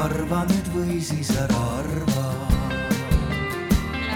arva 0.00 0.44
nüüd 0.48 0.68
või 0.72 1.00
siis 1.04 1.28
ära 1.36 1.58
arva. 1.76 2.28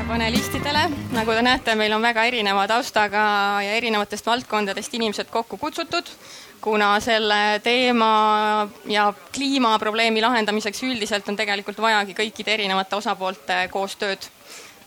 Panelistidele, 0.04 0.84
nagu 1.16 1.32
te 1.32 1.42
näete, 1.42 1.74
meil 1.80 1.92
on 1.96 2.04
väga 2.04 2.26
erineva 2.28 2.66
taustaga 2.70 3.24
ja 3.64 3.72
erinevatest 3.76 4.26
valdkondadest 4.28 4.94
inimesed 4.94 5.30
kokku 5.32 5.56
kutsutud, 5.58 6.08
kuna 6.64 6.92
selle 7.04 7.58
teema 7.64 8.10
ja 8.88 9.08
kliimaprobleemi 9.34 10.22
lahendamiseks 10.22 10.84
üldiselt 10.86 11.28
on 11.28 11.40
tegelikult 11.40 11.80
vajagi 11.82 12.16
kõikide 12.20 12.54
erinevate 12.58 13.00
osapoolte 13.00 13.64
koostööd. 13.72 14.30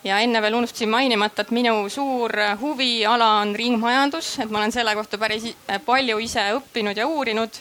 ja 0.04 0.20
enne 0.24 0.42
veel 0.42 0.54
unustasin 0.54 0.90
mainimata, 0.90 1.42
et 1.42 1.52
minu 1.52 1.90
suur 1.90 2.32
huviala 2.62 3.32
on 3.42 3.56
ringmajandus, 3.56 4.38
et 4.40 4.50
ma 4.50 4.62
olen 4.62 4.72
selle 4.72 4.96
kohta 4.96 5.18
päris 5.18 5.50
palju 5.86 6.18
ise 6.24 6.46
õppinud 6.56 6.98
ja 6.98 7.08
uurinud 7.08 7.60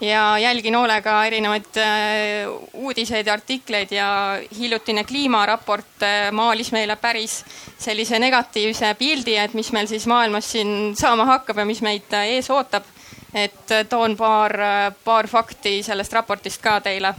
ja 0.00 0.38
jälgin 0.38 0.74
hoolega 0.74 1.24
erinevaid 1.24 1.76
äh, 1.76 1.88
uudiseid 2.72 3.26
ja 3.26 3.32
artikleid 3.32 3.90
ja 3.90 4.38
hiljutine 4.58 5.04
kliimaraport 5.04 6.02
äh, 6.02 6.32
maalis 6.32 6.72
meile 6.72 6.96
päris 6.96 7.44
sellise 7.78 8.18
negatiivse 8.18 8.94
pildi, 8.94 9.36
et 9.36 9.54
mis 9.54 9.72
meil 9.72 9.86
siis 9.86 10.06
maailmas 10.06 10.52
siin 10.52 10.96
saama 10.96 11.24
hakkab 11.24 11.58
ja 11.58 11.64
mis 11.64 11.82
meid 11.82 12.12
äh, 12.12 12.26
ees 12.36 12.50
ootab. 12.50 12.84
et 13.34 13.70
toon 13.88 14.16
paar, 14.16 14.52
paar 15.04 15.26
fakti 15.28 15.82
sellest 15.82 16.12
raportist 16.12 16.62
ka 16.62 16.80
teile. 16.80 17.14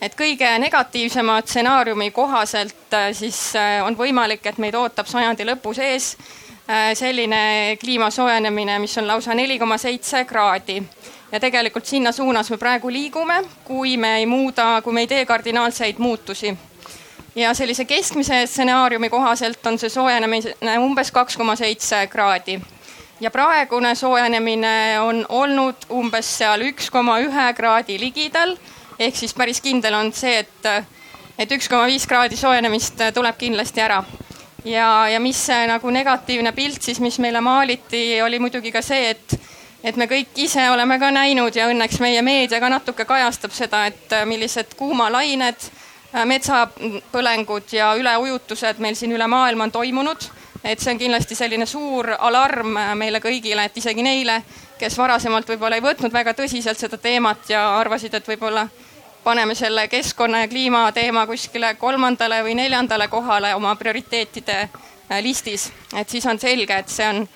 et 0.00 0.14
kõige 0.14 0.58
negatiivsema 0.58 1.40
stsenaariumi 1.40 2.10
kohaselt 2.10 2.96
siis 3.12 3.52
on 3.84 3.96
võimalik, 3.96 4.46
et 4.46 4.58
meid 4.58 4.74
ootab 4.74 5.06
sajandi 5.06 5.44
lõpus 5.44 5.78
ees 5.78 6.16
selline 6.94 7.76
kliima 7.80 8.10
soojenemine, 8.10 8.78
mis 8.78 8.98
on 8.98 9.06
lausa 9.06 9.34
neli 9.34 9.58
koma 9.58 9.78
seitse 9.78 10.24
kraadi 10.24 10.82
ja 11.34 11.40
tegelikult 11.40 11.86
sinna 11.86 12.12
suunas 12.12 12.50
me 12.50 12.56
praegu 12.62 12.90
liigume, 12.92 13.40
kui 13.64 13.96
me 13.96 14.16
ei 14.20 14.26
muuda, 14.26 14.78
kui 14.84 14.94
me 14.94 15.02
ei 15.02 15.10
tee 15.10 15.26
kardinaalseid 15.26 15.98
muutusi. 15.98 16.54
ja 17.34 17.54
sellise 17.54 17.84
keskmise 17.84 18.46
stsenaariumi 18.46 19.08
kohaselt 19.10 19.66
on 19.66 19.78
see 19.78 19.90
soojenemine 19.90 20.78
umbes 20.78 21.10
kaks 21.12 21.36
koma 21.36 21.56
seitse 21.56 22.06
kraadi. 22.06 22.60
ja 23.20 23.30
praegune 23.30 23.94
soojenemine 23.94 25.00
on 25.00 25.26
olnud 25.28 25.88
umbes 25.90 26.30
seal 26.38 26.62
üks 26.70 26.90
koma 26.90 27.18
ühe 27.18 27.52
kraadi 27.54 27.98
ligidal. 28.00 28.56
ehk 28.98 29.16
siis 29.16 29.34
päris 29.34 29.60
kindel 29.60 29.94
on 29.94 30.12
see, 30.12 30.38
et, 30.38 30.86
et 31.38 31.50
üks 31.50 31.68
koma 31.68 31.86
viis 31.90 32.06
kraadi 32.06 32.36
soojenemist 32.36 33.02
tuleb 33.14 33.36
kindlasti 33.38 33.80
ära 33.80 34.04
ja, 34.64 35.08
ja 35.08 35.18
mis 35.20 35.42
see 35.46 35.66
nagu 35.66 35.90
negatiivne 35.90 36.52
pilt 36.52 36.82
siis, 36.82 37.00
mis 37.00 37.18
meile 37.18 37.40
maaliti, 37.40 38.22
oli 38.22 38.38
muidugi 38.38 38.70
ka 38.72 38.82
see, 38.82 39.10
et 39.10 39.36
et 39.84 39.96
me 40.00 40.06
kõik 40.08 40.38
ise 40.40 40.64
oleme 40.72 40.96
ka 40.98 41.10
näinud 41.12 41.56
ja 41.56 41.68
õnneks 41.68 42.00
meie 42.00 42.22
meedia 42.24 42.60
ka 42.60 42.70
natuke 42.72 43.04
kajastab 43.04 43.52
seda, 43.52 43.84
et 43.90 44.12
äh, 44.16 44.24
millised 44.28 44.72
kuumalained, 44.78 45.66
äh, 46.14 46.24
metsapõlengud 46.28 47.74
ja 47.76 47.92
üleujutused 48.00 48.80
meil 48.80 48.96
siin 48.96 49.12
üle 49.12 49.28
maailma 49.28 49.68
on 49.68 49.74
toimunud. 49.74 50.30
et 50.64 50.80
see 50.80 50.94
on 50.94 50.98
kindlasti 50.98 51.36
selline 51.36 51.66
suur 51.68 52.08
alarm 52.18 52.76
äh, 52.80 52.94
meile 52.96 53.20
kõigile, 53.20 53.66
et 53.68 53.76
isegi 53.76 54.02
neile, 54.02 54.40
kes 54.80 54.96
varasemalt 54.98 55.48
võib-olla 55.48 55.76
ei 55.76 55.84
võtnud 55.84 56.12
väga 56.12 56.32
tõsiselt 56.32 56.80
seda 56.80 56.96
teemat 56.96 57.50
ja 57.52 57.66
arvasid, 57.78 58.14
et 58.14 58.28
võib-olla 58.28 58.66
paneme 59.24 59.54
selle 59.54 59.88
keskkonna 59.88 60.40
ja 60.40 60.48
kliima 60.48 60.86
teema 60.92 61.26
kuskile 61.26 61.74
kolmandale 61.74 62.42
või 62.44 62.56
neljandale 62.56 63.08
kohale 63.08 63.54
oma 63.54 63.76
prioriteetide 63.76 64.68
listis, 65.20 65.70
et 65.96 66.08
siis 66.08 66.24
on 66.26 66.40
selge, 66.40 66.76
et 66.76 66.88
see 66.88 67.08
on 67.08 67.26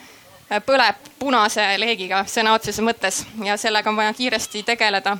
põleb 0.66 1.10
punase 1.18 1.64
leegiga 1.78 2.22
sõna 2.27 2.54
otseses 2.56 2.84
mõttes 2.84 3.22
ja 3.44 3.56
sellega 3.56 3.91
on 3.91 3.96
vaja 3.96 4.12
kiiresti 4.12 4.62
tegeleda. 4.62 5.16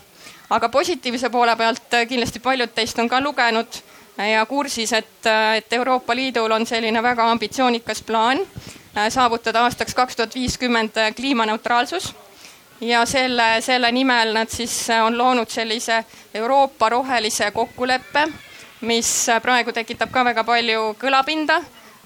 aga 0.51 0.69
positiivse 0.69 1.31
poole 1.31 1.57
pealt 1.57 1.97
kindlasti 2.09 2.41
paljud 2.41 2.73
teist 2.75 2.99
on 2.99 3.09
ka 3.09 3.21
lugenud 3.21 3.83
ja 4.19 4.47
kursis, 4.47 4.93
et, 4.93 5.27
et 5.57 5.73
Euroopa 5.73 6.15
Liidul 6.17 6.51
on 6.51 6.67
selline 6.67 7.03
väga 7.03 7.31
ambitsioonikas 7.31 8.03
plaan 8.03 8.41
äh, 8.41 9.09
saavutada 9.09 9.63
aastaks 9.63 9.95
kaks 9.95 10.17
tuhat 10.17 10.35
viiskümmend 10.35 10.97
kliimaneutraalsus 11.17 12.15
ja 12.81 13.07
selle, 13.07 13.61
selle 13.61 13.93
nimel 13.93 14.33
nad 14.35 14.49
siis 14.49 14.89
on 15.03 15.19
loonud 15.19 15.51
sellise 15.51 16.05
Euroopa 16.35 16.89
rohelise 16.89 17.51
kokkuleppe, 17.51 18.29
mis 18.81 19.27
praegu 19.43 19.73
tekitab 19.73 20.11
ka 20.11 20.25
väga 20.25 20.45
palju 20.45 20.95
kõlapinda 21.01 21.61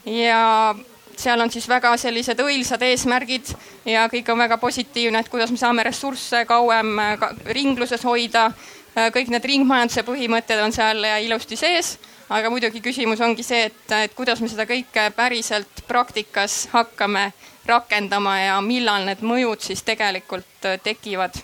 ja 0.08 0.74
seal 1.18 1.40
on 1.40 1.50
siis 1.50 1.68
väga 1.68 1.94
sellised 2.00 2.40
õilsad 2.40 2.82
eesmärgid 2.86 3.52
ja 3.88 4.06
kõik 4.12 4.28
on 4.32 4.38
väga 4.38 4.58
positiivne, 4.58 5.20
et 5.22 5.28
kuidas 5.32 5.50
me 5.50 5.60
saame 5.60 5.84
ressursse 5.86 6.44
kauem 6.48 6.98
äh, 6.98 7.26
ringluses 7.56 8.04
hoida. 8.04 8.50
Äh, 8.92 9.10
kõik 9.14 9.32
need 9.32 9.44
ringmajanduse 9.48 10.04
põhimõtted 10.06 10.62
on 10.64 10.74
seal 10.74 11.04
ilusti 11.24 11.56
sees, 11.56 11.96
aga 12.28 12.50
muidugi 12.52 12.82
küsimus 12.84 13.20
ongi 13.24 13.44
see, 13.46 13.66
et, 13.70 13.96
et 14.04 14.14
kuidas 14.16 14.40
me 14.40 14.50
seda 14.52 14.66
kõike 14.68 15.10
päriselt 15.16 15.84
praktikas 15.88 16.66
hakkame 16.72 17.30
rakendama 17.66 18.38
ja 18.40 18.58
millal 18.64 19.06
need 19.06 19.22
mõjud 19.22 19.62
siis 19.62 19.84
tegelikult 19.86 20.68
äh, 20.68 20.80
tekivad 20.82 21.38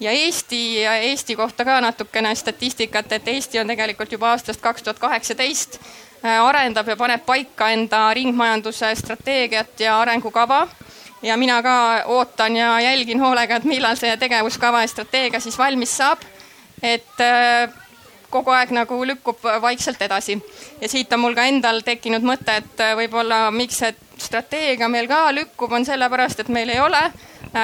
ja 0.00 0.10
Eesti, 0.10 0.84
Eesti 0.84 1.36
kohta 1.36 1.64
ka 1.64 1.80
natukene 1.80 2.34
statistikat, 2.34 3.12
et 3.12 3.28
Eesti 3.28 3.60
on 3.60 3.68
tegelikult 3.68 4.12
juba 4.12 4.30
aastast 4.34 4.60
kaks 4.60 4.82
tuhat 4.82 4.98
kaheksateist 4.98 5.80
arendab 6.22 6.88
ja 6.88 6.96
paneb 6.96 7.24
paika 7.26 7.70
enda 7.72 8.10
ringmajanduse 8.14 8.94
strateegiat 8.94 9.80
ja 9.80 10.00
arengukava. 10.00 10.68
ja 11.22 11.36
mina 11.36 11.62
ka 11.62 12.02
ootan 12.06 12.56
ja 12.56 12.80
jälgin 12.80 13.20
hoolega, 13.20 13.56
et 13.56 13.64
millal 13.64 13.96
see 13.96 14.16
tegevuskava 14.16 14.80
ja 14.80 14.88
strateegia 14.88 15.40
siis 15.40 15.58
valmis 15.58 15.96
saab. 15.96 16.18
et 16.82 17.20
äh, 17.20 17.70
kogu 18.30 18.50
aeg 18.50 18.70
nagu 18.70 19.06
lükkub 19.06 19.42
vaikselt 19.60 20.02
edasi 20.02 20.42
ja 20.80 20.88
siit 20.88 21.12
on 21.12 21.20
mul 21.20 21.34
ka 21.34 21.44
endal 21.44 21.80
tekkinud 21.80 22.22
mõte, 22.22 22.56
et 22.56 22.80
äh, 22.80 22.96
võib-olla 22.96 23.50
miks 23.50 23.78
see 23.78 23.94
strateegia 24.18 24.88
meil 24.88 25.08
ka 25.08 25.32
lükkub, 25.32 25.72
on 25.72 25.84
sellepärast, 25.84 26.40
et 26.40 26.48
meil 26.48 26.68
ei 26.68 26.80
ole 26.80 27.00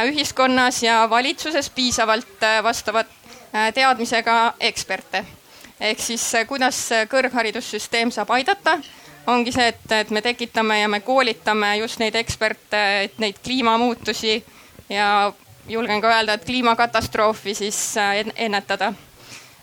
ühiskonnas 0.08 0.82
ja 0.82 1.06
valitsuses 1.10 1.70
piisavalt 1.70 2.42
vastavat 2.64 3.06
teadmisega 3.74 4.54
eksperte 4.60 5.24
ehk 5.80 6.00
siis 6.00 6.24
kuidas 6.48 6.78
kõrgharidussüsteem 7.10 8.10
saab 8.14 8.30
aidata, 8.36 8.78
ongi 9.26 9.52
see, 9.52 9.68
et, 9.72 9.92
et 9.92 10.10
me 10.10 10.22
tekitame 10.22 10.80
ja 10.80 10.88
me 10.88 11.00
koolitame 11.04 11.76
just 11.82 12.00
neid 12.00 12.14
eksperte, 12.16 12.82
et 13.06 13.18
neid 13.22 13.40
kliimamuutusi 13.44 14.38
ja 14.88 15.32
julgen 15.68 16.00
ka 16.00 16.12
öelda, 16.14 16.36
et 16.36 16.44
kliimakatastroofi 16.44 17.54
siis 17.54 17.96
äh, 17.98 18.24
ennetada. 18.36 18.92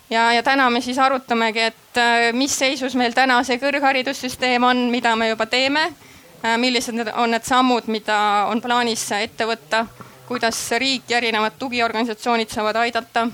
ja, 0.09 0.34
ja 0.34 0.44
täna 0.44 0.69
me 0.69 0.81
siis 0.81 1.00
arutamegi, 1.00 1.59
et 1.59 1.97
äh, 1.97 2.34
mis 2.34 2.59
seisus 2.59 2.96
meil 2.96 3.13
täna 3.13 3.44
see 3.44 3.57
kõrgharidussüsteem 3.57 4.63
on, 4.63 4.90
mida 4.91 5.16
me 5.16 5.29
juba 5.29 5.46
teeme, 5.46 5.91
millised 6.57 7.07
on 7.16 7.31
need 7.31 7.46
sammud, 7.47 7.88
mida 7.88 8.18
on 8.52 8.62
plaanis 8.62 9.06
ette 9.16 9.46
võtta, 9.47 9.85
kuidas 10.28 10.59
riik 10.75 11.07
ja 11.07 11.18
erinevad 11.18 11.56
tugiorganisatsioonid 11.59 12.52
saavad 12.52 12.81
aidata 12.84 13.29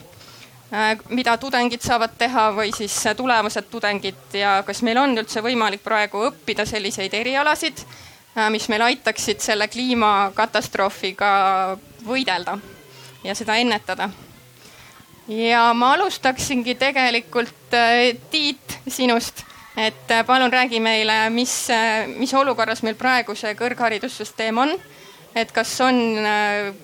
mida 1.10 1.38
tudengid 1.42 1.82
saavad 1.82 2.14
teha 2.18 2.50
või 2.54 2.70
siis 2.76 2.94
tulevased 3.18 3.70
tudengid 3.72 4.38
ja 4.38 4.60
kas 4.66 4.84
meil 4.86 5.00
on 5.02 5.18
üldse 5.18 5.42
võimalik 5.42 5.82
praegu 5.84 6.22
õppida 6.28 6.66
selliseid 6.70 7.14
erialasid, 7.18 7.82
äh, 8.38 8.50
mis 8.54 8.70
meil 8.70 8.86
aitaksid 8.86 9.42
selle 9.42 9.68
kliimakatastroofiga 9.68 11.32
võidelda 12.06 12.60
ja 13.24 13.36
seda 13.36 13.58
ennetada. 13.58 14.10
ja 15.28 15.74
ma 15.74 15.94
alustaksingi 15.94 16.76
tegelikult 16.76 17.74
äh, 17.74 18.14
Tiit 18.30 18.80
sinust, 18.88 19.44
et 19.78 20.14
palun 20.28 20.54
räägi 20.54 20.80
meile, 20.80 21.30
mis, 21.30 21.68
mis 22.18 22.34
olukorras 22.34 22.84
meil 22.84 22.96
praegu 22.96 23.36
see 23.36 23.56
kõrgharidussüsteem 23.58 24.58
on, 24.58 24.74
et 25.36 25.52
kas 25.52 25.80
on, 25.82 26.20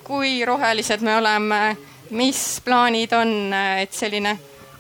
kui 0.04 0.46
rohelised 0.46 1.02
me 1.02 1.18
oleme 1.18 1.76
mis 2.10 2.62
plaanid 2.66 3.14
on, 3.14 3.54
et 3.82 3.94
selline 3.94 4.36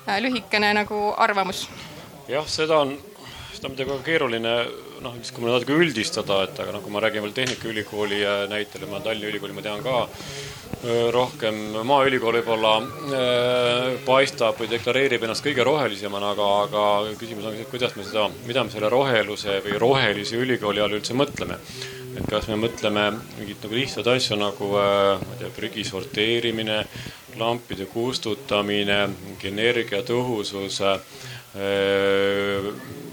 äh, 0.08 0.20
lühikene 0.22 0.74
nagu 0.78 1.02
arvamus? 1.18 1.68
jah, 2.30 2.46
seda 2.48 2.80
on, 2.86 2.96
seda 3.54 3.70
on 3.70 3.76
muidugi 3.76 4.04
keeruline 4.06 4.56
noh, 5.04 5.16
siis 5.20 5.34
kui 5.36 5.48
natuke 5.48 5.76
üldistada, 5.76 6.44
et 6.46 6.60
aga 6.62 6.76
noh, 6.76 6.84
kui 6.84 6.94
ma 6.94 7.02
räägin 7.04 7.26
veel 7.26 7.36
Tehnikaülikooli 7.36 8.22
äh, 8.24 8.44
näitel 8.52 8.86
ma 8.92 9.02
Tallinna 9.04 9.32
Ülikooli 9.32 9.56
ma 9.56 9.64
tean 9.66 9.84
ka 9.86 9.98
äh, 10.06 11.10
rohkem, 11.16 11.60
Maaülikool 11.88 12.40
võib-olla 12.40 12.76
paistab 14.06 14.60
või 14.62 14.70
deklareerib 14.72 15.26
ennast 15.26 15.46
kõige 15.46 15.66
rohelisemana, 15.66 16.34
aga, 16.36 16.48
aga 16.68 16.86
küsimus 17.20 17.50
on, 17.50 17.60
kuidas 17.72 17.96
me 17.98 18.06
seda, 18.08 18.30
mida 18.46 18.64
me 18.64 18.74
selle 18.74 18.90
roheluse 18.94 19.60
või 19.66 19.80
rohelise 19.82 20.40
ülikooli 20.42 20.84
all 20.84 20.98
üldse 21.00 21.18
mõtleme. 21.18 21.60
Et 22.16 22.24
kas 22.32 22.48
me 22.48 22.56
mõtleme 22.60 23.10
mingeid 23.36 23.64
nagu 23.66 23.76
lihtsaid 23.76 24.08
asju 24.08 24.38
nagu 24.40 24.72
äh, 24.80 25.20
ma 25.20 25.34
ei 25.36 25.42
tea, 25.42 25.52
prügi 25.56 25.84
sorteerimine, 25.88 26.78
lampide 27.36 27.90
kustutamine, 27.92 29.02
mingi 29.12 29.52
energiatõhusus 29.52 30.80
äh, 30.88 30.96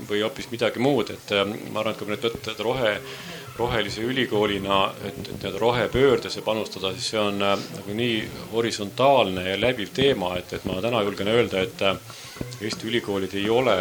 või 0.09 0.23
hoopis 0.25 0.51
midagi 0.53 0.83
muud, 0.83 1.13
et 1.15 1.33
äh, 1.37 1.47
ma 1.71 1.83
arvan, 1.83 1.95
et 1.95 2.01
kui 2.01 2.11
nüüd 2.11 2.27
võtta 2.27 2.55
rohe, 2.63 2.95
rohelise 3.59 4.05
ülikoolina, 4.09 4.79
et, 5.05 5.19
et 5.27 5.35
nii-öelda 5.35 5.61
rohepöördesse 5.61 6.45
panustada, 6.47 6.95
siis 6.97 7.13
see 7.13 7.21
on 7.21 7.43
nagu 7.43 7.97
nii 7.99 8.23
horisontaalne 8.53 9.51
ja 9.51 9.59
läbiv 9.61 9.93
teema, 9.95 10.35
et, 10.41 10.55
et 10.57 10.65
ma 10.69 10.81
täna 10.85 11.03
julgen 11.05 11.29
öelda, 11.33 11.67
et 11.67 11.85
Eesti 12.63 12.89
ülikoolid 12.89 13.35
ei 13.37 13.51
ole 13.53 13.77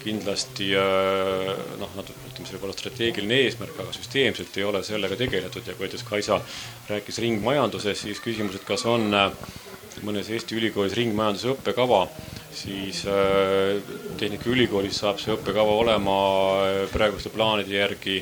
kindlasti 0.00 0.70
noh, 1.80 1.90
nad 1.96 2.08
ütleme, 2.08 2.46
see 2.46 2.56
võib 2.56 2.68
olla 2.68 2.76
strateegiline 2.76 3.40
eesmärk, 3.44 3.74
aga 3.82 3.92
süsteemselt 3.96 4.56
ei 4.56 4.64
ole 4.64 4.82
sellega 4.86 5.18
tegeletud 5.20 5.66
ja 5.66 5.74
kui 5.76 5.88
näiteks 5.88 6.06
Kaisa 6.08 6.40
rääkis 6.88 7.20
ringmajandusest, 7.24 8.06
siis 8.06 8.22
küsimus, 8.24 8.56
et 8.56 8.64
kas 8.68 8.86
on 8.88 9.10
mõnes 10.06 10.30
Eesti 10.30 10.58
ülikoolis 10.58 10.94
ringmajanduse 10.98 11.50
õppekava, 11.54 12.04
siis 12.54 13.02
Tehnikaülikoolis 14.20 15.02
saab 15.02 15.20
see 15.22 15.34
õppekava 15.36 15.76
olema 15.82 16.16
praeguste 16.92 17.32
plaanide 17.34 17.76
järgi 17.76 18.20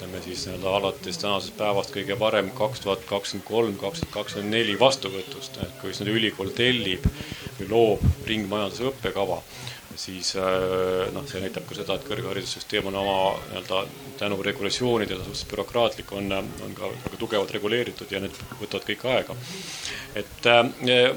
ütleme 0.00 0.22
siis 0.24 0.46
nii-öelda 0.46 0.70
alates 0.78 1.18
tänasest 1.20 1.56
päevast 1.58 1.92
kõige 1.92 2.16
varem 2.18 2.50
kaks 2.56 2.80
tuhat 2.80 3.02
kakskümmend 3.08 3.46
kolm, 3.48 3.74
kaks 3.80 4.00
tuhat 4.00 4.14
kakskümmend 4.14 4.54
neli 4.56 4.78
vastuvõtust, 4.80 5.58
et 5.60 5.74
kui 5.80 5.92
siis 5.92 6.06
nüüd 6.06 6.16
ülikool 6.16 6.52
tellib 6.56 7.04
või 7.58 7.68
loob 7.68 8.06
ringmajanduse 8.28 8.88
õppekava 8.88 9.42
siis 10.00 10.32
äh, 10.36 11.10
noh, 11.12 11.26
see 11.28 11.42
näitab 11.42 11.66
ka 11.68 11.76
seda, 11.76 11.96
et 11.98 12.06
kõrgharidussüsteem 12.08 12.88
on 12.88 12.96
oma 13.02 13.16
nii-öelda 13.50 13.80
tänu 14.20 14.38
regulatsioonidele 14.44 15.24
suhteliselt 15.24 15.50
bürokraatlik, 15.52 16.12
on, 16.16 16.32
on 16.36 16.74
ka 16.76 16.88
väga 16.90 17.20
tugevalt 17.20 17.52
reguleeritud 17.56 18.12
ja 18.12 18.20
need 18.22 18.36
võtavad 18.60 18.86
kõik 18.88 19.04
aega. 19.12 19.36
et 20.20 20.48
äh, 20.50 20.62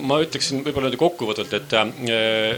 ma 0.04 0.20
ütleksin 0.24 0.62
võib-olla 0.66 0.90
niimoodi 0.90 1.02
kokkuvõtvalt, 1.04 1.56
et 1.60 1.78
äh, 1.80 1.94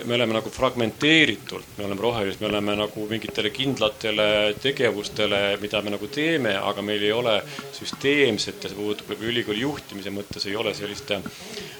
me 0.05 0.17
oleme 0.17 0.37
nagu 0.39 0.53
fragmenteeritult, 0.53 1.77
me 1.77 1.87
oleme 1.89 2.07
rohelised, 2.07 2.41
me 2.41 2.49
oleme 2.49 2.77
nagu 2.81 3.07
mingitele 3.11 3.53
kindlatele 3.53 4.27
tegevustele, 4.65 5.43
mida 5.61 5.81
me 5.85 5.93
nagu 5.93 6.09
teeme, 6.09 6.55
aga 6.57 6.85
meil 6.85 7.05
ei 7.05 7.13
ole 7.13 7.37
süsteemset 7.75 8.63
ja 8.63 8.71
see 8.71 8.81
puudutab 8.81 9.13
võib-olla 9.13 9.33
ülikooli 9.35 9.65
juhtimise 9.65 10.13
mõttes 10.13 10.49
ei 10.49 10.57
ole 10.57 10.73
sellist 10.77 11.13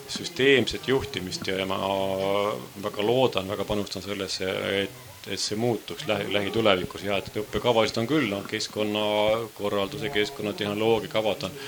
süsteemset 0.08 0.88
juhtimist 0.88 1.48
ja, 1.48 1.58
ja 1.60 1.66
ma 1.66 1.78
väga 2.84 3.06
loodan, 3.06 3.50
väga 3.50 3.66
panustan 3.66 4.04
sellesse, 4.06 4.35
et, 4.42 5.02
et 5.28 5.42
see 5.42 5.58
muutuks 5.58 6.08
lähi, 6.08 6.28
lähitulevikus 6.34 7.04
ja 7.04 7.18
et 7.18 7.38
õppekavasid 7.42 8.00
on 8.02 8.08
küll, 8.10 8.28
noh, 8.30 8.46
keskkonnakorralduse, 8.50 10.10
keskkonnatehnoloogia 10.14 11.12
kavad 11.14 11.48
on, 11.48 11.60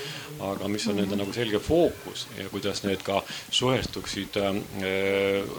aga 0.52 0.70
mis 0.70 0.86
on 0.90 1.00
nende 1.00 1.18
nagu 1.18 1.34
selge 1.34 1.60
fookus 1.62 2.26
ja 2.38 2.48
kuidas 2.52 2.84
need 2.86 3.02
ka 3.06 3.22
suhestuksid 3.50 4.40
äh, 4.42 4.60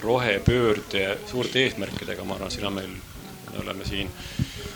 rohepöörde 0.05 1.17
suurte 1.31 1.65
eesmärkidega, 1.65 2.27
ma 2.27 2.39
arvan, 2.39 2.51
siin 2.51 2.69
on 2.69 2.77
meil, 2.79 2.93
me 3.51 3.63
oleme 3.63 3.85
siin 3.85 4.11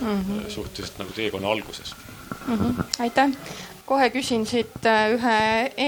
mm 0.01 0.21
-hmm. 0.21 0.49
suhteliselt 0.49 0.99
nagu 0.99 1.11
teekonna 1.11 1.51
alguses 1.51 1.95
mm. 2.47 2.57
-hmm. 2.57 2.83
aitäh 2.99 3.29
kohe 3.85 4.09
küsin 4.13 4.45
siit 4.47 4.85
äh, 4.87 5.11
ühe 5.15 5.37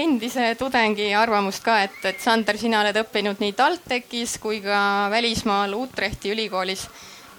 endise 0.02 0.52
tudengi 0.60 1.08
arvamust 1.16 1.64
ka, 1.64 1.78
et, 1.86 1.96
et 2.04 2.20
Sander, 2.20 2.58
sina 2.60 2.82
oled 2.82 2.98
õppinud 3.00 3.40
nii 3.40 3.54
TalTechis 3.56 4.36
kui 4.42 4.60
ka 4.64 5.08
välismaal 5.12 5.74
Utrechti 5.78 6.32
ülikoolis. 6.34 6.86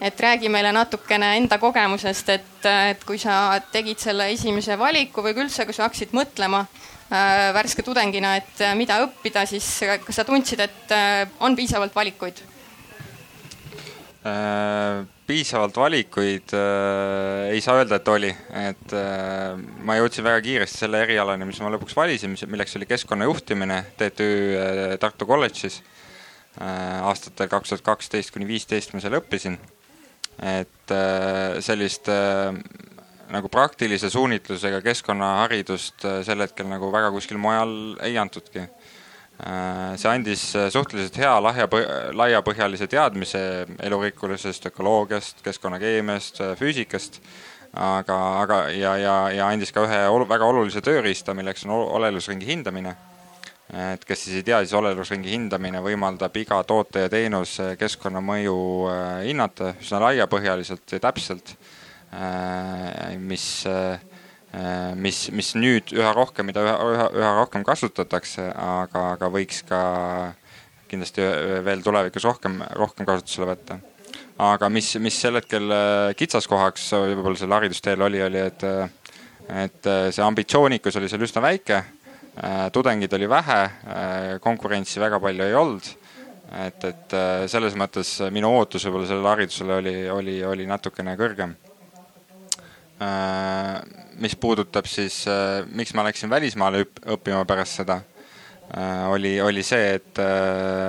et 0.01 0.19
räägi 0.21 0.49
meile 0.53 0.69
natukene 0.71 1.31
enda 1.37 1.57
kogemusest, 1.57 2.27
et, 2.29 2.65
et 2.65 3.03
kui 3.03 3.17
sa 3.17 3.57
tegid 3.71 3.97
selle 3.97 4.27
esimese 4.29 4.77
valiku 4.77 5.23
või 5.25 5.33
üldse, 5.33 5.65
kui 5.65 5.73
sa 5.73 5.87
hakkasid 5.87 6.13
mõtlema 6.13 6.59
äh, 6.65 7.49
värske 7.53 7.81
tudengina, 7.81 8.35
et 8.37 8.61
äh, 8.61 8.75
mida 8.77 8.99
õppida, 9.01 9.45
siis 9.49 9.65
kas 10.05 10.21
sa 10.21 10.25
tundsid, 10.25 10.61
et 10.61 10.93
äh, 10.93 11.25
on 11.39 11.57
piisavalt 11.57 11.95
valikuid? 11.95 12.56
Piisavalt 15.27 15.75
valikuid 15.77 16.53
äh, 16.55 17.51
ei 17.51 17.61
saa 17.61 17.77
öelda, 17.81 17.99
et 17.99 18.09
oli, 18.11 18.29
et 18.61 18.95
äh, 18.95 19.59
ma 19.85 19.97
jõudsin 19.99 20.25
väga 20.25 20.41
kiiresti 20.45 20.83
selle 20.85 21.01
erialani, 21.03 21.47
mis 21.49 21.59
ma 21.61 21.71
lõpuks 21.73 21.95
valisin, 21.97 22.37
milleks 22.47 22.77
oli 22.79 22.87
keskkonnajuhtimine 22.89 23.81
TTÜ 23.99 24.29
äh, 24.57 24.97
Tartu 25.01 25.27
kolledžis 25.29 25.81
äh,. 26.61 27.03
aastatel 27.07 27.51
kaks 27.51 27.73
tuhat 27.73 27.85
kaksteist 27.85 28.33
kuni 28.33 28.47
viisteist 28.49 28.95
ma 28.95 29.03
seal 29.03 29.19
õppisin. 29.19 29.59
et 30.37 30.95
äh, 30.95 31.59
sellist 31.65 32.07
äh, 32.13 32.53
nagu 33.33 33.51
praktilise 33.51 34.09
suunitlusega 34.09 34.81
keskkonnaharidust 34.85 36.05
äh, 36.05 36.21
sel 36.23 36.45
hetkel 36.45 36.69
nagu 36.71 36.91
väga 36.93 37.11
kuskil 37.11 37.41
mujal 37.41 37.97
ei 38.05 38.17
antudki 38.17 38.63
Äh, 38.63 38.76
see 39.37 40.09
andis 40.09 40.43
äh, 40.57 40.69
suhteliselt 40.73 41.17
hea 41.21 41.33
lahja, 41.43 41.67
laiapõhjalise 42.17 42.87
teadmise 42.89 43.41
elurikkusest, 43.85 44.65
ökoloogiast, 44.71 45.43
keskkonnakeemiast, 45.45 46.41
äh, 46.41 46.55
füüsikast, 46.57 47.21
aga, 47.77 48.17
aga 48.41 48.61
ja, 48.73 48.95
ja, 48.97 49.17
ja 49.35 49.51
andis 49.51 49.73
ka 49.75 49.85
ühe 49.85 50.01
olu, 50.09 50.25
väga 50.29 50.49
olulise 50.49 50.81
tööriista, 50.81 51.37
milleks 51.37 51.67
on 51.67 51.75
olelusringi 51.77 52.49
hindamine. 52.49 52.95
et 53.67 54.05
kes 54.07 54.21
siis 54.23 54.35
ei 54.39 54.43
tea, 54.47 54.61
siis 54.63 54.73
olelusringi 54.79 55.29
hindamine 55.29 55.81
võimaldab 55.83 56.37
iga 56.39 56.61
toote 56.63 57.01
ja 57.03 57.09
teenuse 57.11 57.73
keskkonnamõju 57.77 58.59
hinnata 59.25 59.73
üsna 59.81 59.99
laiapõhjaliselt 60.05 60.93
ja 60.95 60.99
täpselt, 61.03 61.51
mis 63.19 63.49
Äh, 63.67 63.99
mis, 64.95 65.27
mis 65.35 65.51
nüüd 65.57 65.91
üha 65.95 66.13
rohkem, 66.15 66.47
mida 66.47 66.63
üha, 66.63 66.75
üha, 66.93 67.07
üha 67.19 67.31
rohkem 67.41 67.65
kasutatakse, 67.67 68.47
aga, 68.53 69.03
aga 69.17 69.29
võiks 69.33 69.63
ka 69.67 69.81
kindlasti 70.87 71.25
veel 71.65 71.83
tulevikus 71.83 72.25
rohkem, 72.27 72.61
rohkem 72.79 73.07
kasutusele 73.07 73.49
võtta. 73.51 73.79
aga 74.39 74.69
mis, 74.69 74.93
mis 75.03 75.19
sel 75.19 75.35
hetkel 75.39 75.67
äh, 75.73 76.13
kitsaskohaks 76.15 76.91
võib-olla 76.93 77.39
sel 77.39 77.51
haridusteel 77.51 78.01
oli, 78.07 78.21
oli, 78.23 78.39
et, 78.39 78.63
et 79.49 79.91
äh, 79.91 80.09
see 80.15 80.23
ambitsioonikus 80.23 80.95
oli 80.95 81.09
seal 81.11 81.27
üsna 81.27 81.43
väike, 81.43 81.83
tudengeid 82.69 83.13
oli 83.17 83.25
vähe, 83.25 83.61
konkurentsi 84.45 84.99
väga 85.01 85.17
palju 85.17 85.41
ei 85.41 85.55
olnud 85.57 85.87
et, 86.67 86.83
et 86.85 87.15
selles 87.49 87.73
mõttes 87.73 88.11
minu 88.29 88.51
ootus 88.59 88.85
võib-olla 88.85 89.09
sellele 89.09 89.31
haridusele 89.31 89.79
oli, 89.81 89.95
oli, 90.13 90.35
oli 90.45 90.67
natukene 90.69 91.17
kõrgem 91.17 91.55
Äh, 91.57 91.66
mis 94.17 94.35
puudutab 94.35 94.87
siis, 94.89 95.21
äh, 95.29 95.65
miks 95.69 95.93
ma 95.93 96.05
läksin 96.07 96.29
välismaale 96.29 96.85
õppima 97.13 97.43
pärast 97.45 97.81
seda, 97.81 97.99
äh, 98.73 99.05
oli, 99.13 99.35
oli 99.41 99.63
see, 99.63 99.97
et 99.99 100.21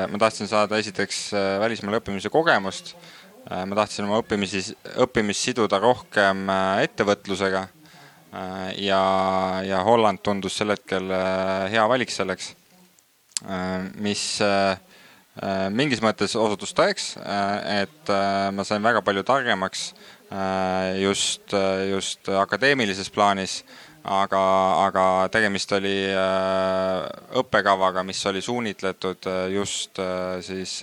ma 0.08 0.20
tahtsin 0.20 0.48
saada 0.48 0.78
esiteks 0.80 1.28
välismaal 1.60 2.00
õppimise 2.00 2.32
kogemust. 2.32 2.96
ma 3.48 3.76
tahtsin 3.76 4.04
oma 4.04 4.18
õppimisi, 4.20 4.60
õppimist 5.00 5.40
siduda 5.40 5.78
rohkem 5.80 6.50
ettevõtlusega. 6.82 7.68
ja, 8.76 9.02
ja 9.64 9.78
Holland 9.84 10.20
tundus 10.22 10.58
sel 10.58 10.74
hetkel 10.74 11.08
hea 11.72 11.86
valik 11.88 12.10
selleks, 12.12 12.50
mis 13.96 14.42
mingis 15.70 16.02
mõttes 16.04 16.36
osutus 16.36 16.74
tõeks, 16.76 17.14
et 17.72 18.12
ma 18.52 18.64
sain 18.68 18.84
väga 18.84 19.00
palju 19.00 19.24
targemaks 19.24 19.94
Äh, 19.94 20.17
just, 21.00 21.54
äh, 21.54 21.88
just 21.90 22.28
akadeemilises 22.28 23.10
plaanis, 23.10 23.62
aga, 24.04 24.42
aga 24.86 25.04
tegemist 25.32 25.72
oli 25.72 25.94
äh, 26.12 27.06
õppekavaga, 27.40 28.04
mis 28.04 28.20
oli 28.26 28.42
suunitletud 28.44 29.30
just 29.54 30.00
siis 30.44 30.80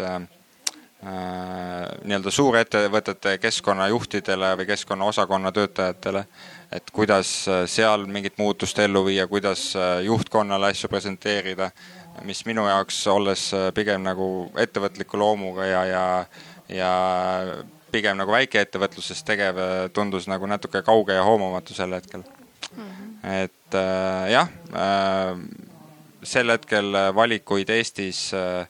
nii-öelda 1.06 2.32
suurettevõtete 2.34 3.36
keskkonnajuhtidele 3.38 4.48
või 4.58 4.66
keskkonnaosakonna 4.66 5.52
töötajatele, 5.54 6.24
et 6.74 6.90
kuidas 6.90 7.30
seal 7.70 8.08
mingit 8.10 8.40
muutust 8.42 8.80
ellu 8.82 9.04
viia, 9.06 9.28
kuidas 9.30 9.68
juhtkonnale 10.02 10.72
asju 10.74 10.90
presenteerida, 10.90 11.70
mis 12.26 12.42
minu 12.50 12.66
jaoks, 12.66 13.04
olles 13.14 13.44
pigem 13.78 14.02
nagu 14.08 14.50
ettevõtliku 14.58 15.22
loomuga 15.22 15.70
ja, 15.70 15.86
ja 15.86 16.06
ja 16.70 16.92
pigem 17.96 18.20
nagu 18.20 18.36
väikeettevõtluses 18.36 19.24
tegev 19.28 19.62
tundus 19.96 20.28
nagu 20.32 20.48
natuke 20.52 20.84
kauge 20.86 21.16
ja 21.16 21.24
hoomamatu 21.24 21.74
sel 21.78 21.96
hetkel 21.96 22.24
mm. 22.24 22.84
-hmm. 22.84 23.34
et 23.44 23.80
äh, 23.80 24.32
jah 24.32 24.52
äh,, 24.76 25.40
sel 26.26 26.52
hetkel 26.52 26.92
valikuid 27.16 27.70
Eestis 27.70 28.34
äh, 28.34 28.68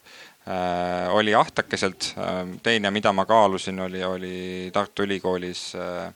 äh, 0.48 1.14
oli 1.16 1.36
ahtakeselt 1.36 2.14
äh,. 2.18 2.58
teine, 2.64 2.92
mida 2.92 3.14
ma 3.14 3.26
kaalusin, 3.26 3.80
oli, 3.80 4.04
oli 4.04 4.70
Tartu 4.74 5.04
Ülikoolis 5.04 5.74
äh, 5.76 6.08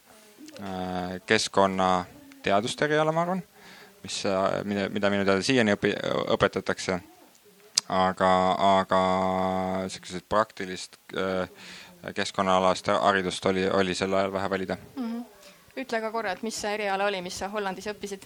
äh 0.59 1.21
keskkonnateaduste 1.25 2.85
eriala, 2.85 3.11
ma 3.11 3.21
arvan, 3.21 3.43
mis, 4.03 4.25
äh, 4.25 4.63
mida, 4.63 4.89
mida 4.89 5.09
minu 5.09 5.25
teada 5.25 5.41
siiani 5.41 5.77
õpi-, 5.77 5.95
õpetatakse. 6.35 6.99
aga, 7.89 8.31
aga 8.77 8.97
siukesed 9.89 10.27
praktilist 10.29 10.99
äh, 11.17 11.47
keskkonnaalast 12.15 12.87
haridust 13.01 13.45
oli, 13.45 13.69
oli 13.69 13.95
sel 13.95 14.13
ajal 14.13 14.33
vähe 14.33 14.49
valida 14.49 14.77
mm. 14.95 15.11
-hmm. 15.11 15.25
ütle 15.77 16.01
ka 16.01 16.11
korra, 16.11 16.31
et 16.31 16.43
mis 16.43 16.61
see 16.61 16.73
eriala 16.73 17.05
oli, 17.05 17.21
mis 17.21 17.39
sa 17.39 17.49
Hollandis 17.49 17.87
õppisid? 17.87 18.25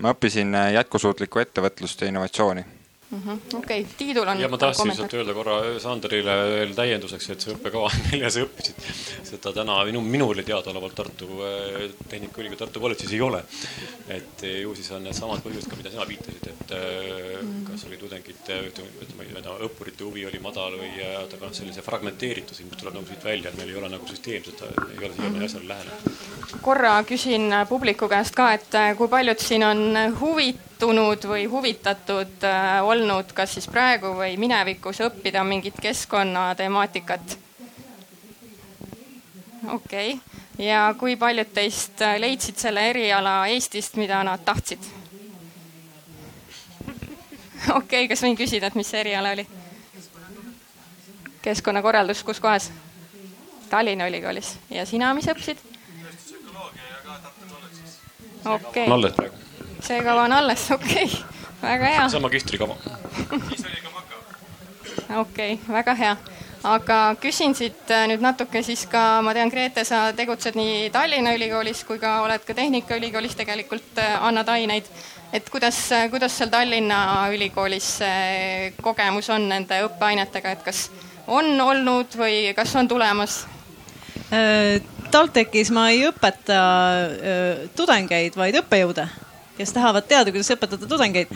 ma 0.00 0.12
õppisin 0.14 0.54
äh, 0.54 0.72
jätkusuutlikku 0.72 1.38
ettevõtlust 1.38 2.00
ja 2.00 2.08
innovatsiooni. 2.08 2.64
Okei, 3.54 3.86
Tiidul 3.96 4.28
on 4.28 4.40
ja 4.40 4.48
ma 4.48 4.58
tahtsin 4.60 4.90
lihtsalt 4.90 5.14
öelda 5.16 5.34
korra 5.36 5.56
Sanderile 5.80 6.34
veel 6.52 6.74
täienduseks, 6.76 7.30
et 7.32 7.44
see 7.44 7.54
õppekava, 7.54 7.88
millega 8.10 8.30
sa 8.34 8.44
õppisid, 8.44 8.82
seda 9.30 9.52
täna 9.56 9.78
minu, 9.88 10.02
minule 10.04 10.44
teadaolevalt 10.44 10.96
Tartu 10.98 11.40
äh, 11.46 11.86
Tehnikaülikooli 12.08 12.60
Tartu 12.60 12.82
kolledžis 12.84 13.14
ei 13.16 13.22
ole. 13.24 13.42
et 14.08 14.44
äh, 14.44 14.60
ju 14.62 14.74
siis 14.76 14.90
on 14.92 15.06
needsamad 15.08 15.40
põhjused 15.44 15.70
ka, 15.70 15.80
mida 15.80 15.94
sina 15.94 16.06
viitasid, 16.08 16.50
et 16.52 16.76
äh, 16.76 17.40
kas 17.70 17.86
oli 17.88 18.00
tudengite, 18.00 18.60
ütleme, 18.72 19.28
õppurite 19.68 20.04
huvi 20.04 20.26
oli 20.28 20.40
madal 20.42 20.76
või 20.78 20.92
aga 21.00 21.40
noh, 21.40 21.54
sellise 21.56 21.82
fragmenteeritus 21.84 22.60
ilmselt 22.60 22.82
tuleb 22.82 22.98
nagu 22.98 23.08
siit 23.08 23.24
välja, 23.24 23.50
et 23.50 23.58
meil 23.58 23.72
ei 23.72 23.80
ole 23.80 23.90
nagu 23.92 24.08
süsteemset, 24.08 24.62
ei 24.92 25.04
ole 25.04 25.14
siiamaani 25.16 25.48
asjale 25.48 25.68
lähenenud. 25.72 26.60
korra 26.62 26.98
küsin 27.08 27.54
publiku 27.68 28.08
käest 28.08 28.36
ka, 28.36 28.52
et 28.58 28.74
äh, 28.76 28.92
kui 28.98 29.08
paljud 29.08 29.40
siin 29.40 29.64
on 29.64 29.84
huvitunud 30.78 31.24
või 31.26 31.46
huvitatud 31.50 32.44
äh, 32.44 32.84
olnud, 32.84 33.32
kas 33.34 33.54
siis 33.54 33.66
praegu 33.66 34.14
või 34.14 34.36
minevikus 34.38 35.00
õppida 35.00 35.44
mingit 35.44 35.74
keskkonnatemaatikat? 35.80 37.38
okei 39.72 40.12
okay., 40.14 40.20
ja 40.58 40.94
kui 40.98 41.16
paljud 41.16 41.50
teist 41.52 42.02
äh, 42.02 42.18
leidsid 42.20 42.56
selle 42.56 42.90
eriala 42.90 43.46
Eestist, 43.48 43.96
mida 43.96 44.22
nad 44.22 44.44
tahtsid? 44.44 44.78
okei 46.86 48.04
okay,, 48.04 48.08
kas 48.08 48.22
võin 48.22 48.36
küsida, 48.36 48.66
et 48.66 48.74
mis 48.74 48.86
see 48.86 49.00
eriala 49.00 49.34
oli? 49.34 49.46
keskkonnakorraldus, 51.42 52.22
kus 52.22 52.40
kohas? 52.40 52.70
Tallinna 53.68 54.06
Ülikoolis 54.08 54.54
ja 54.70 54.86
sina, 54.86 55.10
mis 55.14 55.26
õppisid? 55.26 55.58
okei 58.46 58.86
on 58.86 58.92
alles 58.92 59.12
praegu. 59.12 59.47
See 59.82 60.00
kava 60.04 60.24
on 60.26 60.32
alles, 60.32 60.70
okei 60.70 61.04
okay., 61.04 61.38
väga 61.62 61.84
hea. 61.86 62.08
see 62.08 62.16
on 62.16 62.22
magistrikava. 62.22 62.76
okei 65.20 65.52
okay,, 65.54 65.58
väga 65.68 65.94
hea. 65.94 66.16
aga 66.64 66.98
küsin 67.22 67.54
siit 67.54 67.90
äh, 67.94 68.06
nüüd 68.10 68.22
natuke 68.22 68.62
siis 68.66 68.84
ka, 68.90 69.22
ma 69.22 69.34
tean, 69.34 69.50
Grete, 69.50 69.84
sa 69.86 70.08
tegutsed 70.16 70.58
nii 70.58 70.88
Tallinna 70.94 71.34
Ülikoolis 71.36 71.84
kui 71.86 72.00
ka 72.02 72.18
oled 72.24 72.42
ka 72.46 72.56
Tehnikaülikoolis 72.58 73.38
tegelikult 73.38 74.02
äh, 74.02 74.16
annad 74.26 74.48
aineid. 74.54 74.88
et 75.32 75.50
kuidas, 75.50 75.78
kuidas 76.10 76.38
seal 76.38 76.50
Tallinna 76.50 77.28
Ülikoolis 77.34 77.98
kogemus 78.82 79.30
on 79.30 79.48
nende 79.48 79.82
õppeainetega, 79.86 80.56
et 80.56 80.66
kas 80.66 80.88
on 81.26 81.60
olnud 81.60 82.18
või 82.18 82.52
kas 82.56 82.74
on 82.76 82.88
tulemas? 82.88 83.44
Äh, 84.34 84.82
TalTechis 85.10 85.70
ma 85.72 85.86
ei 85.88 86.02
õpeta 86.04 86.58
tudengeid, 87.76 88.34
vaid 88.36 88.58
õppejõude, 88.60 89.06
kes 89.58 89.74
tahavad 89.76 90.06
teada, 90.08 90.32
kuidas 90.34 90.50
õpetada 90.54 90.88
tudengeid, 90.88 91.30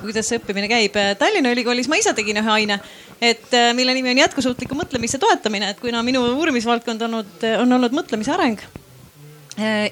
kuidas 0.00 0.30
see 0.30 0.40
õppimine 0.40 0.70
käib. 0.70 0.96
Tallinna 1.20 1.52
Ülikoolis 1.54 1.90
ma 1.90 1.98
ise 2.00 2.14
tegin 2.16 2.40
ühe 2.40 2.52
aine, 2.54 2.80
et 3.20 3.54
mille 3.76 3.94
nimi 3.98 4.14
on 4.14 4.22
jätkusuutliku 4.24 4.78
mõtlemise 4.78 5.20
toetamine, 5.20 5.72
et 5.74 5.80
kuna 5.82 6.02
minu 6.06 6.22
uurimisvaldkond 6.38 7.08
olnud, 7.08 7.48
on 7.58 7.78
olnud 7.78 7.96
mõtlemise 7.98 8.34
areng 8.34 8.62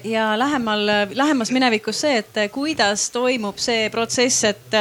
ja 0.07 0.31
lähemal, 0.39 0.85
lähemas 1.11 1.51
minevikus 1.51 1.99
see, 2.05 2.21
et 2.21 2.37
kuidas 2.53 3.09
toimub 3.11 3.59
see 3.59 3.89
protsess, 3.91 4.45
et 4.47 4.77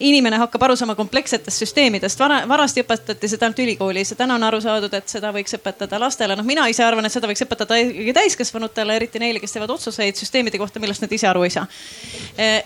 inimene 0.00 0.38
hakkab 0.40 0.62
aru 0.66 0.76
saama 0.76 0.94
komplekssetest 0.94 1.62
süsteemidest. 1.62 2.18
vara, 2.18 2.42
vanasti 2.48 2.82
õpetati 2.84 3.28
seda 3.28 3.46
ainult 3.46 3.62
ülikoolis 3.64 4.12
ja 4.12 4.16
täna 4.16 4.34
on 4.34 4.44
aru 4.46 4.60
saadud, 4.60 4.92
et 4.94 5.08
seda 5.08 5.32
võiks 5.32 5.56
õpetada 5.58 6.00
lastele. 6.00 6.36
noh, 6.36 6.44
mina 6.44 6.66
ise 6.68 6.84
arvan, 6.84 7.06
et 7.06 7.12
seda 7.12 7.28
võiks 7.30 7.42
õpetada 7.44 7.78
ikkagi 7.80 8.12
täiskasvanutele, 8.16 8.96
eriti 8.96 9.22
neile, 9.22 9.40
kes 9.40 9.56
teevad 9.56 9.72
otsuseid 9.76 10.18
süsteemide 10.18 10.58
kohta, 10.58 10.80
millest 10.80 11.04
nad 11.04 11.12
ise 11.12 11.28
aru 11.28 11.46
ei 11.46 11.54
saa. 11.54 11.66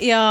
ja, 0.00 0.22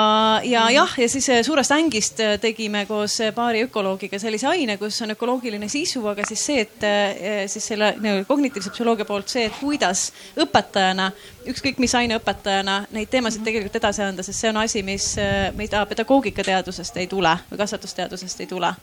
ja 0.43 0.67
jah, 0.75 0.95
ja 0.99 1.09
siis 1.09 1.29
suurest 1.45 1.71
ängist 1.75 2.21
tegime 2.41 2.85
koos 2.89 3.19
paari 3.35 3.63
ökoloogiga 3.67 4.19
sellise 4.19 4.47
aine, 4.47 4.77
kus 4.77 5.01
on 5.05 5.15
ökoloogiline 5.15 5.69
sisu, 5.69 6.05
aga 6.07 6.25
siis 6.27 6.45
see, 6.45 6.67
et 6.67 7.49
siis 7.51 7.71
selle 7.73 7.93
nagu 7.99 8.25
kognitiivse 8.27 8.73
psühholoogia 8.75 9.07
poolt 9.09 9.31
see, 9.31 9.47
et 9.49 9.59
kuidas 9.59 10.09
õpetajana 10.39 11.11
ükskõik 11.49 11.79
mis 11.81 11.93
aineõpetajana 11.95 12.75
neid 12.93 13.09
teemasid 13.11 13.43
tegelikult 13.45 13.77
edasi 13.79 14.03
anda, 14.03 14.23
sest 14.25 14.43
see 14.43 14.51
on 14.51 14.59
asi, 14.61 14.83
mis, 14.85 15.11
mida 15.57 15.83
pedagoogikateadusest 16.93 16.97
ei 16.97 17.07
tule 17.07 17.37
või 17.51 17.57
kasvatusteadusest 17.57 18.41
ei 18.41 18.47
tule. 18.47 18.73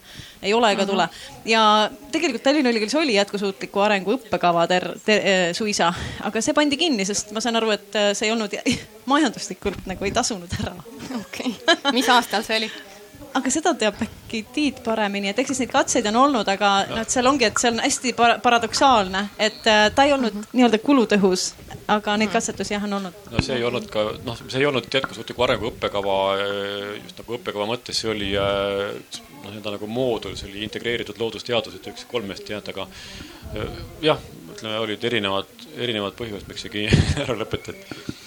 ei 0.41 0.53
ole 0.53 0.71
ega 0.71 0.85
tule. 0.85 1.07
ja 1.45 1.89
tegelikult 2.11 2.43
Tallinna 2.43 2.69
Ülikoolis 2.69 2.95
oli 2.95 3.15
jätkusuutliku 3.15 3.79
arengu 3.79 4.15
õppekava 4.17 4.67
ter-, 4.67 4.93
ter, 5.05 5.53
suisa, 5.53 5.93
aga 6.23 6.41
see 6.41 6.53
pandi 6.53 6.77
kinni, 6.77 7.05
sest 7.05 7.31
ma 7.31 7.41
saan 7.41 7.55
aru, 7.55 7.71
et 7.71 7.97
see 8.13 8.27
ei 8.27 8.31
olnud 8.31 8.53
majanduslikult 9.11 9.87
nagu 9.87 10.05
ei 10.05 10.11
tasunud 10.11 10.53
ära. 10.61 10.75
okei 11.21 11.55
okay., 11.55 11.93
mis 11.93 12.09
aastal 12.09 12.43
see 12.43 12.63
oli? 12.63 12.71
Aga 13.35 13.51
seda 13.51 13.73
teab 13.77 13.99
äkki 14.03 14.43
Tiit 14.53 14.81
paremini, 14.83 15.29
et 15.31 15.39
eks 15.39 15.53
siis 15.53 15.61
neid 15.63 15.71
katseid 15.71 16.07
on 16.11 16.17
olnud, 16.21 16.47
aga 16.51 16.71
noh, 16.89 16.99
et 17.01 17.13
seal 17.13 17.27
ongi, 17.29 17.47
et 17.47 17.59
see 17.61 17.71
on 17.71 17.79
hästi 17.83 18.13
par 18.17 18.37
paradoksaalne, 18.43 19.23
et 19.39 19.61
ta 19.63 20.03
ei 20.03 20.13
olnud 20.13 20.33
mm 20.33 20.41
-hmm. 20.41 20.57
nii-öelda 20.59 20.79
kulutõhus, 20.83 21.45
aga 21.87 22.17
neid 22.17 22.33
katsetusi 22.33 22.73
jah 22.73 22.83
on 22.83 22.97
olnud. 22.99 23.13
no 23.31 23.41
see 23.41 23.55
ei 23.55 23.63
olnud 23.63 23.87
ka 23.93 24.03
noh, 24.25 24.41
see 24.47 24.59
ei 24.59 24.65
olnud 24.65 24.89
jätkusuutliku 24.93 25.43
arengu 25.43 25.71
õppekava 25.71 26.17
just 27.03 27.17
nagu 27.23 27.37
õppekava 27.39 27.69
mõttes, 27.71 28.01
see 28.01 28.11
oli 28.11 28.31
noh, 28.33 29.49
nii-öelda 29.51 29.75
nagu 29.77 29.87
moodul, 29.87 30.35
see 30.35 30.49
oli 30.49 30.63
integreeritud 30.63 31.19
loodusteadused, 31.19 31.91
üks 31.93 32.05
kolmest 32.07 32.49
jah, 32.49 32.63
aga 32.67 32.87
jah, 34.01 34.19
ütleme, 34.51 34.79
olid 34.79 35.03
erinevad, 35.03 35.51
erinevad 35.77 36.19
põhjused, 36.19 36.47
miks 36.47 36.67
see 36.67 36.89
ära 37.23 37.37
lõpetati 37.37 38.17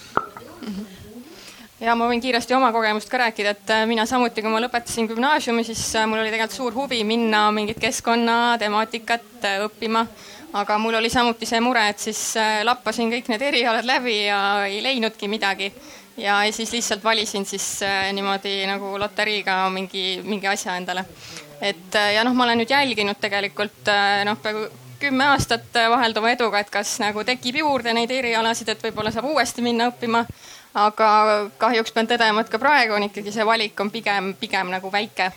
ja 1.81 1.95
ma 1.97 2.07
võin 2.09 2.21
kiiresti 2.21 2.55
oma 2.55 2.71
kogemust 2.73 3.09
ka 3.09 3.19
rääkida, 3.23 3.55
et 3.55 3.73
äh, 3.73 3.85
mina 3.89 4.05
samuti, 4.09 4.43
kui 4.43 4.53
ma 4.53 4.61
lõpetasin 4.61 5.09
gümnaasiumi, 5.09 5.63
siis 5.65 5.83
äh, 5.97 6.05
mul 6.09 6.21
oli 6.21 6.33
tegelikult 6.33 6.57
suur 6.57 6.77
huvi 6.77 7.01
minna 7.07 7.47
mingit 7.55 7.79
keskkonnatemaatikat 7.81 9.47
äh, 9.49 9.63
õppima. 9.65 10.05
aga 10.53 10.75
mul 10.83 10.97
oli 10.99 11.09
samuti 11.09 11.47
see 11.47 11.61
mure, 11.63 11.85
et 11.87 11.99
siis 11.99 12.35
lappasin 12.67 13.07
kõik 13.07 13.29
need 13.31 13.41
erialad 13.47 13.85
läbi 13.87 14.17
ja 14.25 14.65
ei 14.67 14.81
leidnudki 14.83 15.29
midagi. 15.31 15.71
ja 16.17 16.41
siis 16.51 16.71
lihtsalt 16.71 17.03
valisin 17.03 17.45
siis 17.45 17.79
niimoodi 18.13 18.65
nagu 18.67 18.97
loteriiga 18.99 19.69
mingi, 19.69 20.21
mingi 20.23 20.47
asja 20.47 20.75
endale. 20.75 21.05
et 21.61 21.95
ja 22.15 22.23
noh, 22.23 22.35
ma 22.35 22.43
olen 22.43 22.59
nüüd 22.59 22.69
jälginud 22.69 23.19
tegelikult 23.21 23.87
noh, 24.25 24.37
peaaegu 24.43 24.67
kümme 24.99 25.25
aastat 25.31 25.73
vahelduva 25.89 26.35
eduga, 26.35 26.59
et 26.59 26.69
kas 26.69 26.99
nagu 26.99 27.23
tekib 27.23 27.55
juurde 27.63 27.93
neid 27.93 28.11
erialasid, 28.11 28.69
et 28.69 28.83
võib-olla 28.83 29.09
saab 29.11 29.31
uuesti 29.31 29.63
minna 29.65 29.87
õppima 29.89 30.25
aga 30.73 31.07
kahjuks 31.59 31.91
pean 31.91 32.07
tõdema, 32.07 32.43
et 32.43 32.51
ka 32.51 32.59
praegu 32.59 32.95
on 32.95 33.07
ikkagi 33.07 33.33
see 33.33 33.45
valik 33.47 33.79
on 33.83 33.91
pigem, 33.91 34.33
pigem 34.39 34.71
nagu 34.71 34.91
väike. 34.91 35.31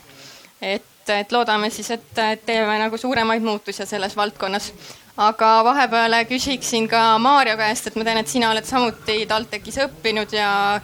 et, 0.61 1.09
et 1.09 1.31
loodame 1.31 1.69
siis, 1.69 1.89
et, 1.91 2.21
teeme 2.45 2.77
nagu 2.79 2.97
suuremaid 2.97 3.43
muutusi 3.43 3.85
selles 3.85 4.15
valdkonnas. 4.15 4.71
aga 5.17 5.63
vahepeal 5.63 6.25
küsiksin 6.29 6.87
ka 6.87 7.17
Maarjo 7.17 7.57
käest, 7.57 7.87
et 7.87 7.95
ma 7.95 8.03
tean, 8.03 8.17
et 8.17 8.27
sina 8.27 8.51
oled 8.51 8.65
samuti 8.65 9.25
TalTechis 9.25 9.77
õppinud 9.87 10.33
ja 10.33 10.81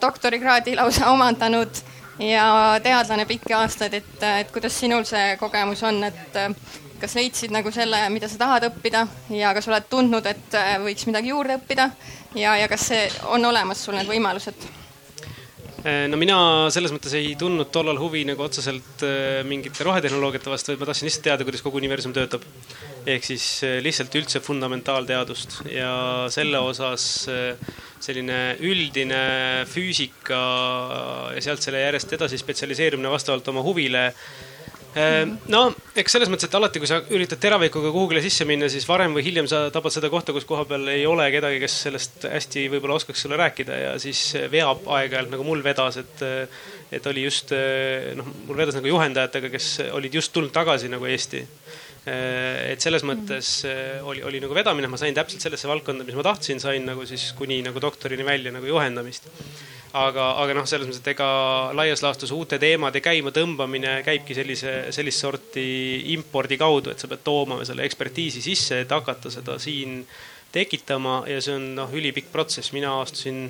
doktorikraadi 0.00 0.76
lausa 0.76 1.10
omandanud 1.14 1.82
ja 2.20 2.78
teadlane 2.82 3.24
pikki 3.26 3.54
aastaid, 3.56 3.94
et, 3.94 4.22
et 4.40 4.52
kuidas 4.52 4.76
sinul 4.80 5.04
see 5.08 5.36
kogemus 5.40 5.82
on, 5.82 6.04
et 6.04 6.40
kas 7.00 7.14
leidsid 7.16 7.52
nagu 7.52 7.70
selle, 7.72 8.02
mida 8.12 8.28
sa 8.28 8.36
tahad 8.36 8.66
õppida 8.68 9.06
ja 9.32 9.54
kas 9.56 9.68
oled 9.68 9.86
tundnud, 9.88 10.26
et 10.26 10.56
võiks 10.84 11.06
midagi 11.08 11.32
juurde 11.32 11.56
õppida 11.56 11.88
ja, 12.34 12.56
ja 12.56 12.68
kas 12.70 12.86
see 12.92 13.08
on 13.30 13.44
olemas 13.44 13.84
sul 13.84 13.98
need 13.98 14.10
võimalused? 14.10 14.68
no 15.80 16.18
mina 16.20 16.36
selles 16.72 16.92
mõttes 16.92 17.14
ei 17.16 17.30
tundnud 17.40 17.70
tollal 17.72 17.96
huvi 18.00 18.20
nagu 18.28 18.44
otseselt 18.44 19.04
äh, 19.06 19.40
mingite 19.48 19.84
rohetehnoloogiate 19.86 20.52
vastu, 20.52 20.72
vaid 20.74 20.82
ma 20.82 20.88
tahtsin 20.90 21.08
lihtsalt 21.08 21.24
teada, 21.24 21.46
kuidas 21.46 21.64
kogu 21.64 21.80
universum 21.80 22.12
töötab. 22.12 22.44
ehk 23.08 23.24
siis 23.24 23.46
äh, 23.64 23.78
lihtsalt 23.80 24.14
üldse 24.20 24.42
fundamentaalteadust 24.44 25.62
ja 25.72 25.92
selle 26.28 26.60
osas 26.60 27.06
äh, 27.32 27.56
selline 28.00 28.58
üldine 28.60 29.22
füüsika 29.68 30.42
ja 31.34 31.40
sealt 31.40 31.64
selle 31.64 31.80
järjest 31.80 32.12
edasi 32.12 32.38
spetsialiseerumine 32.40 33.12
vastavalt 33.12 33.48
oma 33.48 33.64
huvile 33.64 34.10
no 35.54 35.60
eks 35.98 36.16
selles 36.16 36.30
mõttes, 36.32 36.48
et 36.48 36.54
alati, 36.58 36.80
kui 36.82 36.88
sa 36.90 36.98
üritad 37.14 37.38
teravikuga 37.42 37.92
kuhugile 37.94 38.22
sisse 38.24 38.46
minna, 38.48 38.66
siis 38.72 38.86
varem 38.88 39.14
või 39.14 39.22
hiljem 39.26 39.46
sa 39.50 39.62
tabad 39.70 39.94
seda 39.94 40.10
kohta, 40.10 40.34
kus 40.34 40.46
koha 40.48 40.64
peal 40.66 40.88
ei 40.90 41.04
ole 41.06 41.28
kedagi, 41.30 41.60
kes 41.62 41.76
sellest 41.86 42.26
hästi 42.30 42.66
võib-olla 42.72 42.98
oskaks 42.98 43.22
sulle 43.22 43.38
rääkida 43.38 43.78
ja 43.84 43.92
siis 44.02 44.22
veab 44.50 44.88
aeg-ajalt 44.90 45.30
nagu 45.34 45.46
mul 45.46 45.62
vedas, 45.62 46.00
et, 46.02 46.24
et 46.90 47.06
oli 47.06 47.28
just 47.28 47.54
noh, 48.18 48.34
mul 48.48 48.58
vedas 48.58 48.78
nagu 48.78 48.90
juhendajatega, 48.90 49.52
kes 49.54 49.70
olid 49.94 50.20
just 50.20 50.34
tulnud 50.34 50.54
tagasi 50.54 50.90
nagu 50.90 51.06
Eesti. 51.06 51.44
Ehm, 51.44 52.70
et 52.72 52.82
selles 52.82 53.04
mõttes 53.06 53.60
oli, 54.08 54.24
oli 54.26 54.40
nagu 54.42 54.56
vedamine, 54.56 54.90
ma 54.90 54.98
sain 54.98 55.14
täpselt 55.14 55.44
sellesse 55.44 55.70
valdkonda, 55.70 56.06
mis 56.08 56.18
ma 56.18 56.24
tahtsin, 56.26 56.62
sain 56.62 56.86
nagu 56.88 57.06
siis 57.06 57.30
kuni 57.38 57.60
nagu 57.66 57.82
doktorini 57.82 58.26
välja 58.26 58.54
nagu 58.54 58.66
juhendamist 58.66 59.30
aga, 59.96 60.26
aga 60.42 60.54
noh, 60.54 60.66
selles 60.68 60.88
mõttes, 60.88 61.02
et 61.02 61.12
ega 61.14 61.28
laias 61.76 62.02
laastus 62.04 62.32
uute 62.34 62.58
teemade 62.62 63.02
käimatõmbamine 63.02 64.00
käibki 64.06 64.36
sellise, 64.36 64.74
sellist 64.94 65.24
sorti 65.24 65.64
impordi 66.14 66.58
kaudu, 66.60 66.92
et 66.92 67.02
sa 67.02 67.10
pead 67.10 67.24
tooma 67.26 67.60
selle 67.66 67.86
ekspertiisi 67.88 68.42
sisse, 68.44 68.82
et 68.84 68.94
hakata 68.94 69.32
seda 69.32 69.58
siin 69.62 70.04
tekitama 70.52 71.24
ja 71.30 71.42
see 71.42 71.56
on 71.58 71.68
noh, 71.78 71.92
ülipikk 71.94 72.30
protsess, 72.32 72.72
mina 72.74 72.96
astusin 73.00 73.48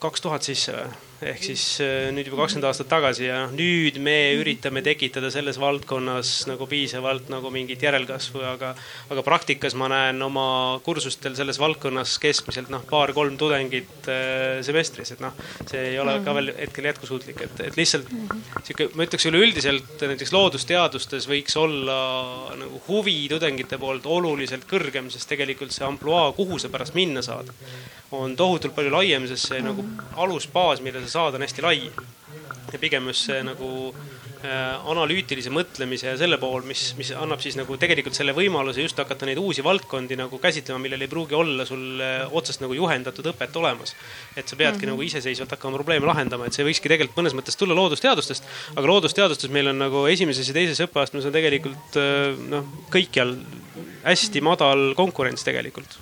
kaks 0.00 0.24
tuhat 0.24 0.44
sisse 0.46 0.74
või 0.76 1.09
ehk 1.20 1.42
siis 1.44 1.62
äh, 1.84 2.08
nüüd 2.14 2.30
juba 2.30 2.42
kakskümmend 2.42 2.66
aastat 2.70 2.88
tagasi 2.88 3.26
ja 3.26 3.42
nüüd 3.52 3.98
me 4.00 4.32
üritame 4.38 4.80
tekitada 4.84 5.28
selles 5.32 5.58
valdkonnas 5.60 6.46
nagu 6.48 6.68
piisavalt 6.70 7.28
nagu 7.32 7.52
mingit 7.52 7.82
järelkasvu, 7.84 8.40
aga, 8.54 8.72
aga 9.12 9.24
praktikas 9.26 9.76
ma 9.76 9.90
näen 9.92 10.22
oma 10.24 10.46
kursustel 10.86 11.36
selles 11.36 11.60
valdkonnas 11.60 12.16
keskmiselt 12.22 12.72
noh, 12.72 12.86
paar-kolm 12.88 13.36
tudengit 13.40 14.08
äh, 14.08 14.62
semestris, 14.66 15.12
et 15.14 15.20
noh, 15.24 15.36
see 15.68 15.90
ei 15.92 16.00
ole 16.00 16.16
ka 16.24 16.34
veel 16.38 16.54
hetkel 16.56 16.88
jätkusuutlik, 16.88 17.44
et, 17.44 17.64
et 17.68 17.78
lihtsalt 17.80 18.08
sihuke, 18.64 18.88
ma 18.96 19.04
ütleks 19.04 19.28
üleüldiselt 19.28 20.06
näiteks 20.08 20.32
loodusteadustes 20.36 21.28
võiks 21.28 21.56
olla 21.60 22.00
nagu 22.56 22.80
huvi 22.88 23.18
tudengite 23.30 23.78
poolt 23.80 24.08
oluliselt 24.08 24.64
kõrgem, 24.70 25.12
sest 25.12 25.28
tegelikult 25.30 25.76
see 25.76 25.84
ampluaa, 25.84 26.30
kuhu 26.36 26.58
sa 26.60 26.72
pärast 26.72 26.96
minna 26.96 27.20
saad, 27.24 27.52
on 28.16 28.32
tohutult 28.36 28.74
palju 28.74 28.90
laiem, 28.94 29.28
sest 29.30 29.52
see 29.52 29.60
nagu 29.62 29.84
alusbaas, 30.18 30.80
mille 30.82 31.02
sa 31.04 31.09
saad, 31.12 31.36
on 31.36 31.46
hästi 31.46 31.64
lai. 31.64 31.90
ja 32.70 32.78
pigem 32.78 33.08
just 33.10 33.26
see 33.26 33.40
nagu 33.42 33.68
äh, 34.44 34.90
analüütilise 34.92 35.50
mõtlemise 35.52 36.12
ja 36.12 36.16
selle 36.20 36.38
pool, 36.40 36.62
mis, 36.68 36.90
mis 36.98 37.10
annab 37.18 37.42
siis 37.42 37.56
nagu 37.58 37.76
tegelikult 37.80 38.14
selle 38.16 38.34
võimaluse 38.36 38.84
just 38.84 38.98
hakata 39.00 39.26
neid 39.26 39.40
uusi 39.42 39.64
valdkondi 39.66 40.18
nagu 40.20 40.38
käsitlema, 40.42 40.78
millel 40.82 41.02
ei 41.02 41.10
pruugi 41.10 41.34
olla 41.34 41.66
sul 41.68 42.02
äh, 42.04 42.22
otsest 42.36 42.62
nagu 42.62 42.76
juhendatud 42.76 43.26
õpet 43.32 43.58
olemas. 43.60 43.96
et 44.36 44.48
sa 44.48 44.56
peadki 44.56 44.78
mm 44.78 44.82
-hmm. 44.84 44.92
nagu 44.94 45.08
iseseisvalt 45.08 45.56
hakkama 45.56 45.80
probleeme 45.80 46.06
lahendama, 46.06 46.46
et 46.46 46.54
see 46.54 46.66
võikski 46.66 46.92
tegelikult 46.92 47.18
mõnes 47.18 47.34
mõttes 47.34 47.58
tulla 47.58 47.74
loodusteadustest. 47.74 48.44
aga 48.76 48.86
loodusteadustes 48.86 49.50
meil 49.50 49.68
on 49.68 49.78
nagu 49.78 50.06
esimeses 50.06 50.48
ja 50.48 50.54
teises 50.54 50.80
õppeastmes 50.86 51.26
on 51.26 51.32
tegelikult 51.32 51.96
äh, 51.96 52.38
noh, 52.54 52.64
kõikjal 52.90 53.36
hästi 54.04 54.40
madal 54.40 54.94
konkurents 54.94 55.44
tegelikult 55.44 55.98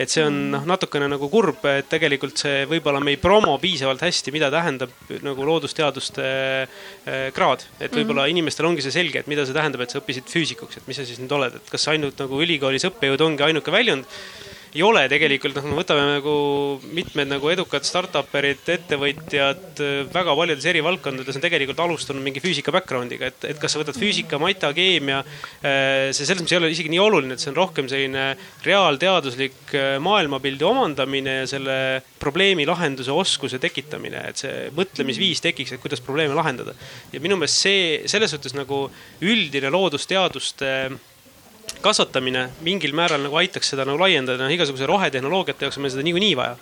et 0.00 0.12
see 0.12 0.24
on 0.24 0.36
noh, 0.54 0.66
natukene 0.68 1.08
nagu 1.10 1.28
kurb, 1.32 1.64
et 1.68 1.88
tegelikult 1.90 2.40
see 2.40 2.64
võib-olla 2.70 3.02
me 3.04 3.14
ei 3.14 3.20
promo 3.20 3.56
piisavalt 3.60 4.04
hästi, 4.06 4.32
mida 4.32 4.48
tähendab 4.52 4.92
nagu 5.26 5.48
loodusteaduste 5.48 6.24
äh, 6.24 7.26
kraad. 7.36 7.66
et 7.78 7.92
võib-olla 7.92 8.24
mm 8.24 8.26
-hmm. 8.26 8.38
inimestel 8.38 8.70
ongi 8.70 8.84
see 8.86 8.96
selge, 8.96 9.20
et 9.20 9.28
mida 9.30 9.44
see 9.44 9.56
tähendab, 9.56 9.84
et 9.84 9.90
sa 9.90 10.00
õppisid 10.00 10.30
füüsikuks, 10.32 10.80
et 10.80 10.88
mis 10.88 10.96
sa 10.96 11.04
siis 11.04 11.20
nüüd 11.20 11.32
oled, 11.36 11.60
et 11.60 11.70
kas 11.70 11.88
ainult 11.88 12.18
nagu 12.18 12.40
ülikoolis 12.42 12.88
õppejõud 12.88 13.26
ongi 13.28 13.42
ainuke 13.42 13.72
väljund 13.72 14.04
ei 14.70 14.82
ole 14.86 15.02
tegelikult, 15.10 15.56
noh, 15.58 15.74
võtame 15.80 16.04
nagu 16.06 16.34
mitmed 16.94 17.30
nagu 17.30 17.50
edukad 17.50 17.86
startup'erid, 17.86 18.62
ettevõtjad 18.70 19.82
väga 20.14 20.36
paljudes 20.38 20.68
eri 20.70 20.82
valdkondades 20.84 21.38
on 21.38 21.44
tegelikult 21.44 21.82
alustanud 21.82 22.22
mingi 22.22 22.42
füüsika 22.42 22.74
background'iga, 22.74 23.32
et, 23.32 23.48
et 23.50 23.60
kas 23.60 23.74
sa 23.74 23.82
võtad 23.82 23.98
füüsika, 23.98 24.38
mata, 24.42 24.70
keemia. 24.76 25.20
Eh, 25.58 26.10
see 26.14 26.22
selles 26.22 26.44
mõttes 26.44 26.54
ei 26.54 26.60
ole 26.60 26.70
isegi 26.74 26.92
nii 26.92 27.02
oluline, 27.02 27.34
et 27.34 27.42
see 27.42 27.50
on 27.50 27.58
rohkem 27.58 27.90
selline 27.90 28.30
reaalteaduslik 28.66 29.74
eh, 29.74 29.90
maailmapildi 30.02 30.66
omandamine 30.70 31.40
ja 31.40 31.50
selle 31.50 31.76
probleemi 32.22 32.66
lahenduse 32.68 33.10
oskuse 33.10 33.58
tekitamine, 33.62 34.22
et 34.30 34.44
see 34.44 34.70
mõtlemisviis 34.76 35.42
tekiks, 35.44 35.74
et 35.74 35.82
kuidas 35.82 36.02
probleeme 36.04 36.36
lahendada. 36.38 36.76
ja 37.12 37.20
minu 37.20 37.38
meelest 37.40 37.66
see 37.66 38.08
selles 38.10 38.30
suhtes 38.30 38.54
nagu 38.54 38.84
üldine 39.20 39.70
loodusteaduste 39.72 40.70
kasvatamine 41.80 42.48
mingil 42.66 42.94
määral 42.96 43.22
nagu 43.24 43.38
aitaks 43.40 43.72
seda 43.72 43.86
nagu 43.88 44.00
laiendada, 44.00 44.44
noh 44.44 44.52
igasuguse 44.52 44.88
rohetehnoloogiate 44.90 45.66
jaoks 45.66 45.78
on 45.78 45.86
meil 45.86 45.94
seda 45.94 46.04
niikuinii 46.06 46.36
vaja. 46.36 46.56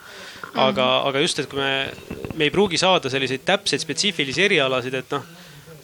aga 0.55 0.83
mm, 0.83 0.89
-hmm. 0.89 1.09
aga 1.09 1.21
just, 1.21 1.39
et 1.39 1.51
kui 1.51 1.59
me, 1.59 1.91
me 2.35 2.45
ei 2.45 2.51
pruugi 2.51 2.79
saada 2.79 3.11
selliseid 3.11 3.45
täpseid 3.45 3.81
spetsiifilisi 3.81 4.43
erialasid, 4.43 4.95
et 4.95 5.11
noh 5.11 5.25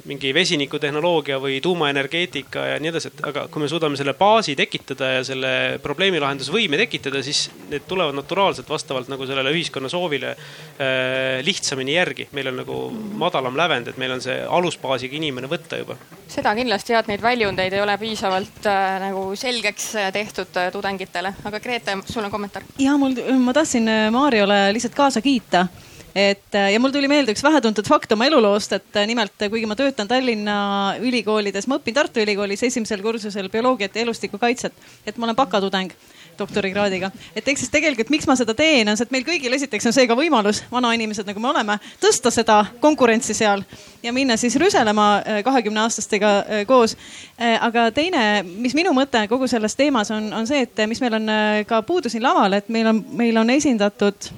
mingi 0.09 0.33
vesinikutehnoloogia 0.37 1.39
või 1.41 1.61
tuumaenergeetika 1.65 2.67
ja 2.73 2.81
nii 2.83 2.91
edasi, 2.93 3.11
et 3.11 3.23
aga 3.31 3.47
kui 3.53 3.63
me 3.63 3.69
suudame 3.71 3.97
selle 3.97 4.15
baasi 4.19 4.57
tekitada 4.59 5.11
ja 5.17 5.23
selle 5.25 5.53
probleemi 5.83 6.21
lahendusvõime 6.21 6.79
tekitada, 6.81 7.23
siis 7.25 7.47
need 7.71 7.87
tulevad 7.89 8.17
naturaalselt 8.17 8.69
vastavalt 8.69 9.09
nagu 9.13 9.27
sellele 9.29 9.53
ühiskonna 9.55 9.89
soovile 9.93 10.35
äh, 10.35 11.41
lihtsamini 11.47 11.97
järgi. 11.97 12.29
meil 12.33 12.53
on 12.53 12.61
nagu 12.61 12.79
madalam 13.25 13.57
lävend, 13.57 13.89
et 13.89 14.01
meil 14.01 14.13
on 14.17 14.21
see 14.25 14.37
alusbaasiga 14.45 15.17
inimene 15.17 15.49
võtta 15.51 15.81
juba. 15.81 15.97
seda 16.29 16.55
kindlasti 16.55 16.93
jah, 16.93 17.05
et 17.05 17.13
neid 17.13 17.25
väljundeid 17.25 17.73
ei 17.73 17.83
ole 17.85 17.97
piisavalt 17.99 18.69
äh, 18.69 18.99
nagu 19.07 19.25
selgeks 19.39 19.91
tehtud 20.13 20.61
äh, 20.61 20.71
tudengitele, 20.73 21.35
aga 21.45 21.61
Grete, 21.61 21.97
sul 22.11 22.25
on 22.25 22.31
kommentaar? 22.35 22.69
ja 22.79 22.99
mul, 23.01 23.17
ma 23.41 23.57
tahtsin 23.57 23.89
äh, 23.89 24.07
Mariole 24.13 24.67
lihtsalt 24.77 24.95
kaasa 24.95 25.25
kiita 25.25 25.67
et 26.15 26.55
äh, 26.55 26.73
ja 26.73 26.81
mul 26.81 26.93
tuli 26.95 27.09
meelde 27.11 27.35
üks 27.35 27.43
vähetuntud 27.43 27.89
fakt 27.91 28.13
oma 28.15 28.29
eluloost, 28.29 28.73
et 28.77 28.99
äh, 29.01 29.07
nimelt 29.11 29.35
kuigi 29.51 29.67
ma 29.67 29.75
töötan 29.79 30.09
Tallinna 30.09 30.57
ülikoolides, 31.03 31.67
ma 31.67 31.81
õpin 31.81 31.97
Tartu 31.97 32.23
Ülikoolis 32.23 32.63
esimesel 32.63 33.03
kursusel 33.03 33.51
bioloogiat 33.51 33.97
ja 33.97 34.05
elustikukaitset, 34.07 34.77
et 35.07 35.19
ma 35.19 35.27
olen 35.27 35.37
bakatudeng 35.37 35.91
doktorikraadiga. 36.39 37.11
et 37.35 37.49
ehk 37.49 37.59
siis 37.59 37.71
tegelikult, 37.71 38.11
miks 38.11 38.27
ma 38.27 38.37
seda 38.39 38.55
teen, 38.55 38.89
on 38.89 38.99
see, 38.99 39.07
et 39.09 39.15
meil 39.15 39.27
kõigil 39.27 39.55
esiteks 39.59 39.91
on 39.91 39.97
seega 39.97 40.15
võimalus, 40.19 40.63
vanainimesed 40.71 41.27
nagu 41.27 41.43
me 41.43 41.51
oleme, 41.51 41.79
tõsta 42.03 42.31
seda 42.35 42.61
konkurentsi 42.81 43.35
seal 43.35 43.63
ja 44.03 44.15
minna 44.15 44.39
siis 44.39 44.55
rüselema 44.59 45.09
äh, 45.19 45.43
kahekümne 45.47 45.83
aastastega 45.83 46.33
koos. 46.67 46.97
aga 47.39 47.89
teine, 47.91 48.45
mis 48.45 48.75
minu 48.75 48.93
mõte 48.95 49.27
kogu 49.29 49.49
selles 49.51 49.75
teemas 49.75 50.11
on, 50.15 50.31
on 50.33 50.47
see, 50.47 50.63
et 50.63 50.87
mis 50.87 51.01
meil 51.03 51.19
on 51.19 51.31
ka 51.67 51.83
puudu 51.83 52.11
siin 52.11 52.23
laval, 52.23 52.55
et 52.55 52.69
meil 52.69 52.87
on, 52.87 53.05
meil 53.19 53.39
on 53.39 53.51
esindatud 53.51 54.31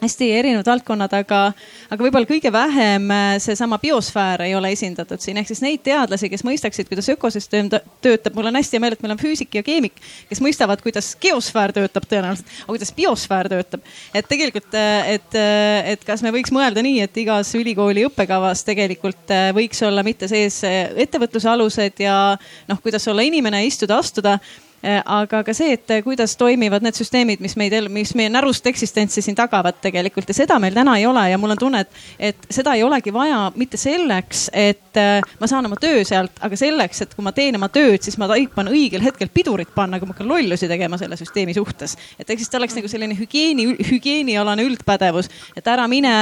hästi 0.00 0.28
erinevad 0.32 0.66
valdkonnad, 0.66 1.12
aga, 1.20 1.40
aga 1.90 2.04
võib-olla 2.04 2.28
kõige 2.28 2.52
vähem 2.52 3.10
äh, 3.12 3.32
seesama 3.42 3.78
biosfäär 3.82 4.46
ei 4.46 4.54
ole 4.56 4.72
esindatud 4.74 5.20
siin, 5.22 5.40
ehk 5.40 5.50
siis 5.50 5.62
neid 5.64 5.82
teadlasi, 5.84 6.30
kes 6.32 6.44
mõistaksid, 6.46 6.88
kuidas 6.88 7.10
ökosüsteem 7.12 7.68
töötab. 8.02 8.36
mul 8.36 8.50
on 8.50 8.58
hästi 8.60 8.78
hea 8.78 8.84
meel, 8.84 8.96
et 8.96 9.04
meil 9.04 9.14
on 9.16 9.20
füüsik 9.20 9.58
ja 9.58 9.64
keemik, 9.66 10.00
kes 10.30 10.40
mõistavad, 10.44 10.82
kuidas 10.84 11.12
geosfäär 11.20 11.74
töötab 11.76 12.08
tõenäoliselt, 12.08 12.48
aga 12.62 12.72
kuidas 12.72 12.94
biosfäär 12.96 13.50
töötab. 13.52 13.84
et 14.14 14.28
tegelikult, 14.28 14.72
äh, 14.74 15.12
et, 15.16 15.34
äh, 15.34 15.92
et 15.92 16.04
kas 16.04 16.24
me 16.24 16.32
võiks 16.34 16.54
mõelda 16.54 16.84
nii, 16.84 17.00
et 17.04 17.22
igas 17.24 17.54
ülikooli 17.58 18.06
õppekavas 18.08 18.64
tegelikult 18.64 19.36
võiks 19.54 19.82
olla 19.86 20.02
mitte 20.06 20.28
sees 20.28 20.62
ettevõtluse 20.64 21.48
alused 21.48 22.00
ja 22.00 22.16
noh, 22.68 22.80
kuidas 22.82 23.06
olla 23.08 23.22
inimene, 23.26 23.64
istuda, 23.66 23.98
astuda 23.98 24.38
aga 24.82 25.42
ka 25.44 25.52
see, 25.56 25.74
et 25.76 25.90
äh, 25.92 26.00
kuidas 26.04 26.36
toimivad 26.40 26.84
need 26.84 26.96
süsteemid, 26.96 27.42
mis 27.44 27.56
meid, 27.60 27.74
mis 27.92 28.14
meie 28.16 28.30
närust 28.32 28.64
eksistentsi 28.70 29.20
siin 29.24 29.36
tagavad 29.36 29.76
tegelikult. 29.84 30.30
Ja 30.30 30.38
seda 30.38 30.56
meil 30.62 30.76
täna 30.76 30.96
ei 30.96 31.04
ole 31.06 31.26
ja 31.30 31.38
mul 31.38 31.52
on 31.52 31.60
tunne, 31.60 31.82
et, 31.84 31.98
et 32.30 32.48
seda 32.52 32.72
ei 32.78 32.84
olegi 32.86 33.12
vaja 33.12 33.42
mitte 33.60 33.76
selleks, 33.80 34.46
et 34.56 35.00
äh, 35.00 35.20
ma 35.40 35.48
saan 35.50 35.68
oma 35.68 35.76
töö 35.80 36.00
sealt, 36.08 36.40
aga 36.40 36.56
selleks, 36.56 37.04
et 37.04 37.12
kui 37.16 37.26
ma 37.26 37.34
teen 37.36 37.58
oma 37.60 37.68
tööd, 37.72 38.00
siis 38.04 38.16
ma 38.20 38.28
taipan 38.30 38.70
õigel 38.72 39.04
hetkel 39.04 39.28
pidurit 39.34 39.68
panna, 39.74 40.00
kui 40.00 40.08
ma 40.08 40.16
hakkan 40.16 40.30
lollusi 40.30 40.68
tegema 40.70 40.98
selle 41.00 41.18
süsteemi 41.20 41.54
suhtes. 41.56 41.96
et 42.18 42.30
ehk 42.30 42.40
siis 42.40 42.48
ta 42.48 42.58
oleks 42.58 42.78
nagu 42.78 42.88
selline 42.88 43.18
hügieeni, 43.18 43.68
hügieenialane 43.90 44.64
üldpädevus, 44.64 45.28
et 45.56 45.68
ära 45.68 45.84
mine, 45.92 46.14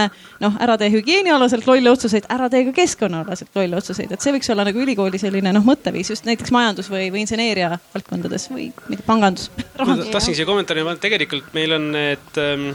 noh, 0.42 0.59
ära 0.59 0.75
tee 0.81 0.90
hügieenialaselt 0.97 1.66
lolle 1.71 1.94
otsuseid, 1.94 2.27
ära 2.33 2.51
tee 2.51 2.66
ka 2.68 2.75
keskkonnaalaselt 2.81 3.55
lolle 3.55 3.79
otsuseid, 3.79 4.11
et 4.12 4.25
see 4.25 4.35
võiks 4.35 4.51
olla 4.51 4.66
nagu 4.66 4.83
ülikooli 4.83 5.23
selline 5.23 5.55
noh, 5.55 5.66
mõtteviis 5.66 6.11
just 6.11 6.27
näiteks 6.27 6.51
majandus 6.55 6.90
või, 6.90 7.07
või 7.14 7.23
inseneeria 7.23 7.77
valdkondades 7.94 8.47
või 8.52 8.68
mitte 8.88 9.04
pangandus. 9.06 9.50
tahtsin 9.76 10.37
siia 10.37 10.46
kommentaari, 10.48 10.84
tegelikult 11.00 11.52
meil 11.56 11.74
on 11.76 11.90
need 11.94 12.40
ähm, 12.42 12.68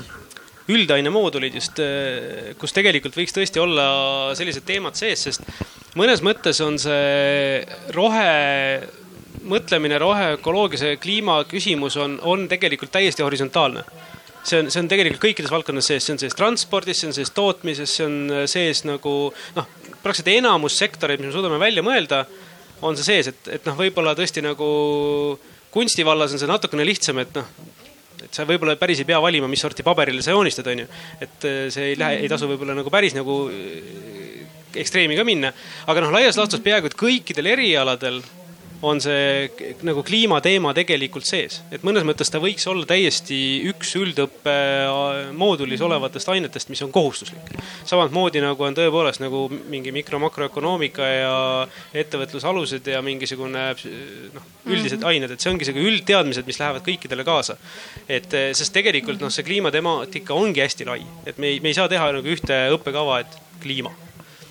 üldainemoodulid 0.72 1.60
just, 1.60 1.80
äh, 1.84 2.54
kus 2.60 2.76
tegelikult 2.76 3.18
võiks 3.20 3.36
tõesti 3.36 3.62
olla 3.62 3.86
sellised 4.38 4.66
teemad 4.68 4.98
sees, 5.00 5.28
sest 5.28 5.48
mõnes 6.00 6.24
mõttes 6.26 6.62
on 6.64 6.80
see 6.82 7.64
rohe 7.96 8.28
mõtlemine 9.44 9.98
roheökoloogia, 10.00 10.80
see 10.80 10.98
kliimaküsimus 11.04 11.98
on, 12.00 12.20
on 12.24 12.48
tegelikult 12.52 12.94
täiesti 12.94 13.26
horisontaalne 13.26 13.84
see 14.44 14.60
on, 14.60 14.70
see 14.72 14.82
on 14.84 14.90
tegelikult 14.92 15.24
kõikides 15.24 15.52
valdkondades 15.52 15.90
sees, 15.92 16.06
see 16.06 16.16
on 16.16 16.22
sees 16.22 16.36
transpordis, 16.38 17.00
see 17.00 17.10
on 17.10 17.16
sees 17.16 17.32
tootmises, 17.36 17.96
see 17.96 18.08
on 18.08 18.48
sees 18.50 18.84
nagu 18.88 19.14
noh, 19.58 19.70
praktiliselt 20.04 20.34
enamus 20.36 20.78
sektoreid, 20.80 21.22
mis 21.22 21.32
me 21.32 21.36
suudame 21.36 21.60
välja 21.62 21.84
mõelda, 21.86 22.24
on 22.84 23.00
see 23.00 23.08
sees, 23.08 23.32
et, 23.32 23.52
et 23.58 23.68
noh, 23.70 23.78
võib-olla 23.80 24.16
tõesti 24.18 24.44
nagu 24.44 24.70
kunsti 25.74 26.06
vallas 26.06 26.36
on 26.36 26.42
see 26.42 26.50
natukene 26.50 26.86
lihtsam, 26.86 27.20
et 27.24 27.34
noh, 27.38 27.48
et 28.24 28.32
sa 28.32 28.46
võib-olla 28.48 28.78
päris 28.80 29.02
ei 29.02 29.08
pea 29.10 29.20
valima, 29.22 29.50
mis 29.52 29.64
sorti 29.64 29.84
paberile 29.86 30.24
sa 30.24 30.36
joonistad, 30.36 30.70
onju. 30.72 30.86
et 31.24 31.50
äh, 31.50 31.66
see 31.74 31.92
ei 31.92 32.00
lähe, 32.00 32.22
ei 32.24 32.32
tasu 32.32 32.48
võib-olla 32.52 32.78
nagu 32.78 32.94
päris 32.94 33.18
nagu 33.18 33.44
äh, 33.50 34.46
ekstreemi 34.84 35.18
ka 35.18 35.26
minna. 35.28 35.54
aga 35.88 36.06
noh, 36.06 36.14
laias 36.14 36.40
laastus 36.40 36.64
peaaegu 36.64 36.92
et 36.92 36.98
kõikidel 37.00 37.52
erialadel 37.56 38.22
on 38.84 39.00
see 39.02 39.48
nagu 39.88 40.04
kliimateema 40.04 40.74
tegelikult 40.76 41.28
sees. 41.28 41.62
et 41.72 41.86
mõnes 41.88 42.04
mõttes 42.08 42.32
ta 42.32 42.42
võiks 42.44 42.66
olla 42.68 42.86
täiesti 42.88 43.38
üks 43.72 43.94
üldõppe 44.00 44.56
moodulis 45.40 45.82
olevatest 45.82 46.30
ainetest, 46.34 46.72
mis 46.74 46.84
on 46.84 46.92
kohustuslik. 46.92 47.54
samamoodi 47.88 48.44
nagu 48.44 48.68
on 48.68 48.76
tõepoolest 48.76 49.24
nagu 49.24 49.46
mingi 49.72 49.94
mikro-makroökonoomika 49.96 51.08
ja 51.08 51.34
ettevõtlusalused 52.04 52.92
ja 52.92 53.02
mingisugune 53.06 53.66
noh, 53.72 54.48
üldised 54.66 55.00
mm 55.00 55.04
-hmm. 55.04 55.08
ained, 55.08 55.32
et 55.32 55.40
see 55.40 55.54
ongi 55.54 55.66
sihuke 55.66 55.88
üldteadmised, 55.88 56.46
mis 56.46 56.60
lähevad 56.60 56.84
kõikidele 56.84 57.24
kaasa. 57.24 57.58
et 58.10 58.30
sest 58.52 58.74
tegelikult 58.74 59.22
noh, 59.22 59.32
see 59.32 59.48
kliimatemaatika 59.48 60.34
ongi 60.34 60.60
hästi 60.60 60.86
lai, 60.86 61.02
et 61.26 61.38
me 61.38 61.48
ei, 61.48 61.60
me 61.60 61.72
ei 61.72 61.80
saa 61.80 61.88
teha 61.88 62.12
nagu 62.12 62.28
ühte 62.28 62.68
õppekava, 62.76 63.22
et 63.24 63.40
kliima 63.64 63.96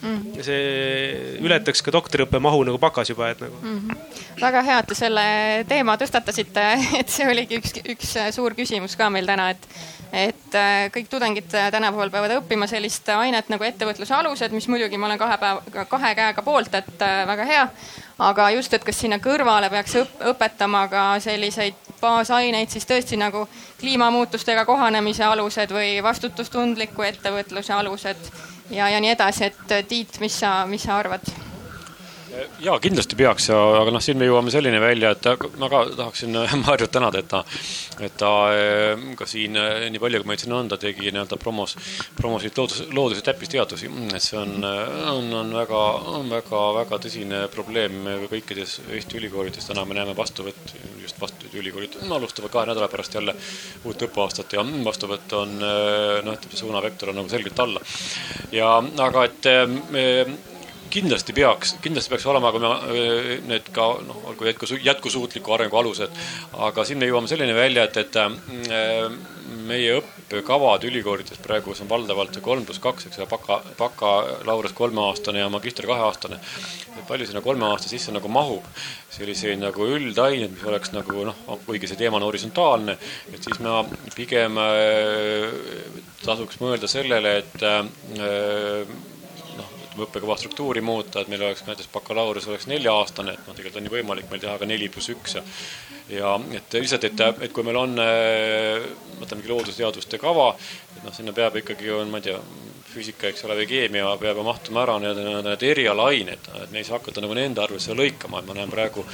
mm.. 0.02 0.36
ja 0.36 0.46
see 0.46 1.38
ületaks 1.42 1.82
ka 1.84 1.94
doktoriõppe 1.94 2.40
mahu 2.42 2.62
nagu 2.68 2.80
bakas 2.82 3.12
juba, 3.12 3.30
et 3.32 3.40
nagu 3.44 3.56
mm. 3.62 3.80
-hmm. 3.80 4.20
väga 4.40 4.62
hea, 4.68 4.78
et 4.78 4.92
te 4.92 4.98
selle 4.98 5.24
teema 5.68 5.96
tõstatasite, 6.00 6.68
et 7.00 7.08
see 7.08 7.28
oligi 7.30 7.58
üks, 7.62 7.74
üks 7.96 8.14
suur 8.36 8.56
küsimus 8.58 8.96
ka 8.98 9.10
meil 9.10 9.26
täna, 9.26 9.50
et 9.56 9.68
et 10.12 10.54
äh, 10.60 10.90
kõik 10.92 11.08
tudengid 11.08 11.48
tänapäeval 11.48 12.10
peavad 12.12 12.34
õppima 12.36 12.66
sellist 12.68 13.08
ainet 13.08 13.48
nagu 13.48 13.64
ettevõtluse 13.64 14.12
alused, 14.14 14.52
mis 14.52 14.68
muidugi 14.68 14.98
ma 15.00 15.08
olen 15.08 15.18
kahe 15.18 15.38
päeva, 15.40 15.86
kahe 15.88 16.14
käega 16.18 16.42
poolt, 16.44 16.74
et 16.74 17.04
väga 17.26 17.46
hea. 17.48 17.68
aga 18.18 18.50
just, 18.50 18.74
et 18.74 18.84
kas 18.84 19.00
sinna 19.00 19.16
kõrvale 19.18 19.70
peaks 19.70 19.96
õpetama 20.20 20.84
ka 20.92 21.04
selliseid 21.20 21.74
baasaineid, 22.02 22.68
siis 22.70 22.86
tõesti 22.86 23.16
nagu 23.16 23.46
kliimamuutustega 23.80 24.64
kohanemise 24.68 25.24
alused 25.24 25.72
või 25.72 26.02
vastutustundliku 26.04 27.02
ettevõtluse 27.08 27.72
alused 27.72 28.30
ja, 28.72 28.88
ja 28.88 29.00
nii 29.00 29.12
edasi, 29.12 29.50
et 29.50 29.88
Tiit, 29.88 30.20
mis 30.20 30.40
sa, 30.40 30.62
mis 30.66 30.82
sa 30.82 30.98
arvad? 30.98 31.28
Ja 32.62 32.74
kindlasti 32.82 33.16
peaks 33.18 33.48
ja, 33.50 33.58
aga 33.80 33.92
noh, 33.94 34.02
siin 34.02 34.18
me 34.20 34.26
jõuame 34.26 34.52
selline 34.52 34.80
välja, 34.82 35.12
et 35.14 35.26
ma 35.60 35.68
ka 35.72 35.82
tahaksin 35.96 36.36
Marjut 36.64 36.92
tänada, 36.94 37.20
et 37.20 37.28
ta, 37.30 37.42
et 38.00 38.14
ta 38.18 38.30
eh, 38.56 39.04
ka 39.18 39.26
siin 39.28 39.58
eh, 39.58 39.88
nii 39.92 40.02
palju, 40.02 40.22
kui 40.22 40.30
meid 40.32 40.42
siin 40.42 40.54
on, 40.56 40.70
ta 40.70 40.78
tegi 40.80 41.10
nii-öelda 41.10 41.38
promos, 41.40 41.76
promosid 42.18 42.56
loodus, 42.58 42.84
loodus- 42.94 43.20
ja 43.20 43.26
täppisteadusi. 43.30 43.90
et 44.14 44.24
see 44.24 44.38
on, 44.40 44.54
on, 44.64 45.32
on 45.40 45.52
väga, 45.56 45.82
on 46.16 46.30
väga, 46.32 46.62
väga 46.80 47.00
tõsine 47.06 47.42
probleem 47.52 48.00
kõikides 48.30 48.78
Eesti 48.88 49.20
ülikoolides. 49.20 49.66
täna 49.68 49.84
me 49.84 49.98
näeme 49.98 50.16
vastuvõtt, 50.16 50.76
just 51.02 51.20
vastuvõtt 51.20 51.58
ülikoolid 51.60 51.98
alustavad 52.12 52.52
kahe 52.52 52.70
nädala 52.70 52.88
pärast 52.92 53.14
jälle 53.14 53.34
uut 53.84 54.06
õppeaastat 54.08 54.56
ja 54.56 54.64
vastuvõtt 54.84 55.36
on 55.36 55.58
eh, 55.58 56.22
noh, 56.24 56.38
ütleme 56.38 56.62
suunavektor 56.64 57.12
on 57.12 57.22
nagu 57.22 57.32
selgelt 57.32 57.60
alla. 57.60 57.82
ja 58.52 58.78
aga 59.08 59.28
et 59.28 59.52
me 59.90 60.02
kindlasti 60.92 61.34
peaks, 61.36 61.76
kindlasti 61.84 62.12
peaks 62.12 62.26
olema, 62.28 62.52
kui 62.52 62.62
me 62.62 62.72
need 63.48 63.70
ka 63.74 63.88
noh, 64.04 64.24
olgu 64.30 64.48
jätkusu-, 64.50 64.80
jätkusuutliku 64.84 65.56
arengu 65.56 65.80
alused, 65.80 66.22
aga 66.68 66.84
siin 66.88 67.00
me 67.00 67.08
jõuame 67.08 67.30
selleni 67.30 67.56
välja, 67.56 67.86
et, 67.88 67.96
et 68.02 68.18
äh, 68.20 69.14
meie 69.66 69.98
õppekavad 69.98 70.84
ülikoolides 70.88 71.40
praegu 71.42 71.74
on 71.74 71.90
valdavalt 71.90 72.36
see 72.36 72.44
kolm 72.44 72.64
pluss 72.68 72.82
kaks, 72.82 73.08
eks 73.08 73.20
ole, 73.20 73.28
baka, 73.30 73.60
bakalaureus 73.78 74.74
kolmeaastane 74.76 75.42
ja 75.42 75.48
magister 75.52 75.86
kaheaastane. 75.88 76.40
palju 77.08 77.26
sinna 77.26 77.42
kolme 77.42 77.66
aasta 77.66 77.88
sisse 77.90 78.12
nagu 78.14 78.28
mahub? 78.28 78.66
Selliseid 79.12 79.60
nagu 79.60 79.86
üldaineid, 79.96 80.52
mis 80.54 80.66
oleks 80.68 80.92
nagu 80.94 81.26
noh, 81.28 81.40
kuigi 81.66 81.90
see 81.90 82.00
teema 82.00 82.16
on 82.20 82.26
horisontaalne, 82.28 82.96
et 83.32 83.44
siis 83.44 83.60
ma 83.64 83.82
pigem 84.16 84.60
äh, 84.62 85.48
tasuks 86.24 86.60
mõelda 86.62 86.88
sellele, 86.90 87.38
et 87.42 87.66
äh, 87.66 88.86
ütleme, 89.92 90.06
õppekava 90.08 90.36
struktuuri 90.40 90.80
muuta, 90.80 91.20
et 91.20 91.28
meil 91.28 91.42
oleks 91.42 91.64
näiteks 91.66 91.90
bakalaureus 91.92 92.48
oleks 92.48 92.66
nelja-aastane, 92.70 93.36
et 93.36 93.46
noh, 93.46 93.56
tegelikult 93.56 93.80
on 93.80 93.88
ju 93.88 93.94
võimalik 93.96 94.30
meil 94.30 94.40
teha 94.40 94.58
ka 94.58 94.68
neli 94.68 94.88
pluss 94.92 95.12
üks 95.12 95.36
ja 95.38 95.44
ja 96.12 96.34
et 96.56 96.74
lihtsalt, 96.74 97.04
et, 97.08 97.20
et 97.46 97.52
kui 97.54 97.64
meil 97.64 97.78
on, 97.78 97.94
võtamegi 99.20 99.48
loodusteaduste 99.48 100.18
kava, 100.20 100.52
et 100.96 101.04
noh, 101.04 101.14
sinna 101.14 101.32
peab 101.36 101.56
ikkagi, 101.60 101.92
ma 102.10 102.20
ei 102.20 102.26
tea, 102.26 102.40
füüsika, 102.92 103.30
eks 103.30 103.46
ole, 103.46 103.56
või 103.62 103.68
keemia 103.70 104.10
peab 104.20 104.42
mahtuma 104.44 104.82
ära 104.84 104.98
need, 105.00 105.22
need 105.46 105.64
erialaained, 105.70 106.50
et 106.64 106.74
me 106.74 106.82
ei 106.82 106.88
saa 106.88 106.98
hakata 106.98 107.24
nagu 107.24 107.36
nende 107.38 107.62
arvesse 107.64 107.96
lõikama, 107.96 108.42
et 108.42 108.50
ma 108.50 108.58
näen 108.58 108.72
praegu 108.72 109.06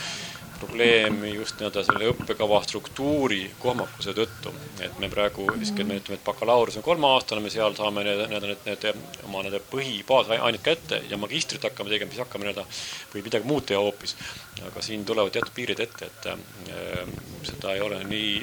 probleemi 0.61 1.35
just 1.35 1.59
nii-öelda 1.59 1.85
selle 1.87 2.11
õppekava 2.13 2.61
struktuuri 2.65 3.43
kohmakuse 3.63 4.15
tõttu. 4.17 4.53
et 4.81 4.99
me 4.99 5.09
praegu 5.09 5.47
eeskätt 5.55 5.87
me 5.87 5.99
ütleme, 5.99 6.19
et 6.19 6.25
bakalaureus 6.25 6.77
on 6.79 6.87
kolmeaastane, 6.87 7.43
me 7.43 7.51
seal 7.51 7.75
saame 7.79 8.05
need, 8.07 8.25
need, 8.31 8.47
need, 8.51 8.67
need 8.67 9.25
oma 9.27 9.43
need 9.47 9.59
põhi, 9.71 10.03
baasained 10.09 10.63
kätte 10.63 11.03
ja 11.11 11.19
magistrit 11.19 11.65
hakkame 11.67 11.91
tegema, 11.95 12.13
siis 12.13 12.25
hakkame 12.25 12.49
nii-öelda 12.49 12.67
või 13.15 13.25
midagi 13.27 13.51
muud 13.51 13.67
teha 13.71 13.81
hoopis. 13.83 14.17
aga 14.67 14.83
siin 14.83 15.05
tulevad 15.07 15.33
teatud 15.33 15.55
piirid 15.55 15.81
ette, 15.81 16.07
et 16.11 16.31
äh, 16.33 16.39
seda 17.47 17.75
ei 17.75 17.81
ole 17.81 18.03
nii 18.05 18.43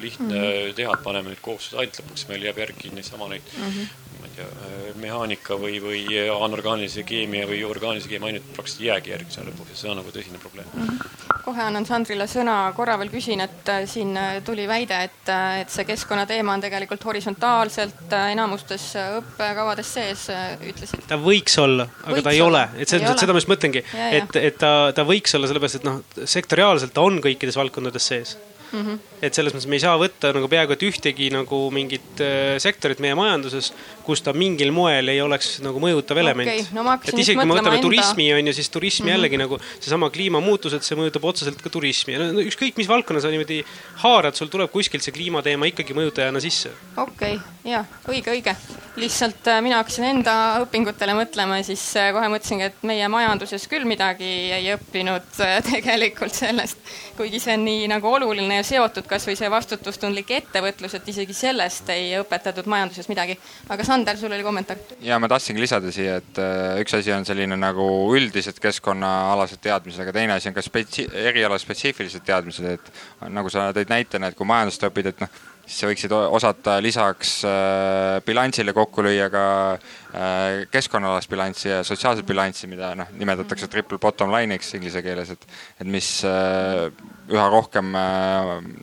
lihtne 0.00 0.34
mm 0.34 0.42
-hmm. 0.42 0.74
teha, 0.74 0.94
et 0.94 1.02
paneme 1.02 1.30
nüüd 1.30 1.42
kohustused 1.42 1.78
ainult 1.78 2.02
lõpuks, 2.02 2.28
meil 2.28 2.42
jääb 2.42 2.58
järgi 2.58 2.90
niisama 2.94 3.28
neid 3.28 3.54
mm 3.56 3.70
-hmm 3.70 4.05
ma 4.20 4.28
ei 4.28 4.34
tea, 4.36 4.46
äh, 4.46 4.88
mehaanika 5.00 5.56
või, 5.60 5.78
või 5.82 6.02
anorgaanilise 6.32 7.04
keemia 7.06 7.46
või 7.48 7.62
orgaanilise 7.66 8.10
keemia 8.10 8.32
aineid 8.32 8.48
praktiliselt 8.56 8.86
jäägi 8.86 9.12
järgi 9.12 9.36
seal 9.36 9.48
lõpuks 9.50 9.74
ja 9.74 9.80
see 9.80 9.90
on 9.92 10.00
nagu 10.00 10.14
tõsine 10.14 10.40
probleem 10.42 10.68
mm. 10.72 10.86
-hmm. 10.88 11.42
kohe 11.44 11.62
annan 11.66 11.86
Sandrile 11.88 12.26
sõna, 12.30 12.56
korra 12.76 12.96
veel 13.00 13.12
küsin, 13.12 13.42
et 13.44 13.70
äh, 13.72 13.84
siin 13.90 14.16
äh, 14.16 14.40
tuli 14.46 14.66
väide, 14.68 15.02
et, 15.08 15.32
et 15.60 15.72
see 15.72 15.86
keskkonnateema 15.88 16.56
on 16.56 16.64
tegelikult 16.64 17.04
horisontaalselt 17.10 18.16
enamustes 18.32 18.88
õppekavades 19.20 19.94
sees, 19.98 20.26
ütlesid. 20.72 21.06
ta 21.08 21.20
võiks 21.20 21.58
olla, 21.62 21.88
aga 22.04 22.16
võiks 22.16 22.28
ta 22.28 22.34
ei 22.34 22.42
olla. 22.42 22.66
ole, 22.72 22.82
et 22.82 22.92
mõttes, 22.96 23.24
seda 23.24 23.36
ma 23.36 23.42
just 23.42 23.52
mõtlengi, 23.52 23.84
et, 24.10 24.42
et 24.42 24.60
ta, 24.60 24.74
ta 24.96 25.06
võiks 25.06 25.38
olla 25.38 25.48
sellepärast, 25.50 25.80
et 25.80 25.88
noh, 25.88 26.02
sektoriaalselt 26.24 26.94
ta 26.96 27.06
on 27.06 27.20
kõikides 27.24 27.58
valdkondades 27.58 28.12
sees 28.12 28.36
mm. 28.72 28.82
-hmm. 28.82 28.98
et 29.22 29.34
selles 29.34 29.54
mõttes 29.54 29.68
me 29.70 29.78
ei 29.78 29.84
saa 29.84 29.96
võtta 30.00 30.32
nagu 30.36 30.48
peaaegu 30.48 30.76
et 30.76 30.84
ühtegi 30.86 31.30
nagu 31.34 31.60
mingit 31.74 32.22
äh, 32.24 32.56
sektorit 32.62 33.00
meie 33.02 33.14
majanduses, 33.18 33.72
kus 34.06 34.22
ta 34.22 34.32
mingil 34.32 34.72
moel 34.74 35.08
ei 35.12 35.20
oleks 35.20 35.58
nagu 35.64 35.80
mõjutav 35.82 36.20
element 36.22 36.50
okay.. 36.50 36.66
No, 36.76 36.84
et 36.96 37.12
isegi 37.14 37.38
kui 37.38 37.48
me 37.48 37.56
võtame 37.58 37.78
enda... 37.78 37.86
turismi 37.86 38.28
on 38.34 38.50
ju, 38.50 38.56
siis 38.56 38.70
turismi 38.70 39.04
mm 39.04 39.08
-hmm. 39.08 39.16
jällegi 39.16 39.40
nagu 39.42 39.60
seesama 39.80 40.10
kliimamuutused, 40.10 40.82
see 40.82 40.98
mõjutab 40.98 41.24
otseselt 41.30 41.62
ka 41.62 41.70
turismi 41.70 42.16
ja 42.16 42.22
no, 42.24 42.44
ükskõik 42.44 42.76
mis 42.76 42.88
valdkonnas 42.88 43.26
sa 43.26 43.32
niimoodi 43.32 43.62
haarad, 44.04 44.34
sul 44.34 44.50
tuleb 44.52 44.70
kuskilt 44.70 45.02
see 45.02 45.14
kliimateema 45.14 45.66
ikkagi 45.72 45.94
mõjutajana 45.96 46.40
sisse. 46.40 46.70
okei 46.96 47.36
okay., 47.36 47.56
ja 47.64 47.84
õige, 48.08 48.30
õige. 48.30 48.56
lihtsalt 48.96 49.48
äh, 49.50 49.60
mina 49.62 49.80
hakkasin 49.80 50.04
enda 50.04 50.34
õpingutele 50.64 51.16
mõtlema 51.18 51.60
ja 51.60 51.66
siis 51.66 51.82
äh, 51.96 52.12
kohe 52.14 52.28
mõtlesingi, 52.32 52.70
et 52.70 52.86
meie 52.86 53.08
majanduses 53.12 53.66
küll 53.70 53.84
midagi 53.88 54.28
ei 54.56 54.70
õppinud 54.74 55.28
tegelikult 55.70 56.34
sellest, 56.34 56.78
kuigi 57.16 57.40
see 57.42 57.56
on 57.58 57.66
nii 57.66 57.88
nagu 57.92 58.12
oluline 58.12 58.55
ja 58.56 58.64
seotud 58.66 59.06
kasvõi 59.08 59.36
see 59.38 59.50
vastutustundlik 59.52 60.30
ettevõtlus, 60.38 60.96
et 60.98 61.08
isegi 61.12 61.36
sellest 61.36 61.90
ei 61.94 62.12
õpetatud 62.20 62.68
majanduses 62.70 63.08
midagi. 63.10 63.38
aga 63.68 63.84
Sander, 63.86 64.18
sul 64.18 64.32
oli 64.32 64.46
kommentaar? 64.46 64.80
ja 65.04 65.18
ma 65.22 65.28
tahtsingi 65.30 65.62
lisada 65.62 65.92
siia, 65.94 66.18
et 66.22 66.40
äh, 66.42 66.80
üks 66.82 66.96
asi 66.98 67.12
on 67.14 67.26
selline 67.28 67.58
nagu 67.60 67.88
üldised 68.16 68.60
keskkonnaalased 68.62 69.62
teadmised, 69.62 70.02
aga 70.04 70.16
teine 70.16 70.36
asi 70.36 70.50
on 70.50 70.56
ka 70.56 70.64
spetsi-, 70.64 71.08
eriala 71.26 71.58
spetsiifilised 71.60 72.24
teadmised, 72.26 72.78
et 72.78 73.28
nagu 73.32 73.52
sa 73.52 73.70
tõid 73.76 73.92
näitena, 73.92 74.30
et 74.30 74.38
kui 74.38 74.48
majandust 74.48 74.88
õpid, 74.90 75.12
et 75.12 75.22
noh 75.24 75.44
siis 75.66 75.80
sa 75.82 75.88
võiksid 75.90 76.12
osata 76.14 76.76
lisaks 76.82 77.40
äh, 77.46 78.20
bilansile 78.26 78.72
kokku 78.76 79.02
lüüa 79.02 79.26
ka 79.32 79.42
äh, 79.74 80.62
keskkonnaalast 80.70 81.30
bilanssi 81.30 81.68
ja 81.72 81.80
sotsiaalset 81.86 82.26
bilanssi, 82.26 82.70
mida 82.70 82.92
noh, 82.98 83.10
nimetatakse 83.18 83.68
triple 83.72 83.98
bottom 84.02 84.30
line'iks 84.34 84.72
inglise 84.78 85.02
keeles, 85.02 85.34
et, 85.34 85.46
et 85.80 85.90
mis 85.90 86.10
äh, 86.28 86.86
üha 87.26 87.48
rohkem 87.50 87.88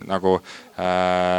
nagu 0.04 0.34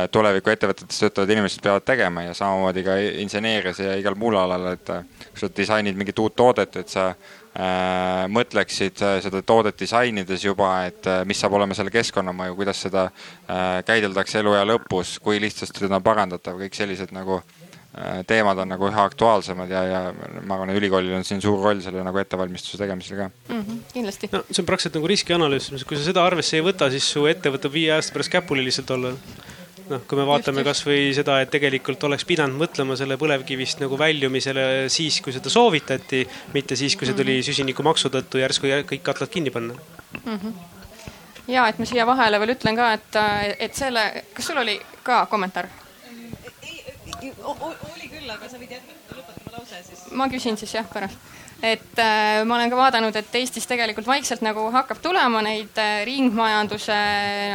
tuleviku 0.09 0.49
ettevõtetes 0.49 1.03
töötavad 1.03 1.29
inimesed 1.35 1.61
peavad 1.61 1.83
tegema 1.85 2.23
ja 2.25 2.31
samamoodi 2.33 2.81
ka 2.87 2.95
inseneerias 3.21 3.81
ja 3.83 3.93
igal 3.99 4.17
muul 4.17 4.39
alal, 4.41 4.71
et 4.71 4.89
kui 5.27 5.43
sa 5.43 5.51
disainid 5.53 5.99
mingit 5.99 6.17
uut 6.23 6.33
toodet, 6.33 6.79
et 6.81 6.89
sa 6.89 7.11
mõtleksid 7.55 8.99
äh, 8.99 9.17
seda 9.23 9.39
toodet 9.47 9.77
disainides 9.79 10.43
juba, 10.43 10.71
et 10.89 11.07
äh, 11.07 11.21
mis 11.27 11.39
saab 11.39 11.55
olema 11.55 11.77
selle 11.77 11.93
keskkonnamõju, 11.93 12.57
kuidas 12.57 12.81
seda 12.83 13.05
käideldakse 13.87 14.41
eluea 14.41 14.65
lõpus, 14.67 15.15
kui 15.23 15.39
lihtsasti 15.39 15.85
seda 15.85 15.99
on 15.99 16.03
parandatav, 16.03 16.59
kõik 16.59 16.75
sellised 16.75 17.13
nagu 17.15 17.39
teemad 18.27 18.59
on 18.59 18.67
nagu 18.67 18.89
üha 18.89 19.03
aktuaalsemad 19.07 19.69
ja, 19.71 19.81
ja 19.87 19.99
ma 20.43 20.57
arvan, 20.57 20.73
et 20.73 20.79
ülikoolil 20.81 21.13
on 21.15 21.23
siin 21.23 21.39
suur 21.39 21.61
roll 21.63 21.79
selle 21.79 22.01
nagu 22.03 22.19
ettevalmistuse 22.19 22.75
tegemisel 22.81 23.21
ka 23.21 23.27
mm. 23.29 23.61
-hmm, 23.61 23.77
kindlasti. 23.93 24.29
no 24.33 24.41
see 24.49 24.59
on 24.65 24.67
praktiliselt 24.67 24.97
nagu 24.99 25.07
riskianalüüs, 25.07 25.69
kui 25.87 25.95
sa 25.95 26.03
seda 26.09 26.25
arvesse 26.27 26.57
ei 26.59 26.65
võta, 26.65 26.89
siis 26.91 27.07
su 27.07 27.23
ettevõte 27.31 27.71
viie 27.71 27.93
aasta 27.95 28.11
pärast 28.11 28.33
käpuli 28.33 28.65
lihtsalt 28.67 28.91
olla 28.97 29.13
noh, 29.89 30.03
kui 30.07 30.19
me 30.19 30.25
vaatame 30.27 30.63
kasvõi 30.65 31.09
seda, 31.15 31.37
et 31.43 31.51
tegelikult 31.53 32.03
oleks 32.07 32.25
pidanud 32.27 32.59
mõtlema 32.59 32.97
selle 32.99 33.17
põlevkivist 33.21 33.81
nagu 33.83 33.97
väljumisele 33.99 34.65
siis, 34.93 35.19
kui 35.23 35.35
seda 35.35 35.51
soovitati, 35.53 36.23
mitte 36.55 36.77
siis, 36.79 36.97
kui 36.97 37.09
see 37.09 37.17
tuli 37.17 37.37
mhm. 37.39 37.47
süsinikumaksu 37.49 38.11
tõttu 38.13 38.41
järsku 38.41 38.71
kõik 38.89 39.05
katlad 39.05 39.31
kinni 39.31 39.53
panna 39.53 39.75
mm. 39.75 40.37
-hmm. 40.37 40.53
ja 41.53 41.67
et 41.69 41.79
ma 41.79 41.85
siia 41.85 42.05
vahele 42.07 42.39
veel 42.41 42.55
ütlen 42.55 42.75
ka, 42.75 42.91
et, 42.97 43.19
et 43.59 43.75
selle, 43.75 44.05
kas 44.33 44.51
sul 44.51 44.57
oli 44.57 44.79
ka 45.03 45.25
kommentaar? 45.31 45.69
oli 47.45 48.09
küll, 48.09 48.29
aga 48.29 48.49
sa 48.49 48.57
võid 48.57 48.71
jätkata, 48.71 49.15
lõpetama 49.21 49.57
lause 49.57 49.83
siis. 49.87 50.05
ma 50.11 50.29
küsin 50.29 50.57
siis 50.57 50.73
jah 50.73 50.89
pärast 50.93 51.34
et 51.65 51.99
äh, 51.99 52.43
ma 52.45 52.59
olen 52.59 52.69
ka 52.69 52.77
vaadanud, 52.77 53.15
et 53.17 53.35
Eestis 53.39 53.65
tegelikult 53.65 54.05
vaikselt 54.07 54.43
nagu 54.45 54.67
hakkab 54.73 54.99
tulema 55.01 55.41
neid 55.45 55.77
äh, 55.81 56.03
ringmajanduse 56.05 56.97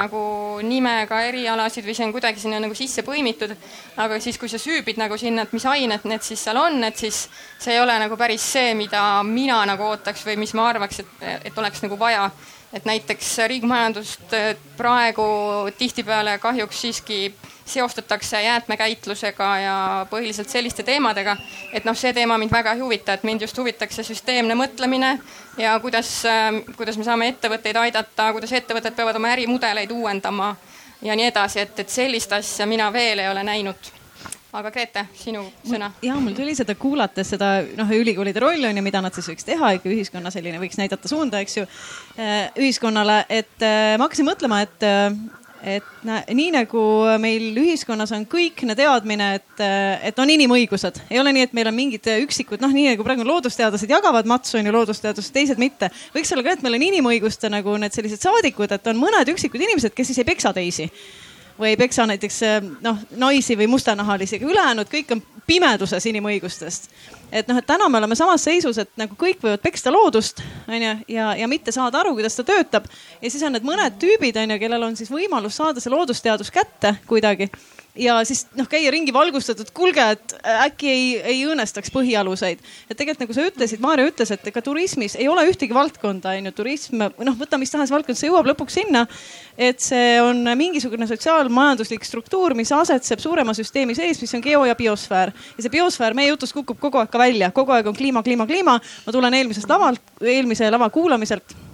nagu 0.00 0.22
nimega 0.66 1.20
erialasid 1.28 1.86
või 1.86 1.94
see 1.94 2.08
on 2.08 2.14
kuidagi 2.16 2.42
sinna 2.42 2.58
nagu 2.62 2.74
sisse 2.74 3.04
põimitud. 3.06 3.54
aga 4.00 4.18
siis, 4.20 4.38
kui 4.38 4.48
sa 4.50 4.58
süübid 4.58 4.98
nagu 4.98 5.18
sinna, 5.20 5.46
et 5.46 5.52
mis 5.54 5.66
ained 5.66 6.06
need 6.10 6.26
siis 6.26 6.42
seal 6.42 6.58
on, 6.58 6.82
et 6.84 6.96
siis 6.96 7.26
see 7.58 7.76
ei 7.76 7.82
ole 7.82 7.98
nagu 8.02 8.16
päris 8.18 8.42
see, 8.56 8.74
mida 8.74 9.22
mina 9.26 9.62
nagu 9.68 9.86
ootaks 9.92 10.26
või 10.26 10.40
mis 10.42 10.54
ma 10.58 10.70
arvaks, 10.72 11.04
et, 11.04 11.28
et 11.50 11.62
oleks 11.62 11.84
nagu 11.86 11.98
vaja 12.00 12.30
et 12.72 12.84
näiteks 12.84 13.38
ringmajandust 13.50 14.34
äh, 14.34 14.56
praegu 14.76 15.24
tihtipeale 15.78 16.38
kahjuks 16.38 16.80
siiski 16.80 17.34
seostatakse 17.70 18.42
jäätmekäitlusega 18.42 19.58
ja 19.58 20.06
põhiliselt 20.10 20.48
selliste 20.48 20.82
teemadega. 20.82 21.36
et 21.72 21.84
noh, 21.84 21.96
see 21.96 22.12
teema 22.12 22.38
mind 22.38 22.52
väga 22.52 22.72
ei 22.72 22.80
huvita, 22.80 23.12
et 23.12 23.22
mind 23.22 23.42
just 23.42 23.58
huvitaks 23.58 24.00
see 24.00 24.10
süsteemne 24.12 24.54
mõtlemine 24.54 25.18
ja 25.58 25.78
kuidas, 25.80 26.24
äh, 26.26 26.50
kuidas 26.76 26.98
me 26.98 27.04
saame 27.04 27.28
ettevõtteid 27.34 27.76
aidata, 27.76 28.32
kuidas 28.32 28.52
ettevõtted 28.52 28.96
peavad 28.96 29.16
oma 29.16 29.32
ärimudeleid 29.36 29.90
uuendama 29.90 30.54
ja 31.02 31.16
nii 31.16 31.30
edasi, 31.30 31.60
et, 31.60 31.78
et 31.78 31.88
sellist 31.88 32.32
asja 32.32 32.66
mina 32.66 32.92
veel 32.92 33.18
ei 33.18 33.28
ole 33.28 33.42
näinud 33.42 33.99
aga 34.52 34.70
Grete, 34.74 35.04
sinu 35.14 35.44
sõna. 35.66 35.90
ja 36.02 36.16
mul 36.20 36.34
tuli 36.36 36.54
seda 36.58 36.74
kuulates 36.78 37.34
seda 37.34 37.52
noh, 37.78 37.90
ülikoolide 37.94 38.42
roll 38.42 38.68
on 38.68 38.80
ju, 38.80 38.84
mida 38.84 39.02
nad 39.04 39.14
siis 39.16 39.28
võiks 39.30 39.46
teha 39.46 39.74
ikka 39.78 39.90
ühiskonna 39.90 40.32
selline 40.34 40.60
võiks 40.62 40.80
näidata 40.80 41.10
suunda, 41.10 41.42
eks 41.44 41.60
ju 41.60 41.66
ühiskonnale, 42.58 43.22
et 43.30 43.62
ma 43.62 44.08
hakkasin 44.08 44.28
mõtlema, 44.28 44.64
et 44.66 44.88
et 45.60 46.06
nii 46.32 46.50
nagu 46.54 46.82
meil 47.20 47.58
ühiskonnas 47.60 48.14
on 48.16 48.24
kõikne 48.28 48.72
teadmine, 48.78 49.26
et, 49.36 49.62
et 50.08 50.20
on 50.22 50.32
inimõigused, 50.32 51.02
ei 51.12 51.20
ole 51.20 51.34
nii, 51.36 51.48
et 51.48 51.56
meil 51.56 51.68
on 51.68 51.76
mingid 51.76 52.08
üksikud, 52.24 52.62
noh, 52.64 52.72
nii 52.72 52.94
nagu 52.94 53.04
praegu 53.04 53.26
loodusteadlased 53.28 53.92
jagavad 53.92 54.28
matsu, 54.30 54.56
on 54.56 54.70
ju, 54.70 54.72
loodusteadused, 54.78 55.34
teised 55.34 55.60
mitte. 55.60 55.90
võiks 56.16 56.32
olla 56.32 56.46
ka, 56.46 56.56
et 56.56 56.64
meil 56.64 56.78
on 56.78 56.86
inimõiguste 56.88 57.52
nagu 57.52 57.76
need 57.82 57.96
sellised 57.96 58.24
saadikud, 58.24 58.72
et 58.72 58.88
on 58.92 59.02
mõned 59.04 59.34
üksikud 59.34 59.68
inimesed, 59.68 59.92
kes 59.92 60.12
siis 60.12 60.22
ei 60.22 60.30
peksa 60.32 60.54
teisi 60.56 60.88
või 61.60 61.74
ei 61.74 61.76
peksa 61.76 62.06
näiteks 62.08 62.40
noh, 62.80 62.98
naisi 63.20 63.56
või 63.58 63.68
mustanahalisi, 63.70 64.40
ülejäänud 64.42 64.88
kõik 64.90 65.12
on 65.14 65.22
pimeduses 65.46 66.06
inimõigustest. 66.06 66.88
et 67.32 67.48
noh, 67.48 67.58
et 67.58 67.66
täna 67.66 67.88
me 67.88 67.98
oleme 67.98 68.14
samas 68.14 68.44
seisus, 68.44 68.78
et 68.78 68.90
nagu 68.96 69.14
kõik 69.18 69.42
võivad 69.42 69.62
peksta 69.62 69.92
loodust, 69.92 70.42
onju, 70.68 70.94
ja, 71.08 71.34
ja 71.36 71.48
mitte 71.48 71.72
saada 71.72 72.00
aru, 72.00 72.14
kuidas 72.18 72.36
ta 72.36 72.44
töötab. 72.44 72.86
ja 73.22 73.30
siis 73.30 73.42
on 73.42 73.52
need 73.52 73.66
mõned 73.66 73.98
tüübid, 74.00 74.36
onju, 74.36 74.58
kellel 74.62 74.88
on 74.88 74.96
siis 74.96 75.10
võimalus 75.10 75.60
saada 75.60 75.80
see 75.80 75.92
loodusteadus 75.92 76.50
kätte 76.50 76.96
kuidagi 77.06 77.50
ja 77.98 78.18
siis 78.24 78.44
noh, 78.58 78.68
käia 78.70 78.90
ringi 78.92 79.12
valgustatud, 79.14 79.70
kuulge, 79.74 80.04
et 80.14 80.34
äkki 80.66 80.90
ei, 80.90 81.06
ei 81.32 81.40
õõnestaks 81.48 81.90
põhialuseid. 81.94 82.60
et 82.88 82.96
tegelikult 82.96 83.24
nagu 83.24 83.36
sa 83.36 83.46
ütlesid, 83.48 83.82
Maarja 83.82 84.06
ütles, 84.10 84.30
et 84.34 84.46
ega 84.46 84.62
turismis 84.62 85.16
ei 85.18 85.28
ole 85.28 85.46
ühtegi 85.50 85.74
valdkonda, 85.74 86.34
on 86.38 86.50
ju, 86.50 86.52
turism, 86.56 87.02
noh, 87.02 87.38
võta 87.38 87.58
mis 87.58 87.72
tahes 87.72 87.90
valdkond, 87.90 88.18
see 88.18 88.30
jõuab 88.30 88.50
lõpuks 88.52 88.78
sinna, 88.80 89.06
et 89.58 89.82
see 89.82 90.20
on 90.22 90.44
mingisugune 90.58 91.08
sotsiaalmajanduslik 91.10 92.06
struktuur, 92.06 92.54
mis 92.58 92.72
asetseb 92.74 93.22
suurema 93.22 93.54
süsteemi 93.56 93.96
sees, 93.98 94.20
mis 94.22 94.34
on 94.38 94.44
geo- 94.44 94.66
ja 94.68 94.76
biosfäär. 94.78 95.34
ja 95.56 95.64
see 95.64 95.72
biosfäär 95.72 96.14
meie 96.14 96.30
jutust 96.30 96.54
kukub 96.54 96.78
kogu 96.80 97.02
aeg 97.02 97.10
ka 97.10 97.18
välja, 97.18 97.50
kogu 97.50 97.74
aeg 97.74 97.90
on 97.90 97.96
kliima, 97.96 98.22
kliima, 98.22 98.46
kliima. 98.46 98.78
ma 99.06 99.12
tulen 99.12 99.34
eelmisest 99.34 99.68
lavalt, 99.68 100.14
eelmise 100.22 100.70
lava 100.70 100.90
kuulamiselt 100.90 101.69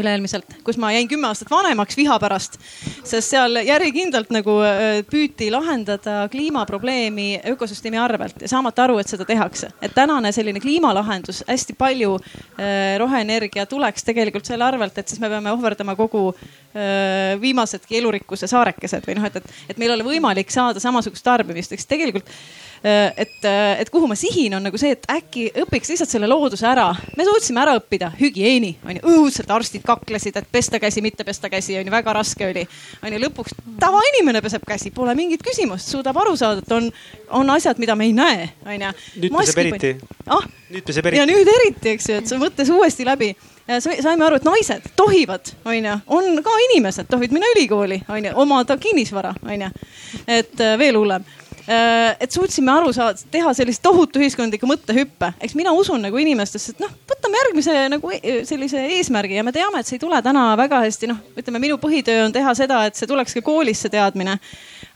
üle-eelmiselt, 0.00 0.58
kus 0.66 0.78
ma 0.80 0.92
jäin 0.94 1.08
kümme 1.10 1.28
aastat 1.30 1.50
vanemaks 1.50 1.96
viha 1.98 2.18
pärast, 2.22 2.58
sest 3.04 3.32
seal 3.32 3.60
järjekindlalt 3.66 4.32
nagu 4.34 4.58
äh, 4.66 5.00
püüti 5.08 5.48
lahendada 5.52 6.26
kliimaprobleemi 6.32 7.28
ökosüsteemi 7.52 8.00
arvelt 8.00 8.42
ja 8.44 8.50
saamata 8.50 8.86
aru, 8.86 8.98
et 9.02 9.12
seda 9.12 9.26
tehakse. 9.28 9.70
et 9.82 9.94
tänane 9.94 10.32
selline 10.32 10.60
kliimalahendus, 10.60 11.42
hästi 11.48 11.76
palju 11.78 12.18
äh, 12.18 12.96
roheenergia 13.02 13.66
tuleks 13.66 14.04
tegelikult 14.06 14.46
selle 14.48 14.64
arvelt, 14.64 14.98
et 14.98 15.08
siis 15.08 15.20
me 15.22 15.30
peame 15.32 15.52
ohverdama 15.52 15.96
kogu 15.96 16.28
äh, 16.32 17.40
viimasedki 17.40 17.98
elurikkuse 18.00 18.48
saarekesed 18.50 19.08
või 19.08 19.18
noh, 19.18 19.28
et, 19.30 19.40
et, 19.40 19.58
et 19.70 19.80
meil 19.80 19.92
ei 19.92 19.98
ole 19.98 20.08
võimalik 20.12 20.52
saada 20.52 20.82
samasugust 20.82 21.24
tarbimist, 21.26 21.72
eks 21.72 21.88
tegelikult 21.90 22.30
et, 23.16 23.44
äh, 23.44 23.80
et 23.80 23.90
kuhu 23.90 24.06
ma 24.06 24.14
sihin, 24.14 24.54
on 24.54 24.62
nagu 24.62 24.78
see, 24.78 24.92
et 24.94 25.06
äkki 25.10 25.46
õpiks 25.64 25.90
lihtsalt 25.90 26.12
selle 26.12 26.28
looduse 26.30 26.66
ära. 26.68 26.86
me 27.16 27.24
suutsime 27.26 27.60
ära 27.62 27.74
õppida 27.78 28.12
hügieeni, 28.20 28.76
onju, 28.86 29.02
õudselt 29.12 29.50
arstid 29.50 29.82
kaklesid, 29.86 30.36
et 30.36 30.46
pesta 30.52 30.78
käsi, 30.82 31.02
mitte 31.02 31.24
pesta 31.24 31.50
käsi, 31.50 31.74
onju, 31.80 31.90
väga 31.90 32.14
raske 32.14 32.46
oli. 32.46 32.66
onju, 33.02 33.22
lõpuks 33.24 33.56
tavainimene 33.80 34.42
peseb 34.44 34.66
käsi, 34.68 34.92
pole 34.94 35.14
mingit 35.18 35.42
küsimust, 35.42 35.90
suudab 35.90 36.20
aru 36.22 36.36
saada, 36.36 36.62
et 36.62 36.76
on, 36.76 36.90
on 37.40 37.50
asjad, 37.56 37.80
mida 37.82 37.96
me 37.98 38.06
ei 38.06 38.14
näe, 38.16 38.50
onju. 38.66 38.92
nüüd 39.24 39.38
peseb 39.40 39.62
eriti 39.64 39.94
ah?. 40.26 40.46
nüüd 40.70 40.86
peseb 40.86 41.10
eriti. 41.10 41.22
ja 41.22 41.26
nüüd 41.30 41.50
eriti, 41.56 41.96
eks 41.96 42.10
ju, 42.10 42.20
et 42.20 42.30
sa 42.30 42.38
mõttes 42.42 42.70
uuesti 42.70 43.08
läbi 43.08 43.32
saime 43.82 44.22
aru, 44.22 44.38
et 44.38 44.46
naised 44.46 44.92
tohivad, 44.96 45.50
onju, 45.66 45.96
on 46.06 46.38
ka 46.44 46.54
inimesed, 46.68 47.10
tohivad 47.10 47.34
minna 47.34 47.50
ülikooli, 47.56 47.98
onju, 48.14 48.36
omada 48.44 48.78
kinnisvara, 48.78 49.34
onju. 49.42 49.72
et 50.28 50.62
äh, 50.62 50.78
veel 50.78 51.00
hullem 51.00 51.26
Äh, 51.26 51.45
et 51.66 52.30
suutsime 52.30 52.70
aru 52.70 52.92
saada, 52.94 53.18
teha 53.30 53.50
sellist 53.56 53.82
tohutu 53.82 54.20
ühiskondliku 54.22 54.68
mõttehüppe. 54.70 55.32
eks 55.42 55.56
mina 55.58 55.72
usun 55.74 56.02
nagu 56.02 56.18
inimestesse, 56.22 56.76
et 56.76 56.82
noh, 56.82 56.92
võtame 57.10 57.40
järgmise 57.42 57.74
nagu 57.90 58.12
e-, 58.14 58.44
sellise 58.46 58.84
eesmärgi 58.98 59.40
ja 59.40 59.44
me 59.46 59.52
teame, 59.54 59.80
et 59.80 59.88
see 59.88 59.96
ei 59.98 60.02
tule 60.04 60.20
täna 60.22 60.46
väga 60.58 60.84
hästi, 60.84 61.10
noh, 61.10 61.18
ütleme, 61.36 61.60
minu 61.62 61.78
põhitöö 61.82 62.26
on 62.28 62.34
teha 62.34 62.54
seda, 62.54 62.84
et 62.86 62.98
see 62.98 63.08
tuleks 63.10 63.34
ka 63.34 63.42
koolis, 63.46 63.82
see 63.82 63.90
teadmine. 63.90 64.38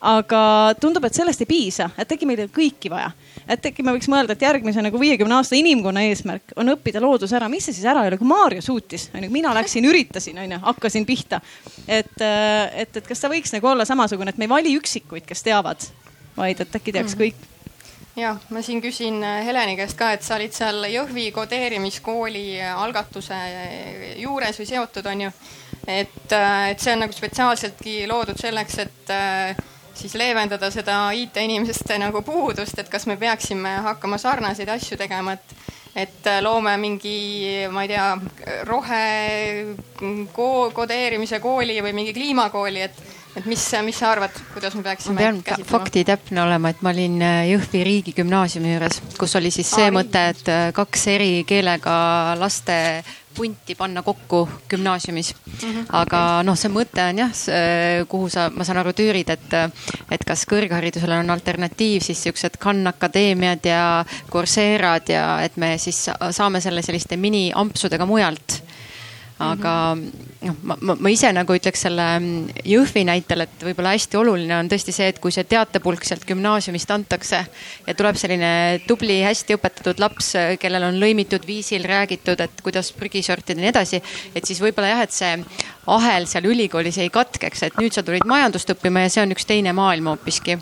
aga 0.01 0.43
tundub, 0.81 1.05
et 1.05 1.15
sellest 1.15 1.43
ei 1.43 1.49
piisa, 1.51 1.91
et 1.99 2.13
äkki 2.15 2.25
meil 2.25 2.39
ei 2.39 2.47
ole 2.47 2.55
kõiki 2.55 2.91
vaja. 2.91 3.11
et 3.49 3.67
äkki 3.67 3.83
me 3.83 3.97
võiks 3.97 4.09
mõelda, 4.09 4.33
et 4.39 4.43
järgmise 4.47 4.83
nagu 4.83 5.01
viiekümne 5.01 5.35
aasta 5.41 5.59
inimkonna 5.59 6.05
eesmärk 6.07 6.55
on 6.57 6.71
õppida 6.77 7.03
loodus 7.03 7.33
ära, 7.37 7.49
mis 7.51 7.67
see 7.67 7.75
siis 7.75 7.89
ära 7.91 8.05
ei 8.05 8.13
ole, 8.13 8.19
kui 8.21 8.31
Maarja 8.31 8.63
suutis, 8.63 9.09
onju, 9.15 9.31
mina 9.31 9.55
läksin, 9.55 9.85
üritasin, 9.91 10.39
onju, 10.39 10.61
hakkasin 10.63 11.07
pihta. 11.07 11.41
et, 11.89 12.15
äh, 12.23 12.71
et, 12.87 12.97
et 12.97 13.07
kas 13.07 13.21
ta 13.21 13.29
võiks 13.29 13.53
nagu 13.53 13.67
olla 13.67 13.85
samasugune, 13.85 14.31
et 14.31 14.39
me 14.39 14.47
ei 14.47 14.55
vali 14.55 14.77
üksikuid, 14.79 15.27
kes 15.27 15.43
teavad 15.43 15.91
vaid 16.41 16.61
et 16.65 16.77
äkki 16.77 16.97
teaks 16.97 17.15
-hmm. 17.15 17.25
kõik 17.25 17.51
ja 18.17 18.35
ma 18.51 18.63
siin 18.63 18.81
küsin 18.83 19.23
äh, 19.25 19.45
Heleni 19.47 19.77
käest 19.79 19.99
ka, 19.99 20.13
et 20.13 20.23
sa 20.27 20.37
olid 20.37 20.55
seal 20.55 20.85
Jõhvi 20.91 21.31
kodeerimiskooli 21.35 22.45
äh, 22.61 22.77
algatuse 22.83 23.35
äh, 23.35 24.07
juures 24.21 24.59
või 24.61 24.69
seotud, 24.69 25.07
on 25.07 25.27
ju. 25.27 25.33
et, 25.87 26.33
et 26.71 26.81
see 26.81 26.95
on 26.95 27.05
nagu 27.07 27.17
spetsiaalseltki 27.17 28.05
loodud 28.11 28.39
selleks, 28.39 28.79
et 28.85 29.13
siis 29.97 30.15
leevendada 30.15 30.69
seda 30.71 30.99
IT-inimeste 31.17 31.97
nagu 31.99 32.23
puudust, 32.23 32.79
et 32.79 32.89
kas 32.93 33.07
me 33.11 33.17
peaksime 33.19 33.73
hakkama 33.87 34.19
sarnaseid 34.21 34.69
asju 34.69 35.01
tegema, 35.01 35.39
et 35.39 35.59
et 35.91 36.29
loome 36.39 36.77
mingi, 36.79 37.67
ma 37.75 37.83
ei 37.83 37.89
tea, 37.91 38.05
rohe 38.69 39.01
kodeerimise 40.77 41.41
kooli 41.43 41.81
või 41.83 41.97
mingi 41.97 42.13
kliimakooli, 42.15 42.85
et 42.85 43.01
et 43.37 43.47
mis, 43.47 43.63
mis 43.87 43.97
sa 43.97 44.11
arvad, 44.15 44.35
kuidas 44.55 44.75
me 44.75 44.83
peaksime 44.87 45.15
ma 45.15 45.21
pean 45.21 45.65
fakti 45.69 46.05
täpne 46.09 46.43
olema, 46.43 46.73
et 46.73 46.83
ma 46.83 46.93
olin 46.95 47.17
äh, 47.23 47.41
Jõhvi 47.53 47.85
riigigümnaasiumi 47.87 48.75
juures, 48.75 49.01
kus 49.19 49.37
oli 49.39 49.53
siis 49.55 49.71
see 49.71 49.89
Aa, 49.89 49.95
mõte, 49.95 50.27
et 50.35 50.51
äh, 50.51 50.69
kaks 50.77 51.07
eri 51.15 51.33
keelega 51.49 51.95
laste 52.41 52.77
punti 53.35 53.77
panna 53.79 54.03
kokku 54.03 54.49
gümnaasiumis 54.69 55.35
mm. 55.35 55.59
-hmm. 55.61 55.85
aga 56.01 56.43
noh, 56.43 56.59
see 56.59 56.73
mõte 56.73 57.05
on 57.05 57.19
jah, 57.23 57.43
kuhu 58.09 58.29
sa, 58.29 58.49
ma 58.51 58.67
saan 58.67 58.81
aru, 58.83 58.93
tüürid, 58.93 59.31
et, 59.31 59.55
et 60.11 60.25
kas 60.27 60.43
kõrgharidusele 60.51 61.21
on 61.23 61.31
alternatiiv 61.31 62.03
siis 62.03 62.23
siuksed 62.23 62.59
Khan 62.59 62.87
Akadeemiad 62.91 63.65
ja 63.65 64.05
Courserad 64.33 65.09
ja 65.09 65.41
et 65.45 65.57
me 65.57 65.77
siis 65.79 66.09
saame 66.31 66.61
selle 66.61 66.83
selliste 66.83 67.17
miniampsudega 67.17 68.07
mujalt 68.07 68.61
aga 69.41 69.75
noh, 69.97 70.57
ma, 70.63 70.77
ma, 70.81 70.97
ma 71.01 71.13
ise 71.13 71.31
nagu 71.33 71.55
ütleks 71.57 71.85
selle 71.87 72.07
Jõhvi 72.69 73.05
näitel, 73.09 73.45
et 73.47 73.65
võib-olla 73.65 73.95
hästi 73.95 74.19
oluline 74.21 74.57
on 74.59 74.69
tõesti 74.71 74.93
see, 74.95 75.09
et 75.13 75.21
kui 75.23 75.33
see 75.35 75.47
teatepulk 75.49 76.05
sealt 76.07 76.27
gümnaasiumist 76.29 76.93
antakse 76.95 77.41
ja 77.87 77.97
tuleb 77.97 78.19
selline 78.21 78.53
tubli, 78.87 79.21
hästi 79.25 79.57
õpetatud 79.57 80.03
laps, 80.03 80.33
kellel 80.61 80.91
on 80.91 81.01
lõimitud 81.01 81.47
viisil 81.49 81.87
räägitud, 81.89 82.41
et 82.45 82.65
kuidas 82.65 82.93
prügi 82.97 83.25
sortida 83.27 83.59
ja 83.59 83.65
nii 83.65 83.73
edasi. 83.73 84.03
et 84.35 84.45
siis 84.45 84.61
võib-olla 84.63 84.95
jah, 84.95 85.07
et 85.07 85.17
see 85.17 85.33
ahel 85.91 86.29
seal 86.31 86.51
ülikoolis 86.53 87.01
ei 87.01 87.11
katkeks, 87.13 87.67
et 87.67 87.81
nüüd 87.81 87.97
sa 87.97 88.05
tulid 88.07 88.29
majandust 88.29 88.77
õppima 88.77 89.07
ja 89.07 89.17
see 89.17 89.25
on 89.25 89.35
üks 89.37 89.49
teine 89.49 89.75
maailm 89.77 90.13
hoopiski 90.13 90.61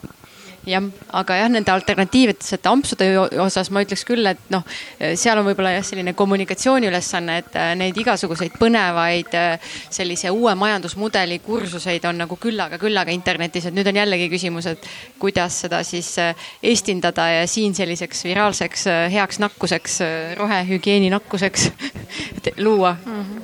jah, 0.68 0.84
aga 1.16 1.36
jah, 1.40 1.50
nende 1.52 1.72
alternatiivsete 1.72 2.68
ampsude 2.70 3.08
osas 3.42 3.70
ma 3.74 3.82
ütleks 3.84 4.04
küll, 4.08 4.26
et 4.28 4.50
noh, 4.52 4.64
seal 4.98 5.40
on 5.40 5.46
võib-olla 5.48 5.72
jah, 5.76 5.86
selline 5.86 6.14
kommunikatsiooniülesanne, 6.18 7.38
et 7.42 7.58
äh, 7.58 7.72
neid 7.78 7.96
igasuguseid 7.98 8.58
põnevaid 8.60 9.34
äh, 9.38 9.70
sellise 9.94 10.32
uue 10.34 10.54
majandusmudeli 10.58 11.40
kursuseid 11.44 12.04
on 12.08 12.22
nagu 12.24 12.38
küllaga-küllaga 12.40 13.14
internetis, 13.14 13.68
et 13.68 13.76
nüüd 13.76 13.88
on 13.90 14.00
jällegi 14.00 14.28
küsimus, 14.32 14.68
et 14.70 14.88
kuidas 15.20 15.62
seda 15.64 15.82
siis 15.86 16.10
äh, 16.22 16.48
eestindada 16.62 17.28
ja 17.38 17.46
siin 17.50 17.76
selliseks 17.76 18.24
viraalseks 18.28 18.86
heaks 19.12 19.40
nakkuseks, 19.42 19.98
rohehügieeni 20.38 21.10
nakkuseks 21.14 21.70
luua 22.64 22.96
mm. 23.04 23.24
-hmm. 23.24 23.42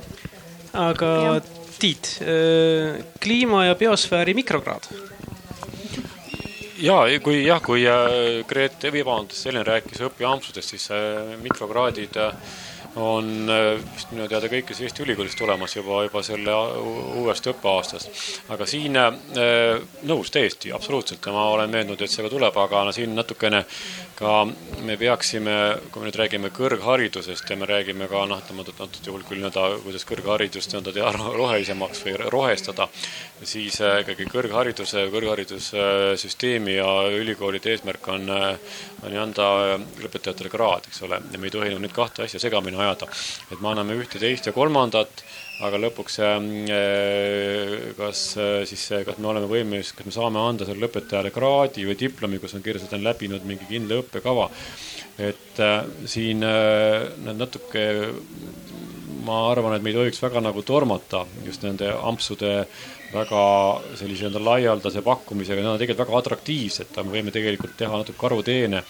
aga 0.87 1.13
ja. 1.25 1.41
Tiit, 1.75 2.21
kliima 3.21 3.65
ja 3.67 3.75
biosfääri 3.75 4.35
mikrokraad 4.35 4.87
ja 6.83 7.21
kui 7.23 7.43
jah, 7.45 7.61
kui 7.63 7.85
äh, 7.87 8.43
Grete, 8.49 8.91
vabandust, 8.95 9.47
Helen 9.49 9.67
rääkis 9.67 10.03
õpiampsudest, 10.09 10.75
siis 10.75 10.89
äh, 10.95 11.35
mikrokraadid 11.43 12.17
äh, 12.21 12.33
on 13.01 13.51
vist 13.95 14.13
minu 14.15 14.29
teada 14.31 14.49
kõikides 14.51 14.85
Eesti 14.85 15.03
ülikoolides 15.03 15.37
tulemas 15.39 15.75
juba, 15.77 16.03
juba 16.07 16.23
selle 16.23 16.55
uuest 17.21 17.49
õppeaastast. 17.51 18.11
aga 18.55 18.67
siin 18.71 18.99
nõus 20.07 20.31
täiesti, 20.31 20.73
absoluutselt 20.73 21.27
ja 21.27 21.33
ma 21.35 21.49
olen 21.57 21.73
veendunud, 21.73 22.03
et 22.03 22.11
see 22.11 22.23
ka 22.23 22.31
tuleb, 22.31 22.57
aga 22.65 22.85
no 22.87 22.93
siin 22.95 23.15
natukene 23.17 23.65
ka 24.15 24.45
me 24.87 24.97
peaksime, 24.99 25.55
kui 25.91 26.03
me 26.03 26.09
nüüd 26.09 26.19
räägime 26.19 26.51
kõrgharidusest 26.55 27.51
ja 27.51 27.57
me 27.59 27.67
räägime 27.67 28.07
ka 28.11 28.23
noh, 28.31 28.43
ütleme 28.43 28.63
antud 28.63 29.09
juhul 29.09 29.25
küll 29.27 29.41
nii-öelda, 29.43 29.81
kuidas 29.83 30.07
kõrgharidust 30.07 30.71
nii-öelda 30.71 30.95
teha 30.95 31.13
rohelisemaks 31.41 32.05
või 32.07 32.15
rohestada, 32.31 32.87
siis 33.43 33.81
äh, 33.83 34.01
ikkagi 34.05 34.29
kõrghariduse, 34.31 35.09
kõrgharidussüsteemi 35.15 36.77
ja 36.79 36.89
ülikoolide 37.19 37.75
eesmärk 37.75 38.07
on, 38.15 38.31
äh, 38.31 38.79
on 39.03 39.17
ju 39.17 39.23
anda 39.25 39.49
lõpetajatele 40.05 40.53
kraad, 40.53 40.87
eks 40.91 41.03
ole, 41.09 41.19
ja 41.33 41.41
me 41.41 41.51
ei 41.51 41.57
tohi 41.57 41.75
neid 41.75 41.97
kahte 41.97 42.29
asja 42.29 42.43
segamini 42.43 42.79
ajada. 42.79 42.84
Et 42.93 43.61
me 43.61 43.71
anname 43.71 43.97
ühte, 43.99 44.21
teist 44.23 44.49
ja 44.49 44.55
kolmandat, 44.57 45.25
aga 45.65 45.79
lõpuks 45.81 46.19
äh, 46.27 46.49
kas 47.99 48.25
siis, 48.71 48.87
kas 49.07 49.21
me 49.23 49.31
oleme 49.33 49.51
võimelised, 49.51 49.97
kas 49.99 50.09
me 50.09 50.15
saame 50.17 50.43
anda 50.43 50.67
sellele 50.69 50.91
õpetajale 50.91 51.33
kraadi 51.35 51.87
või 51.89 51.99
diplomi, 52.01 52.43
kus 52.43 52.57
on 52.59 52.65
kirjas, 52.65 52.87
et 52.87 52.95
ta 52.95 52.99
on 52.99 53.07
läbinud 53.07 53.47
mingi 53.49 53.71
kindla 53.71 54.03
õppekava. 54.03 54.51
et 55.15 55.61
siin 56.11 56.41
nad 56.43 57.37
natuke 57.39 57.85
ma 59.25 59.51
arvan, 59.51 59.77
et 59.77 59.85
me 59.85 59.93
ei 59.93 59.97
tohiks 59.97 60.21
väga 60.23 60.43
nagu 60.45 60.63
tormata 60.67 61.25
just 61.47 61.65
nende 61.65 61.89
ampsude 61.95 62.53
väga 63.15 63.45
sellise 63.99 64.27
nii-öelda 64.27 64.43
laialdase 64.43 65.03
pakkumisega, 65.07 65.63
need 65.63 65.71
on 65.71 65.79
tegelikult 65.81 66.09
väga 66.09 66.21
atraktiivsed, 66.21 66.97
me 66.99 67.15
võime 67.15 67.35
tegelikult 67.35 67.77
teha 67.79 68.01
natuke 68.01 68.19
karuteene 68.21 68.83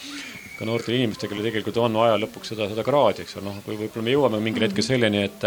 ka 0.58 0.66
noortele 0.68 0.98
inimestele, 1.00 1.32
kellel 1.32 1.48
tegelikult 1.48 1.78
on 1.82 1.98
vaja 1.98 2.18
lõpuks 2.22 2.52
seda, 2.52 2.68
seda 2.70 2.84
kraadi, 2.86 3.24
eks 3.24 3.38
ole, 3.38 3.48
noh, 3.48 3.60
kui 3.66 3.78
võib-olla 3.78 4.06
me 4.06 4.14
jõuame 4.14 4.42
mingil 4.44 4.66
hetkel 4.68 4.86
selleni, 4.86 5.24
et 5.26 5.46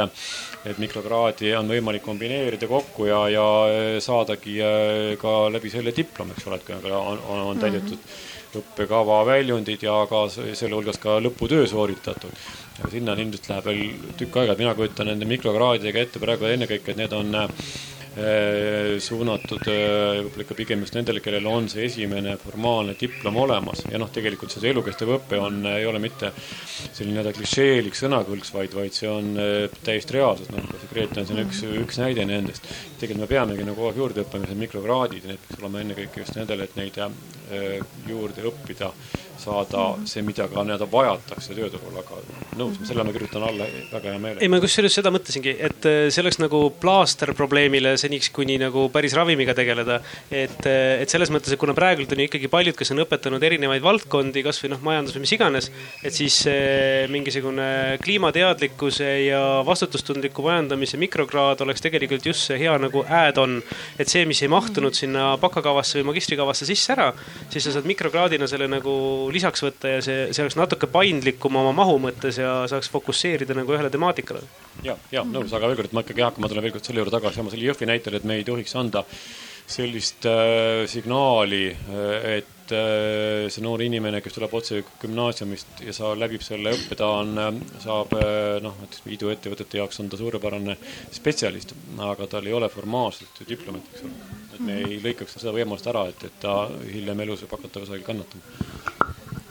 et 0.67 0.79
mikrokraadi 0.83 1.53
on 1.55 1.69
võimalik 1.71 2.03
kombineerida 2.05 2.67
kokku 2.67 3.07
ja, 3.07 3.21
ja 3.31 3.45
saadagi 4.03 4.57
äh, 4.63 5.13
ka 5.21 5.37
läbi 5.53 5.71
selle 5.71 5.93
diplom, 5.95 6.33
eks 6.35 6.49
ole, 6.49 6.59
et 6.59 6.67
kui 6.67 6.91
on, 6.91 7.21
on, 7.21 7.45
on 7.53 7.61
täidetud 7.61 8.03
õppekava 8.57 9.21
väljundid 9.27 9.83
ja 9.85 9.99
ka 10.09 10.25
selle 10.31 10.73
hulgas 10.75 10.97
ka 11.03 11.19
lõputöö 11.21 11.67
sooritatud. 11.69 12.33
sinna 12.91 13.13
ilmselt 13.17 13.49
läheb 13.49 13.65
veel 13.65 14.11
tükk 14.17 14.41
aega, 14.41 14.53
et 14.53 14.63
mina 14.63 14.75
kujutan 14.75 15.11
nende 15.11 15.27
mikrokraadidega 15.29 16.03
ette 16.03 16.19
praegu 16.23 16.47
ennekõike, 16.49 16.93
et 16.93 17.01
need 17.01 17.13
on 17.13 17.35
Äh, 17.35 17.96
suunatud 19.03 19.67
äh, 19.69 20.21
võib-olla 20.23 20.45
ikka 20.45 20.57
pigem 20.57 20.81
just 20.81 20.95
nendele, 20.97 21.21
kellel 21.21 21.45
on 21.51 21.67
see 21.69 21.85
esimene 21.85 22.33
formaalne 22.41 22.95
diplom 22.97 23.37
olemas. 23.43 23.83
Ja 23.91 24.01
noh, 24.01 24.09
tegelikult 24.13 24.53
see 24.53 24.71
elukestev 24.71 25.11
õpe 25.19 25.37
on, 25.41 25.59
ei 25.69 25.85
ole 25.85 26.01
mitte 26.01 26.31
selline 26.39 27.17
nii-öelda 27.17 27.35
klišeelik 27.37 27.97
sõnakõlks, 27.99 28.53
vaid, 28.55 28.73
vaid 28.77 28.97
see 28.97 29.11
on 29.11 29.29
täiesti 29.85 30.17
reaalsus, 30.17 30.49
noh, 30.53 30.65
see 30.73 30.91
Grete 30.93 31.21
on 31.21 31.29
siin 31.29 31.43
üks, 31.43 31.61
üks 31.83 32.01
näide 32.01 32.25
nendest. 32.25 32.65
tegelikult 32.97 33.27
me 33.27 33.31
peamegi 33.35 33.67
nagu 33.67 33.77
kogu 33.77 33.91
aeg 33.91 34.01
juurde 34.01 34.25
õppima, 34.25 34.49
need 34.49 34.63
mikrokraadid, 34.65 35.29
need 35.29 35.43
peaks 35.43 35.61
olema 35.61 35.83
ennekõike 35.83 36.23
just 36.23 36.39
nendele, 36.39 36.65
et 36.65 36.77
neid 36.79 37.01
juurde 38.09 38.49
õppida 38.49 38.91
saada 39.41 39.87
see, 40.09 40.23
mida 40.25 40.47
ka 40.51 40.63
nii-öelda 40.65 40.87
vajatakse 40.91 41.55
tööturul, 41.57 41.97
aga 42.01 42.19
nõus, 42.59 42.79
selle 42.87 43.05
ma 43.05 43.13
kirjutan 43.15 43.45
alla 43.47 43.67
väga 43.91 44.11
hea 44.11 44.21
meelega. 44.21 44.43
ei, 44.43 44.51
ma 44.51 44.59
kusjuures 44.63 44.97
seda 44.99 45.11
mõtlesingi, 45.13 45.53
et 45.69 45.87
äh, 45.89 45.97
see 46.13 46.23
oleks 46.23 46.39
nagu 46.41 46.61
plaaster 46.81 47.33
probleemile 47.37 47.95
seniks, 48.01 48.31
kuni 48.35 48.57
nagu 48.61 48.87
päris 48.93 49.15
ravimiga 49.17 49.55
tegeleda. 49.57 49.99
et, 50.31 50.59
äh, 50.65 51.01
et 51.03 51.13
selles 51.13 51.31
mõttes, 51.33 51.53
et 51.53 51.61
kuna 51.61 51.75
praegult 51.77 52.11
on 52.13 52.23
ju 52.23 52.29
ikkagi 52.29 52.51
paljud, 52.51 52.77
kes 52.77 52.93
on 52.95 53.03
õpetanud 53.05 53.43
erinevaid 53.43 53.85
valdkondi, 53.85 54.43
kasvõi 54.45 54.73
noh, 54.73 54.83
majandus 54.85 55.17
või 55.17 55.25
mis 55.25 55.35
iganes, 55.37 55.71
et 56.03 56.15
siis 56.15 56.39
mingisugune 57.11 57.97
kliimateadlikkuse 58.03 59.07
ja 59.27 59.41
vastutustundliku 59.67 60.45
majandamise 60.45 60.97
mikrokraad 61.01 61.61
oleks 61.65 61.83
tegelikult 61.83 62.25
just 62.25 62.47
see 62.47 62.59
hea 62.61 62.73
nagu 62.81 63.03
add-on. 63.03 63.61
et 63.99 64.09
see, 64.09 64.25
mis 64.29 64.41
ei 64.43 64.51
mahtunud 64.51 64.95
sinna 64.97 65.29
bakakavasse 65.41 65.99
või 65.99 66.11
magistrikavasse 66.11 66.67
sisse 66.69 66.93
ära, 66.95 67.11
siis 67.49 67.67
sa 67.67 67.75
saad 67.75 67.87
mikrokraadina 67.89 68.47
selle 68.49 68.67
nagu 68.71 68.95
lisaks 69.33 69.63
võtta 69.65 69.95
ja 69.95 70.03
see, 70.05 70.27
see 70.35 70.43
oleks 70.45 70.57
natuke 70.59 70.89
paindlikum 70.91 71.57
oma 71.59 71.73
mahu 71.75 71.97
mõttes 72.07 72.39
ja 72.41 72.59
saaks 72.69 72.91
fokusseerida 72.93 73.57
nagu 73.57 73.75
ühele 73.75 73.91
temaatikale. 73.93 74.43
ja, 74.85 74.97
ja 75.11 75.25
nõus, 75.27 75.53
aga 75.53 75.69
veel 75.69 75.81
kord, 75.83 75.95
ma 75.97 76.05
ikkagi 76.05 76.25
hakkan, 76.25 76.43
ma 76.43 76.51
tulen 76.51 76.65
veel 76.67 76.75
kord 76.77 76.87
selle 76.87 77.03
juurde 77.03 77.17
tagasi, 77.17 77.43
oma 77.43 77.53
selle 77.53 77.69
Jõhvi 77.69 77.89
näitel, 77.89 78.17
et 78.17 78.27
me 78.27 78.39
ei 78.39 78.47
tohiks 78.47 78.75
anda 78.79 79.05
sellist 79.67 80.25
äh, 80.25 80.87
signaali, 80.87 81.65
äh, 81.67 82.37
et 82.37 82.71
äh, 82.71 83.49
see 83.51 83.63
noor 83.65 83.83
inimene, 83.83 84.21
kes 84.23 84.37
tuleb 84.37 84.53
otse 84.55 84.79
gümnaasiumist 85.01 85.81
ja 85.83 85.95
sa 85.95 86.13
läbib 86.15 86.43
selle 86.45 86.71
õppe, 86.75 86.95
ta 86.99 87.09
on 87.19 87.33
äh,, 87.43 87.49
saab 87.83 88.15
äh, 88.15 88.61
noh, 88.63 88.77
näiteks 88.79 89.03
iduettevõtete 89.17 89.81
jaoks 89.81 89.99
on 90.03 90.11
ta 90.11 90.19
suurepärane 90.19 90.77
spetsialist, 91.11 91.75
aga 92.07 92.29
tal 92.31 92.47
ei 92.47 92.55
ole 92.55 92.71
formaalselt 92.71 93.43
diplomit, 93.49 93.91
eks 93.91 94.07
ole. 94.07 94.31
et 94.53 94.63
me 94.69 94.79
ei 94.85 95.01
lõikaks 95.03 95.35
seda 95.35 95.55
võimalust 95.55 95.91
ära, 95.91 96.07
et, 96.13 96.23
et 96.29 96.39
ta 96.43 96.61
hiljem 96.87 97.27
elus 97.27 97.43
võib 97.43 97.59
hakata 97.59 97.83
kusagil 97.83 98.07
kannatama 98.07 99.06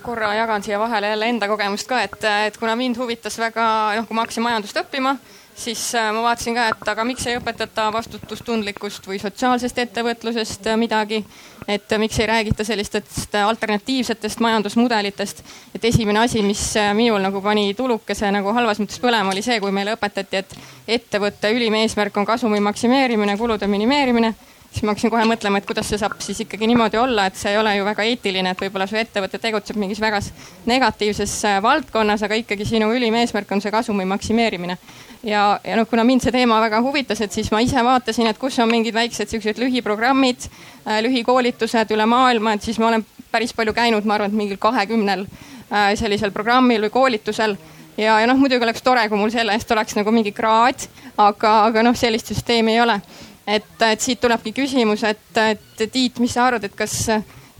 korra 0.07 0.35
jagan 0.35 0.63
siia 0.63 0.79
vahele 0.79 1.09
jälle 1.09 1.33
enda 1.33 1.49
kogemust 1.49 1.89
ka, 1.91 2.03
et, 2.07 2.23
et 2.47 2.57
kuna 2.61 2.77
mind 2.79 2.99
huvitas 3.01 3.39
väga, 3.43 3.67
noh, 3.99 4.07
kui 4.07 4.15
ma 4.15 4.23
hakkasin 4.23 4.45
majandust 4.45 4.79
õppima, 4.79 5.17
siis 5.57 5.83
äh, 5.99 6.13
ma 6.15 6.23
vaatasin 6.23 6.55
ka, 6.55 6.69
et 6.71 6.91
aga 6.93 7.05
miks 7.09 7.27
ei 7.27 7.39
õpetata 7.41 7.89
vastutustundlikkust 7.95 9.09
või 9.11 9.19
sotsiaalsest 9.23 9.79
ettevõtlusest 9.83 10.71
äh, 10.71 10.79
midagi. 10.79 11.25
et 11.67 11.93
äh, 11.93 11.99
miks 11.99 12.19
ei 12.21 12.27
räägita 12.31 12.65
sellistest 12.65 13.35
alternatiivsetest 13.35 14.41
majandusmudelitest. 14.41 15.43
et 15.75 15.85
esimene 15.85 16.23
asi, 16.23 16.43
mis 16.43 16.75
minul 16.95 17.23
nagu 17.23 17.43
pani 17.43 17.75
tulukese 17.75 18.31
nagu 18.31 18.53
halvas 18.53 18.81
mõttes 18.83 19.01
põlema, 19.03 19.33
oli 19.33 19.43
see, 19.43 19.61
kui 19.61 19.73
meile 19.73 19.97
õpetati, 19.97 20.43
et 20.45 20.59
ettevõtte 20.99 21.51
ülim 21.51 21.75
eesmärk 21.83 22.17
on 22.17 22.27
kasumi 22.27 22.61
maksimeerimine, 22.61 23.37
kulude 23.37 23.67
minimeerimine 23.67 24.35
siis 24.71 24.85
ma 24.85 24.93
hakkasin 24.93 25.11
kohe 25.13 25.25
mõtlema, 25.29 25.61
et 25.61 25.67
kuidas 25.69 25.89
see 25.89 25.99
saab 26.01 26.17
siis 26.23 26.41
ikkagi 26.45 26.69
niimoodi 26.69 26.99
olla, 27.01 27.27
et 27.27 27.39
see 27.39 27.53
ei 27.55 27.59
ole 27.59 27.73
ju 27.77 27.85
väga 27.87 28.07
eetiline, 28.11 28.53
et 28.53 28.63
võib-olla 28.65 28.87
su 28.91 28.99
ettevõte 29.01 29.41
tegutseb 29.43 29.79
mingis 29.81 30.01
väga 30.03 30.21
negatiivses 30.69 31.35
äh, 31.49 31.59
valdkonnas, 31.65 32.25
aga 32.27 32.39
ikkagi 32.43 32.67
sinu 32.69 32.91
ülim 32.95 33.15
eesmärk 33.21 33.53
on 33.53 33.63
see 33.65 33.73
kasumi 33.73 34.05
maksimeerimine. 34.09 34.79
ja, 35.23 35.45
ja 35.65 35.77
noh, 35.77 35.89
kuna 35.91 36.05
mind 36.05 36.25
see 36.25 36.35
teema 36.35 36.61
väga 36.61 36.81
huvitas, 36.85 37.21
et 37.25 37.33
siis 37.33 37.51
ma 37.53 37.61
ise 37.65 37.83
vaatasin, 37.85 38.27
et 38.31 38.39
kus 38.39 38.59
on 38.59 38.71
mingid 38.71 38.95
väiksed 38.95 39.33
siuksed 39.33 39.63
lühiprogrammid, 39.63 40.49
äh, 40.87 41.01
lühikoolitused 41.07 41.95
üle 41.97 42.07
maailma, 42.07 42.57
et 42.57 42.63
siis 42.63 42.79
ma 42.83 42.91
olen 42.91 43.07
päris 43.33 43.55
palju 43.57 43.73
käinud, 43.77 44.05
ma 44.05 44.19
arvan, 44.19 44.31
et 44.31 44.43
mingil 44.45 44.61
kahekümnel 44.61 45.25
äh, 45.27 45.95
sellisel 45.97 46.35
programmil 46.37 46.87
või 46.87 46.95
koolitusel 47.01 47.57
ja, 47.97 48.21
ja 48.21 48.27
noh, 48.29 48.39
muidugi 48.39 48.65
oleks 48.65 48.85
tore, 48.85 49.09
kui 49.09 49.19
mul 49.19 49.33
selle 49.33 49.57
eest 49.57 49.71
oleks 49.73 49.97
nagu 49.99 50.13
mingi 50.15 50.33
kraad, 50.37 50.87
aga, 51.17 51.53
aga 51.71 51.85
noh, 51.87 51.97
sellist 51.97 52.33
süsteemi 52.33 52.77
ei 52.77 52.83
ole 52.85 53.01
et, 53.47 53.83
et 53.87 54.01
siit 54.01 54.21
tulebki 54.21 54.53
küsimus, 54.57 55.05
et, 55.07 55.43
et 55.43 55.85
Tiit, 55.93 56.19
mis 56.19 56.33
sa 56.33 56.49
arvad, 56.49 56.65
et 56.67 56.75
kas, 56.77 56.97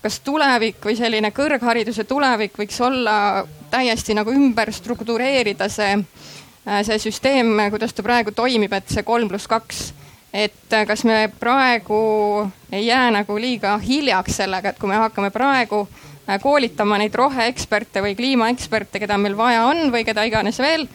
kas 0.03 0.19
tulevik 0.25 0.83
või 0.85 0.97
selline 0.99 1.31
kõrghariduse 1.35 2.07
tulevik 2.09 2.59
võiks 2.59 2.81
olla 2.83 3.45
täiesti 3.71 4.17
nagu 4.17 4.33
ümber 4.33 4.73
struktureerida 4.73 5.69
see, 5.71 5.95
see 6.87 6.99
süsteem, 7.03 7.55
kuidas 7.71 7.95
ta 7.95 8.05
praegu 8.07 8.35
toimib, 8.35 8.73
et 8.73 8.91
see 8.91 9.07
kolm 9.07 9.31
pluss 9.31 9.51
kaks? 9.51 9.87
Et 10.37 10.75
kas 10.89 11.05
me 11.09 11.31
praegu 11.41 11.99
ei 12.73 12.89
jää 12.91 13.09
nagu 13.15 13.39
liiga 13.41 13.79
hiljaks 13.81 14.43
sellega, 14.43 14.75
et 14.75 14.81
kui 14.81 14.91
me 14.91 14.99
hakkame 15.01 15.31
praegu 15.33 15.87
koolitama 16.43 16.99
neid 16.99 17.15
roheeksperte 17.15 18.03
või 18.03 18.17
kliimaeksperte, 18.19 19.01
keda 19.01 19.17
meil 19.23 19.37
vaja 19.39 19.63
on 19.71 19.87
või 19.95 20.05
keda 20.05 20.27
iganes 20.27 20.59
veel 20.61 20.89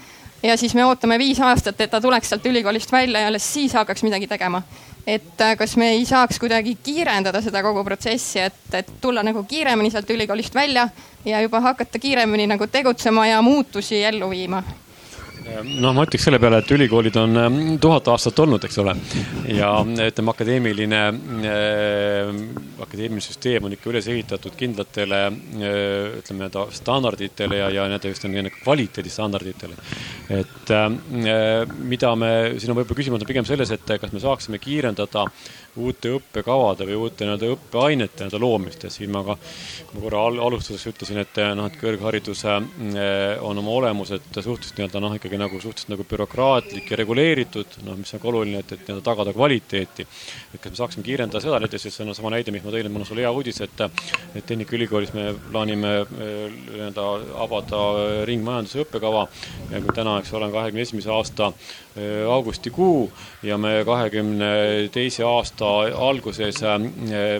ja 0.43 0.57
siis 0.57 0.75
me 0.75 0.85
ootame 0.85 1.17
viis 1.19 1.39
aastat, 1.39 1.81
et 1.81 1.91
ta 1.91 2.01
tuleks 2.01 2.29
sealt 2.29 2.45
ülikoolist 2.45 2.91
välja 2.91 3.19
ja 3.19 3.27
alles 3.27 3.53
siis 3.53 3.73
hakkaks 3.73 4.03
midagi 4.03 4.27
tegema. 4.27 4.61
et 5.07 5.41
äh, 5.41 5.57
kas 5.57 5.77
me 5.77 5.89
ei 5.89 6.05
saaks 6.05 6.39
kuidagi 6.39 6.77
kiirendada 6.83 7.41
seda 7.41 7.63
kogu 7.63 7.83
protsessi, 7.83 8.39
et, 8.39 8.73
et 8.73 8.93
tulla 9.01 9.23
nagu 9.23 9.43
kiiremini 9.43 9.91
sealt 9.91 10.09
ülikoolist 10.09 10.55
välja 10.55 10.89
ja 11.25 11.41
juba 11.41 11.59
hakata 11.59 11.99
kiiremini 11.99 12.47
nagu 12.47 12.67
tegutsema 12.67 13.27
ja 13.27 13.41
muutusi 13.41 14.03
ellu 14.03 14.29
viima 14.29 14.63
noh, 15.81 15.93
ma 15.95 16.05
ütleks 16.05 16.25
selle 16.27 16.39
peale, 16.41 16.61
et 16.61 16.71
ülikoolid 16.75 17.17
on 17.21 17.39
ähm, 17.41 17.59
tuhat 17.81 18.07
aastat 18.13 18.39
olnud, 18.43 18.63
eks 18.67 18.77
ole. 18.83 18.95
ja 19.51 19.71
ütleme, 19.83 20.33
akadeemiline 20.33 21.01
äh,, 21.51 22.31
akadeemiline 22.81 23.25
süsteem 23.25 23.67
on 23.67 23.75
ikka 23.75 23.91
üles 23.91 24.07
ehitatud 24.11 24.55
kindlatele 24.59 25.21
äh, 25.27 26.19
ütleme 26.19 26.45
nii-öelda 26.45 26.65
standarditele 26.75 27.61
ja, 27.61 27.69
ja 27.73 27.87
nii-öelda 27.89 28.13
just 28.13 28.27
nii-öelda 28.27 28.53
kvaliteedistandarditele. 28.61 29.79
et 30.41 30.75
äh, 30.75 31.67
mida 31.77 32.13
me, 32.15 32.31
siin 32.57 32.73
on 32.73 32.81
võib-olla 32.81 33.01
küsimus 33.01 33.25
on 33.25 33.31
pigem 33.31 33.47
selles, 33.47 33.73
et 33.75 33.97
kas 34.01 34.15
me 34.15 34.23
saaksime 34.23 34.61
kiirendada 34.61 35.27
uute 35.81 36.11
õppekavade 36.17 36.87
või 36.89 36.97
uute 37.05 37.25
nii-öelda 37.25 37.51
õppeainete 37.55 38.25
nii-öelda 38.25 38.41
loomist 38.41 38.85
ja 38.85 38.91
siin 38.93 39.11
ma 39.13 39.23
ka, 39.27 39.37
ma 39.93 40.03
korra 40.03 40.25
al 40.27 40.41
alustuseks 40.47 40.91
ütlesin, 40.91 41.21
et 41.23 41.41
noh, 41.55 41.69
et 41.69 41.77
kõrgharidus 41.79 42.43
äh, 42.49 42.59
on 43.41 43.61
oma 43.61 43.77
olemuselt 43.79 44.27
suhteliselt 44.35 44.81
nii-öelda 44.81 45.03
noh, 45.03 45.15
ikkagi 45.19 45.40
nagu 45.41 45.59
suhteliselt 45.61 45.91
nagu 45.93 46.05
bürokraatlik 46.07 46.91
ja 46.91 46.99
reguleeritud, 47.01 47.77
noh, 47.85 47.97
mis 47.99 48.13
on 48.15 48.21
ka 48.21 48.29
oluline, 48.31 48.61
et, 48.63 48.73
et 48.75 48.83
nii-öelda 48.85 49.05
tagada 49.05 49.33
kvaliteeti. 49.35 50.07
et 50.53 50.59
kas 50.61 50.71
me 50.71 50.79
saaksime 50.79 51.05
kiirendada 51.07 51.41
seda, 51.43 51.59
näiteks 51.63 51.87
see 51.89 52.05
on 52.05 52.15
sama 52.17 52.33
näide, 52.35 52.53
mis 52.55 52.63
ma 52.65 52.73
tõin, 52.73 52.87
et 52.87 52.93
mul 52.93 53.05
on 53.05 53.09
sulle 53.09 53.25
hea 53.25 53.31
uudis, 53.31 53.61
et 53.65 53.85
et 54.35 54.45
Tehnikaülikoolis 54.47 55.13
me 55.17 55.31
plaanime 55.51 55.93
äh, 56.01 56.57
nii-öelda 56.71 57.07
avada 57.43 57.81
ringmajanduse 58.29 58.85
õppekava 58.85 59.27
täna, 59.95 60.19
eks 60.19 60.33
ole, 60.37 60.51
kahekümne 60.53 60.85
esimese 60.85 61.11
aasta 61.13 61.51
augustikuu 62.29 63.11
ja 63.43 63.57
me 63.59 63.81
kahekümne 63.85 64.51
teise 64.93 65.25
aasta 65.27 65.69
alguses 66.07 66.61
äh, 66.63 66.85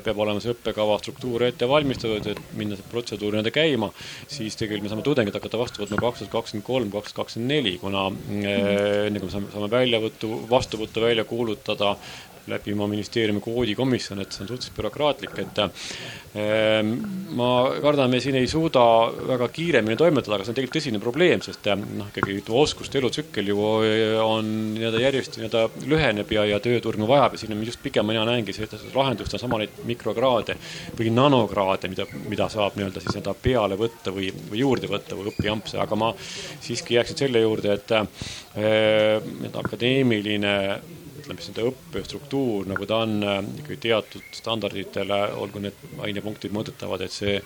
peab 0.03 0.19
olema 0.19 0.41
see 0.43 0.51
õppekava 0.51 0.97
struktuur 0.99 1.45
ette 1.47 1.69
valmistatud, 1.69 2.27
et 2.33 2.41
minna 2.59 2.75
see 2.75 2.89
protseduur 2.91 3.35
nii-öelda 3.35 3.53
käima, 3.55 3.91
siis 4.27 4.59
tegelikult 4.59 4.89
me 4.89 4.91
saame 4.91 5.05
tudengid 5.07 5.37
hakata 5.37 5.61
vastu 5.61 5.83
võtma 5.83 6.01
kaks 6.01 6.23
tuhat 6.23 6.33
kakskümmend 6.35 6.67
kolm, 6.67 6.91
kaks 6.91 7.13
tuhat 7.13 7.21
kakskümmend 7.21 7.55
neli, 7.55 7.77
kuna 7.81 8.09
äh, 8.11 9.07
enne 9.07 9.21
kui 9.21 9.29
me 9.29 9.35
saame, 9.37 9.53
saame 9.55 9.71
väljavõttu, 9.71 10.33
vastuvõttu 10.51 11.05
välja 11.05 11.27
kuulutada, 11.29 11.95
läbi 12.47 12.73
oma 12.73 12.87
ministeeriumi 12.91 13.41
koodikomisjon, 13.43 14.21
et 14.23 14.33
see 14.33 14.45
on 14.45 14.51
suhteliselt 14.53 14.77
bürokraatlik, 14.77 15.37
et 15.43 15.61
Ehm, 16.31 16.91
ma 17.35 17.47
kardan, 17.83 18.07
me 18.07 18.21
siin 18.23 18.37
ei 18.39 18.47
suuda 18.47 18.81
väga 19.27 19.49
kiiremini 19.51 19.97
toimetada, 19.99 20.37
aga 20.37 20.45
see 20.45 20.53
on 20.53 20.55
tegelikult 20.55 20.77
tõsine 20.77 21.01
probleem, 21.03 21.41
sest 21.43 21.65
eh, 21.67 21.75
noh, 21.75 22.07
ikkagi 22.07 22.37
oskuste 22.55 23.01
elutsükkel 23.01 23.49
ju 23.51 23.57
eh, 23.83 24.15
on 24.23 24.47
nii-öelda 24.77 25.01
järjest 25.01 25.35
nii-öelda 25.35 25.65
lüheneb 25.91 26.31
ja, 26.31 26.45
ja 26.53 26.61
tööturg 26.63 27.03
vajab 27.09 27.35
ja 27.35 27.41
siin 27.41 27.51
on 27.57 27.65
just 27.67 27.81
pigem 27.83 28.07
mina 28.07 28.23
näengi 28.29 28.55
seda 28.55 28.79
lahendust 28.95 29.35
on 29.35 29.43
sama 29.43 29.59
neid 29.59 29.83
mikrokraade 29.89 30.55
või 30.95 31.11
nanokraade, 31.17 31.91
mida, 31.91 32.07
mida 32.31 32.47
saab 32.53 32.79
nii-öelda 32.79 33.03
siis 33.03 33.17
nii-öelda 33.17 33.35
peale 33.43 33.81
võtta 33.83 34.15
või, 34.15 34.31
või 34.53 34.63
juurde 34.63 34.87
võtta 34.93 35.19
või 35.19 35.33
õpijampse, 35.33 35.81
aga 35.83 35.99
ma 35.99 36.13
siiski 36.63 36.95
jääksin 36.95 37.25
selle 37.25 37.43
juurde, 37.43 37.75
et 37.75 37.91
äh, 37.99 38.07
akadeemiline 39.51 40.55
ütleme 41.21 41.41
nende 41.41 41.65
õppestruktuur, 41.69 42.67
nagu 42.69 42.87
ta 42.89 43.01
on 43.05 43.15
äh, 43.23 43.39
ikkagi 43.61 43.79
teatud 43.87 44.35
standarditele, 44.35 45.19
olgu 45.41 45.61
need 45.63 45.77
ainepunktid 46.03 46.53
mõõdetavad, 46.55 47.05
et 47.05 47.15
see, 47.15 47.37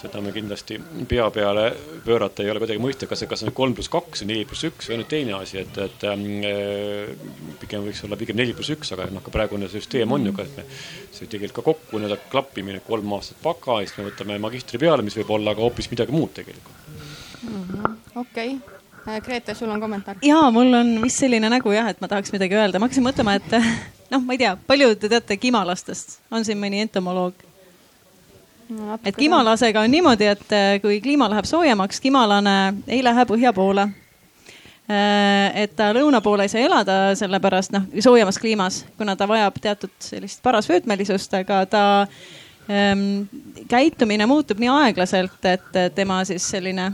seda 0.00 0.22
me 0.24 0.32
kindlasti 0.34 0.78
pea 1.08 1.28
peale 1.34 1.68
pöörata 2.06 2.44
ei 2.44 2.52
ole 2.52 2.62
kuidagi 2.62 2.82
mõistlik, 2.82 3.12
kas 3.12 3.26
kas 3.28 3.44
on 3.46 3.54
kolm 3.56 3.76
pluss 3.76 3.92
kaks 3.92 4.24
või 4.24 4.30
neli 4.32 4.48
pluss 4.48 4.68
üks, 4.68 4.88
see 4.88 4.96
on 4.96 5.02
nüüd 5.02 5.12
teine 5.12 5.36
asi, 5.38 5.60
et, 5.62 5.80
et 5.84 6.08
äh, 6.08 7.12
pigem 7.62 7.84
võiks 7.86 8.02
olla 8.08 8.20
pigem 8.20 8.40
neli 8.40 8.56
pluss 8.56 8.74
üks, 8.74 8.94
aga 8.96 9.10
noh, 9.12 9.24
ka 9.24 9.34
praegune 9.34 9.70
süsteem 9.72 10.12
on 10.16 10.30
ju 10.30 10.34
ka, 10.36 10.48
et 10.48 10.58
me, 10.60 10.66
see 11.12 11.28
tegelikult 11.28 11.60
ka 11.60 11.68
kokku 11.72 12.00
nii-öelda 12.00 12.20
klappimine, 12.32 12.82
kolm 12.86 13.14
aastat 13.18 13.42
baka, 13.44 13.80
siis 13.84 13.96
me 13.98 14.08
võtame 14.10 14.40
magistri 14.42 14.80
peale, 14.80 15.04
mis 15.06 15.16
võib 15.20 15.36
olla 15.38 15.56
ka 15.56 15.64
hoopis 15.64 15.92
midagi 15.92 16.14
muud 16.16 16.34
tegelikult. 16.40 16.84
Mm 17.38 17.62
-hmm.. 17.62 17.96
okei. 18.16 18.58
okay 18.58 18.77
Grete, 19.24 19.54
sul 19.54 19.70
on 19.70 19.80
kommentaar? 19.80 20.16
ja 20.22 20.50
mul 20.50 20.72
on 20.74 20.96
vist 21.02 21.22
selline 21.22 21.48
nägu 21.48 21.72
jah, 21.72 21.88
et 21.88 22.00
ma 22.00 22.08
tahaks 22.10 22.32
midagi 22.34 22.58
öelda, 22.58 22.80
ma 22.80 22.88
hakkasin 22.88 23.06
mõtlema, 23.06 23.36
et 23.38 23.54
noh, 24.12 24.24
ma 24.24 24.36
ei 24.36 24.42
tea, 24.42 24.54
palju 24.68 24.94
te 25.00 25.10
teate 25.12 25.38
kimalastest, 25.40 26.18
on 26.30 26.44
siin 26.44 26.60
mõni 26.60 26.82
entomoloog 26.84 27.46
no,? 28.74 28.98
et 29.04 29.16
kimalasega 29.16 29.84
on 29.84 29.94
niimoodi, 29.96 30.28
et 30.34 30.52
äh, 30.52 30.74
kui 30.84 31.00
kliima 31.04 31.30
läheb 31.32 31.48
soojemaks, 31.48 32.02
kimalane 32.04 32.58
ei 32.86 33.00
lähe 33.04 33.24
põhja 33.28 33.54
poole. 33.56 33.88
Äh, 34.88 35.56
et 35.64 35.74
ta 35.76 35.90
lõuna 35.96 36.20
poole 36.24 36.44
ei 36.44 36.52
saa 36.52 36.64
elada, 36.64 36.98
sellepärast 37.18 37.72
noh, 37.76 37.88
soojemas 38.04 38.40
kliimas, 38.40 38.82
kuna 39.00 39.16
ta 39.16 39.28
vajab 39.28 39.56
teatud 39.60 39.96
sellist 40.04 40.44
parasvöötmelisust, 40.44 41.34
aga 41.40 41.64
ta 41.68 41.84
ähm, 42.68 43.28
käitumine 43.68 44.28
muutub 44.28 44.60
nii 44.60 44.72
aeglaselt, 44.76 45.40
et 45.48 45.84
tema 45.96 46.22
siis 46.28 46.48
selline 46.56 46.92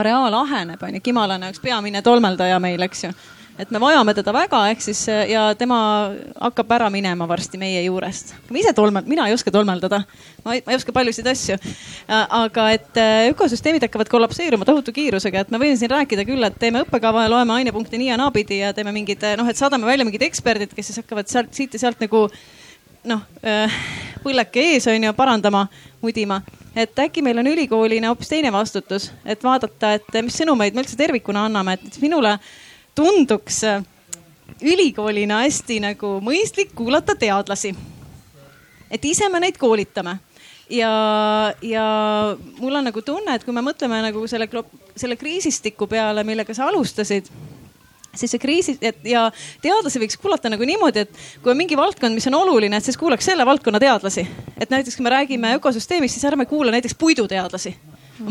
areaal 0.00 0.34
aheneb, 0.42 0.82
on 0.82 0.98
ju, 0.98 1.02
kimalane 1.08 1.48
oleks 1.50 1.62
peamine 1.62 2.02
tolmeldaja 2.04 2.60
meil, 2.62 2.82
eks 2.86 3.04
ju. 3.06 3.10
et 3.56 3.70
me 3.72 3.80
vajame 3.80 4.12
teda 4.12 4.34
väga, 4.36 4.58
ehk 4.68 4.82
siis 4.84 4.98
ja 5.30 5.46
tema 5.56 5.78
hakkab 6.36 6.74
ära 6.76 6.90
minema 6.92 7.24
varsti 7.28 7.56
meie 7.60 7.80
juurest. 7.86 8.34
ma 8.50 8.60
ise 8.60 8.74
tolmel-, 8.76 9.06
mina 9.08 9.28
ei 9.28 9.36
oska 9.36 9.52
tolmeldada, 9.54 10.02
ma 10.44 10.56
ei, 10.56 10.62
ma 10.66 10.74
ei 10.74 10.80
oska 10.80 10.92
paljusid 10.92 11.30
asju. 11.32 11.56
aga 12.42 12.68
et 12.76 13.00
äh, 13.00 13.30
ökosüsteemid 13.30 13.88
hakkavad 13.88 14.12
kollapseeruma 14.12 14.68
tohutu 14.68 14.92
kiirusega, 14.96 15.46
et 15.46 15.54
ma 15.54 15.62
võin 15.62 15.78
siin 15.80 15.92
rääkida 15.94 16.26
küll, 16.28 16.44
et 16.44 16.60
teeme 16.60 16.84
õppekava 16.84 17.24
ja 17.24 17.32
loeme 17.32 17.56
ainepunkte 17.56 17.98
nii 18.00 18.12
ja 18.12 18.20
naapidi 18.20 18.60
ja 18.60 18.74
teeme 18.76 18.92
mingid 18.96 19.24
noh, 19.40 19.48
et 19.48 19.58
saadame 19.58 19.88
välja 19.88 20.08
mingid 20.08 20.28
eksperdid, 20.28 20.76
kes 20.76 20.92
siis 20.92 21.04
hakkavad 21.04 21.32
sealt, 21.32 21.54
siit 21.56 21.78
ja 21.78 21.86
sealt 21.86 22.04
nagu 22.04 22.26
noh, 23.06 23.22
äh, 23.46 23.72
põlleke 24.24 24.62
ees 24.72 24.86
on 24.90 25.04
ju 25.04 25.12
parandama, 25.16 25.66
mudima. 26.02 26.40
Et 26.76 26.98
äkki 27.00 27.22
meil 27.24 27.38
on 27.40 27.48
ülikoolina 27.48 28.10
hoopis 28.12 28.28
teine 28.28 28.52
vastutus, 28.52 29.10
et 29.24 29.42
vaadata, 29.44 29.94
et 29.96 30.18
mis 30.26 30.36
sõnumeid 30.36 30.76
me 30.76 30.84
üldse 30.84 30.98
tervikuna 30.98 31.46
anname, 31.48 31.78
et 31.78 32.00
minule 32.02 32.34
tunduks 32.96 33.62
äh, 33.64 33.84
ülikoolina 34.62 35.40
hästi 35.44 35.80
nagu 35.84 36.16
mõistlik 36.24 36.74
kuulata 36.76 37.16
teadlasi. 37.16 37.74
et 38.90 39.04
ise 39.04 39.28
me 39.28 39.40
neid 39.40 39.56
koolitame. 39.58 40.18
Ja, 40.70 40.90
ja 41.62 42.36
mul 42.58 42.74
on 42.74 42.84
nagu 42.84 43.02
tunne, 43.02 43.34
et 43.34 43.44
kui 43.44 43.54
me 43.54 43.62
mõtleme 43.62 44.00
nagu 44.02 44.26
selle, 44.26 44.48
selle 44.96 45.16
kriisistiku 45.16 45.86
peale, 45.86 46.24
millega 46.24 46.54
sa 46.54 46.66
alustasid 46.66 47.30
siis 48.20 48.34
see 48.34 48.42
kriisi 48.42 48.76
ja 49.04 49.26
teadlasi 49.62 50.02
võiks 50.02 50.20
kuulata 50.20 50.50
nagu 50.52 50.66
niimoodi, 50.68 51.06
et 51.06 51.24
kui 51.42 51.52
on 51.52 51.58
mingi 51.58 51.78
valdkond, 51.78 52.14
mis 52.16 52.26
on 52.30 52.38
oluline, 52.40 52.76
et 52.76 52.86
siis 52.86 52.98
kuulaks 53.00 53.28
selle 53.28 53.46
valdkonna 53.46 53.80
teadlasi. 53.82 54.26
et 54.60 54.70
näiteks, 54.70 54.96
kui 54.96 55.04
me 55.04 55.14
räägime 55.14 55.54
ökosüsteemist, 55.58 56.14
siis 56.14 56.28
ärme 56.28 56.46
kuula 56.46 56.74
näiteks 56.74 56.94
puiduteadlasi, 56.98 57.76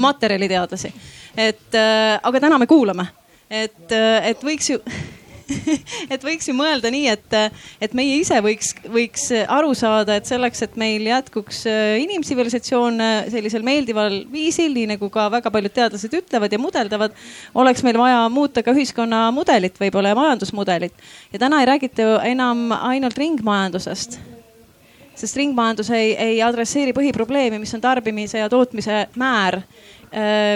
materjaliteadlasi. 0.07 0.93
et 1.37 1.75
äh, 1.75 2.19
aga 2.23 2.39
täna 2.39 2.59
me 2.59 2.67
kuulame, 2.67 3.07
et, 3.49 3.91
äh, 3.91 4.31
et 4.31 4.43
võiks 4.43 4.71
ju 4.73 4.79
et 6.13 6.25
võiks 6.25 6.47
ju 6.49 6.55
mõelda 6.57 6.89
nii, 6.93 7.07
et, 7.11 7.35
et 7.83 7.95
meie 7.97 8.17
ise 8.19 8.37
võiks, 8.43 8.73
võiks 8.91 9.27
aru 9.33 9.73
saada, 9.77 10.17
et 10.17 10.29
selleks, 10.29 10.63
et 10.65 10.77
meil 10.79 11.05
jätkuks 11.09 11.63
äh, 11.69 11.95
inimtsivilisatsioon 12.03 13.01
äh, 13.03 13.15
sellisel 13.33 13.65
meeldival 13.65 14.21
viisil, 14.31 14.73
nii 14.75 14.95
nagu 14.95 15.09
ka 15.13 15.27
väga 15.33 15.53
paljud 15.53 15.75
teadlased 15.75 16.19
ütlevad 16.21 16.53
ja 16.53 16.61
mudeldavad, 16.61 17.17
oleks 17.57 17.85
meil 17.85 17.99
vaja 18.01 18.23
muuta 18.33 18.63
ka 18.65 18.75
ühiskonna 18.75 19.27
mudelit 19.35 19.77
võib-olla 19.81 20.13
ja 20.13 20.19
majandusmudelit. 20.19 20.95
ja 21.33 21.41
täna 21.41 21.61
ei 21.61 21.69
räägita 21.73 22.07
ju 22.07 22.15
enam 22.35 22.71
ainult 22.75 23.17
ringmajandusest 23.17 24.19
sest 25.15 25.37
ringmajandus 25.39 25.89
ei, 25.95 26.11
ei 26.19 26.41
adresseeri 26.43 26.93
põhiprobleemi, 26.95 27.59
mis 27.61 27.73
on 27.75 27.83
tarbimise 27.83 28.41
ja 28.41 28.49
tootmise 28.51 29.05
määr 29.19 29.61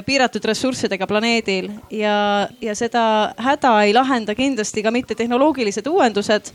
piiratud 0.05 0.45
ressurssidega 0.45 1.07
planeedil 1.07 1.69
ja, 1.91 2.47
ja 2.61 2.75
seda 2.75 3.33
häda 3.37 3.73
ei 3.83 3.93
lahenda 3.93 4.35
kindlasti 4.35 4.83
ka 4.85 4.91
mitte 4.91 5.15
tehnoloogilised 5.19 5.87
uuendused. 5.87 6.53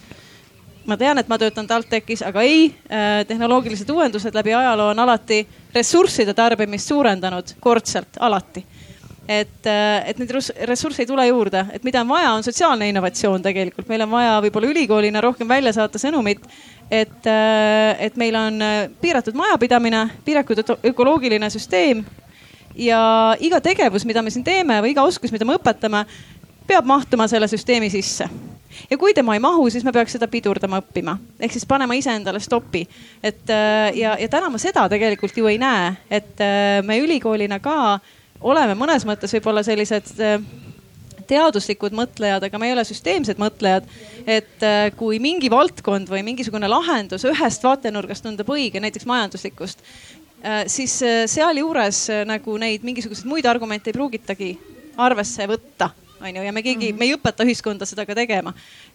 ma 0.84 0.96
tean, 1.00 1.18
et 1.18 1.28
ma 1.28 1.38
töötan 1.40 1.66
TalTechis, 1.66 2.20
aga 2.28 2.42
ei, 2.44 2.66
äh, 2.92 3.22
tehnoloogilised 3.28 3.88
uuendused 3.90 4.34
läbi 4.34 4.52
ajaloo 4.54 4.90
on 4.92 4.98
alati 4.98 5.46
ressursside 5.74 6.34
tarbimist 6.34 6.88
suurendanud 6.88 7.54
kordselt, 7.60 8.18
alati. 8.20 8.64
Et, 9.28 9.66
äh, 9.66 10.08
et 10.08 10.18
neid 10.20 10.34
ressursse 10.68 11.02
ei 11.02 11.06
tule 11.08 11.26
juurde, 11.26 11.64
et 11.72 11.84
mida 11.84 12.02
on 12.04 12.08
vaja, 12.08 12.32
on 12.32 12.44
sotsiaalne 12.44 12.88
innovatsioon 12.88 13.42
tegelikult, 13.42 13.88
meil 13.88 14.04
on 14.04 14.10
vaja 14.10 14.34
võib-olla 14.44 14.68
ülikoolina 14.74 15.20
rohkem 15.24 15.48
välja 15.48 15.72
saata 15.72 15.98
sõnumit, 15.98 16.44
et, 16.90 17.32
et 17.98 18.16
meil 18.20 18.36
on 18.36 18.60
piiratud 19.00 19.34
majapidamine, 19.40 20.04
piiratud 20.24 20.76
ökoloogiline 20.84 21.48
süsteem 21.50 22.04
ja 22.76 23.36
iga 23.40 23.60
tegevus, 23.60 24.04
mida 24.04 24.22
me 24.22 24.30
siin 24.30 24.44
teeme 24.44 24.80
või 24.82 24.94
iga 24.94 25.02
oskus, 25.06 25.32
mida 25.32 25.44
me 25.44 25.58
õpetame, 25.58 26.04
peab 26.66 26.88
mahtuma 26.88 27.28
selle 27.28 27.48
süsteemi 27.50 27.90
sisse 27.92 28.28
ja 28.90 28.98
kui 28.98 29.14
tema 29.14 29.34
ei 29.34 29.42
mahu, 29.42 29.68
siis 29.70 29.84
me 29.84 29.92
peaks 29.92 30.16
seda 30.16 30.28
pidurdama 30.30 30.80
õppima, 30.82 31.16
ehk 31.40 31.54
siis 31.54 31.66
panema 31.68 31.96
iseendale 31.98 32.40
stopi. 32.40 32.86
et 33.22 33.50
äh, 33.50 33.94
ja, 33.96 34.16
ja 34.20 34.28
täna 34.28 34.50
ma 34.50 34.58
seda 34.58 34.88
tegelikult 34.88 35.36
ju 35.36 35.48
ei 35.50 35.58
näe, 35.58 35.94
et 36.10 36.40
äh, 36.42 36.82
me 36.84 36.98
ülikoolina 37.02 37.60
ka 37.60 37.98
oleme 38.40 38.76
mõnes 38.78 39.06
mõttes 39.08 39.32
võib-olla 39.36 39.62
sellised 39.64 40.14
äh, 40.20 40.38
teaduslikud 41.24 41.94
mõtlejad, 41.96 42.44
aga 42.44 42.58
me 42.60 42.68
ei 42.68 42.74
ole 42.74 42.84
süsteemsed 42.84 43.38
mõtlejad. 43.40 43.86
et 44.26 44.64
kui 44.96 45.18
mingi 45.20 45.48
valdkond 45.50 46.08
või 46.08 46.20
mingisugune 46.24 46.68
lahendus 46.68 47.24
ühest 47.24 47.64
vaatenurgast 47.64 48.24
tundub 48.24 48.50
õige, 48.52 48.80
näiteks 48.80 49.06
majanduslikust, 49.08 49.80
siis 50.66 50.98
äh, 51.02 51.24
sealjuures 51.30 52.08
äh, 52.12 52.24
nagu 52.28 52.56
neid 52.60 52.84
mingisuguseid 52.84 53.28
muid 53.28 53.46
argumente 53.48 53.90
ei 53.90 53.96
pruugitagi 53.96 54.50
arvesse 54.96 55.46
võtta 55.48 55.90
on 56.20 56.36
ju, 56.36 56.42
ja 56.44 56.52
me 56.52 56.62
keegi 56.62 56.92
mm, 56.92 56.96
-hmm. 56.96 56.98
me 56.98 57.04
ei 57.04 57.14
õpeta 57.16 57.44
ühiskonda 57.44 57.86
seda 57.86 58.06
ka 58.06 58.14
tegema. 58.14 58.52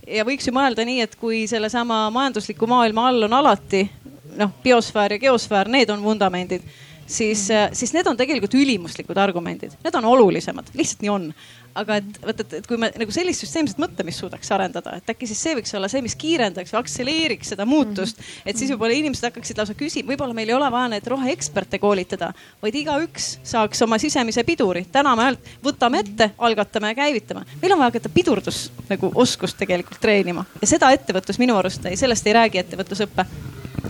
ja 0.07 0.25
võiks 0.25 0.47
ju 0.47 0.53
mõelda 0.53 0.85
nii, 0.85 1.01
et 1.01 1.15
kui 1.15 1.47
sellesama 1.47 2.09
majandusliku 2.09 2.67
maailma 2.67 3.07
all 3.07 3.23
on 3.23 3.33
alati 3.33 3.89
noh, 4.37 4.51
biosfäär 4.63 5.17
ja 5.17 5.19
geosfäär, 5.19 5.67
need 5.67 5.89
on 5.89 6.03
vundamendid, 6.03 6.61
siis, 7.07 7.47
siis 7.73 7.93
need 7.93 8.07
on 8.07 8.17
tegelikult 8.17 8.53
ülimuslikud 8.53 9.17
argumendid, 9.17 9.73
need 9.83 9.95
on 9.95 10.05
olulisemad, 10.05 10.69
lihtsalt 10.73 11.01
nii 11.01 11.09
on 11.09 11.33
aga 11.77 11.99
et 11.99 12.19
vot, 12.25 12.41
et, 12.41 12.67
kui 12.67 12.79
me 12.81 12.89
nagu 12.97 13.13
sellist 13.13 13.43
süsteemset 13.43 13.79
mõtlemist 13.81 14.23
suudaks 14.23 14.51
arendada, 14.55 14.95
et 14.99 15.11
äkki 15.13 15.27
siis 15.29 15.41
see 15.43 15.55
võiks 15.59 15.73
olla 15.77 15.89
see, 15.91 16.01
mis 16.05 16.15
kiirendaks 16.19 16.73
või 16.73 16.79
akseleeriks 16.81 17.53
seda 17.53 17.67
muutust. 17.69 18.21
et 18.45 18.57
siis 18.57 18.71
võib-olla 18.73 18.97
inimesed 18.97 19.29
hakkaksid 19.29 19.61
lausa 19.61 19.75
küsima, 19.77 20.11
võib-olla 20.13 20.37
meil 20.37 20.49
ei 20.49 20.57
ole 20.57 20.71
vaja 20.73 20.93
neid 20.95 21.07
roheeksperte 21.13 21.79
koolitada, 21.81 22.31
vaid 22.63 22.79
igaüks 22.81 23.29
saaks 23.43 23.85
oma 23.85 23.99
sisemise 24.01 24.43
piduri. 24.47 24.85
täna 24.91 25.15
me 25.15 25.27
ainult 25.29 25.53
võtame 25.63 26.03
ette, 26.05 26.31
algatame 26.37 26.93
ja 26.93 26.99
käivitame. 27.03 27.45
meil 27.61 27.73
on 27.73 27.83
vaja 27.83 27.93
hakata 27.93 28.13
pidurdus 28.13 28.69
nagu 28.89 29.11
oskust 29.15 29.57
tegelikult 29.57 30.01
treenima 30.01 30.45
ja 30.61 30.67
seda 30.67 30.91
ettevõtlus 30.95 31.39
minu 31.39 31.57
arust 31.59 31.85
ei, 31.85 31.97
sellest 31.99 32.27
ei 32.27 32.37
räägi 32.37 32.63
ettevõtlusõpe 32.63 33.25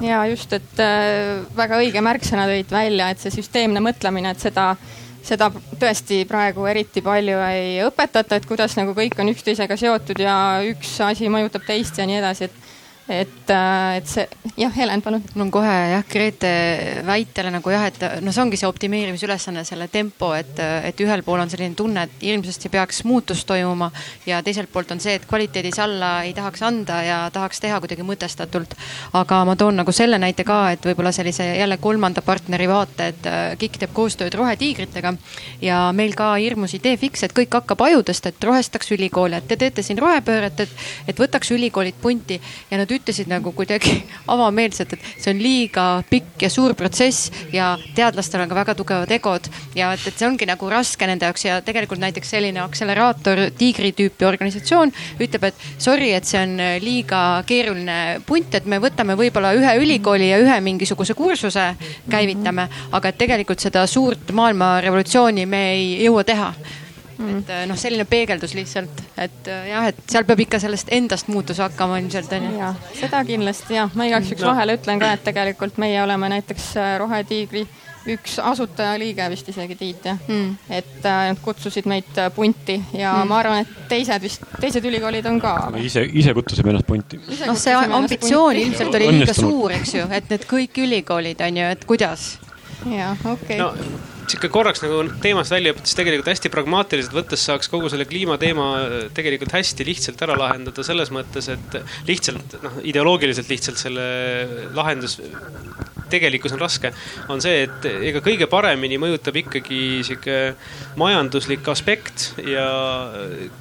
ja 0.02 0.24
just, 0.30 0.54
et 0.54 0.82
äh, 0.84 1.40
väga 1.58 1.80
õige 1.82 2.02
märksõna 2.04 2.48
tõid 2.50 2.72
välja, 2.72 3.10
et 3.12 3.22
see 3.22 3.34
süsteemne 3.34 3.82
mõtlemine, 3.84 4.34
et 4.34 4.44
seda 4.44 4.74
seda 5.26 5.50
tõesti 5.80 6.24
praegu 6.30 6.66
eriti 6.70 7.04
palju 7.06 7.38
ei 7.50 7.80
õpetata, 7.86 8.40
et 8.40 8.48
kuidas 8.50 8.76
nagu 8.80 8.96
kõik 8.98 9.20
on 9.20 9.32
üksteisega 9.34 9.78
seotud 9.80 10.20
ja 10.24 10.36
üks 10.68 10.96
asi 11.06 11.30
mõjutab 11.32 11.68
teist 11.68 12.00
ja 12.00 12.08
nii 12.10 12.20
edasi, 12.22 12.50
et 12.50 12.69
et, 13.10 13.52
et 13.98 14.10
see, 14.10 14.26
jah, 14.60 14.72
Helen, 14.76 15.02
palun. 15.02 15.24
mul 15.34 15.48
on 15.48 15.52
kohe 15.54 15.76
jah, 15.94 16.04
Grete 16.10 16.52
väitele 17.08 17.52
nagu 17.54 17.72
jah, 17.74 17.88
et 17.90 18.04
no 18.22 18.34
see 18.34 18.44
ongi 18.44 18.60
see 18.60 18.70
optimeerimisülesanne, 18.70 19.64
selle 19.66 19.88
tempo, 19.90 20.32
et, 20.38 20.60
et 20.86 21.02
ühel 21.02 21.24
pool 21.26 21.42
on 21.42 21.50
selline 21.50 21.78
tunne, 21.78 22.06
et 22.06 22.22
hirmsasti 22.22 22.70
peaks 22.70 23.02
muutus 23.10 23.42
toimuma 23.50 23.90
ja 24.30 24.44
teiselt 24.46 24.70
poolt 24.74 24.94
on 24.94 25.02
see, 25.02 25.16
et 25.18 25.26
kvaliteedis 25.30 25.80
alla 25.82 26.12
ei 26.28 26.36
tahaks 26.38 26.64
anda 26.68 27.00
ja 27.06 27.18
tahaks 27.34 27.64
teha 27.64 27.80
kuidagi 27.82 28.06
mõtestatult. 28.06 28.76
aga 29.18 29.42
ma 29.50 29.58
toon 29.58 29.82
nagu 29.82 29.94
selle 29.96 30.22
näite 30.22 30.46
ka, 30.46 30.60
et 30.76 30.86
võib-olla 30.86 31.14
sellise 31.16 31.48
jälle 31.58 31.80
kolmanda 31.82 32.22
partneri 32.22 32.70
vaate, 32.70 33.10
et 33.14 33.30
KIK 33.60 33.82
teeb 33.84 33.96
koostööd 33.98 34.38
Rohetiigritega 34.38 35.16
ja 35.66 35.82
meil 35.96 36.14
ka 36.18 36.36
hirmus 36.36 36.78
idee 36.78 36.98
fiks, 37.02 37.26
et 37.26 37.34
kõik 37.34 37.58
hakkab 37.62 37.82
ajudest, 37.90 38.30
et 38.30 38.50
rohestaks 38.50 38.94
ülikoole, 38.94 39.42
et 39.42 39.50
te 39.50 39.58
teete 39.58 39.84
siin 39.86 39.98
rohepööret, 39.98 40.62
et, 40.62 40.88
et 41.10 41.26
võtaks 41.26 41.56
ülikoolid 41.58 41.98
punti 42.02 42.38
ja 42.70 42.78
nad 42.78 42.99
ütlesid 43.00 43.30
nagu 43.32 43.54
kuidagi 43.56 43.96
avameelselt, 44.34 44.94
et 44.94 45.08
see 45.18 45.34
on 45.34 45.42
liiga 45.42 45.86
pikk 46.10 46.46
ja 46.46 46.52
suur 46.54 46.76
protsess 46.78 47.32
ja 47.56 47.72
teadlastel 47.96 48.44
on 48.44 48.52
ka 48.52 48.60
väga 48.60 48.76
tugevad 48.80 49.14
egod 49.16 49.50
ja 49.78 49.92
et, 49.96 50.06
et 50.08 50.20
see 50.20 50.28
ongi 50.28 50.48
nagu 50.50 50.70
raske 50.72 51.08
nende 51.10 51.28
jaoks 51.30 51.46
ja 51.48 51.60
tegelikult 51.66 52.02
näiteks 52.04 52.36
selline 52.36 52.62
akseleraator, 52.64 53.46
tiigri 53.58 53.94
tüüpi 53.98 54.28
organisatsioon 54.28 54.94
ütleb, 55.20 55.50
et 55.50 55.66
sorry, 55.82 56.12
et 56.16 56.28
see 56.30 56.42
on 56.44 56.58
liiga 56.84 57.22
keeruline 57.50 58.20
punt, 58.28 58.54
et 58.56 58.68
me 58.70 58.82
võtame 58.84 59.18
võib-olla 59.20 59.54
ühe 59.58 59.76
ülikooli 59.82 60.30
ja 60.32 60.42
ühe 60.44 60.60
mingisuguse 60.66 61.16
kursuse 61.18 61.72
käivitame, 62.12 62.68
aga 62.92 63.12
et 63.12 63.20
tegelikult 63.20 63.64
seda 63.64 63.86
suurt 63.90 64.32
maailma 64.36 64.78
revolutsiooni 64.86 65.48
me 65.50 65.64
ei 65.74 65.90
jõua 66.06 66.26
teha 66.28 66.54
Mm. 67.20 67.42
et 67.42 67.50
noh, 67.68 67.76
selline 67.76 68.06
peegeldus 68.08 68.54
lihtsalt, 68.56 69.02
et 69.20 69.50
jah, 69.68 69.90
et 69.92 69.98
seal 70.08 70.24
peab 70.24 70.40
ikka 70.40 70.60
sellest 70.64 70.88
endast 70.96 71.28
muutus 71.28 71.60
hakkama 71.60 71.98
ilmselt 72.00 72.32
onju. 72.38 72.54
ja 72.56 72.70
seda 72.96 73.26
kindlasti 73.28 73.76
jah, 73.76 73.92
ma 73.92 74.08
igaks 74.08 74.32
juhuks 74.32 74.46
no. 74.46 74.54
vahele 74.54 74.78
ütlen 74.80 75.02
ka, 75.02 75.12
et 75.18 75.26
tegelikult 75.28 75.80
meie 75.84 76.00
oleme 76.04 76.30
näiteks 76.32 76.72
äh, 76.80 76.94
Rohetiigri 77.02 77.66
üks 78.10 78.38
asutajaliige 78.40 79.26
vist 79.34 79.50
isegi 79.52 79.76
Tiit 79.76 80.06
jah 80.08 80.20
mm., 80.28 80.54
et 80.72 81.06
äh, 81.06 81.24
nad 81.34 81.42
kutsusid 81.44 81.90
meid 81.92 82.18
äh, 82.18 82.30
punti 82.36 82.78
ja 82.96 83.14
mm. 83.18 83.32
ma 83.32 83.40
arvan, 83.44 83.66
et 83.66 83.90
teised 83.92 84.24
vist, 84.24 84.46
teised 84.62 84.86
ülikoolid 84.88 85.28
on 85.30 85.42
ka. 85.44 85.56
ise, 85.84 86.06
ise 86.08 86.34
kutsusime 86.38 86.72
ennast 86.74 86.88
punti. 86.88 87.20
noh, 87.20 87.58
see 87.60 87.76
ambitsioon 87.76 88.62
ilmselt 88.64 88.96
oli 88.96 89.12
liiga 89.18 89.36
suur, 89.36 89.76
eks 89.76 89.98
ju, 90.00 90.08
et 90.16 90.32
need 90.32 90.48
kõik 90.50 90.80
ülikoolid 90.86 91.44
on 91.50 91.60
ju, 91.62 91.74
et 91.76 91.84
kuidas. 91.90 92.30
jah, 92.88 93.28
okei 93.28 93.60
okay. 93.60 93.60
no 93.60 94.16
sihuke 94.30 94.50
korraks 94.54 94.84
nagu 94.84 95.02
teemast 95.24 95.54
välja 95.54 95.74
hüpates 95.74 95.96
tegelikult 95.98 96.32
hästi 96.32 96.52
pragmaatiliselt 96.54 97.16
võttes 97.16 97.44
saaks 97.50 97.72
kogu 97.72 97.92
selle 97.92 98.08
kliimateema 98.10 98.68
äh, 98.80 98.98
tegelikult 99.16 99.54
hästi 99.58 99.88
lihtsalt 99.88 100.22
ära 100.26 100.38
lahendada 100.40 100.86
selles 100.86 101.12
mõttes, 101.16 101.50
et 101.54 101.80
lihtsalt 102.10 102.60
noh, 102.64 102.80
ideoloogiliselt 102.88 103.50
lihtsalt 103.52 103.82
selle 103.82 104.10
lahendus 104.78 105.20
tegelikkus 106.10 106.56
on 106.56 106.62
raske, 106.64 106.92
on 107.30 107.42
see, 107.44 107.66
et 107.68 107.86
ega 108.10 108.22
kõige 108.26 108.48
paremini 108.50 108.98
mõjutab 109.02 109.38
ikkagi 109.44 109.82
sihuke 110.08 110.38
majanduslik 111.00 111.68
aspekt 111.70 112.32
ja 112.42 112.66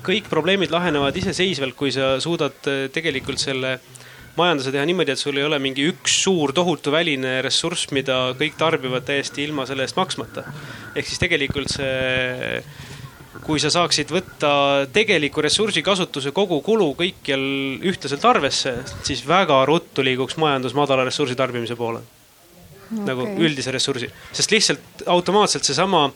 kõik 0.06 0.30
probleemid 0.32 0.72
lahenevad 0.72 1.16
iseseisvalt, 1.20 1.76
kui 1.78 1.92
sa 1.94 2.16
suudad 2.24 2.56
tegelikult 2.94 3.42
selle 3.42 3.76
majanduse 4.39 4.72
teha 4.74 4.84
niimoodi, 4.89 5.14
et 5.14 5.20
sul 5.20 5.39
ei 5.39 5.47
ole 5.47 5.59
mingi 5.62 5.86
üks 5.91 6.20
suur 6.24 6.53
tohutu 6.57 6.93
väline 6.95 7.39
ressurss, 7.45 7.91
mida 7.95 8.34
kõik 8.39 8.59
tarbivad 8.61 9.07
täiesti 9.09 9.45
ilma 9.47 9.66
selle 9.68 9.86
eest 9.86 9.99
maksmata. 9.99 10.45
ehk 10.95 11.09
siis 11.09 11.22
tegelikult 11.22 11.72
see, 11.72 12.62
kui 13.47 13.61
sa 13.62 13.70
saaksid 13.72 14.12
võtta 14.12 14.53
tegeliku 14.93 15.43
ressursi 15.45 15.82
kasutuse 15.86 16.32
kogukulu 16.36 16.91
kõikjal 16.99 17.45
ühtlaselt 17.91 18.24
arvesse, 18.28 18.74
siis 19.07 19.24
väga 19.26 19.62
ruttu 19.68 20.05
liiguks 20.05 20.39
majandus 20.41 20.76
madala 20.78 21.07
ressursi 21.09 21.36
tarbimise 21.39 21.76
poole. 21.78 22.05
Okay.. 22.89 23.05
nagu 23.05 23.26
üldise 23.45 23.72
ressursi, 23.74 24.07
sest 24.32 24.53
lihtsalt 24.55 25.03
automaatselt 25.12 25.66
seesama 25.68 26.07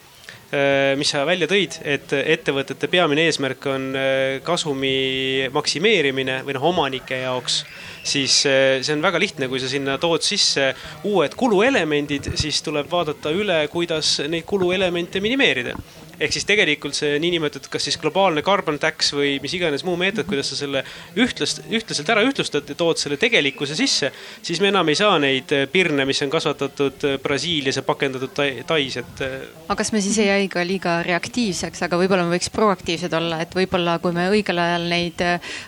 mis 1.00 1.08
sa 1.08 1.22
välja 1.24 1.46
tõid, 1.48 1.78
et 1.88 2.12
ettevõtete 2.12 2.88
peamine 2.92 3.24
eesmärk 3.24 3.64
on 3.72 3.86
äh, 3.96 4.40
kasumi 4.44 5.48
maksimeerimine 5.54 6.42
või 6.44 6.56
noh, 6.58 6.66
omanike 6.68 7.22
jaoks, 7.22 7.62
siis 8.04 8.42
äh, 8.50 8.82
see 8.84 8.92
on 8.92 9.04
väga 9.04 9.20
lihtne, 9.22 9.48
kui 9.48 9.62
sa 9.62 9.70
sinna 9.72 9.96
tood 10.02 10.24
sisse 10.26 10.74
uued 11.08 11.36
kuluelemendid, 11.40 12.34
siis 12.36 12.60
tuleb 12.66 12.90
vaadata 12.92 13.32
üle, 13.32 13.62
kuidas 13.72 14.18
neid 14.28 14.44
kuluelemente 14.48 15.24
minimeerida 15.24 15.78
ehk 16.22 16.34
siis 16.36 16.46
tegelikult 16.48 16.96
see 16.96 17.16
niinimetatud, 17.22 17.70
kas 17.72 17.86
siis 17.88 17.98
globaalne 18.00 18.44
carbon 18.46 18.78
tax 18.82 19.12
või 19.16 19.34
mis 19.42 19.54
iganes 19.56 19.84
muu 19.86 19.96
meetod, 20.00 20.26
kuidas 20.28 20.52
sa 20.52 20.58
selle 20.58 20.84
ühtlast, 21.18 21.62
ühtlaselt 21.70 22.10
ära 22.14 22.22
ühtlustad 22.26 22.68
ja 22.68 22.76
tood 22.78 23.00
selle 23.00 23.18
tegelikkuse 23.20 23.76
sisse, 23.78 24.12
siis 24.42 24.60
me 24.62 24.70
enam 24.70 24.88
ei 24.92 24.98
saa 24.98 25.18
neid 25.22 25.52
pirne, 25.72 26.06
mis 26.08 26.22
on 26.24 26.32
kasvatatud 26.32 27.06
Brasiilias 27.22 27.80
ja 27.80 27.84
pakendatud 27.86 28.32
Tais, 28.32 28.96
et. 29.00 29.22
aga 29.66 29.76
kas 29.78 29.92
me 29.94 30.00
siis 30.04 30.18
ei 30.22 30.28
jäi 30.28 30.48
ka 30.52 30.62
liiga 30.66 30.98
reaktiivseks, 31.06 31.84
aga 31.86 31.98
võib-olla 32.00 32.26
me 32.26 32.36
võiks 32.36 32.52
proaktiivsed 32.54 33.12
olla, 33.18 33.40
et 33.42 33.54
võib-olla 33.56 33.98
kui 34.02 34.14
me 34.16 34.28
õigel 34.32 34.60
ajal 34.62 34.86
neid 34.90 35.20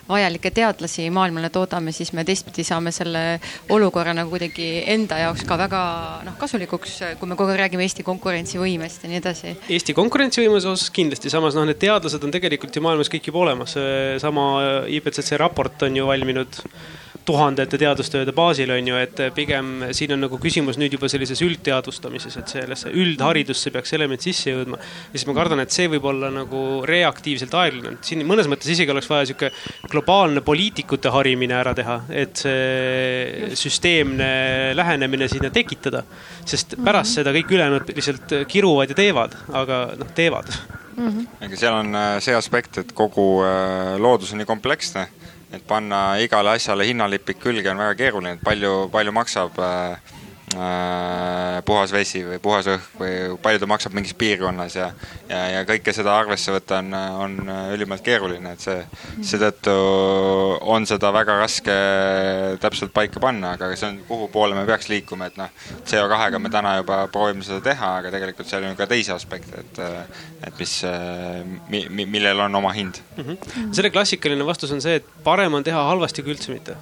vajalikke 0.09 0.51
teadlasi 0.55 1.09
maailmale 1.13 1.51
toodame, 1.53 1.93
siis 1.95 2.13
me 2.15 2.25
teistpidi 2.27 2.65
saame 2.67 2.93
selle 2.95 3.25
olukorra 3.73 4.15
nagu 4.15 4.31
kuidagi 4.33 4.85
enda 4.91 5.19
jaoks 5.21 5.45
ka 5.47 5.59
väga 5.59 5.83
noh, 6.25 6.37
kasulikuks, 6.39 6.97
kui 7.19 7.29
me 7.29 7.37
kogu 7.37 7.53
aeg 7.53 7.65
räägime 7.65 7.85
Eesti 7.85 8.05
konkurentsivõimest 8.07 9.05
ja 9.05 9.11
nii 9.11 9.21
edasi. 9.21 9.55
Eesti 9.75 9.95
konkurentsivõime 9.97 10.44
võimuse 10.51 10.69
osas 10.71 10.91
kindlasti, 10.93 11.31
samas 11.33 11.57
noh, 11.57 11.65
need 11.67 11.79
teadlased 11.81 12.23
on 12.25 12.33
tegelikult 12.33 12.75
ju 12.75 12.83
maailmas 12.85 13.11
kõik 13.11 13.29
juba 13.31 13.43
olemas. 13.45 13.75
sama 14.21 14.45
IPCC 14.91 15.39
raport 15.41 15.87
on 15.87 15.97
ju 15.99 16.07
valminud 16.07 16.61
tuhandete 17.25 17.79
teadustööde 17.81 18.33
baasil 18.35 18.71
on 18.75 18.89
ju, 18.91 18.97
et 19.01 19.21
pigem 19.35 19.71
siin 19.95 20.13
on 20.15 20.23
nagu 20.25 20.37
küsimus 20.41 20.77
nüüd 20.81 20.93
juba 20.95 21.09
sellises 21.11 21.41
üldteadvustamises, 21.45 22.37
et 22.41 22.53
sellesse 22.53 22.91
üldharidusse 22.93 23.73
peaks 23.73 23.95
element 23.97 24.21
sisse 24.21 24.53
jõudma. 24.53 24.79
ja 24.79 25.13
siis 25.13 25.27
ma 25.29 25.35
kardan, 25.37 25.63
et 25.63 25.73
see 25.75 25.89
võib 25.91 26.05
olla 26.11 26.29
nagu 26.33 26.61
reaktiivselt 26.87 27.55
aeglane, 27.61 27.97
et 27.97 28.11
siin 28.11 28.23
mõnes 28.27 28.49
mõttes 28.51 28.69
isegi 28.71 28.93
oleks 28.93 29.09
vaja 29.09 29.29
sihuke 29.31 29.51
globaalne 29.91 30.45
poliitikute 30.45 31.13
harimine 31.13 31.57
ära 31.57 31.73
teha, 31.77 31.99
et 32.09 32.45
see 32.45 33.51
süsteemne 33.57 34.29
lähenemine 34.77 35.29
sinna 35.31 35.49
tekitada. 35.53 36.03
sest 36.45 36.75
pärast 36.83 37.17
seda 37.17 37.33
kõik 37.33 37.51
ülejäänud 37.51 37.89
lihtsalt 37.95 38.33
kiruvad 38.47 38.91
ja 38.91 38.97
teevad, 38.97 39.37
aga 39.53 39.79
noh, 39.97 40.11
teevad 40.15 40.51
mm. 40.95 41.09
-hmm. 41.09 41.45
aga 41.45 41.57
seal 41.57 41.73
on 41.73 41.95
äh, 41.95 42.19
see 42.19 42.35
aspekt, 42.35 42.77
et 42.77 42.91
kogu 42.93 43.43
äh, 43.43 43.95
loodus 43.99 44.31
on 44.33 44.37
nii 44.37 44.49
kompleksne 44.49 45.07
et 45.55 45.63
panna 45.67 46.19
igale 46.19 46.55
asjale 46.55 46.87
hinnalipik 46.89 47.39
külge 47.39 47.71
on 47.71 47.79
väga 47.79 47.95
keeruline, 48.01 48.35
et 48.35 48.43
palju, 48.43 48.73
palju 48.93 49.13
maksab 49.15 49.59
äh, 49.63 50.15
puhas 51.65 51.91
vesi 51.91 52.21
või 52.23 52.37
puhas 52.39 52.67
õhk 52.69 52.99
või 52.99 53.13
palju 53.41 53.61
ta 53.63 53.69
maksab 53.69 53.95
mingis 53.97 54.13
piirkonnas 54.17 54.75
ja, 54.77 54.91
ja, 55.29 55.39
ja 55.51 55.63
kõike 55.67 55.93
seda 55.95 56.13
arvesse 56.19 56.53
võtta 56.53 56.79
on, 56.83 56.93
on 56.93 57.49
ülimalt 57.73 58.03
keeruline, 58.05 58.53
et 58.53 58.61
see, 58.61 58.77
seetõttu 59.25 59.73
on 60.75 60.85
seda 60.87 61.11
väga 61.15 61.39
raske 61.41 61.75
täpselt 62.61 62.93
paika 62.95 63.19
panna, 63.23 63.55
aga 63.57 63.71
see 63.73 63.89
on, 63.89 63.99
kuhu 64.07 64.29
poole 64.33 64.57
me 64.57 64.67
peaks 64.69 64.89
liikuma, 64.91 65.31
et 65.31 65.41
noh, 65.41 65.49
CO2-ga 65.89 66.39
me 66.41 66.53
täna 66.53 66.77
juba 66.79 67.01
proovime 67.11 67.45
seda 67.45 67.63
teha, 67.65 67.91
aga 68.03 68.13
tegelikult 68.13 68.51
seal 68.51 68.69
on 68.69 68.77
ka 68.77 68.87
teisi 68.91 69.15
aspekte, 69.15 69.65
et, 69.65 69.83
et 70.45 70.61
mis 70.61 70.77
mi,, 71.73 71.85
mi, 71.89 72.05
millel 72.05 72.45
on 72.45 72.61
oma 72.61 72.71
hind 72.77 73.01
mm. 73.17 73.23
-hmm. 73.23 73.73
selle 73.73 73.89
klassikaline 73.89 74.45
vastus 74.45 74.71
on 74.71 74.81
see, 74.81 75.01
et 75.01 75.13
parem 75.25 75.53
on 75.53 75.65
teha 75.65 75.83
halvasti 75.89 76.23
kui 76.23 76.37
üldse 76.37 76.53
mitte 76.53 76.77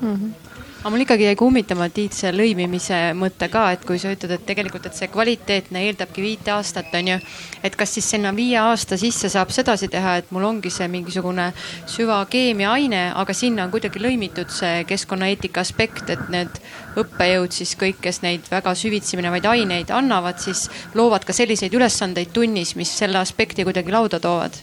mm. 0.00 0.14
-hmm 0.14 0.51
aga 0.82 0.90
mul 0.90 1.04
ikkagi 1.04 1.28
jäi 1.28 1.36
kummitama, 1.38 1.86
Tiit, 1.94 2.16
see 2.18 2.32
lõimimise 2.34 2.96
mõte 3.14 3.46
ka, 3.52 3.68
et 3.76 3.84
kui 3.86 4.00
sa 4.02 4.10
ütled, 4.10 4.32
et 4.34 4.42
tegelikult, 4.48 4.88
et 4.88 4.96
see 4.98 5.06
kvaliteetne 5.12 5.78
eeldabki 5.86 6.24
viite 6.24 6.50
aastat, 6.50 6.88
on 6.98 7.10
ju. 7.12 7.18
et 7.62 7.76
kas 7.78 7.92
siis 7.94 8.08
sinna 8.10 8.32
viie 8.34 8.58
aasta 8.58 8.98
sisse 8.98 9.30
saab 9.30 9.52
sedasi 9.54 9.86
teha, 9.92 10.16
et 10.18 10.32
mul 10.34 10.42
ongi 10.48 10.72
see 10.74 10.88
mingisugune 10.90 11.52
süvakeemiaaine, 11.86 13.04
aga 13.14 13.36
sinna 13.36 13.68
on 13.68 13.70
kuidagi 13.70 14.02
lõimitud 14.02 14.50
see 14.50 14.82
keskkonnaeetika 14.90 15.62
aspekt, 15.62 16.10
et 16.10 16.26
need 16.34 16.58
õppejõud 16.98 17.54
siis 17.54 17.76
kõik, 17.78 18.02
kes 18.02 18.18
neid 18.26 18.50
väga 18.50 18.74
süvitsi 18.74 19.20
minevaid 19.20 19.46
aineid 19.52 19.94
annavad, 19.94 20.42
siis 20.42 20.66
loovad 20.98 21.22
ka 21.28 21.36
selliseid 21.36 21.78
ülesandeid 21.78 22.34
tunnis, 22.34 22.74
mis 22.74 22.90
selle 22.90 23.22
aspekti 23.22 23.62
kuidagi 23.62 23.94
lauda 23.94 24.18
toovad. 24.18 24.58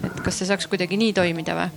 et 0.00 0.20
kas 0.24 0.40
see 0.40 0.48
saaks 0.48 0.64
kuidagi 0.72 0.96
nii 0.96 1.12
toimida 1.12 1.60
või? 1.60 1.68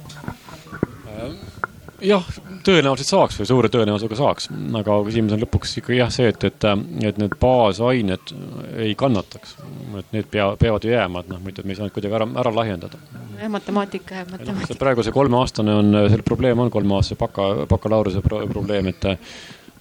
Jah, 2.05 2.25
tõenäoliselt 2.65 3.09
saaks 3.09 3.39
või 3.39 3.49
suure 3.49 3.69
tõenäosusega 3.73 4.17
saaks, 4.19 4.49
aga 4.79 4.97
küsimus 5.07 5.35
on 5.35 5.43
lõpuks 5.43 5.75
ikkagi 5.81 5.99
jah 5.99 6.11
see, 6.13 6.29
et, 6.31 6.43
et, 6.47 6.67
et 7.09 7.19
need 7.21 7.35
baasained 7.41 8.33
ei 8.79 8.95
kannataks. 8.99 9.55
et 9.99 10.15
need 10.15 10.29
pea, 10.31 10.49
peavad 10.59 10.85
ju 10.85 10.93
jääma, 10.93 11.23
et 11.23 11.31
noh, 11.33 11.41
muidu 11.43 11.65
me 11.65 11.73
ei 11.73 11.79
saa 11.79 11.87
neid 11.87 11.95
kuidagi 11.95 12.17
ära, 12.19 12.27
ära 12.43 12.55
lahjendada. 12.55 13.01
jah, 13.39 13.51
matemaatika 13.51 14.21
ja 14.21 14.25
matemaatika. 14.31 14.79
praegu 14.79 15.05
see 15.05 15.15
kolmeaastane 15.15 15.77
on, 15.83 16.01
see 16.09 16.25
probleem 16.25 16.65
on 16.65 16.73
kolmeaastase 16.73 17.19
baka, 17.19 17.49
bakalaureuse 17.69 18.23
pro, 18.25 18.41
probleem, 18.51 18.91
et 18.93 19.07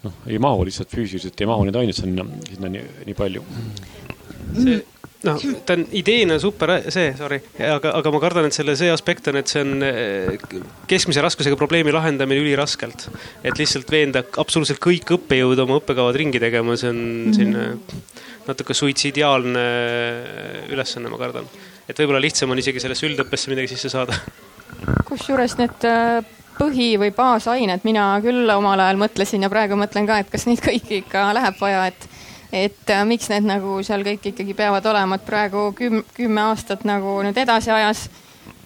noh, 0.05 0.21
ei 0.27 0.39
mahu 0.43 0.69
lihtsalt 0.69 0.95
füüsiliselt 0.95 1.41
ei 1.41 1.51
mahu 1.51 1.67
neid 1.67 1.81
aineid 1.81 1.99
sinna, 1.99 2.27
sinna 2.51 2.71
nii, 2.75 2.87
nii 3.09 3.19
palju. 3.19 3.45
see 4.59 4.79
noh, 5.27 5.41
ta 5.67 5.75
on 5.75 5.85
ideena 5.99 6.39
super 6.43 6.73
see, 6.95 7.11
sorry, 7.19 7.41
aga, 7.59 7.93
aga 7.99 8.13
ma 8.15 8.21
kardan, 8.23 8.49
et 8.49 8.57
selle 8.57 8.77
see 8.79 8.91
aspekt 8.93 9.31
on, 9.33 9.39
et 9.41 9.51
see 9.51 9.65
on 9.65 9.85
eh, 9.87 10.37
keskmise 10.91 11.25
raskusega 11.25 11.59
probleemi 11.59 11.95
lahendamine 11.95 12.43
üliraskelt. 12.45 13.09
et 13.43 13.59
lihtsalt 13.59 13.91
veenda 13.91 14.23
absoluutselt 14.39 14.83
kõik 14.83 15.15
õppejõud 15.19 15.65
oma 15.65 15.81
õppekavad 15.81 16.19
ringi 16.19 16.43
tegema, 16.43 16.77
see 16.79 16.93
on 16.93 17.03
-hmm. 17.03 17.39
selline 17.39 17.67
natuke 18.49 18.75
suitsidiaalne 18.75 19.65
ülesanne, 20.73 21.11
ma 21.11 21.19
kardan. 21.21 21.49
et 21.89 21.99
võib-olla 21.99 22.23
lihtsam 22.23 22.51
on 22.51 22.59
isegi 22.59 22.81
sellesse 22.81 23.09
üldõppesse 23.09 23.51
midagi 23.51 23.75
sisse 23.75 23.91
saada. 23.93 24.15
kusjuures 25.09 25.59
need 25.59 25.89
äh, 25.89 26.23
põhi- 26.59 26.99
või 27.01 27.11
baasained, 27.15 27.83
mina 27.85 28.11
küll 28.25 28.51
omal 28.55 28.81
ajal 28.81 29.01
mõtlesin 29.03 29.43
ja 29.43 29.51
praegu 29.51 29.79
mõtlen 29.79 30.07
ka, 30.07 30.19
et 30.23 30.31
kas 30.31 30.47
neid 30.47 30.63
kõiki 30.65 31.03
ikka 31.03 31.33
läheb 31.37 31.59
vaja, 31.61 31.87
et 31.91 32.09
et 32.53 32.91
äh, 32.91 33.05
miks 33.05 33.29
need 33.33 33.45
nagu 33.49 33.81
seal 33.85 34.05
kõik 34.07 34.31
ikkagi 34.33 34.55
peavad 34.57 34.87
olema, 34.89 35.19
et 35.19 35.27
praegu 35.27 35.69
küm-, 35.77 36.05
kümme 36.17 36.49
aastat 36.49 36.87
nagu 36.89 37.19
nüüd 37.27 37.37
edasi 37.37 37.73
ajas 37.75 38.09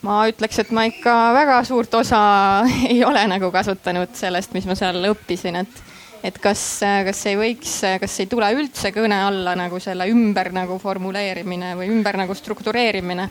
ma 0.06 0.22
ütleks, 0.30 0.58
et 0.62 0.70
ma 0.74 0.84
ikka 0.90 1.14
väga 1.36 1.62
suurt 1.66 1.94
osa 1.94 2.20
ei 2.90 3.02
ole 3.06 3.24
nagu 3.30 3.50
kasutanud 3.54 4.14
sellest, 4.18 4.54
mis 4.56 4.68
ma 4.68 4.78
seal 4.78 5.02
õppisin, 5.12 5.62
et 5.64 5.82
et 6.22 6.36
kas, 6.38 6.60
kas 7.06 7.20
ei 7.26 7.34
võiks, 7.34 7.80
kas 7.98 8.12
ei 8.22 8.28
tule 8.30 8.46
üldse 8.54 8.92
kõne 8.94 9.16
alla 9.26 9.56
nagu 9.58 9.80
selle 9.82 10.06
ümber 10.06 10.52
nagu 10.54 10.76
formuleerimine 10.78 11.72
või 11.78 11.88
ümber 11.90 12.14
nagu 12.20 12.34
struktureerimine. 12.38 13.28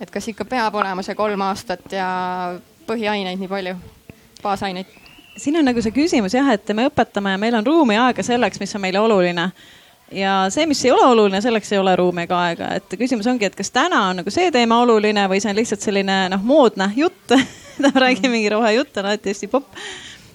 et 0.00 0.10
kas 0.10 0.28
ikka 0.32 0.46
peab 0.48 0.74
olema 0.74 1.02
see 1.04 1.14
kolm 1.14 1.42
aastat 1.44 1.92
ja 1.92 2.08
põhiaineid 2.88 3.36
nii 3.40 3.48
palju, 3.48 3.74
baasaineid? 4.42 4.86
siin 5.36 5.60
on 5.60 5.68
nagu 5.68 5.82
see 5.84 5.92
küsimus 5.92 6.34
jah, 6.34 6.48
et 6.52 6.72
me 6.72 6.88
õpetame 6.88 7.36
ja 7.36 7.38
meil 7.38 7.54
on 7.60 7.66
ruumi 7.66 7.94
ja 7.94 8.08
aega 8.08 8.24
selleks, 8.24 8.60
mis 8.60 8.74
on 8.74 8.80
meile 8.88 9.00
oluline 9.00 9.50
ja 10.10 10.34
see, 10.50 10.66
mis 10.66 10.84
ei 10.84 10.92
ole 10.94 11.04
oluline, 11.06 11.40
selleks 11.40 11.72
ei 11.72 11.78
ole 11.78 11.94
ruumi 11.96 12.24
ega 12.26 12.38
aega, 12.48 12.70
et 12.80 12.98
küsimus 12.98 13.28
ongi, 13.30 13.48
et 13.48 13.56
kas 13.58 13.70
täna 13.74 14.02
on 14.10 14.20
nagu 14.22 14.32
see 14.34 14.50
teema 14.54 14.80
oluline 14.84 15.26
või 15.30 15.40
see 15.42 15.52
on 15.52 15.58
lihtsalt 15.58 15.86
selline 15.86 16.22
noh, 16.32 16.42
moodne 16.44 16.90
jutt. 16.96 17.36
Me 17.80 17.92
räägime 17.94 18.34
mingi 18.34 18.50
rohejutt 18.52 18.98
on 19.00 19.06
alati 19.08 19.32
hästi 19.32 19.48
popp. 19.48 19.70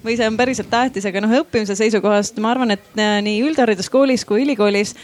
Või 0.05 0.15
see 0.17 0.25
on 0.29 0.37
päriselt 0.37 0.69
tähtis, 0.69 1.05
aga 1.05 1.21
noh, 1.21 1.33
õppimise 1.41 1.75
seisukohast 1.77 2.39
ma 2.41 2.53
arvan, 2.53 2.73
et 2.73 2.97
äh, 2.97 3.19
nii 3.25 3.43
üldhariduskoolis 3.45 4.25
kui 4.25 4.43
ülikoolis 4.45 4.95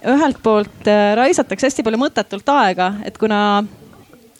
ühelt 0.00 0.40
poolt 0.44 0.88
äh, 0.88 1.12
raisatakse 1.18 1.68
hästi 1.68 1.84
palju 1.84 2.00
mõttetult 2.00 2.48
aega, 2.54 2.94
et 3.04 3.18
kuna 3.20 3.40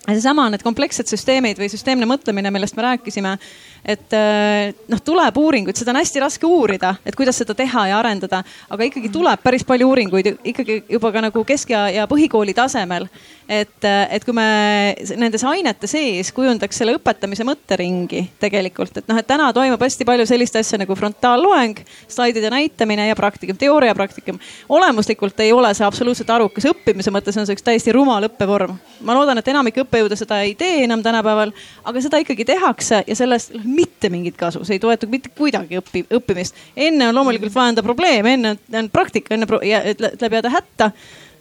seesama, 0.09 0.49
need 0.51 0.65
komplekssed 0.65 1.11
süsteemid 1.11 1.61
või 1.61 1.69
süsteemne 1.73 2.09
mõtlemine, 2.09 2.53
millest 2.53 2.77
me 2.79 2.87
rääkisime 2.87 3.37
et 3.85 4.13
äh, 4.17 4.73
noh, 4.91 5.01
tuleb 5.05 5.37
uuringuid, 5.41 5.79
seda 5.79 5.95
on 5.95 6.01
hästi 6.01 6.23
raske 6.23 6.47
uurida, 6.47 6.95
et 7.07 7.17
kuidas 7.17 7.39
seda 7.41 7.55
teha 7.57 7.87
ja 7.91 7.99
arendada, 8.01 8.43
aga 8.71 8.87
ikkagi 8.87 9.11
tuleb 9.13 9.43
päris 9.43 9.65
palju 9.67 9.89
uuringuid 9.91 10.33
ikkagi 10.53 10.83
juba 10.91 11.13
ka 11.13 11.25
nagu 11.25 11.45
kesk- 11.49 11.73
ja, 11.73 11.87
ja 11.95 12.07
põhikooli 12.11 12.55
tasemel. 12.57 13.09
et, 13.51 13.85
äh, 13.85 14.07
et 14.15 14.25
kui 14.25 14.35
me 14.35 14.95
nendes 15.19 15.43
ainete 15.45 15.89
sees 15.91 16.31
kujundaks 16.33 16.77
selle 16.79 16.95
õpetamise 16.95 17.43
mõtteringi 17.43 18.29
tegelikult, 18.39 19.01
et 19.01 19.09
noh, 19.09 19.19
et 19.19 19.27
täna 19.27 19.49
toimub 19.53 19.81
hästi 19.83 20.07
palju 20.07 20.27
sellist 20.27 20.55
asja 20.57 20.79
nagu 20.79 20.95
frontaalloeng, 20.95 21.81
slaidide 22.07 22.51
näitamine 22.51 23.09
ja 23.09 23.17
praktikum, 23.19 23.59
teooria 23.59 23.95
praktikum. 23.95 24.39
olemuslikult 24.69 25.41
ei 25.41 25.53
ole 25.53 25.73
see 25.75 25.87
absoluutselt 25.87 26.31
arukas, 26.31 26.69
õppimise 26.71 27.11
mõttes 27.11 27.37
on 27.41 27.47
see 27.47 27.57
üks 27.59 27.67
täiesti 27.67 27.93
rumal 27.93 28.29
õppevorm. 28.29 28.79
ma 29.03 29.19
loodan, 29.19 29.39
et 29.39 29.49
enamik 29.49 29.83
õppejõude 29.83 30.17
seda 30.17 30.43
ei 30.47 30.55
tee 30.55 30.85
enam 30.85 31.03
tänapäeval, 31.03 31.51
aga 31.85 32.01
seda 32.01 32.23
ikkagi 32.23 32.45
tehakse 32.45 33.03
ja 33.07 33.17
sellest 33.17 33.51
mitte 33.71 34.11
mingit 34.13 34.37
kasu, 34.41 34.65
see 34.67 34.79
ei 34.79 34.83
toeta 34.83 35.09
mitte 35.11 35.33
kuidagi 35.37 35.79
õpi, 35.81 36.05
õppimist. 36.19 36.59
enne 36.77 37.09
on 37.09 37.19
loomulikult 37.19 37.57
lahendada 37.57 37.87
probleeme, 37.87 38.35
enne 38.37 38.57
on 38.83 38.91
praktika, 38.93 39.35
enne 39.35 39.49
tuleb 39.49 40.39
jääda 40.39 40.57
hätta. 40.57 40.91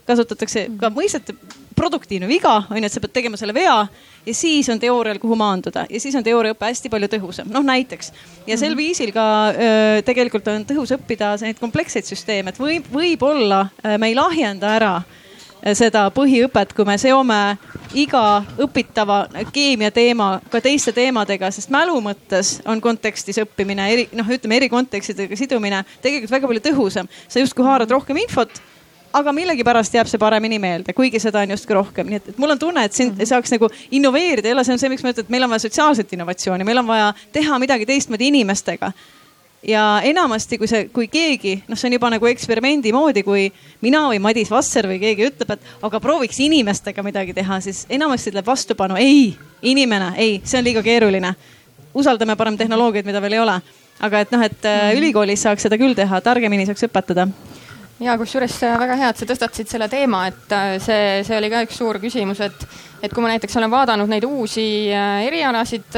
kasutatakse 0.09 0.63
ka 0.79 0.89
mõistet 0.89 1.27
produktiivne 1.77 2.27
viga, 2.27 2.63
on 2.69 2.79
ju, 2.79 2.87
et 2.87 2.93
sa 2.93 3.01
pead 3.03 3.13
tegema 3.13 3.37
selle 3.37 3.53
vea 3.53 3.75
ja 4.25 4.33
siis 4.35 4.67
on 4.73 4.79
teoorial, 4.81 5.19
kuhu 5.21 5.35
maanduda 5.37 5.85
ja 5.89 5.99
siis 6.01 6.15
on 6.17 6.25
teooriaõpe 6.25 6.65
hästi 6.65 6.89
palju 6.89 7.09
tõhusam, 7.13 7.51
noh 7.53 7.63
näiteks. 7.65 8.11
ja 8.47 8.57
sel 8.57 8.73
mhm. 8.73 8.81
viisil 8.81 9.13
ka 9.15 9.25
öö, 9.53 10.01
tegelikult 10.07 10.47
on 10.51 10.65
tõhus 10.69 10.95
õppida 10.97 11.35
neid 11.43 11.61
kompleksseid 11.61 12.09
süsteeme, 12.09 12.49
et 12.51 12.59
võib, 12.59 12.89
võib-olla 12.93 13.67
me 13.97 14.11
ei 14.11 14.17
lahjenda 14.17 14.75
ära 14.75 14.93
seda 15.75 16.05
põhiõpet, 16.15 16.73
kui 16.75 16.87
me 16.87 16.95
seome 17.01 17.39
iga 17.97 18.23
õpitava 18.61 19.21
keemia 19.53 19.91
teema 19.91 20.31
ka 20.51 20.61
teiste 20.63 20.93
teemadega, 20.95 21.51
sest 21.51 21.71
mälu 21.73 21.97
mõttes 22.03 22.57
on 22.69 22.81
kontekstis 22.81 23.41
õppimine 23.43 23.89
eri, 23.93 24.07
noh, 24.17 24.27
ütleme 24.29 24.59
eri 24.59 24.69
kontekstidega 24.71 25.37
sidumine 25.39 25.83
tegelikult 26.01 26.31
väga 26.37 26.51
palju 26.51 26.65
tõhusam. 26.69 27.09
sa 27.27 27.39
justkui 27.39 27.65
haarad 27.65 27.91
rohkem 27.91 28.17
infot, 28.17 28.61
aga 29.13 29.33
millegipärast 29.33 29.93
jääb 29.93 30.09
see 30.09 30.21
paremini 30.21 30.59
meelde, 30.61 30.93
kuigi 30.93 31.19
seda 31.19 31.43
on 31.43 31.55
justkui 31.55 31.77
rohkem, 31.77 32.09
nii 32.09 32.21
et, 32.21 32.31
et 32.33 32.41
mul 32.41 32.53
on 32.53 32.59
tunne, 32.59 32.83
et 32.85 32.93
siin 32.93 33.11
mm 33.11 33.17
-hmm. 33.17 33.25
saaks 33.25 33.51
nagu 33.51 33.69
innoveerida, 33.91 34.47
jälle 34.47 34.63
see 34.63 34.73
on 34.73 34.79
see, 34.79 34.89
miks 34.89 35.03
ma 35.03 35.09
ütlen, 35.09 35.25
et 35.25 35.29
meil 35.29 35.43
on 35.43 35.49
vaja 35.49 35.65
sotsiaalset 35.65 36.13
innovatsiooni, 36.13 36.63
meil 36.63 36.77
on 36.77 36.87
vaja 36.87 37.13
teha 37.31 37.59
midagi 37.59 37.85
teistmoodi 37.85 38.27
inimestega 38.27 38.91
ja 39.67 40.01
enamasti, 40.03 40.57
kui 40.57 40.67
see, 40.67 40.87
kui 40.93 41.07
keegi, 41.11 41.55
noh, 41.67 41.77
see 41.77 41.89
on 41.89 41.97
juba 41.97 42.09
nagu 42.13 42.29
eksperimendi 42.29 42.93
moodi, 42.95 43.23
kui 43.27 43.47
mina 43.83 44.05
või 44.07 44.21
Madis 44.23 44.51
Vasser 44.51 44.87
või 44.87 44.99
keegi 45.01 45.27
ütleb, 45.27 45.55
et 45.55 45.85
aga 45.85 45.99
prooviks 46.03 46.39
inimestega 46.45 47.03
midagi 47.03 47.35
teha, 47.35 47.59
siis 47.63 47.85
enamasti 47.89 48.31
tuleb 48.31 48.47
vastupanu. 48.47 48.95
ei, 48.95 49.35
inimene, 49.61 50.13
ei, 50.17 50.39
see 50.43 50.59
on 50.59 50.67
liiga 50.67 50.83
keeruline. 50.83 51.35
usaldame 51.93 52.35
parem 52.35 52.57
tehnoloogiaid, 52.57 53.05
mida 53.05 53.21
veel 53.21 53.33
ei 53.33 53.39
ole. 53.39 53.61
aga 53.99 54.19
et 54.19 54.31
noh, 54.31 54.41
et 54.41 54.63
mm 54.63 54.69
-hmm. 54.69 54.97
ülikoolis 54.97 55.41
saaks 55.41 55.61
seda 55.61 55.77
küll 55.77 55.95
teha, 55.95 56.21
targemini 56.21 56.65
saaks 56.65 56.83
õpetada 56.83 57.27
ja 57.99 58.17
kusjuures 58.17 58.61
äh, 58.63 58.77
väga 58.79 58.99
hea, 58.99 59.09
et 59.11 59.19
sa 59.19 59.27
tõstatasid 59.27 59.71
selle 59.71 59.89
teema, 59.91 60.25
et 60.29 60.53
äh, 60.55 60.75
see, 60.83 61.23
see 61.27 61.35
oli 61.37 61.49
ka 61.51 61.63
üks 61.67 61.81
suur 61.81 61.99
küsimus, 62.01 62.43
et 62.45 62.69
et 62.99 63.13
kui 63.15 63.23
ma 63.23 63.29
näiteks 63.31 63.53
olen 63.55 63.71
vaadanud 63.71 64.09
neid 64.11 64.25
uusi 64.27 64.91
äh, 64.91 65.21
erialasid, 65.23 65.95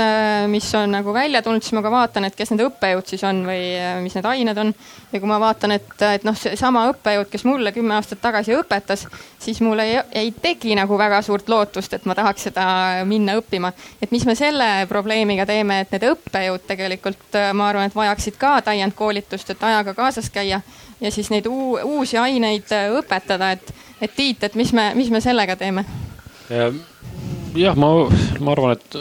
mis 0.54 0.68
on 0.78 0.91
nagu 0.93 1.10
välja 1.16 1.39
tulnud, 1.41 1.64
siis 1.66 1.74
ma 1.74 1.82
ka 1.82 1.89
vaatan, 1.89 2.28
et 2.28 2.36
kes 2.38 2.52
need 2.54 2.62
õppejõud 2.68 3.08
siis 3.10 3.24
on 3.26 3.39
või 3.47 3.64
mis 4.06 4.14
need 4.14 4.28
ained 4.30 4.62
on. 4.62 4.70
ja 5.10 5.22
kui 5.24 5.30
ma 5.32 5.39
vaatan, 5.41 5.74
et, 5.80 5.95
et 6.06 6.28
noh, 6.28 6.38
seesama 6.38 6.84
õppejõud, 6.91 7.32
kes 7.32 7.45
mulle 7.49 7.74
kümme 7.74 7.95
aastat 7.97 8.22
tagasi 8.22 8.54
õpetas, 8.54 9.08
siis 9.41 9.64
mul 9.66 9.82
ei, 9.82 9.97
ei 10.14 10.30
teki 10.30 10.78
nagu 10.78 10.97
väga 10.97 11.24
suurt 11.26 11.49
lootust, 11.49 11.97
et 11.97 12.06
ma 12.06 12.14
tahaks 12.18 12.45
seda 12.52 12.68
minna 13.10 13.34
õppima. 13.41 13.74
et 13.97 14.14
mis 14.14 14.26
me 14.30 14.38
selle 14.38 14.70
probleemiga 14.89 15.49
teeme, 15.49 15.82
et 15.82 15.97
need 15.97 16.06
õppejõud 16.12 16.70
tegelikult, 16.70 17.41
ma 17.58 17.72
arvan, 17.72 17.89
et 17.89 17.97
vajaksid 17.97 18.38
ka 18.38 18.60
täiendkoolitust, 18.70 19.56
et 19.56 19.70
ajaga 19.72 19.97
kaasas 19.97 20.30
käia 20.30 20.62
ja 21.02 21.12
siis 21.12 21.32
neid 21.34 21.47
uusi 21.49 22.18
aineid 22.18 22.72
õpetada, 22.99 23.52
et, 23.58 23.74
et 24.02 24.16
Tiit, 24.16 24.43
et 24.43 24.56
mis 24.56 24.74
me, 24.74 24.91
mis 24.95 25.12
me 25.12 25.22
sellega 25.22 25.56
teeme? 25.60 25.86
jah, 27.56 27.76
ma, 27.76 27.91
ma 28.39 28.56
arvan, 28.56 28.78
et 28.78 28.97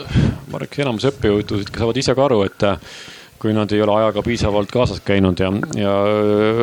ma 0.51 0.59
arvan, 0.59 0.67
et 0.67 0.79
enamus 0.83 1.07
õppejõudusid 1.11 1.73
saavad 1.77 1.99
ise 2.01 2.15
ka 2.15 2.27
aru, 2.27 2.43
et 2.47 2.69
kui 3.41 3.55
nad 3.57 3.71
ei 3.73 3.81
ole 3.81 3.93
ajaga 3.97 4.21
piisavalt 4.21 4.69
kaasas 4.71 5.01
käinud 5.05 5.39
ja, 5.41 5.49
ja 5.79 5.93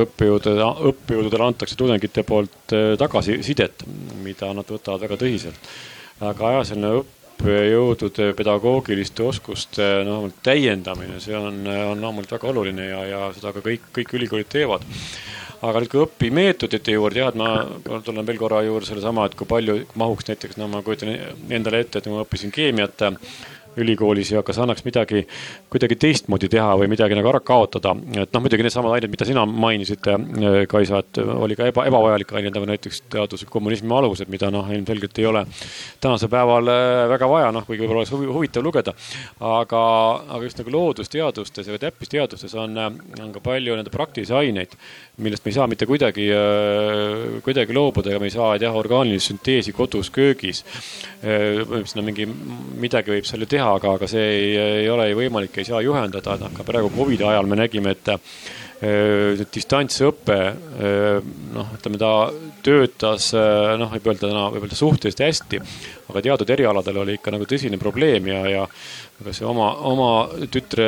õppejõududele, 0.04 0.68
õppejõududele 0.92 1.46
antakse 1.48 1.78
tudengite 1.78 2.22
poolt 2.26 2.74
eh, 2.76 2.92
tagasisidet, 3.00 3.82
mida 4.22 4.52
nad 4.54 4.68
võtavad 4.70 5.02
väga 5.02 5.18
tõsiselt. 5.18 5.70
aga 6.22 6.52
jah, 6.58 6.66
selline 6.68 6.92
õppejõudude 7.38 8.32
pedagoogiliste 8.34 9.22
oskuste 9.22 9.86
noh, 10.06 10.26
täiendamine, 10.42 11.20
see 11.22 11.36
on, 11.38 11.62
on 11.66 12.00
loomulikult 12.02 12.34
väga 12.34 12.50
oluline 12.50 12.86
ja, 12.88 13.02
ja 13.06 13.20
seda 13.36 13.52
ka 13.54 13.62
kõik, 13.62 13.90
kõik 13.94 14.14
ülikoolid 14.18 14.50
teevad. 14.50 14.86
Aga 15.58 15.80
nüüd, 15.82 15.90
kui 15.90 16.02
õpimeetodite 16.04 16.94
juurde 16.94 17.18
jah, 17.18 17.32
et 17.32 17.38
ma 17.38 18.00
tulen 18.06 18.26
veel 18.26 18.38
korra 18.38 18.60
juurde 18.62 18.86
sellesama, 18.86 19.26
et 19.26 19.34
kui 19.38 19.46
palju 19.50 19.80
mahuks 19.98 20.28
näiteks, 20.28 20.58
no 20.58 20.68
ma 20.70 20.84
kujutan 20.86 21.14
endale 21.50 21.82
ette, 21.82 21.98
et 21.98 22.10
ma 22.10 22.22
õppisin 22.22 22.54
keemiat 22.54 23.02
ülikoolis 23.82 24.32
ja 24.32 24.42
kas 24.46 24.58
annaks 24.62 24.84
midagi 24.86 25.24
kuidagi 25.72 25.96
teistmoodi 26.00 26.48
teha 26.52 26.74
või 26.80 26.88
midagi 26.90 27.16
nagu 27.16 27.28
ära 27.30 27.40
kaotada. 27.44 27.94
et 28.16 28.32
noh, 28.32 28.42
muidugi 28.42 28.64
needsamad 28.64 28.94
ained, 28.96 29.10
mida 29.12 29.26
sina 29.28 29.44
mainisid, 29.46 30.06
äh, 30.08 30.58
Kaisa, 30.68 31.02
et 31.04 31.18
oli 31.18 31.56
ka 31.58 31.68
eba, 31.68 31.84
ebavajalikke 31.90 32.36
aineid 32.38 32.56
nagu 32.56 32.68
näiteks 32.68 33.02
teaduslik 33.12 33.50
kommunismi 33.52 33.92
alused, 33.94 34.30
mida 34.32 34.50
noh, 34.54 34.68
ilmselgelt 34.72 35.18
ei 35.18 35.26
ole 35.28 35.44
tänasel 36.00 36.30
päeval 36.32 36.72
äh, 36.72 37.04
väga 37.12 37.28
vaja, 37.30 37.50
noh, 37.54 37.66
kuigi 37.66 37.84
võib-olla 37.84 38.04
oleks 38.04 38.14
huvitav 38.34 38.64
lugeda. 38.64 38.94
aga, 39.40 39.82
aga 40.28 40.42
just 40.44 40.62
nagu 40.62 40.74
loodusteadustes 40.74 41.68
ja 41.68 41.78
täppisteadustes 41.78 42.54
on, 42.54 42.78
äh, 42.78 42.90
on 43.22 43.32
ka 43.34 43.44
palju 43.44 43.76
nende 43.76 43.92
praktilisi 43.94 44.34
aineid, 44.34 44.74
millest 45.18 45.44
me 45.44 45.52
ei 45.52 45.58
saa 45.58 45.66
mitte 45.70 45.86
kuidagi, 45.88 46.28
kuidagi 47.42 47.74
loobuda 47.74 48.12
ja 48.12 48.20
me 48.22 48.28
ei 48.28 48.34
saa 48.34 48.52
teha 48.58 48.72
orgaanilist 48.78 49.32
sünteesi 49.32 49.72
kodus 49.74 50.10
köögis. 50.14 50.62
sinna 51.20 52.02
mingi, 52.06 52.26
midagi 52.78 53.10
võib 53.10 53.26
seal 53.26 53.42
ju 53.42 53.48
teha 53.50 53.67
teha, 53.68 53.76
aga, 53.76 53.94
aga 53.98 54.08
see 54.08 54.24
ei, 54.24 54.54
ei 54.82 54.88
ole 54.90 55.08
ju 55.10 55.18
võimalik, 55.20 55.58
ei 55.58 55.68
saa 55.68 55.82
juhendada, 55.84 56.38
noh 56.40 56.54
ka 56.54 56.66
praegu 56.66 56.90
Covidi 56.94 57.26
ajal 57.26 57.48
me 57.48 57.58
nägime, 57.60 57.94
et 57.96 58.10
äh, 58.14 59.44
distantsõpe, 59.54 60.38
äh, 60.48 61.30
noh, 61.54 61.72
ütleme 61.76 62.00
ta 62.00 62.12
töötas, 62.64 63.32
äh, 63.36 63.74
noh, 63.80 63.92
võib 63.96 64.12
öelda 64.12 64.28
täna, 64.28 64.46
võib 64.54 64.68
öelda 64.68 64.78
suhteliselt 64.78 65.24
hästi. 65.26 65.62
Aga 66.08 66.22
teatud 66.24 66.50
erialadel 66.50 67.02
oli 67.04 67.18
ikka 67.18 67.32
nagu 67.34 67.46
tõsine 67.48 67.78
probleem 67.80 68.28
ja, 68.30 68.40
ja 68.48 68.64
aga 69.18 69.32
see 69.34 69.46
oma, 69.48 69.68
oma 69.90 70.10
tütre 70.52 70.86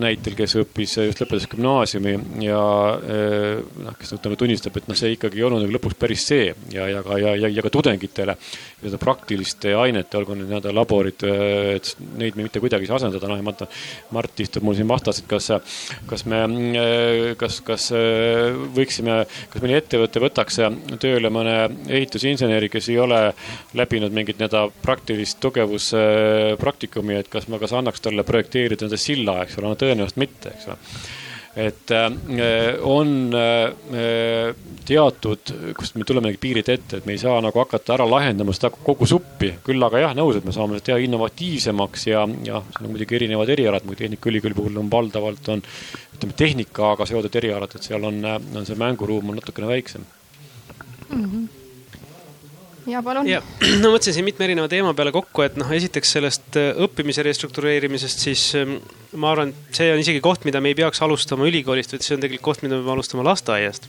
näitel, 0.00 0.34
kes 0.36 0.56
õppis, 0.62 0.96
just 1.06 1.20
lõpetas 1.22 1.44
gümnaasiumi 1.52 2.14
ja 2.46 2.60
noh, 2.98 3.96
kes 3.98 4.14
nagu 4.16 4.38
tunnistab, 4.40 4.78
et 4.80 4.88
noh, 4.88 4.98
see 4.98 5.12
ikkagi 5.16 5.40
ei 5.40 5.46
olnud 5.46 5.64
nagu 5.66 5.76
lõpuks 5.76 5.98
päris 6.00 6.24
see 6.30 6.48
ja, 6.72 6.88
ja 6.88 7.02
ka, 7.04 7.18
ja, 7.20 7.34
ja, 7.36 7.50
ja 7.52 7.64
ka 7.64 7.72
tudengitele 7.72 8.36
seda 8.80 9.00
praktiliste 9.02 9.74
ainete, 9.78 10.18
olgu 10.18 10.38
need 10.38 10.48
nii-öelda 10.48 10.72
laborid, 10.74 11.26
et 11.76 11.92
neid 12.18 12.38
me 12.38 12.46
mitte 12.48 12.62
kuidagi 12.62 12.88
ei 12.88 12.90
saa 12.90 13.02
asendada, 13.02 13.28
noh 13.30 13.38
ja 13.38 13.46
Mart, 13.46 13.66
Mart 14.16 14.42
istub 14.42 14.64
mul 14.66 14.78
siin 14.78 14.88
vastas, 14.90 15.20
et 15.22 15.28
kas, 15.30 15.50
kas 16.08 16.26
me, 16.30 16.42
kas, 17.38 17.60
kas 17.66 17.90
võiksime, 18.74 19.20
kas 19.52 19.64
mõni 19.64 19.76
ettevõte 19.78 20.22
võtaks 20.22 20.60
tööle 21.02 21.30
mõne 21.34 21.56
ehitusinseneri, 21.92 22.72
kes 22.72 22.88
ei 22.92 22.98
ole 23.02 23.20
läbinud 23.92 24.14
mingit 24.16 24.38
nii-öelda 24.40 24.68
praktilist 24.82 25.40
tegevuspraktikumi, 25.44 27.18
et 27.20 27.28
kas 27.32 27.48
ma, 27.52 27.60
kas 27.60 27.74
annaks 27.76 28.00
talle 28.04 28.24
projekteerida 28.24 28.86
nende 28.86 29.00
silla, 29.00 29.42
eks 29.44 29.58
ole, 29.60 29.72
no 29.72 29.80
tõenäoliselt 29.80 30.22
mitte, 30.22 30.54
eks 30.56 30.70
ole 30.70 30.78
et 31.52 31.90
äh, 31.92 32.06
on 32.88 33.10
äh, 33.36 34.54
teatud, 34.88 35.52
kust 35.76 35.98
me 36.00 36.06
tuleme 36.08 36.32
piirid 36.40 36.70
ette, 36.72 37.02
et 37.02 37.04
me 37.04 37.12
ei 37.12 37.20
saa 37.20 37.42
nagu 37.44 37.60
hakata 37.60 37.98
ära 37.98 38.06
lahendama 38.08 38.54
seda 38.56 38.70
kogu 38.72 39.04
suppi. 39.10 39.52
küll 39.66 39.84
aga 39.84 40.00
jah, 40.00 40.16
nõus, 40.16 40.40
et 40.40 40.48
me 40.48 40.56
saame 40.56 40.80
teha 40.80 40.96
innovatiivsemaks 41.04 42.08
ja, 42.08 42.24
ja 42.48 42.64
see 42.72 42.86
on 42.86 42.94
muidugi 42.94 43.20
erinevad 43.20 43.52
erialad, 43.52 43.84
muidugi 43.84 44.06
Tehnikaülikooli 44.06 44.56
puhul 44.56 44.80
on 44.80 44.88
valdavalt 44.90 45.52
on 45.52 45.66
ütleme 46.16 46.40
tehnikaga 46.40 47.06
seotud 47.06 47.42
erialad, 47.42 47.76
et 47.76 47.90
seal 47.90 48.08
on, 48.08 48.24
on 48.32 48.64
see 48.64 48.80
mänguruum 48.80 49.34
on 49.34 49.42
natukene 49.42 49.74
väiksem 49.76 50.08
mm. 51.10 51.26
-hmm 51.26 51.61
ja 52.86 53.02
palun. 53.02 53.28
ja, 53.28 53.40
no 53.82 53.92
mõtlesin 53.92 54.16
siin 54.16 54.26
mitme 54.26 54.46
erineva 54.46 54.68
teema 54.70 54.92
peale 54.96 55.12
kokku, 55.14 55.44
et 55.44 55.56
noh, 55.60 55.70
esiteks 55.74 56.14
sellest 56.16 56.58
äh, 56.60 56.72
õppimise 56.84 57.24
restruktureerimisest, 57.26 58.24
siis 58.26 58.44
ähm, 58.58 58.76
ma 59.18 59.32
arvan, 59.32 59.52
et 59.52 59.80
see 59.80 59.90
on 59.92 60.02
isegi 60.02 60.22
koht, 60.24 60.46
mida 60.48 60.60
me 60.62 60.72
ei 60.72 60.78
peaks 60.78 61.02
alustama 61.04 61.46
ülikoolist, 61.48 61.94
vaid 61.94 62.06
see 62.06 62.16
on 62.16 62.24
tegelikult 62.24 62.48
koht, 62.52 62.64
mida 62.66 62.76
me 62.76 62.82
peame 62.82 62.96
alustama 62.96 63.26
lasteaiast. 63.28 63.88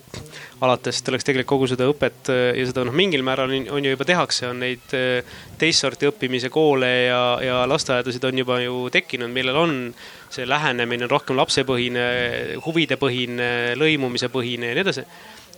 alates 0.64 1.02
tuleks 1.04 1.26
tegelikult 1.28 1.52
kogu 1.54 1.68
seda 1.74 1.88
õpet 1.92 2.32
äh, 2.34 2.44
ja 2.60 2.68
seda 2.70 2.86
noh, 2.88 2.96
mingil 2.96 3.26
määral 3.26 3.52
on, 3.52 3.70
on 3.78 3.86
ju 3.86 3.94
juba 3.96 4.08
tehakse, 4.08 4.48
on 4.52 4.64
neid 4.64 4.98
äh, 4.98 5.38
teist 5.60 5.84
sorti 5.84 6.10
õppimise 6.10 6.52
koole 6.54 6.92
ja, 7.08 7.22
ja 7.44 7.62
lasteaedasid 7.70 8.30
on 8.30 8.44
juba 8.44 8.60
ju 8.64 8.88
tekkinud, 8.94 9.32
millel 9.34 9.64
on 9.64 9.78
see 10.34 10.48
lähenemine 10.50 11.06
on 11.06 11.12
rohkem 11.12 11.38
lapsepõhine, 11.38 12.04
huvidepõhine, 12.66 13.50
lõimumise 13.78 14.32
põhine 14.34 14.72
ja 14.72 14.78
nii 14.78 14.86
edasi 14.88 15.06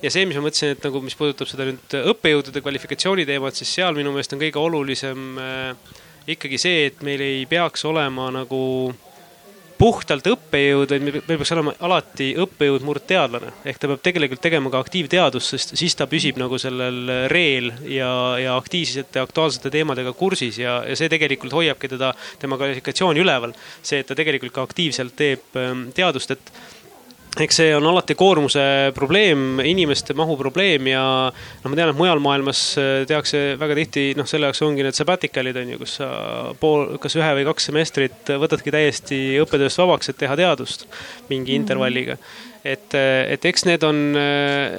ja 0.04 0.12
see, 0.12 0.26
mis 0.28 0.38
ma 0.38 0.46
mõtlesin, 0.48 0.76
et 0.76 0.86
nagu, 0.86 1.02
mis 1.06 1.16
puudutab 1.18 1.50
seda 1.50 1.68
nüüd 1.70 1.98
õppejõudude 2.14 2.64
kvalifikatsiooni 2.64 3.28
teemat, 3.28 3.58
siis 3.58 3.72
seal 3.80 3.96
minu 3.98 4.14
meelest 4.14 4.36
on 4.36 4.42
kõige 4.44 4.62
olulisem 4.62 5.40
äh, 5.42 5.96
ikkagi 6.36 6.60
see, 6.62 6.86
et 6.92 7.04
meil 7.06 7.24
ei 7.24 7.44
peaks 7.50 7.86
olema 7.88 8.30
nagu 8.34 8.62
puhtalt 9.76 10.28
õppejõud, 10.30 10.92
vaid 10.94 11.04
meil 11.04 11.24
peaks 11.28 11.52
olema 11.52 11.74
alati 11.84 12.30
õppejõud 12.40 12.86
murdteadlane. 12.88 13.52
ehk 13.68 13.80
ta 13.80 13.90
peab 13.92 14.04
tegelikult 14.06 14.42
tegema 14.42 14.72
ka 14.72 14.80
aktiivteadust, 14.86 15.52
sest 15.52 15.76
siis 15.76 15.96
ta 16.00 16.08
püsib 16.08 16.40
nagu 16.40 16.58
sellel 16.62 17.28
reel 17.32 17.72
ja, 17.92 18.12
ja 18.40 18.56
aktiivsete, 18.56 19.20
aktuaalsete 19.20 19.72
teemadega 19.74 20.14
kursis 20.16 20.60
ja, 20.62 20.78
ja 20.88 20.96
see 20.96 21.12
tegelikult 21.12 21.54
hoiabki 21.54 21.92
teda, 21.92 22.14
tema 22.40 22.60
kvalifikatsiooni 22.62 23.24
üleval. 23.24 23.56
see, 23.82 24.00
et 24.00 24.08
ta 24.08 24.16
tegelikult 24.16 24.56
ka 24.56 24.64
aktiivselt 24.64 25.16
teeb 25.20 25.60
ähm, 25.60 25.90
teadust, 25.96 26.32
et 26.32 26.56
eks 27.44 27.58
see 27.60 27.72
on 27.76 27.86
alati 27.90 28.16
koormuse 28.16 28.64
probleem, 28.96 29.60
inimeste 29.60 30.16
mahu 30.18 30.38
probleem 30.40 30.88
ja 30.88 31.04
noh, 31.28 31.68
ma 31.68 31.76
tean, 31.76 31.92
et 31.92 32.00
mujal 32.00 32.22
maailmas 32.24 32.64
äh, 32.80 33.04
tehakse 33.10 33.44
väga 33.60 33.78
tihti, 33.82 34.08
noh, 34.20 34.28
selle 34.30 34.50
jaoks 34.50 34.64
ongi 34.66 34.86
need 34.86 34.98
sabbatical'id 34.98 35.60
on 35.62 35.76
ju, 35.76 35.82
kus 35.84 35.98
sa 36.00 36.10
pool, 36.62 36.96
kas 37.04 37.18
ühe 37.20 37.32
või 37.40 37.48
kaks 37.50 37.70
semestrit 37.72 38.34
võtadki 38.42 38.74
täiesti 38.76 39.22
õppetööst 39.44 39.84
vabaks, 39.84 40.12
et 40.12 40.20
teha 40.24 40.38
teadust 40.40 40.88
mingi 41.30 41.40
mm 41.40 41.46
-hmm. 41.46 41.62
intervalliga 41.62 42.20
et, 42.66 42.96
et 42.98 43.46
eks 43.46 43.66
need 43.68 43.84
on 43.86 44.00
äh, 44.18 44.74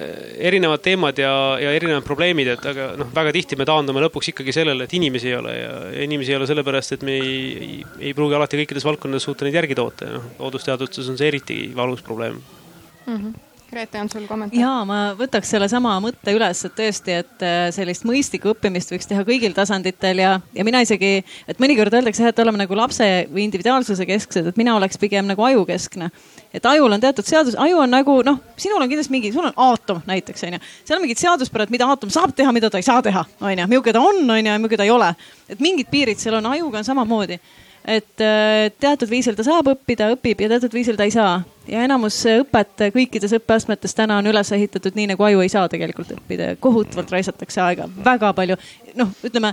erinevad 0.48 0.82
teemad 0.84 1.18
ja, 1.22 1.32
ja 1.62 1.72
erinevad 1.76 2.04
probleemid, 2.06 2.50
et 2.56 2.68
aga 2.72 2.90
noh, 2.98 3.10
väga 3.14 3.34
tihti 3.36 3.58
me 3.58 3.66
taandume 3.68 4.02
lõpuks 4.06 4.32
ikkagi 4.32 4.54
sellele, 4.56 4.88
et 4.88 4.96
inimesi 4.98 5.30
ei 5.30 5.38
ole 5.38 5.54
ja, 5.54 5.72
inimesi 6.06 6.34
ei 6.34 6.40
ole 6.40 6.50
sellepärast, 6.50 6.96
et 6.96 7.06
me 7.06 7.16
ei, 7.20 7.40
ei, 7.56 7.80
ei 8.08 8.14
pruugi 8.16 8.38
alati 8.38 8.60
kõikides 8.62 8.86
valdkondades 8.88 9.28
suuta 9.28 9.46
neid 9.46 9.60
järgi 9.60 9.78
toota 9.78 10.10
ja 10.10 10.18
noh, 10.18 10.30
loodusteadustes 10.42 11.12
on 11.12 11.20
see 11.20 11.30
eriti 11.30 11.60
valus 11.76 12.02
probleem 12.06 12.40
mm. 12.40 13.18
-hmm 13.18 13.36
Grete, 13.70 13.98
on 13.98 14.08
sul 14.08 14.26
kommentaar? 14.30 14.60
ja 14.60 14.72
ma 14.86 14.98
võtaks 15.18 15.50
sellesama 15.50 15.96
mõtte 16.02 16.30
üles, 16.36 16.60
et 16.68 16.74
tõesti, 16.78 17.16
et 17.22 17.42
äh, 17.42 17.64
sellist 17.74 18.04
mõistlikku 18.06 18.52
õppimist 18.52 18.92
võiks 18.94 19.10
teha 19.10 19.24
kõigil 19.26 19.56
tasanditel 19.56 20.22
ja, 20.22 20.36
ja 20.54 20.66
mina 20.66 20.84
isegi, 20.86 21.24
et 21.50 21.62
mõnikord 21.62 21.94
öeldakse 21.98 22.28
et 22.30 22.42
oleme 22.44 22.62
nagu 22.62 22.78
lapse 22.78 23.26
või 23.26 23.42
individuaalsuse 23.48 24.06
kesksed, 24.06 24.52
et 24.52 24.60
mina 24.60 24.76
oleks 24.78 25.02
pigem 25.02 25.26
nagu 25.26 25.42
ajukeskne 25.48 26.12
et 26.56 26.66
ajul 26.66 26.92
on 26.92 27.00
teatud 27.00 27.26
seadus, 27.26 27.56
aju 27.60 27.82
on 27.84 27.92
nagu 27.92 28.16
noh, 28.26 28.40
sinul 28.60 28.80
on 28.80 28.88
kindlasti 28.88 29.12
mingi, 29.12 29.32
sul 29.34 29.44
on 29.48 29.54
aatom 29.68 30.00
näiteks 30.08 30.46
onju. 30.48 30.60
seal 30.84 30.98
on 30.98 31.04
mingid 31.04 31.20
seaduspärad, 31.20 31.72
mida 31.72 31.88
aatom 31.92 32.10
saab 32.12 32.32
teha, 32.36 32.52
mida 32.56 32.70
ta 32.72 32.80
ei 32.80 32.86
saa 32.86 33.02
teha, 33.04 33.24
onju, 33.40 33.68
milline 33.68 33.92
ta 33.92 34.02
on, 34.02 34.24
onju, 34.24 34.50
ja 34.50 34.58
milline 34.58 34.80
ta 34.80 34.88
ei 34.88 34.94
ole. 34.94 35.12
et 35.48 35.60
mingid 35.60 35.90
piirid 35.92 36.20
seal 36.22 36.38
on, 36.40 36.50
ajuga 36.54 36.80
on 36.80 36.88
samamoodi. 36.88 37.38
et 37.84 38.24
äh, 38.24 38.72
teatud 38.80 39.10
viisil 39.10 39.36
ta 39.36 39.44
saab 39.46 39.68
õppida, 39.74 40.10
õpib 40.16 40.40
ja 40.42 40.48
teatud 40.54 40.74
viisil 40.74 40.96
ta 40.96 41.04
ei 41.04 41.14
saa. 41.14 41.40
ja 41.68 41.84
enamus 41.84 42.22
õpet 42.32 42.88
kõikides 42.96 43.36
õppeastmetes 43.40 43.94
täna 43.94 44.18
on 44.22 44.32
üles 44.32 44.52
ehitatud 44.52 44.96
nii, 44.96 45.12
nagu 45.12 45.28
aju 45.28 45.44
ei 45.44 45.52
saa 45.52 45.68
tegelikult 45.68 46.16
õppida. 46.16 46.54
kohutavalt 46.60 47.12
raisatakse 47.18 47.60
aega, 47.60 47.90
väga 48.04 48.32
palju. 48.32 48.56
noh, 48.96 49.12
ütleme 49.24 49.52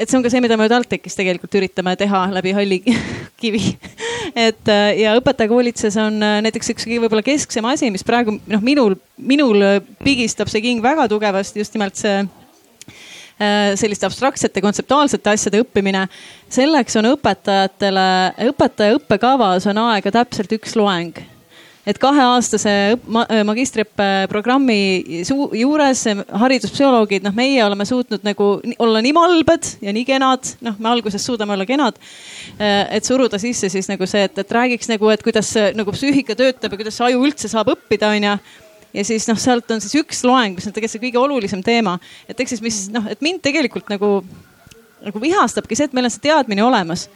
et 0.00 0.08
see 0.08 0.16
on 0.16 0.24
ka 0.24 0.32
see, 0.32 0.40
mida 0.40 0.56
me 0.56 0.68
TalTechis 0.70 1.18
tegelikult 1.18 1.54
üritame 1.60 1.92
teha 2.00 2.24
läbi 2.32 2.54
halli 2.56 2.80
kivi. 3.40 3.60
Et 4.34 4.68
äh, 4.70 4.98
ja 5.02 5.14
õpetajakoolituses 5.18 5.96
on 6.00 6.20
äh, 6.22 6.38
näiteks 6.46 6.72
üks 6.74 6.86
võib-olla 6.90 7.24
kesksem 7.26 7.66
asi, 7.70 7.90
mis 7.92 8.04
praegu 8.06 8.36
noh, 8.38 8.62
minul, 8.64 8.96
minul 9.16 9.64
pigistab 10.04 10.50
see 10.52 10.62
king 10.64 10.84
väga 10.84 11.08
tugevasti 11.10 11.62
just 11.62 11.74
nimelt 11.76 11.98
see 12.00 12.20
äh, 12.20 13.72
selliste 13.80 14.08
abstraktsete 14.08 14.62
kontseptuaalsete 14.64 15.34
asjade 15.34 15.64
õppimine. 15.64 16.06
selleks 16.48 16.96
on 17.00 17.12
õpetajatele, 17.14 18.06
õpetaja 18.50 18.96
õppekavas 19.00 19.68
on 19.70 19.84
aega 19.88 20.14
täpselt 20.20 20.58
üks 20.58 20.76
loeng 20.78 21.20
et 21.88 21.98
kaheaastase 22.00 22.72
magistriõppe 23.48 24.08
programmi 24.30 24.78
juures 25.56 26.04
hariduspsühholoogid, 26.42 27.24
noh, 27.24 27.34
meie 27.36 27.62
oleme 27.64 27.86
suutnud 27.88 28.24
nagu 28.26 28.50
olla 28.78 29.02
nii 29.04 29.14
malbed 29.16 29.70
ja 29.86 29.94
nii 29.96 30.06
kenad, 30.08 30.54
noh, 30.66 30.76
me 30.78 30.90
alguses 30.92 31.24
suudame 31.24 31.56
olla 31.56 31.66
kenad. 31.68 32.00
Äh, 32.60 32.84
et 32.98 33.08
suruda 33.08 33.40
sisse 33.40 33.72
siis 33.72 33.88
nagu 33.90 34.08
see, 34.08 34.26
et, 34.28 34.42
et 34.42 34.56
räägiks 34.58 34.90
nagu, 34.92 35.08
et 35.12 35.24
kuidas 35.24 35.54
nagu 35.76 35.94
psüühika 35.96 36.36
töötab 36.38 36.74
ja 36.74 36.82
kuidas 36.82 37.00
aju 37.06 37.24
üldse 37.24 37.48
saab 37.50 37.72
õppida, 37.74 38.12
onju 38.16 38.36
ja 38.94 39.04
siis 39.06 39.26
noh, 39.30 39.38
sealt 39.38 39.70
on 39.70 39.82
siis 39.82 39.96
üks 40.00 40.24
loeng, 40.26 40.56
mis 40.58 40.66
on 40.66 40.74
tegelikult 40.74 40.96
see 40.96 41.04
kõige 41.04 41.20
olulisem 41.22 41.62
teema. 41.64 41.98
et 42.28 42.40
ehk 42.40 42.50
siis, 42.50 42.62
mis 42.64 42.80
noh, 42.92 43.06
et 43.10 43.20
mind 43.22 43.42
tegelikult 43.44 43.90
nagu, 43.92 44.20
nagu 45.04 45.22
vihastabki 45.22 45.78
see, 45.78 45.88
et 45.90 45.96
meil 45.96 46.08
on 46.08 46.14
see 46.14 46.26
teadmine 46.26 46.64
olemas 46.66 47.08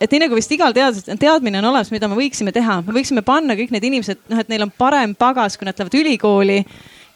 et 0.00 0.12
nii 0.12 0.22
nagu 0.24 0.38
vist 0.38 0.52
igal 0.54 0.74
teadlasel 0.76 1.18
teadmine 1.20 1.60
on 1.60 1.68
olemas, 1.70 1.90
mida 1.92 2.08
me 2.08 2.16
võiksime 2.18 2.54
teha, 2.56 2.80
me 2.86 2.94
võiksime 2.96 3.24
panna 3.26 3.56
kõik 3.58 3.74
need 3.74 3.86
inimesed, 3.90 4.22
noh, 4.32 4.40
et 4.40 4.48
neil 4.52 4.64
on 4.64 4.72
parem 4.72 5.14
pagas, 5.18 5.58
kui 5.60 5.68
nad 5.68 5.76
lähevad 5.76 5.98
ülikooli. 6.00 6.62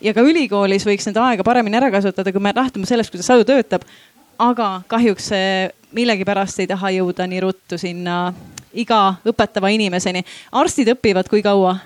ja 0.05 0.13
ka 0.13 0.21
ülikoolis 0.21 0.85
võiks 0.85 1.07
nende 1.09 1.23
aega 1.25 1.45
paremini 1.47 1.79
ära 1.81 1.91
kasutada, 1.91 2.33
kui 2.33 2.43
me 2.43 2.53
lähtume 2.55 2.87
sellest, 2.87 3.11
kuidas 3.15 3.31
aju 3.31 3.45
töötab. 3.49 3.89
aga 4.39 4.83
kahjuks 4.89 5.31
millegipärast 5.95 6.61
ei 6.61 6.67
taha 6.67 6.91
jõuda 6.91 7.27
nii 7.31 7.41
ruttu 7.41 7.79
sinna 7.79 8.35
iga 8.75 9.15
õpetava 9.25 9.71
inimeseni. 9.73 10.25
arstid 10.53 10.89
õpivad 10.97 11.29
kui 11.29 11.43
kaua? 11.43 11.77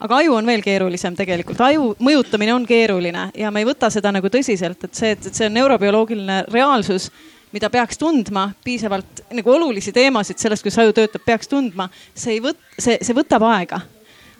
aga 0.00 0.20
aju 0.22 0.34
on 0.38 0.46
veel 0.46 0.62
keerulisem 0.62 1.16
tegelikult, 1.18 1.60
aju 1.60 1.96
mõjutamine 1.98 2.54
on 2.54 2.66
keeruline 2.66 3.30
ja 3.34 3.50
me 3.50 3.60
ei 3.60 3.66
võta 3.66 3.90
seda 3.90 4.12
nagu 4.14 4.30
tõsiselt, 4.30 4.84
et 4.84 4.94
see, 4.94 5.10
et 5.16 5.34
see 5.34 5.46
on 5.46 5.58
neurobioloogiline 5.58 6.44
reaalsus 6.52 7.10
mida 7.52 7.70
peaks 7.70 7.98
tundma 7.98 8.48
piisavalt 8.64 9.24
nagu 9.36 9.52
olulisi 9.52 9.92
teemasid 9.92 10.38
sellest, 10.40 10.64
kuidas 10.64 10.78
aju 10.82 10.94
töötab, 10.96 11.24
peaks 11.24 11.48
tundma. 11.48 11.88
see 12.14 12.36
ei 12.36 12.44
võt-, 12.44 12.62
see, 12.78 12.98
see 13.02 13.16
võtab 13.16 13.46
aega. 13.48 13.80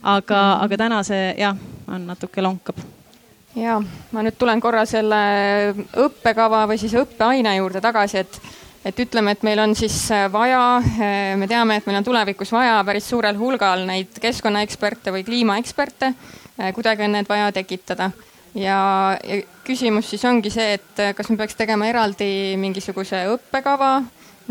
aga, 0.03 0.45
aga 0.63 0.77
täna 0.79 1.03
see 1.03 1.35
jah, 1.39 1.57
on 1.89 2.07
natuke 2.07 2.43
lonkab 2.45 2.79
ja 3.59 3.79
ma 4.13 4.23
nüüd 4.23 4.37
tulen 4.39 4.61
korra 4.63 4.85
selle 4.89 5.19
õppekava 5.99 6.65
või 6.71 6.79
siis 6.81 6.95
õppeaine 6.99 7.57
juurde 7.57 7.81
tagasi, 7.83 8.23
et, 8.23 8.39
et 8.87 9.03
ütleme, 9.05 9.35
et 9.35 9.45
meil 9.47 9.63
on 9.63 9.75
siis 9.79 9.97
vaja, 10.33 10.63
me 11.39 11.49
teame, 11.51 11.79
et 11.79 11.89
meil 11.89 12.01
on 12.01 12.07
tulevikus 12.07 12.53
vaja 12.55 12.79
päris 12.87 13.09
suurel 13.11 13.39
hulgal 13.41 13.87
neid 13.89 14.21
keskkonnaeksperte 14.23 15.15
või 15.15 15.25
kliimaeksperte. 15.27 16.13
kuidagi 16.75 17.07
on 17.07 17.17
need 17.19 17.29
vaja 17.29 17.53
tekitada 17.53 18.11
ja, 18.59 19.19
ja 19.25 19.41
küsimus 19.67 20.11
siis 20.11 20.25
ongi 20.29 20.51
see, 20.53 20.75
et 20.79 21.03
kas 21.17 21.31
me 21.31 21.39
peaks 21.41 21.57
tegema 21.59 21.89
eraldi 21.89 22.57
mingisuguse 22.61 23.25
õppekava, 23.35 23.99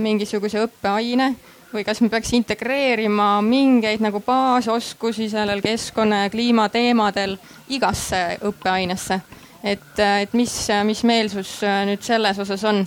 mingisuguse 0.02 0.62
õppeaine 0.66 1.34
või 1.74 1.84
kas 1.88 2.00
me 2.02 2.10
peaks 2.10 2.32
integreerima 2.38 3.38
mingeid 3.44 4.04
nagu 4.04 4.22
baasoskusi 4.24 5.30
sellel 5.32 5.62
keskkonna 5.66 6.24
ja 6.26 6.30
kliimateemadel 6.32 7.36
igasse 7.76 8.22
õppeainesse. 8.48 9.20
et, 9.64 10.00
et 10.00 10.34
mis, 10.34 10.54
mis 10.84 11.04
meelsus 11.04 11.60
nüüd 11.90 12.02
selles 12.02 12.40
osas 12.40 12.64
on? 12.64 12.86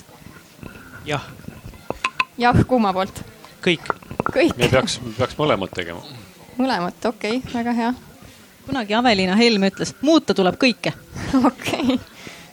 jah. 1.04 1.26
jah, 2.38 2.64
kumma 2.66 2.92
poolt? 2.96 3.22
kõik. 3.64 3.92
kõik? 4.32 4.56
me 4.56 4.68
peaks, 4.68 5.00
peaks 5.18 5.36
mõlemat 5.38 5.74
tegema. 5.76 6.04
mõlemat, 6.56 7.04
okei 7.04 7.42
okay,, 7.42 7.52
väga 7.54 7.76
hea. 7.76 7.92
Kunagi 8.70 8.94
Aveliina 8.94 9.36
Helm 9.38 9.68
ütles, 9.70 9.94
muuta 10.06 10.36
tuleb 10.36 10.58
kõike. 10.60 10.94
okei 11.52 11.96
okay., 11.96 11.98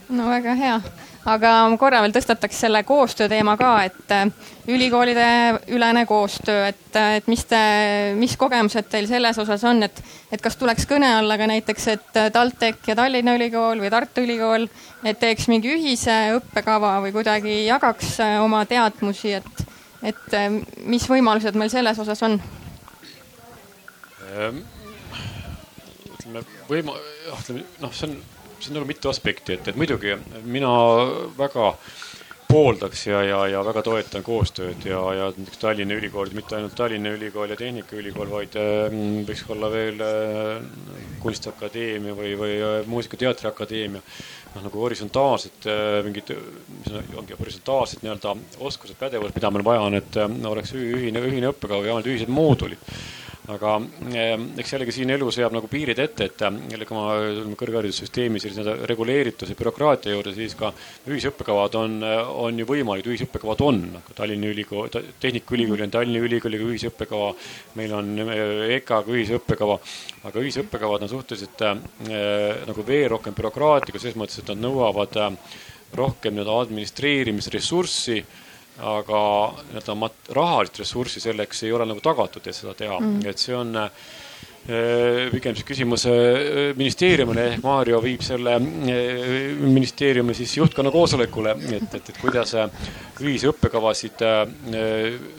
no 0.10 0.30
väga 0.32 0.56
hea 0.58 0.80
aga 1.28 1.52
ma 1.68 1.78
korra 1.80 2.00
veel 2.04 2.14
tõstataks 2.16 2.62
selle 2.64 2.82
koostöö 2.88 3.28
teema 3.32 3.58
ka, 3.60 3.72
et 3.88 4.14
äh, 4.16 4.30
ülikoolide 4.72 5.28
ülene 5.76 6.06
koostöö, 6.08 6.70
et, 6.72 6.96
äh, 6.96 7.18
et 7.20 7.28
mis 7.28 7.44
te, 7.50 7.60
mis 8.16 8.38
kogemused 8.40 8.88
teil 8.92 9.10
selles 9.10 9.40
osas 9.44 9.66
on, 9.68 9.84
et, 9.84 10.00
et 10.32 10.44
kas 10.44 10.56
tuleks 10.60 10.88
kõne 10.88 11.10
alla 11.20 11.38
ka 11.40 11.50
näiteks, 11.52 11.88
et 11.96 12.22
äh, 12.22 12.30
TalTech 12.34 12.88
ja 12.92 12.96
Tallinna 12.96 13.36
Ülikool 13.36 13.84
või 13.84 13.92
Tartu 13.92 14.24
Ülikool, 14.24 14.70
et 15.04 15.20
teeks 15.20 15.50
mingi 15.52 15.74
ühise 15.76 16.16
õppekava 16.38 16.98
või 17.04 17.14
kuidagi 17.16 17.60
jagaks 17.66 18.16
oma 18.44 18.64
teadmusi, 18.70 19.36
et, 19.42 19.68
et 20.14 20.40
mis 20.88 21.10
võimalused 21.12 21.60
meil 21.60 21.74
selles 21.74 22.00
osas 22.06 22.24
on? 22.28 22.40
Võima-, 26.68 26.98
noh, 27.82 27.94
see 27.94 28.10
on 28.10 28.18
siin 28.60 28.74
on 28.74 28.82
nagu 28.82 28.90
mitu 28.90 29.10
aspekti, 29.10 29.58
et, 29.58 29.68
et 29.72 29.78
muidugi 29.78 30.16
mina 30.46 30.72
väga 31.38 31.74
pooldaks 32.48 33.02
ja, 33.10 33.22
ja, 33.28 33.40
ja 33.52 33.62
väga 33.66 33.82
toetan 33.84 34.24
koostööd 34.24 34.86
ja, 34.88 35.00
ja 35.14 35.28
näiteks 35.36 35.60
Tallinna 35.60 35.98
Ülikool, 36.00 36.32
mitte 36.36 36.56
ainult 36.56 36.78
Tallinna 36.80 37.12
Ülikool 37.18 37.52
ja 37.52 37.58
Tehnikaülikool, 37.60 38.30
vaid 38.32 38.56
äh, 38.60 38.96
võiks 39.28 39.44
olla 39.52 39.70
veel 39.72 40.00
äh, 40.04 40.64
Kunstiakadeemia 41.24 42.16
või, 42.16 42.34
või 42.40 42.56
äh, 42.56 42.78
Muusika-Teatriakadeemia. 42.88 44.02
noh, 44.56 44.64
nagu 44.64 44.82
horisontaalsed 44.86 45.68
mingid, 46.08 46.32
mis 46.80 47.16
ongi 47.20 47.36
horisontaalsed 47.38 48.02
nii-öelda 48.02 48.34
oskused, 48.64 48.96
pädevused, 48.98 49.36
mida 49.36 49.52
meil 49.52 49.68
vaja 49.68 49.84
on, 49.90 50.00
et 50.00 50.18
oleks 50.50 50.72
ühine, 50.80 51.22
ühine 51.28 51.52
õppekava 51.52 51.86
ja 51.86 52.00
ühised 52.00 52.32
moodulid 52.32 52.80
aga 53.54 53.74
ehm, 54.12 54.46
eks 54.60 54.74
jällegi 54.74 54.94
siin 54.98 55.12
elu 55.16 55.30
seab 55.32 55.54
nagu 55.56 55.70
piirid 55.72 56.00
ette, 56.04 56.28
et 56.28 56.42
äh, 56.44 56.56
jällegi 56.74 56.96
oma 56.96 57.54
kõrgharidussüsteemi 57.60 58.42
sellise 58.44 58.76
reguleerituse, 58.92 59.56
bürokraatia 59.60 60.16
juurde, 60.16 60.34
siis 60.36 60.56
ka 60.60 60.74
ühisõppekavad 61.08 61.78
on, 61.80 61.96
äh, 62.04 62.32
on 62.44 62.60
ju 62.60 62.68
võimalikud, 62.68 63.14
ühisõppekavad 63.16 63.64
on. 63.68 63.82
Tallinna 64.18 64.52
Ülikool, 64.52 64.92
Tehnikaülikool 65.24 65.86
on 65.86 65.94
Tallinna 65.96 66.24
Ülikooliga 66.28 66.68
ühisõppekava, 66.68 67.30
meil 67.80 67.96
on 67.96 68.12
EKA-ga 68.78 69.16
ühisõppekava, 69.16 69.80
aga 70.28 70.44
ühisõppekavad 70.44 71.06
on 71.08 71.14
suhteliselt 71.14 71.64
nagu 72.68 72.86
veel 72.88 73.08
rohkem 73.14 73.36
bürokraatlikud 73.38 74.04
selles 74.04 74.20
mõttes, 74.20 74.42
et 74.42 74.52
nad 74.52 74.60
nõuavad 74.66 75.16
rohkem 75.96 76.36
nii-öelda 76.36 76.60
administreerimisressurssi 76.66 78.20
aga 78.78 79.22
nii-öelda 79.72 80.10
rahalist 80.38 80.80
ressurssi 80.80 81.22
selleks 81.24 81.64
ei 81.64 81.72
ole 81.74 81.86
nagu 81.90 82.02
tagatud, 82.04 82.46
et 82.46 82.56
seda 82.56 82.74
teha 82.78 83.00
mm, 83.00 83.20
-hmm. 83.20 83.30
et 83.30 83.38
see 83.38 83.56
on 83.56 83.74
pigem 84.68 85.56
see 85.56 85.64
küsimus 85.68 86.04
ministeeriumile 86.76 87.44
ehk 87.54 87.62
Maarjo 87.64 88.02
viib 88.04 88.24
selle 88.26 88.58
ministeeriumi 88.60 90.36
siis 90.36 90.58
juhtkonna 90.58 90.92
koosolekule, 90.92 91.54
et, 91.78 91.94
et, 91.96 92.10
et 92.12 92.20
kuidas 92.20 92.52
ühisõppekavasid 93.24 94.26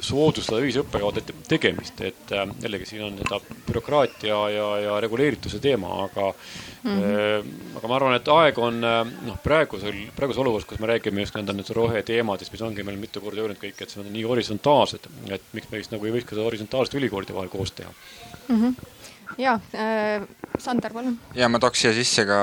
soodustada, 0.01 0.63
ühisõppekavade 0.65 1.27
tegemist, 1.51 2.01
et 2.09 2.33
jällegi 2.33 2.89
siin 2.89 3.05
on 3.11 3.21
seda 3.21 3.43
bürokraatia 3.69 4.41
ja, 4.55 4.67
ja 4.87 4.97
reguleerituse 5.05 5.61
teema, 5.61 5.93
aga 6.07 6.33
mm. 6.33 6.97
-hmm. 6.97 7.55
aga 7.77 7.89
ma 7.89 7.97
arvan, 8.01 8.17
et 8.17 8.33
aeg 8.33 8.65
on 8.65 8.81
noh, 8.81 9.39
praegusel, 9.45 10.07
praeguses 10.17 10.41
olukorras, 10.41 10.69
kus 10.73 10.81
me 10.81 10.89
räägime 10.95 11.27
just 11.27 11.37
nõnda 11.37 11.53
nüüd 11.53 11.69
roheteemadest, 11.77 12.53
mis 12.53 12.65
ongi 12.65 12.83
meil 12.83 12.97
mitu 12.97 13.21
korda 13.21 13.45
öelnud 13.45 13.61
kõik, 13.61 13.77
et 13.77 13.93
see 13.93 14.01
on 14.01 14.09
nii 14.13 14.25
horisontaalsed, 14.25 15.11
et 15.29 15.53
miks 15.53 15.69
me 15.71 15.83
vist 15.83 15.93
nagu 15.93 16.09
ei 16.09 16.17
võiks 16.17 16.25
ka 16.25 16.37
seda 16.39 16.49
horisontaalset 16.49 16.97
ülikoolide 17.03 17.37
vahel 17.37 17.53
koos 17.53 17.77
teha 17.77 17.93
mm. 18.49 18.63
-hmm 18.63 18.97
ja 19.39 19.59
äh,, 19.75 20.25
Sander, 20.59 20.93
palun. 20.93 21.19
ja 21.39 21.49
ma 21.53 21.61
tooks 21.63 21.85
siia 21.85 21.93
sisse 21.95 22.25
ka 22.27 22.39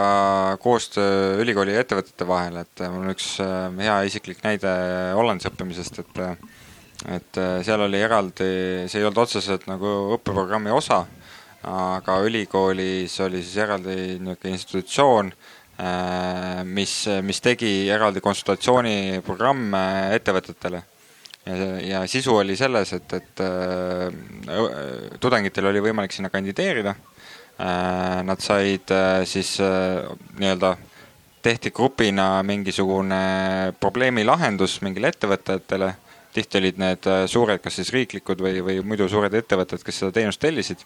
koostöö 0.64 1.42
ülikooli 1.44 1.74
ja 1.76 1.82
ettevõtete 1.84 2.28
vahel, 2.30 2.62
et 2.62 2.86
mul 2.92 3.08
on 3.08 3.16
üks 3.16 3.36
hea 3.82 3.98
isiklik 4.08 4.44
näide 4.46 4.72
Hollandis 5.18 5.50
õppimisest, 5.52 6.04
et 6.06 6.24
et 7.12 7.38
seal 7.68 7.82
oli 7.86 8.00
eraldi, 8.02 8.46
see 8.88 9.02
ei 9.02 9.06
olnud 9.06 9.26
otseselt 9.26 9.66
nagu 9.68 9.90
õppeprogrammi 10.16 10.72
osa 10.72 11.04
aga 11.66 12.20
ülikoolis 12.26 13.18
oli 13.26 13.42
siis 13.42 13.58
eraldi 13.64 13.96
niisugune 14.22 14.54
institutsioon, 14.54 15.32
äh, 15.82 16.62
mis, 16.64 16.94
mis 17.26 17.42
tegi 17.42 17.72
eraldi 17.92 18.22
konsultatsiooniprogramme 18.24 19.86
ettevõtetele. 20.18 20.84
Ja, 21.46 21.68
ja 21.82 22.08
sisu 22.08 22.36
oli 22.42 22.56
selles, 22.58 22.94
et, 22.98 23.14
et 23.14 23.44
äh, 23.46 24.10
tudengitel 25.22 25.70
oli 25.72 25.84
võimalik 25.90 26.16
sinna 26.16 26.32
kandideerida 26.34 26.96
äh,. 26.96 28.24
Nad 28.26 28.42
said 28.44 28.92
äh, 28.92 29.24
siis 29.30 29.56
äh, 29.64 30.04
nii-öelda 30.40 30.76
tehti 31.46 31.72
grupina 31.72 32.44
mingisugune 32.44 33.74
probleemi 33.80 34.26
lahendus 34.26 34.80
mingile 34.82 35.12
ettevõtetele, 35.14 35.92
tihti 36.34 36.60
olid 36.60 36.80
need 36.82 37.08
äh, 37.08 37.24
suured, 37.32 37.62
kas 37.64 37.78
siis 37.80 37.94
riiklikud 37.94 38.42
või, 38.42 38.60
või 38.66 38.80
muidu 38.84 39.08
suured 39.12 39.34
ettevõtted, 39.34 39.84
kes 39.86 40.02
seda 40.02 40.16
teenust 40.16 40.42
tellisid 40.42 40.82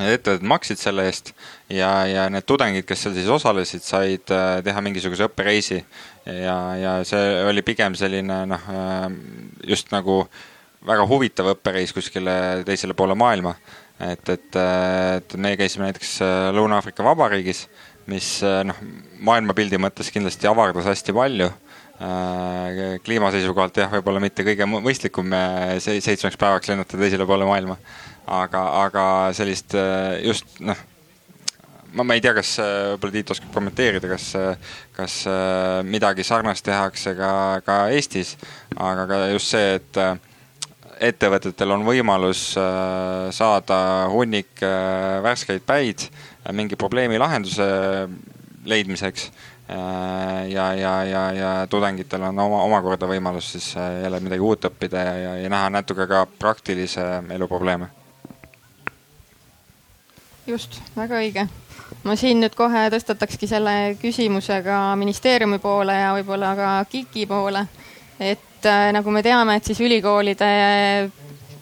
ettevõtted 0.00 0.44
maksid 0.48 0.80
selle 0.80 1.04
eest 1.08 1.32
ja, 1.68 1.90
ja 2.08 2.24
need 2.32 2.46
tudengid, 2.48 2.86
kes 2.88 3.04
seal 3.04 3.16
siis 3.16 3.28
osalesid, 3.32 3.84
said 3.84 4.32
äh, 4.32 4.60
teha 4.64 4.80
mingisuguse 4.84 5.26
õppereisi. 5.28 5.82
ja, 6.26 6.56
ja 6.80 6.94
see 7.08 7.42
oli 7.48 7.64
pigem 7.66 7.96
selline 7.98 8.42
noh, 8.48 8.66
äh, 8.72 9.06
just 9.68 9.92
nagu 9.92 10.22
väga 10.86 11.06
huvitav 11.06 11.52
õppereis 11.52 11.92
kuskile 11.94 12.64
teisele 12.66 12.96
poole 12.96 13.14
maailma. 13.14 13.54
et, 14.00 14.28
et, 14.28 14.56
äh, 14.56 15.16
et 15.20 15.36
meie 15.36 15.60
käisime 15.60 15.90
näiteks 15.90 16.18
Lõuna-Aafrika 16.56 17.04
Vabariigis, 17.04 17.66
mis 18.08 18.38
noh, 18.42 18.78
maailmapildi 19.20 19.78
mõttes 19.78 20.10
kindlasti 20.10 20.48
avardas 20.50 20.88
hästi 20.88 21.14
palju 21.14 21.52
kliima 23.04 23.28
seisukohalt 23.30 23.76
jah, 23.78 23.92
võib-olla 23.92 24.18
mitte 24.18 24.42
kõige 24.42 24.66
mõistlikum 24.66 25.28
seitsmeks 25.78 26.40
päevaks 26.40 26.72
lennata 26.72 26.98
teisele 26.98 27.28
poole 27.28 27.46
maailma 27.46 27.76
aga, 28.26 28.62
aga 28.84 29.04
sellist 29.34 29.74
äh, 29.74 30.22
just 30.24 30.58
noh, 30.60 30.78
ma, 31.94 32.04
ma 32.04 32.16
ei 32.16 32.22
tea, 32.24 32.34
kas 32.36 32.54
äh, 32.62 32.92
võib-olla 32.94 33.16
Tiit 33.16 33.32
oskab 33.34 33.54
kommenteerida, 33.54 34.10
kas, 34.10 34.32
äh, 34.38 34.74
kas 34.96 35.22
midagi 35.88 36.26
sarnast 36.26 36.64
tehakse 36.66 37.16
ka, 37.18 37.32
ka 37.66 37.78
Eestis, 37.94 38.36
aga 38.76 39.06
ka 39.10 39.22
just 39.32 39.54
see, 39.54 39.78
et 39.80 40.02
ettevõtetel 41.02 41.72
on 41.74 41.82
võimalus 41.82 42.52
saada 43.34 43.78
hunnik 44.12 44.60
värskeid 45.24 45.64
päid 45.66 46.04
mingi 46.54 46.78
probleemi 46.78 47.18
lahenduse 47.18 47.64
leidmiseks 48.70 49.24
ja, 49.66 50.66
ja, 50.78 50.92
ja, 51.08 51.22
ja 51.34 51.50
tudengitel 51.66 52.28
on 52.28 52.38
oma, 52.44 52.60
omakorda 52.68 53.08
võimalus 53.10 53.50
siis 53.56 53.72
jälle 53.74 54.20
midagi 54.22 54.46
uut 54.46 54.68
õppida 54.70 55.02
ja, 55.08 55.16
ja, 55.24 55.34
ja 55.42 55.50
näha 55.50 55.72
natuke 55.74 56.06
ka 56.06 56.22
praktilise 56.38 57.08
elu 57.34 57.50
probleeme 57.50 57.90
just, 60.46 60.80
väga 60.96 61.20
õige. 61.22 61.46
ma 62.02 62.16
siin 62.18 62.40
nüüd 62.42 62.54
kohe 62.58 62.86
tõstatakski 62.90 63.46
selle 63.46 63.74
küsimuse 64.00 64.58
ka 64.64 64.78
ministeeriumi 64.98 65.60
poole 65.62 65.94
ja 65.94 66.12
võib-olla 66.16 66.54
ka 66.58 66.70
KIK-i 66.90 67.26
poole. 67.30 67.66
et 68.18 68.66
äh, 68.66 68.90
nagu 68.92 69.10
me 69.10 69.22
teame, 69.22 69.56
et 69.56 69.64
siis 69.64 69.80
ülikoolide 69.80 70.52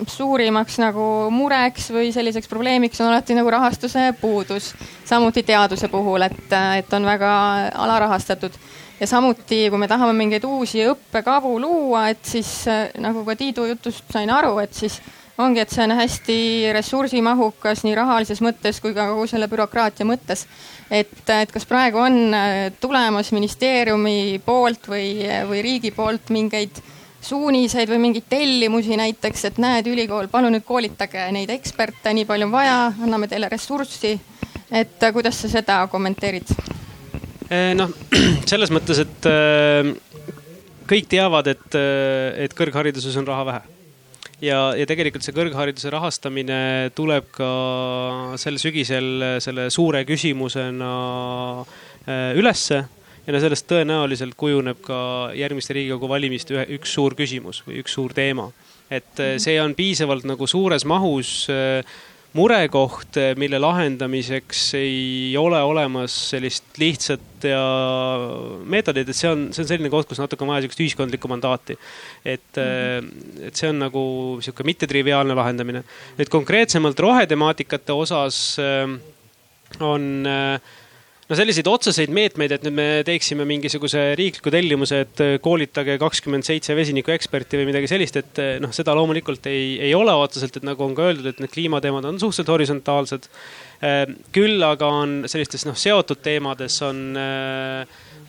suurimaks 0.09 0.79
nagu 0.81 1.05
mureks 1.35 1.91
või 1.93 2.13
selliseks 2.13 2.49
probleemiks 2.49 3.01
on 3.03 3.11
alati 3.11 3.37
nagu 3.37 3.51
rahastuse 3.51 4.13
puudus. 4.21 4.75
samuti 5.05 5.43
teaduse 5.43 5.89
puhul, 5.89 6.23
et, 6.23 6.53
äh, 6.53 6.79
et 6.79 6.93
on 6.93 7.05
väga 7.05 7.33
alarahastatud 7.75 8.57
ja 9.01 9.07
samuti, 9.07 9.69
kui 9.71 9.79
me 9.79 9.89
tahame 9.89 10.13
mingeid 10.13 10.45
uusi 10.45 10.85
õppekavu 10.89 11.59
luua, 11.61 12.09
et 12.09 12.25
siis 12.25 12.69
äh, 12.69 12.89
nagu 12.99 13.25
ka 13.25 13.37
Tiidu 13.37 13.65
jutust 13.67 14.05
sain 14.13 14.31
aru, 14.31 14.59
et 14.59 14.75
siis 14.75 15.01
ongi, 15.41 15.63
et 15.63 15.73
see 15.73 15.85
on 15.85 15.95
hästi 15.99 16.37
ressursimahukas 16.77 17.85
nii 17.87 17.97
rahalises 17.99 18.41
mõttes 18.45 18.81
kui 18.83 18.95
ka 18.97 19.09
kogu 19.11 19.27
selle 19.31 19.49
bürokraatia 19.51 20.07
mõttes. 20.09 20.47
et, 20.91 21.13
et 21.31 21.53
kas 21.53 21.67
praegu 21.69 22.01
on 22.03 22.35
äh, 22.35 22.73
tulemas 22.81 23.33
ministeeriumi 23.33 24.41
poolt 24.45 24.89
või, 24.91 25.23
või 25.49 25.63
riigi 25.67 25.93
poolt 25.97 26.33
mingeid 26.35 26.83
suuniseid 27.21 27.91
või 27.91 28.01
mingeid 28.07 28.29
tellimusi 28.33 28.97
näiteks, 28.97 29.45
et 29.45 29.59
näed, 29.61 29.89
ülikool, 29.93 30.31
palun 30.33 30.55
nüüd 30.57 30.65
koolitage 30.65 31.27
neid 31.37 31.51
eksperte, 31.53 32.15
nii 32.17 32.25
palju 32.29 32.49
on 32.49 32.55
vaja, 32.55 32.79
anname 33.03 33.29
teile 33.29 33.51
ressurssi. 33.53 34.19
et 34.71 35.03
äh, 35.03 35.13
kuidas 35.13 35.41
sa 35.43 35.49
seda 35.49 35.83
kommenteerid? 35.91 36.55
Äh, 37.51 37.75
noh, 37.77 37.93
selles 38.51 38.73
mõttes, 38.73 39.03
et 39.05 39.29
kõik 40.91 41.11
teavad, 41.11 41.47
et, 41.53 41.77
et 42.47 42.57
kõrghariduses 42.57 43.15
on 43.21 43.29
raha 43.29 43.45
vähe 43.53 43.80
ja, 44.45 44.61
ja 44.77 44.87
tegelikult 44.89 45.25
see 45.27 45.37
kõrghariduse 45.37 45.93
rahastamine 45.93 46.61
tuleb 46.97 47.29
ka 47.35 47.51
sel 48.41 48.59
sügisel 48.63 49.41
selle 49.43 49.69
suure 49.73 50.05
küsimusena 50.09 50.95
äh, 51.61 52.33
ülesse 52.41 52.81
ja 53.27 53.35
no 53.35 53.41
sellest 53.43 53.69
tõenäoliselt 53.71 54.37
kujuneb 54.39 54.81
ka 54.85 55.01
järgmiste 55.37 55.77
Riigikogu 55.77 56.09
valimiste 56.11 56.57
ühe, 56.57 56.67
üks 56.79 56.95
suur 56.97 57.17
küsimus 57.19 57.63
või 57.67 57.81
üks 57.85 57.97
suur 57.97 58.15
teema. 58.17 58.51
et 58.91 59.21
äh, 59.23 59.37
see 59.39 59.61
on 59.63 59.75
piisavalt 59.79 60.25
nagu 60.27 60.47
suures 60.51 60.85
mahus 60.85 61.47
äh, 61.53 61.85
murekoht, 62.37 63.19
mille 63.41 63.59
lahendamiseks 63.59 64.63
ei 64.79 65.35
ole 65.39 65.59
olemas 65.67 66.15
sellist 66.31 66.79
lihtsat 66.79 67.47
ja 67.51 67.63
meetodit, 68.71 69.09
et 69.11 69.19
see 69.19 69.31
on, 69.31 69.49
see 69.55 69.65
on 69.65 69.71
selline 69.73 69.91
koht, 69.91 70.07
kus 70.11 70.21
natuke 70.23 70.47
on 70.47 70.53
vaja 70.53 70.65
sihukest 70.65 70.85
ühiskondlikku 70.85 71.31
mandaati. 71.31 71.79
et 72.25 72.57
mm, 72.57 73.09
-hmm. 73.09 73.47
et 73.49 73.57
see 73.57 73.69
on 73.69 73.79
nagu 73.79 74.05
sihuke 74.43 74.63
mittetriviaalne 74.65 75.35
lahendamine. 75.35 75.83
nüüd 76.19 76.29
konkreetsemalt 76.31 77.01
rohetemaatikate 77.01 77.93
osas 77.93 78.59
on 79.81 80.27
äh, 80.27 80.61
no 81.31 81.39
selliseid 81.39 81.69
otseseid 81.71 82.11
meetmeid, 82.15 82.53
et 82.57 82.65
nüüd 82.67 82.75
me 82.75 82.87
teeksime 83.07 83.47
mingisuguse 83.49 84.03
riikliku 84.19 84.51
tellimuse, 84.53 85.03
et 85.07 85.23
äh, 85.23 85.37
koolitage 85.43 85.95
kakskümmend 86.03 86.47
seitse 86.47 86.75
vesinikueksperti 86.79 87.61
või 87.61 87.69
midagi 87.71 87.91
sellist, 87.93 88.19
et 88.19 88.43
äh, 88.43 88.53
noh, 88.63 88.75
seda 88.75 88.97
loomulikult 88.99 89.47
ei, 89.51 89.77
ei 89.87 89.95
ole 89.95 90.15
otseselt, 90.19 90.59
et 90.59 90.67
nagu 90.67 90.85
on 90.85 90.97
ka 90.99 91.07
öeldud, 91.11 91.31
et 91.31 91.43
need 91.43 91.55
kliimateemad 91.55 92.09
on 92.11 92.19
suhteliselt 92.19 92.51
horisontaalsed. 92.55 93.31
Äh, 93.87 94.03
küll 94.35 94.59
aga 94.67 94.91
on 95.05 95.21
sellistes 95.31 95.69
noh, 95.69 95.79
seotud 95.79 96.23
teemades 96.25 96.81
on 96.87 97.15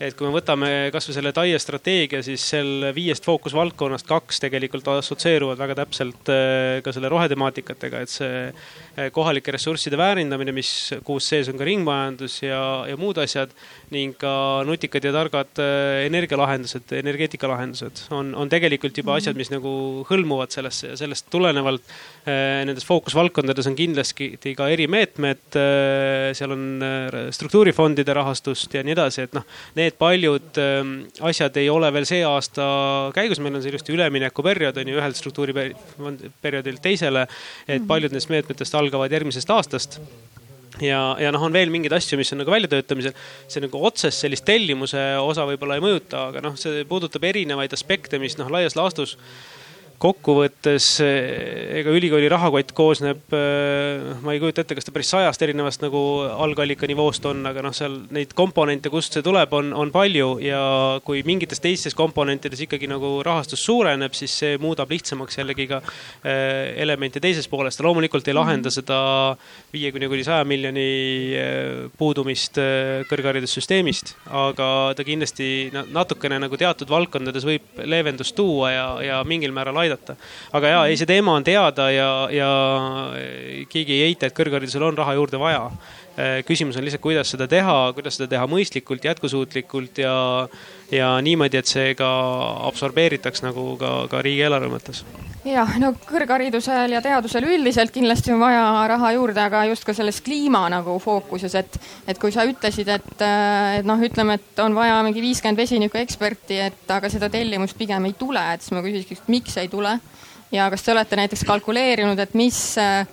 et 0.02 0.16
kui 0.18 0.26
me 0.26 0.34
võtame 0.34 0.70
kasvõi 0.94 1.16
selle 1.16 1.32
TAIE 1.36 1.58
strateegia, 1.62 2.22
siis 2.26 2.44
seal 2.54 2.90
viiest 2.96 3.26
fookusvaldkonnast 3.28 4.08
kaks 4.08 4.42
tegelikult 4.42 4.88
assotsieeruvad 4.96 5.60
väga 5.60 5.78
täpselt 5.82 6.32
ka 6.82 6.94
selle 6.94 7.10
rohetemaatikatega, 7.12 8.02
et 8.02 8.12
see 8.12 8.32
Eh, 8.92 9.06
kohalike 9.08 9.54
ressursside 9.54 9.96
väärindamine, 9.96 10.52
mis, 10.52 10.68
kus 11.00 11.24
sees 11.30 11.48
on 11.48 11.56
ka 11.56 11.64
ringmajandus 11.64 12.34
ja, 12.42 12.58
ja 12.84 12.96
muud 13.00 13.16
asjad 13.22 13.54
ning 13.94 14.12
ka 14.20 14.32
nutikad 14.68 15.06
ja 15.08 15.14
targad 15.14 15.62
eh, 15.64 16.02
energialahendused, 16.10 16.92
energeetikalahendused 16.98 18.02
on, 18.12 18.34
on 18.36 18.52
tegelikult 18.52 19.00
juba 19.00 19.16
asjad, 19.16 19.38
mis 19.40 19.48
nagu 19.48 19.72
hõlmuvad 20.10 20.52
sellesse 20.52 20.90
ja 20.90 20.98
sellest 21.00 21.30
tulenevalt 21.32 21.88
nendes 22.22 22.86
fookusvaldkondades 22.86 23.66
on 23.66 23.74
kindlasti 23.78 24.54
ka 24.56 24.68
erimeetmed. 24.70 25.56
seal 26.38 26.54
on 26.54 26.84
struktuurifondide 27.34 28.14
rahastust 28.14 28.74
ja 28.76 28.84
nii 28.86 28.94
edasi, 28.94 29.26
et 29.26 29.34
noh, 29.34 29.46
need 29.78 29.96
paljud 29.98 30.60
asjad 31.30 31.58
ei 31.58 31.70
ole 31.72 31.90
veel 31.94 32.06
see 32.08 32.22
aasta 32.26 32.66
käigus, 33.16 33.42
meil 33.42 33.58
on 33.58 33.64
see 33.64 33.72
ilusti 33.74 33.96
üleminekuperiood 33.96 34.78
on 34.78 34.92
ju 34.92 35.00
ühelt 35.00 35.18
struktuuriperioodilt 35.18 36.82
teisele. 36.84 37.26
et 37.66 37.88
paljud 37.88 38.14
nendest 38.14 38.30
meetmetest 38.30 38.78
algavad 38.78 39.12
järgmisest 39.12 39.50
aastast 39.50 39.98
ja, 40.80 41.00
ja 41.20 41.32
noh, 41.34 41.42
on 41.46 41.54
veel 41.54 41.72
mingeid 41.72 41.94
asju, 41.96 42.18
mis 42.20 42.32
on 42.34 42.42
nagu 42.42 42.52
väljatöötamisel. 42.52 43.14
see 43.50 43.64
nagu 43.64 43.82
otsest 43.86 44.24
sellist 44.24 44.46
tellimuse 44.48 45.00
osa 45.20 45.46
võib-olla 45.48 45.78
ei 45.78 45.84
mõjuta, 45.84 46.28
aga 46.30 46.44
noh, 46.44 46.56
see 46.60 46.86
puudutab 46.88 47.24
erinevaid 47.28 47.74
aspekte, 47.76 48.20
mis 48.22 48.38
noh, 48.40 48.50
laias 48.52 48.78
laastus 48.78 49.16
kokkuvõttes 50.02 50.86
eh, 51.04 51.78
ega 51.78 51.92
ülikooli 51.94 52.26
rahakott 52.30 52.72
koosneb, 52.74 53.22
eh, 53.36 54.02
ma 54.24 54.34
ei 54.34 54.40
kujuta 54.42 54.64
ette, 54.64 54.74
kas 54.74 54.88
ta 54.88 54.94
päris 54.94 55.12
sajast 55.12 55.44
erinevast 55.46 55.84
nagu 55.84 56.00
algallika 56.42 56.88
nivoost 56.90 57.26
on, 57.30 57.44
aga 57.46 57.62
noh, 57.62 57.74
seal 57.76 58.00
neid 58.14 58.34
komponente, 58.38 58.90
kust 58.92 59.14
see 59.14 59.24
tuleb, 59.24 59.52
on, 59.54 59.70
on 59.78 59.92
palju 59.94 60.34
ja 60.42 60.62
kui 61.06 61.22
mingites 61.26 61.62
teistes 61.62 61.94
komponentides 61.98 62.64
ikkagi 62.66 62.90
nagu 62.90 63.14
rahastus 63.26 63.62
suureneb, 63.62 64.16
siis 64.18 64.34
see 64.42 64.58
muudab 64.62 64.90
lihtsamaks 64.90 65.38
jällegi 65.38 65.68
ka 65.70 65.82
eh, 65.84 66.74
elemente 66.82 67.22
teises 67.22 67.46
pooles. 67.50 67.78
ta 67.78 67.86
loomulikult 67.86 68.28
ei 68.28 68.36
lahenda 68.36 68.72
mhm. 68.72 68.78
seda 68.80 68.98
viiekümne 69.72 70.10
kuni 70.10 70.26
saja 70.26 70.42
miljoni 70.48 70.88
puudumist 71.98 72.58
kõrgharidussüsteemist, 73.08 74.16
aga 74.34 74.68
ta 74.96 75.06
kindlasti 75.06 75.70
natukene 75.94 76.40
nagu 76.42 76.58
teatud 76.58 76.90
valdkondades 76.90 77.46
võib 77.46 77.82
leevendust 77.86 78.34
tuua 78.36 78.72
ja, 78.72 78.86
ja 79.04 79.22
mingil 79.28 79.54
määral 79.54 79.78
aidata 79.84 79.91
aidata. 79.92 80.16
aga 80.52 80.72
ja, 80.74 80.84
ei, 80.90 80.98
see 81.00 81.08
teema 81.08 81.36
on 81.38 81.46
teada 81.46 81.88
ja, 81.92 82.10
ja 82.32 82.50
keegi 83.72 83.98
ei 83.98 84.10
eita, 84.10 84.28
et 84.28 84.36
kõrgharidusel 84.36 84.88
on 84.88 84.98
raha 84.98 85.16
juurde 85.18 85.40
vaja. 85.40 85.66
Äh, 86.12 86.40
küsimus 86.48 86.76
on 86.76 86.84
lihtsalt, 86.84 87.04
kuidas 87.04 87.30
seda 87.32 87.48
teha, 87.48 87.76
kuidas 87.96 88.18
seda 88.18 88.28
teha 88.34 88.48
mõistlikult, 88.50 89.04
jätkusuutlikult 89.08 90.02
ja, 90.02 90.14
ja 90.92 91.12
niimoodi, 91.24 91.60
et 91.60 91.68
see 91.68 91.94
ka 91.98 92.08
absorbeeritaks 92.68 93.44
nagu 93.46 93.72
ka, 93.80 93.92
ka 94.12 94.22
riigieelarve 94.24 94.70
mõttes 94.72 95.04
jah, 95.46 95.74
no 95.82 95.92
kõrgharidusel 96.06 96.94
ja 96.94 97.00
teadusel 97.02 97.46
üldiselt 97.50 97.92
kindlasti 97.94 98.32
on 98.34 98.42
vaja 98.42 98.62
raha 98.92 99.12
juurde, 99.16 99.40
aga 99.42 99.64
just 99.70 99.86
ka 99.86 99.94
selles 99.96 100.20
kliima 100.24 100.62
nagu 100.72 100.98
fookuses, 101.02 101.56
et, 101.58 101.78
et 102.06 102.20
kui 102.20 102.34
sa 102.34 102.46
ütlesid, 102.48 102.90
et, 102.92 103.24
et 103.78 103.88
noh, 103.88 104.02
ütleme, 104.06 104.38
et 104.38 104.62
on 104.62 104.76
vaja 104.76 105.00
mingi 105.06 105.24
viiskümmend 105.24 105.58
vesinikueksperti, 105.58 106.60
et 106.68 106.94
aga 106.94 107.10
seda 107.12 107.30
tellimust 107.32 107.78
pigem 107.78 108.06
ei 108.10 108.14
tule, 108.18 108.44
et 108.54 108.62
siis 108.62 108.76
ma 108.76 108.84
küsikski, 108.84 109.18
miks 109.32 109.58
ei 109.62 109.72
tule. 109.72 109.98
ja 110.52 110.68
kas 110.70 110.82
te 110.84 110.92
olete 110.92 111.16
näiteks 111.16 111.46
kalkuleerinud, 111.48 112.18
et 112.22 112.34
mis 112.38 112.60
äh, 112.78 113.06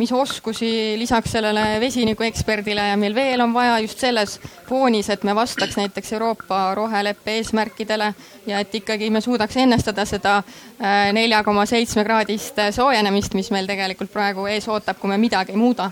mis 0.00 0.12
oskusi 0.16 0.70
lisaks 0.98 1.34
sellele 1.36 1.64
vesinikueksperdile 1.82 2.88
meil 3.00 3.14
veel 3.14 3.44
on 3.44 3.52
vaja 3.54 3.78
just 3.84 4.00
selles 4.00 4.38
foonis, 4.68 5.10
et 5.12 5.24
me 5.28 5.34
vastaks 5.36 5.76
näiteks 5.76 6.12
Euroopa 6.16 6.62
roheleppe 6.78 7.36
eesmärkidele 7.38 8.12
ja 8.48 8.60
et 8.64 8.74
ikkagi 8.80 9.10
me 9.12 9.20
suudaks 9.20 9.58
ennestada 9.60 10.06
seda 10.08 10.38
äh, 10.40 11.10
nelja 11.16 11.42
koma 11.44 11.66
seitsme 11.68 12.04
kraadist 12.06 12.60
soojenemist, 12.76 13.36
mis 13.36 13.50
meil 13.54 13.68
tegelikult 13.68 14.12
praegu 14.12 14.46
ees 14.50 14.68
ootab, 14.68 14.98
kui 15.00 15.12
me 15.12 15.20
midagi 15.20 15.52
ei 15.56 15.60
muuda. 15.60 15.90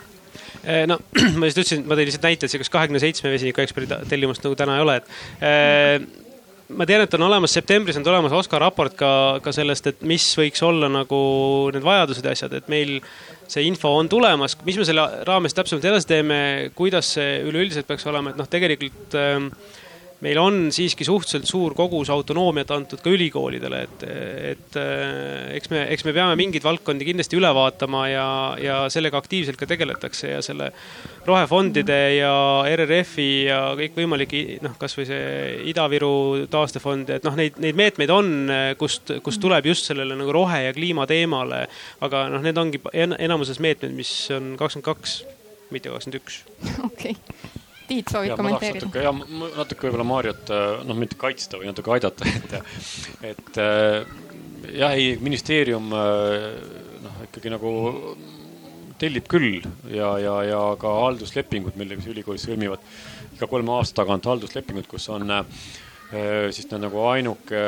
Äh, 0.65 0.87
no 0.89 0.99
ma 1.39 1.51
just 1.51 1.61
ütlesin, 1.61 1.85
ma 1.85 1.99
tõin 1.99 2.09
lihtsalt 2.09 2.31
näite, 2.31 2.47
et 2.47 2.55
sihukest 2.55 2.73
kahekümne 2.73 3.03
seitsme 3.03 3.35
vesinikueksperdi 3.35 4.01
tellimust 4.09 4.47
nagu 4.47 4.57
täna 4.59 4.79
ei 4.79 4.87
ole, 4.87 4.97
et 5.03 5.45
äh, 5.45 6.25
ma 6.69 6.87
tean, 6.89 7.03
et 7.05 7.15
on 7.17 7.25
olemas, 7.29 7.53
septembris 7.57 7.97
on 7.97 8.05
tulemas 8.05 8.35
OSKA 8.37 8.61
raport 8.61 8.97
ka, 8.99 9.11
ka 9.45 9.53
sellest, 9.55 9.89
et 9.91 10.03
mis 10.09 10.25
võiks 10.39 10.63
olla 10.67 10.91
nagu 10.93 11.19
need 11.75 11.85
vajadused 11.85 12.27
ja 12.27 12.35
asjad, 12.37 12.59
et 12.59 12.69
meil 12.73 12.99
see 13.49 13.67
info 13.69 13.95
on 13.97 14.09
tulemas, 14.13 14.57
mis 14.67 14.79
me 14.79 14.87
selle 14.87 15.05
raames 15.29 15.57
täpsemalt 15.57 15.87
edasi 15.89 16.09
teeme, 16.11 16.41
kuidas 16.79 17.15
see 17.17 17.39
üleüldiselt 17.49 17.89
peaks 17.89 18.07
olema, 18.11 18.33
et 18.33 18.41
noh, 18.41 18.49
tegelikult 18.51 19.17
äh, 19.19 19.49
meil 20.25 20.39
on 20.43 20.57
siiski 20.75 21.07
suhteliselt 21.07 21.47
suur 21.47 21.75
kogus 21.79 22.11
autonoomiat 22.11 22.71
antud 22.75 23.03
ka 23.03 23.11
ülikoolidele, 23.15 23.83
et, 23.87 24.05
et 24.53 24.79
äh, 24.81 25.55
eks 25.59 25.71
me, 25.71 25.85
eks 25.95 26.07
me 26.09 26.15
peame 26.17 26.35
mingeid 26.39 26.65
valdkondi 26.67 27.07
kindlasti 27.07 27.39
üle 27.39 27.51
vaatama 27.55 28.03
ja, 28.11 28.27
ja 28.63 28.79
sellega 28.91 29.21
aktiivselt 29.21 29.61
ka 29.61 29.69
tegeletakse 29.71 30.33
ja 30.33 30.41
selle 30.45 30.73
rohefondide 31.29 31.99
ja 32.17 32.33
RRF-i 32.67 33.29
ja 33.47 33.61
kõikvõimalike 33.79 34.43
noh, 34.65 34.75
kasvõi 34.81 35.07
see 35.09 35.29
Ida-Viru 35.71 36.49
taastefond, 36.51 37.15
et 37.15 37.27
noh, 37.27 37.39
neid, 37.39 37.61
neid 37.63 37.79
meetmeid 37.79 38.13
on, 38.15 38.35
kust, 38.81 39.15
kust 39.23 39.43
tuleb 39.43 39.71
just 39.71 39.87
sellele 39.91 40.19
nagu 40.19 40.35
rohe 40.35 40.65
ja 40.67 40.75
kliima 40.75 41.07
teemale. 41.11 41.67
aga 42.05 42.27
noh, 42.33 42.43
need 42.43 42.59
ongi 42.59 42.83
enamuses 42.97 43.63
meetmed, 43.63 43.95
mis 43.95 44.13
on 44.35 44.57
kakskümmend 44.59 44.91
kaks, 44.91 45.17
mitte 45.75 45.95
kakskümmend 45.95 46.21
üks. 46.23 46.43
okei 46.91 47.17
Tiit 47.89 48.13
soovib 48.13 48.37
kommenteerida? 48.37 48.87
natuke 48.87 49.05
jah, 49.05 49.23
natuke 49.59 49.89
võib-olla 49.89 50.09
Mariot 50.09 50.53
äh, 50.55 50.67
noh, 50.89 50.99
mitte 50.99 51.19
kaitsta 51.21 51.61
või 51.61 51.71
natuke 51.71 51.95
aidata, 51.97 52.29
et, 52.39 52.59
et 53.33 53.61
äh, 53.63 54.03
jah, 54.77 54.93
ei 54.93 55.15
ministeerium 55.23 55.93
äh, 55.97 56.49
noh, 57.05 57.23
ikkagi 57.29 57.55
nagu 57.55 57.73
tellib 58.99 59.29
küll 59.31 59.61
ja, 59.95 60.17
ja, 60.19 60.37
ja 60.43 60.63
ka 60.81 60.91
halduslepingud, 61.05 61.77
millega 61.79 62.03
siis 62.03 62.17
ülikoolid 62.17 62.43
sõlmivad 62.43 62.89
iga 63.37 63.47
kolme 63.47 63.77
aasta 63.77 64.03
tagant 64.03 64.27
halduslepingud, 64.27 64.89
kus 64.91 65.07
on 65.15 65.31
Äh, 65.39 65.88
siis 66.09 66.65
ta 66.65 66.79
on 66.79 66.87
nagu 66.87 67.03
ainuke 67.11 67.59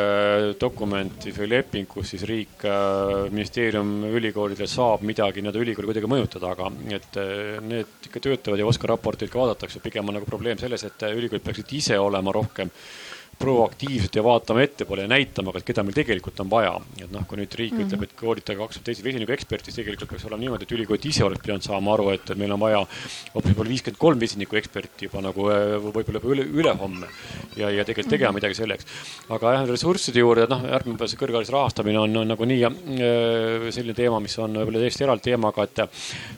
dokument 0.60 1.26
või 1.36 1.48
leping, 1.50 1.88
kus 1.90 2.14
siis 2.14 2.24
riik, 2.28 2.62
äh, 2.64 3.26
ministeerium 3.28 3.90
ülikoolidele 4.08 4.68
saab 4.70 5.04
midagi 5.04 5.42
nii-öelda 5.44 5.60
ülikooli 5.60 5.90
kuidagi 5.90 6.08
mõjutada, 6.08 6.54
aga 6.54 6.70
et 6.96 7.20
äh, 7.20 7.58
need 7.60 8.08
ikka 8.08 8.22
töötavad 8.24 8.62
ja 8.62 8.68
OSKA 8.70 8.94
raporteid 8.94 9.32
ka 9.32 9.42
vaadatakse, 9.42 9.82
pigem 9.84 10.08
on 10.08 10.16
nagu 10.16 10.28
probleem 10.28 10.60
selles, 10.60 10.86
et 10.88 11.04
ülikoolid 11.10 11.44
peaksid 11.44 11.76
ise 11.76 12.00
olema 12.00 12.32
rohkem 12.32 12.72
proaktiivselt 13.40 14.16
ja 14.16 14.24
vaatama 14.24 14.62
ettepoole 14.62 15.06
ja 15.06 15.08
näitama 15.08 15.52
ka, 15.54 15.62
et 15.62 15.68
keda 15.70 15.82
meil 15.84 15.96
tegelikult 15.96 16.40
on 16.42 16.50
vaja. 16.50 16.74
et 17.00 17.12
noh, 17.12 17.24
kui 17.28 17.38
nüüd 17.40 17.54
riik 17.56 17.72
mm 17.72 17.78
-hmm. 17.78 17.86
ütleb, 17.88 18.02
et 18.04 18.12
koolitage 18.16 18.58
kakskümmend 18.58 18.86
teist 18.86 19.04
vesinikueksperti, 19.04 19.72
siis 19.72 19.76
tegelikult 19.80 20.10
peaks 20.10 20.26
olema 20.28 20.40
niimoodi, 20.40 20.66
et 20.68 20.72
ülikoolid 20.76 21.06
ise 21.08 21.24
oleks 21.24 21.40
pidanud 21.44 21.64
saama 21.64 21.94
aru, 21.94 22.10
et 22.10 22.32
meil 22.36 22.52
on 22.52 22.60
vaja 22.60 22.82
hoopis 23.34 23.50
võib-olla 23.50 23.72
viiskümmend 23.72 23.98
kolm 23.98 24.20
vesinikueksperti 24.20 25.08
juba 25.08 25.22
nagu 25.24 25.48
äh, 25.48 25.76
võib-olla 25.80 26.20
juba 26.20 26.34
üle, 26.34 26.44
ülehomme. 26.62 27.06
ja, 27.56 27.70
ja 27.70 27.84
tegelikult 27.84 28.10
tegema 28.10 28.32
midagi 28.32 28.54
selleks. 28.54 28.86
aga 29.28 29.54
jah, 29.54 29.66
ressursside 29.68 30.20
juurde, 30.20 30.46
noh, 30.50 30.60
järgmine 30.74 31.08
see 31.08 31.20
kõrghariduse 31.22 31.52
rahastamine 31.52 31.98
on, 31.98 32.16
on 32.16 32.28
nagunii 32.28 32.60
äh, 32.64 33.70
selline 33.70 33.94
teema, 33.94 34.20
mis 34.20 34.36
on 34.38 34.52
võib-olla 34.52 34.84
täiesti 34.84 35.04
eraldi 35.08 35.30
teemaga, 35.30 35.64
et, 35.64 35.80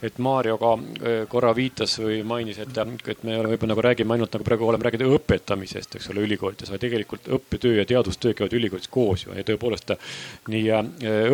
et 0.03 0.19
Maarjo 0.19 0.57
ka 0.59 0.73
äh, 0.79 1.27
korra 1.29 1.53
viitas 1.55 1.99
või 1.99 2.23
mainis, 2.23 2.63
et, 2.63 2.79
et 2.79 3.25
me 3.25 3.43
võib-olla 3.43 3.75
nagu 3.75 3.87
räägime 3.91 4.15
ainult 4.15 4.39
nagu 4.39 4.45
praegu 4.47 4.71
oleme 4.71 4.87
rääkinud 4.87 5.19
õpetamisest, 5.19 5.99
eks 5.99 6.11
ole, 6.15 6.23
ülikoolides, 6.31 6.71
vaid 6.71 6.79
tegelikult 6.81 6.92
õppetöö 7.37 7.75
ja 7.79 7.85
teadustöö 7.89 8.35
käivad 8.35 8.53
ülikoolis 8.57 8.89
koos 8.93 9.25
ju 9.27 9.31
ja 9.37 9.45
tõepoolest 9.47 9.93
nii 10.53 10.65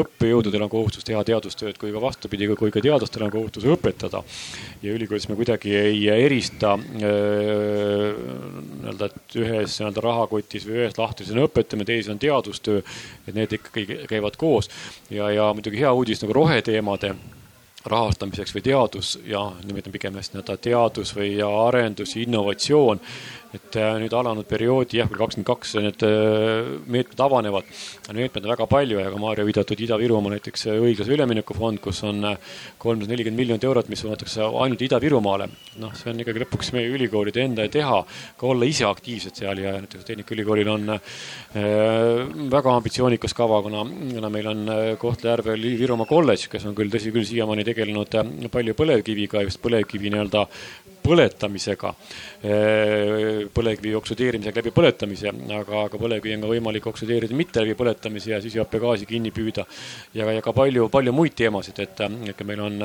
õppejõududel 0.02 0.62
on 0.64 0.72
kohustus 0.72 1.04
teha 1.06 1.22
teadustööd 1.24 1.76
kui 1.80 1.90
ka 1.94 2.00
vastupidi, 2.02 2.44
kui 2.59 2.70
ka 2.74 2.80
teadlastel 2.84 3.24
on 3.26 3.34
kohustus 3.34 3.64
õpetada. 3.68 4.18
ja 4.82 4.88
ülikoolis 4.94 5.28
me 5.28 5.34
kuidagi 5.38 5.70
ei 5.76 6.09
erista 6.09 6.78
nii-öelda, 6.78 9.04
et 9.06 9.36
ühes 9.36 9.80
nii-öelda 9.80 10.00
rahakotis 10.04 10.66
või 10.66 10.74
ühes 10.82 10.98
lahtris 10.98 11.30
on 11.34 11.44
õpetamine, 11.46 11.86
teises 11.86 12.12
on 12.12 12.18
teadustöö. 12.18 12.78
et 13.26 13.34
need 13.34 13.52
ikkagi 13.52 13.86
käivad 14.09 14.36
koos 14.36 14.70
ja, 15.11 15.30
ja 15.30 15.54
muidugi 15.54 15.80
hea 15.80 15.92
uudis 15.92 16.22
nagu 16.22 16.32
roheteemade 16.32 17.14
rahastamiseks 17.88 18.54
või 18.54 18.62
teadus 18.62 19.12
ja 19.26 19.40
nimetame 19.64 19.94
pigem 19.94 20.16
nii-öelda 20.18 20.56
teadus 20.62 21.14
või 21.16 21.36
arendus, 21.44 22.14
innovatsioon 22.18 23.00
et 23.57 23.76
äh, 23.80 23.94
nüüd 24.03 24.12
alanud 24.12 24.44
perioodi 24.49 24.99
jah, 24.99 25.09
küll 25.09 25.20
kakskümmend 25.22 25.49
kaks 25.49 25.74
need 25.80 26.03
äh, 26.05 26.68
meetmed 26.84 27.20
avanevad. 27.24 27.68
meetmeid 28.12 28.44
on 28.44 28.53
väga 28.53 28.66
palju 28.68 28.99
ja 29.01 29.12
ka 29.12 29.20
Maarja 29.20 29.46
viidatud 29.49 29.80
Ida-Virumaa 29.84 30.34
näiteks 30.34 30.66
äh, 30.68 30.80
õiglase 30.84 31.14
ülemineku 31.16 31.57
fond, 31.57 31.80
kus 31.80 32.03
on 32.05 32.26
kolmsada 32.78 33.12
nelikümmend 33.12 33.40
miljonit 33.40 33.64
eurot, 33.64 33.88
mis 33.88 34.03
suunatakse 34.05 34.44
ainult 34.44 34.84
Ida-Virumaale. 34.84 35.49
noh, 35.80 35.94
see 35.96 36.11
on 36.12 36.20
ikkagi 36.20 36.42
lõpuks 36.44 36.72
meie 36.76 36.90
ülikoolide 36.92 37.44
enda 37.46 37.64
teha, 37.72 38.03
ka 38.36 38.51
olla 38.51 38.68
ise 38.68 38.84
aktiivsed 38.88 39.40
seal 39.40 39.62
ja 39.62 39.76
näiteks 39.78 40.05
Tehnikaülikoolil 40.09 40.68
on 40.72 40.92
väga 42.53 42.74
ambitsioonikas 42.74 43.34
kava, 43.36 43.62
kuna, 43.64 43.84
kuna 43.86 44.32
meil 44.32 44.51
on 44.51 44.64
Kohtla-Järvel 45.01 45.64
Virumaa 45.78 46.09
kolledž, 46.11 46.49
kes 46.53 46.66
on 46.68 46.76
küll, 46.76 46.92
tõsi 46.92 47.14
küll, 47.14 47.26
siiamaani 47.28 47.64
tegelenud 47.68 48.18
palju 48.53 48.76
põlevkiviga, 48.76 49.44
just 49.46 49.62
põlevkivi 49.62 50.12
nii-öelda 50.12 50.46
põletamisega, 51.09 51.92
põlevkivi 53.54 53.94
oksüdeerimisega 53.98 54.61
läbi 54.61 54.72
põletamise, 54.74 55.32
aga, 55.56 55.84
aga 55.86 56.00
põlevkivi 56.00 56.36
on 56.36 56.44
ka 56.44 56.52
võimalik 56.52 56.88
oksüdeerida 56.90 57.36
mitte 57.38 57.64
läbi 57.64 57.76
põletamise 57.78 58.34
ja 58.34 58.42
süsihappegaasi 58.44 59.09
kinni 59.09 59.32
püüda. 59.34 59.64
ja, 60.14 60.28
ja 60.32 60.44
ka 60.44 60.52
palju, 60.56 60.88
palju 60.92 61.14
muid 61.16 61.36
teemasid, 61.38 61.80
et, 61.84 62.04
et 62.32 62.44
meil 62.46 62.62
on 62.66 62.78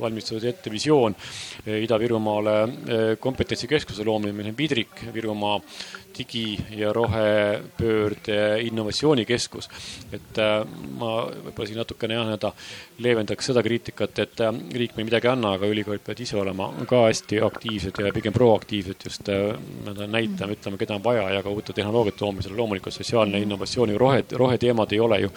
valmistatud 0.00 0.44
ette 0.50 0.72
visioon 0.72 1.16
Ida-Virumaale 1.66 3.16
kompetentsikeskuse 3.20 4.04
loomine, 4.04 4.34
meil 4.36 4.52
on 4.52 4.58
Vidrik 4.58 5.06
Virumaa 5.14 5.58
digi- 6.18 6.58
ja 6.70 6.92
rohepöörde 6.92 8.60
innovatsioonikeskus. 8.60 9.68
et 10.12 10.38
äh, 10.38 10.66
ma 10.98 11.26
võib-olla 11.26 11.66
siin 11.66 11.78
natukene 11.78 12.14
jah, 12.14 12.24
nii-öelda 12.26 12.52
leevendaks 13.04 13.50
seda 13.50 13.62
kriitikat, 13.62 14.18
et 14.18 14.40
äh, 14.40 14.52
riik 14.74 14.96
meil 14.96 15.08
midagi 15.08 15.28
ei 15.28 15.32
anna, 15.32 15.52
aga 15.56 15.66
ülikoolid 15.66 16.02
peavad 16.04 16.22
ise 16.24 16.36
olema 16.40 16.70
ka 16.88 17.04
hästi 17.06 17.27
aktiivsed 17.44 18.00
ja 18.04 18.12
pigem 18.12 18.32
proaktiivsed 18.32 19.04
just 19.04 19.28
äh, 19.28 19.56
nii-öelda 19.84 20.06
näitama, 20.06 20.56
ütlema, 20.56 20.80
keda 20.80 20.98
on 20.98 21.04
vaja 21.04 21.30
ja 21.36 21.42
ka 21.42 21.50
uute 21.50 21.72
tehnoloogiate 21.72 22.24
loomisel. 22.24 22.56
loomulikult 22.56 22.94
sotsiaalne 22.94 23.40
innovatsioon 23.44 23.92
ja 23.92 23.98
rohe, 23.98 24.24
roheteemad 24.32 24.92
ei 24.92 25.00
ole 25.00 25.20
ju 25.20 25.32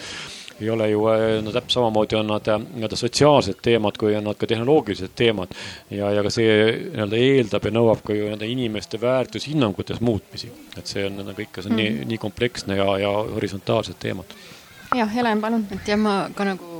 ei 0.61 0.69
ole 0.69 0.89
ju, 0.89 1.05
no 1.41 1.51
täpselt 1.51 1.73
samamoodi 1.73 2.15
on 2.15 2.27
nad 2.29 2.45
nii-öelda 2.45 2.95
sotsiaalsed 2.95 3.63
teemad, 3.65 3.97
kui 3.97 4.13
on 4.15 4.27
nad 4.29 4.37
ka 4.37 4.47
tehnoloogilised 4.47 5.15
teemad. 5.15 5.55
ja, 5.89 6.11
ja 6.11 6.23
ka 6.23 6.29
see 6.29 6.51
nii-öelda 6.75 7.17
eeldab 7.17 7.65
ja 7.65 7.71
nõuab 7.73 8.03
ka 8.05 8.13
ju 8.13 8.27
nii-öelda 8.27 8.45
inimeste 8.45 9.01
väärtushinnangutes 9.01 10.01
muutmisi 10.05 10.51
et 10.77 10.87
see 10.87 11.05
on 11.07 11.19
nagu 11.25 11.43
ikka, 11.43 11.63
see 11.63 11.71
on 11.71 11.77
mm. 11.77 11.83
nii, 11.83 12.09
nii 12.13 12.19
kompleksne 12.21 12.77
ja, 12.79 12.87
ja 13.01 13.11
horisontaalsed 13.35 13.99
teemad. 13.99 14.35
jah, 14.95 15.09
Helen, 15.13 15.41
palun. 15.41 15.65
et 15.71 15.87
jah, 15.87 15.99
ma 15.99 16.15
ka 16.35 16.47
nagu 16.47 16.70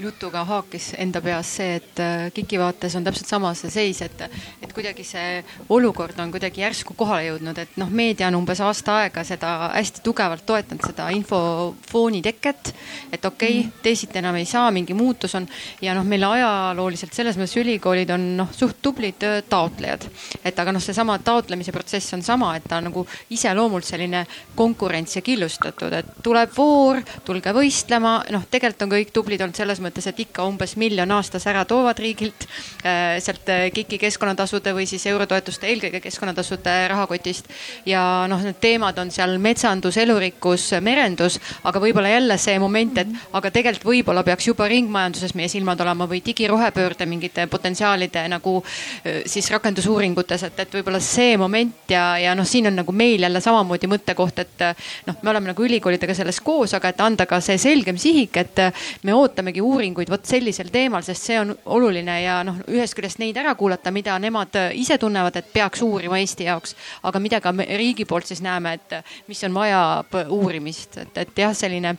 jutuga 0.00 0.42
haakis 0.48 0.90
enda 0.98 1.20
peas 1.24 1.50
see, 1.58 1.76
et 1.80 2.00
äh, 2.02 2.28
KIK-i 2.34 2.58
vaates 2.60 2.96
on 2.98 3.04
täpselt 3.06 3.28
sama 3.28 3.52
see 3.58 3.70
seis, 3.72 4.00
et, 4.04 4.22
et 4.62 4.72
kuidagi 4.74 5.04
see 5.06 5.42
olukord 5.72 6.18
on 6.22 6.32
kuidagi 6.32 6.64
järsku 6.64 6.96
kohale 6.98 7.28
jõudnud, 7.28 7.58
et 7.60 7.76
noh, 7.80 7.90
meedia 7.92 8.30
on 8.30 8.38
umbes 8.40 8.62
aasta 8.64 9.00
aega 9.02 9.24
seda 9.26 9.52
hästi 9.74 10.04
tugevalt 10.06 10.46
toetanud, 10.48 10.84
seda 10.86 11.10
infofooni 11.14 12.22
teket. 12.24 12.72
et 13.12 13.24
okei 13.24 13.60
okay, 13.60 13.66
mm, 13.66 13.82
teisiti 13.84 14.20
enam 14.20 14.38
ei 14.40 14.48
saa, 14.48 14.70
mingi 14.74 14.96
muutus 14.96 15.34
on 15.38 15.48
ja 15.82 15.94
noh, 15.96 16.06
meil 16.06 16.24
ajalooliselt 16.28 17.14
selles 17.16 17.38
mõttes 17.38 17.58
ülikoolid 17.60 18.10
on 18.14 18.26
noh, 18.40 18.50
suht 18.56 18.80
tublid 18.82 19.22
äh, 19.26 19.42
taotlejad. 19.48 20.08
et 20.44 20.58
aga 20.58 20.72
noh, 20.72 20.82
seesama 20.82 21.18
taotlemise 21.24 21.74
protsess 21.76 22.16
on 22.16 22.24
sama, 22.26 22.54
et 22.56 22.68
ta 22.68 22.80
on 22.80 22.88
nagu 22.90 23.06
iseloomult 23.30 23.84
selline 23.84 24.24
konkurents 24.56 25.16
ja 25.16 25.22
killustatud, 25.22 25.92
et 25.92 26.16
tuleb 26.24 26.56
voor, 26.56 27.02
tulge 27.24 27.52
võistlema, 27.54 28.20
noh, 28.32 28.48
tegelikult 28.50 28.86
on 28.86 28.94
kõik 28.96 29.12
tublid 29.14 29.42
olnud 29.44 29.56
selles 29.56 29.80
mõttes 29.80 29.89
mõttes, 29.90 30.06
et 30.06 30.20
ikka 30.24 30.46
umbes 30.48 30.76
miljon 30.80 31.10
aastas 31.16 31.44
ära 31.50 31.64
toovad 31.68 31.98
riigilt 32.00 32.46
äh, 32.84 33.18
sealt 33.22 33.48
äh, 33.50 33.66
KIK-i 33.74 33.98
keskkonnatasude 34.00 34.72
või 34.76 34.86
siis 34.88 35.04
eurotoetuste, 35.10 35.68
eelkõige 35.70 36.00
keskkonnatasude 36.04 36.74
rahakotist. 36.92 37.50
ja 37.86 38.26
noh, 38.30 38.40
need 38.44 38.60
teemad 38.62 38.98
on 39.02 39.10
seal 39.10 39.36
metsandus, 39.42 39.98
elurikkus, 40.00 40.70
merendus, 40.80 41.40
aga 41.64 41.82
võib-olla 41.82 42.12
jälle 42.14 42.38
see 42.40 42.58
moment, 42.62 43.02
et 43.02 43.10
aga 43.36 43.50
tegelikult 43.50 43.88
võib-olla 43.90 44.24
peaks 44.26 44.48
juba 44.48 44.68
ringmajanduses 44.70 45.34
meie 45.38 45.50
silmad 45.50 45.80
olema 45.80 46.06
või 46.10 46.22
digirohepöörde 46.24 47.06
mingite 47.10 47.46
potentsiaalide 47.50 48.26
nagu 48.30 48.56
äh, 48.62 49.22
siis 49.26 49.50
rakendusuuringutes, 49.50 50.46
et, 50.48 50.64
et 50.64 50.78
võib-olla 50.78 51.02
see 51.04 51.36
moment 51.40 51.90
ja, 51.90 52.14
ja 52.20 52.34
noh, 52.38 52.48
siin 52.48 52.70
on 52.70 52.78
nagu 52.82 52.94
meil 52.94 53.26
jälle 53.26 53.42
samamoodi 53.42 53.90
mõttekoht, 53.90 54.44
et 54.44 54.66
noh, 55.08 55.18
me 55.22 55.34
oleme 55.34 55.52
nagu 55.52 55.66
ülikoolidega 55.66 56.14
selles 56.16 56.40
koos, 56.44 56.74
aga 56.76 56.92
et 56.92 57.04
anda 57.04 57.26
ka 57.28 57.40
see 57.44 57.58
selgem 57.60 57.98
sihik, 58.00 58.36
et 58.40 58.62
me 59.04 59.14
ootamegi 59.16 59.60
uuringuid 59.64 59.79
uuringuid 59.80 60.10
vot 60.12 60.26
sellisel 60.28 60.68
teemal, 60.72 61.00
sest 61.04 61.24
see 61.30 61.38
on 61.40 61.54
oluline 61.72 62.18
ja 62.20 62.40
noh, 62.44 62.58
ühest 62.68 62.92
küljest 62.96 63.20
neid 63.22 63.38
ära 63.40 63.54
kuulata, 63.56 63.88
mida 63.94 64.18
nemad 64.20 64.56
äh, 64.60 64.74
ise 64.76 64.98
tunnevad, 65.00 65.38
et 65.40 65.48
peaks 65.54 65.80
uurima 65.86 66.18
Eesti 66.20 66.44
jaoks, 66.44 66.74
aga 67.08 67.22
mida 67.22 67.40
ka 67.40 67.52
riigi 67.56 68.04
poolt 68.08 68.28
siis 68.28 68.42
näeme, 68.44 68.74
et 68.76 68.96
äh, 68.98 69.14
mis 69.30 69.40
on 69.48 69.56
vaja 69.56 69.80
uurimist, 70.28 70.98
et, 71.00 71.20
et 71.22 71.40
jah, 71.44 71.54
selline 71.56 71.94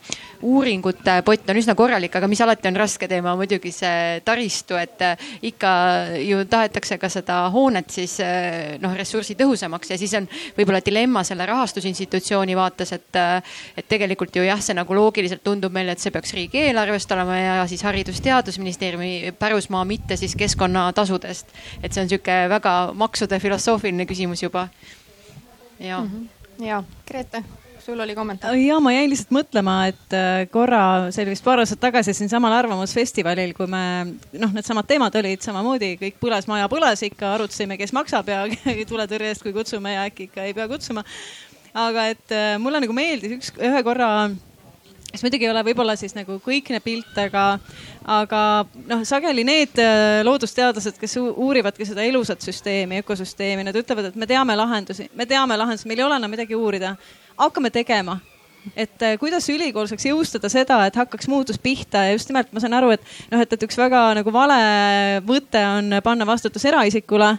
uuringute 0.46 1.16
pott 1.26 1.50
on 1.50 1.58
üsna 1.58 1.74
korralik, 1.78 2.14
aga 2.14 2.28
mis 2.30 2.42
alati 2.44 2.70
on 2.70 2.78
raske 2.78 3.08
teema, 3.10 3.34
muidugi 3.40 3.72
see 3.74 4.20
taristu, 4.24 4.78
et 4.78 5.02
äh, 5.02 5.26
ikka 5.50 5.72
ju 6.22 6.44
tahetakse 6.52 7.00
ka 7.02 7.10
seda 7.10 7.40
hoonet 7.54 7.90
siis 7.90 8.14
noh, 8.82 8.94
ressursitõhusamaks 8.94 9.90
ja 9.90 9.98
siis 9.98 10.14
on 10.20 10.28
võib-olla 10.54 10.82
dilemma 10.84 11.24
selle 11.26 11.48
rahastusinstitutsiooni 11.50 12.54
vaates, 12.54 12.94
et, 12.94 13.20
et 13.74 13.90
tegelikult 13.90 14.38
ju 14.38 14.46
jah, 14.46 14.62
see 14.62 14.78
nagu 14.78 14.94
loogiliselt 14.94 15.42
tundub 15.42 15.74
meile, 15.74 15.96
et 15.96 16.02
see 16.02 16.14
peaks 16.14 16.36
riigieelarvest 16.38 17.18
olema 17.18 17.40
ja 17.40 17.58
siis 17.72 17.86
Haridus-Teadusministeeriumi 17.86 19.32
pärusmaa, 19.38 19.84
mitte 19.88 20.16
siis 20.20 20.36
keskkonnatasudest. 20.36 21.56
et 21.82 21.92
see 21.92 22.04
on 22.04 22.12
sihuke 22.12 22.36
väga 22.52 22.76
maksude 22.94 23.40
filosoofiline 23.40 24.06
küsimus 24.06 24.44
juba. 24.44 24.68
ja 25.80 26.00
mm. 26.00 26.10
-hmm. 26.10 26.64
ja 26.66 26.84
Grete 27.08 27.44
sul 27.82 28.00
oli 28.00 28.14
kommentaar? 28.14 28.54
ja 28.54 28.78
ma 28.80 28.92
jäin 28.92 29.10
lihtsalt 29.10 29.32
mõtlema, 29.34 29.76
et 29.90 30.16
äh, 30.16 30.44
korra, 30.50 31.10
see 31.10 31.24
oli 31.24 31.34
vist 31.34 31.44
paar 31.44 31.62
aastat 31.62 31.80
tagasi 31.82 32.14
siinsamal 32.14 32.54
Arvamusfestivalil, 32.56 33.54
kui 33.58 33.66
me 33.70 33.82
noh, 34.38 34.52
needsamad 34.54 34.86
teemad 34.88 35.16
olid 35.18 35.42
samamoodi, 35.44 35.96
kõik 36.00 36.20
põles, 36.22 36.46
maja 36.50 36.68
põles 36.72 37.02
ikka, 37.08 37.34
arutasime, 37.36 37.78
kes 37.80 37.94
maksab 37.96 38.30
ja 38.30 38.44
tuletõrje 38.92 39.32
eest, 39.32 39.46
kui 39.46 39.54
kutsume 39.56 39.96
ja 39.96 40.06
äkki 40.10 40.28
ikka 40.30 40.46
ei 40.46 40.54
pea 40.54 40.68
kutsuma. 40.70 41.04
aga 41.74 42.06
et 42.12 42.36
äh, 42.36 42.54
mulle 42.62 42.82
nagu 42.84 42.94
meeldis 42.96 43.38
üks, 43.38 43.54
ühe 43.58 43.82
korra 43.82 44.12
mis 45.12 45.22
muidugi 45.24 45.46
ei 45.46 45.52
ole 45.52 45.62
võib-olla 45.66 45.94
siis 46.00 46.16
nagu 46.16 46.38
kõikne 46.42 46.80
pilt, 46.84 47.12
aga, 47.20 47.44
aga 48.18 48.42
noh, 48.88 49.04
sageli 49.08 49.44
need 49.46 49.78
äh, 49.82 50.22
loodusteadlased, 50.26 50.98
kes 51.00 51.18
uurivadki 51.20 51.86
seda 51.88 52.04
elusat 52.08 52.44
süsteemi, 52.44 53.02
ökosüsteemi, 53.04 53.66
nad 53.68 53.78
ütlevad, 53.78 54.10
et 54.10 54.18
me 54.18 54.28
teame 54.30 54.56
lahendusi, 54.58 55.10
me 55.18 55.28
teame 55.28 55.58
lahendusi, 55.60 55.88
meil 55.90 56.02
ei 56.02 56.08
ole 56.08 56.20
enam 56.20 56.32
midagi 56.32 56.58
uurida. 56.58 56.96
hakkame 57.36 57.70
tegema 57.70 58.18
et 58.76 59.02
äh, 59.02 59.16
kuidas 59.18 59.48
ülikool 59.50 59.88
saaks 59.90 60.06
jõustada 60.06 60.48
seda, 60.52 60.78
et 60.86 60.96
hakkaks 60.96 61.28
muutus 61.28 61.58
pihta 61.58 62.06
ja 62.06 62.16
just 62.16 62.30
nimelt 62.30 62.52
ma 62.52 62.62
saan 62.62 62.76
aru, 62.78 62.92
et 62.94 63.02
noh, 63.32 63.42
et, 63.42 63.52
et 63.52 63.66
üks 63.66 63.78
väga 63.78 64.04
nagu 64.18 64.34
vale 64.34 64.58
võte 65.26 65.62
on 65.66 65.98
panna 66.04 66.26
vastutus 66.28 66.64
eraisikule 66.70 67.34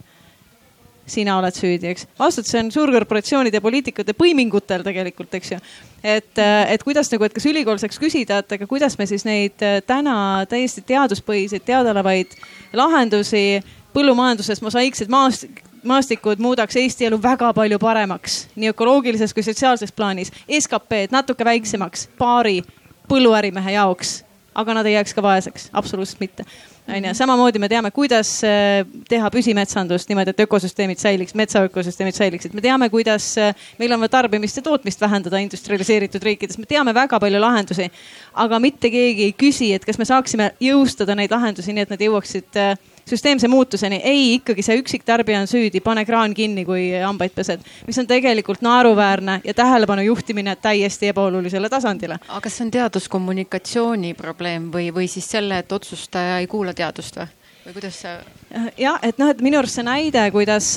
sina 1.05 1.37
oled 1.37 1.55
süüdi, 1.55 1.89
eks. 1.91 2.07
vastutus 2.19 2.55
on 2.55 2.71
suurkorporatsioonide 2.71 3.59
poliitikute 3.61 4.15
põimingutel 4.17 4.83
tegelikult, 4.85 5.33
eks 5.35 5.51
ju. 5.51 5.59
et, 6.03 6.37
äh, 6.39 6.71
et 6.71 6.83
kuidas 6.83 7.11
nagu, 7.11 7.25
et 7.27 7.35
kas 7.35 7.45
ülikool 7.49 7.79
saaks 7.81 7.99
küsida, 7.99 8.39
et 8.39 8.55
aga 8.57 8.67
kuidas 8.67 8.97
me 8.99 9.07
siis 9.09 9.25
neid 9.27 9.63
äh, 9.63 9.81
täna 9.87 10.15
täiesti 10.49 10.83
teaduspõhiseid, 10.87 11.65
teadaolevaid 11.67 12.37
lahendusi 12.73 13.61
põllumajanduses 13.93 14.63
mosaiiksed 14.63 15.11
maast, 15.11 15.47
maastikud 15.83 16.39
muudaks 16.39 16.79
Eesti 16.79 17.09
elu 17.09 17.19
väga 17.21 17.51
palju 17.53 17.79
paremaks, 17.79 18.45
nii 18.55 18.71
ökoloogilises 18.71 19.33
kui 19.35 19.43
sotsiaalses 19.43 19.91
plaanis. 19.91 20.31
SKP-d 20.47 21.11
natuke 21.11 21.45
väiksemaks 21.45 22.07
paari 22.17 22.61
põlluärimehe 23.11 23.75
jaoks, 23.75 24.21
aga 24.55 24.79
nad 24.79 24.87
ei 24.87 24.95
jääks 24.95 25.13
ka 25.13 25.25
vaeseks, 25.25 25.67
absoluutselt 25.73 26.23
mitte 26.23 26.47
onju, 26.87 27.13
samamoodi 27.15 27.59
me 27.61 27.69
teame, 27.71 27.91
kuidas 27.95 28.29
äh, 28.47 28.83
teha 29.09 29.29
püsimetsandust 29.31 30.09
niimoodi, 30.11 30.33
et 30.33 30.43
ökosüsteemid 30.45 30.99
säiliks, 30.99 31.35
metsaökosüsteemid 31.39 32.17
säiliksid. 32.17 32.53
me 32.53 32.63
teame, 32.63 32.89
kuidas 32.93 33.29
äh, 33.39 33.55
meil 33.79 33.95
on 33.95 34.03
vaja 34.03 34.15
tarbimist 34.17 34.59
ja 34.59 34.65
tootmist 34.65 35.01
vähendada 35.01 35.39
industrialiseeritud 35.43 36.23
riikides, 36.23 36.59
me 36.59 36.67
teame 36.69 36.93
väga 36.95 37.19
palju 37.19 37.41
lahendusi. 37.41 37.89
aga 38.33 38.59
mitte 38.59 38.91
keegi 38.91 39.29
ei 39.29 39.35
küsi, 39.37 39.73
et 39.73 39.85
kas 39.85 39.97
me 39.97 40.05
saaksime 40.05 40.51
jõustada 40.61 41.15
neid 41.15 41.31
lahendusi 41.31 41.73
nii, 41.73 41.87
et 41.87 41.95
nad 41.95 42.03
jõuaksid 42.03 42.59
äh, 42.59 42.75
süsteemse 43.09 43.47
muutuseni. 43.47 44.01
ei, 44.03 44.33
ikkagi 44.35 44.63
see 44.65 44.79
üksik 44.81 45.05
tarbija 45.05 45.41
on 45.41 45.47
süüdi, 45.47 45.81
pane 45.83 46.05
kraan 46.05 46.33
kinni, 46.33 46.65
kui 46.65 46.89
hambaid 47.03 47.35
pesed. 47.35 47.63
mis 47.87 47.99
on 47.99 48.07
tegelikult 48.07 48.61
naeruväärne 48.61 49.41
ja 49.43 49.53
tähelepanu 49.53 50.01
juhtimine 50.01 50.55
täiesti 50.55 51.11
ebaolulisele 51.13 51.69
tasandile. 51.69 52.19
aga 52.27 52.41
kas 52.41 52.57
see 52.57 52.67
on 52.67 52.71
teaduskommunikatsiooni 52.71 54.13
probleem 54.13 54.71
või, 54.73 54.91
või 54.95 55.07
siis 55.07 55.29
selle, 55.29 55.59
et 55.63 55.71
otsustaja 55.71 56.39
ei 56.39 56.47
kuula 56.47 56.73
teadust 56.73 57.19
või? 57.19 57.27
või 57.65 57.79
kuidas 57.79 58.01
see? 58.05 58.17
Jah, 58.77 58.99
et 59.01 59.17
noh, 59.17 59.31
et 59.33 59.41
minu 59.43 59.57
arust 59.57 59.79
see 59.79 59.85
näide, 59.85 60.23
kuidas 60.33 60.67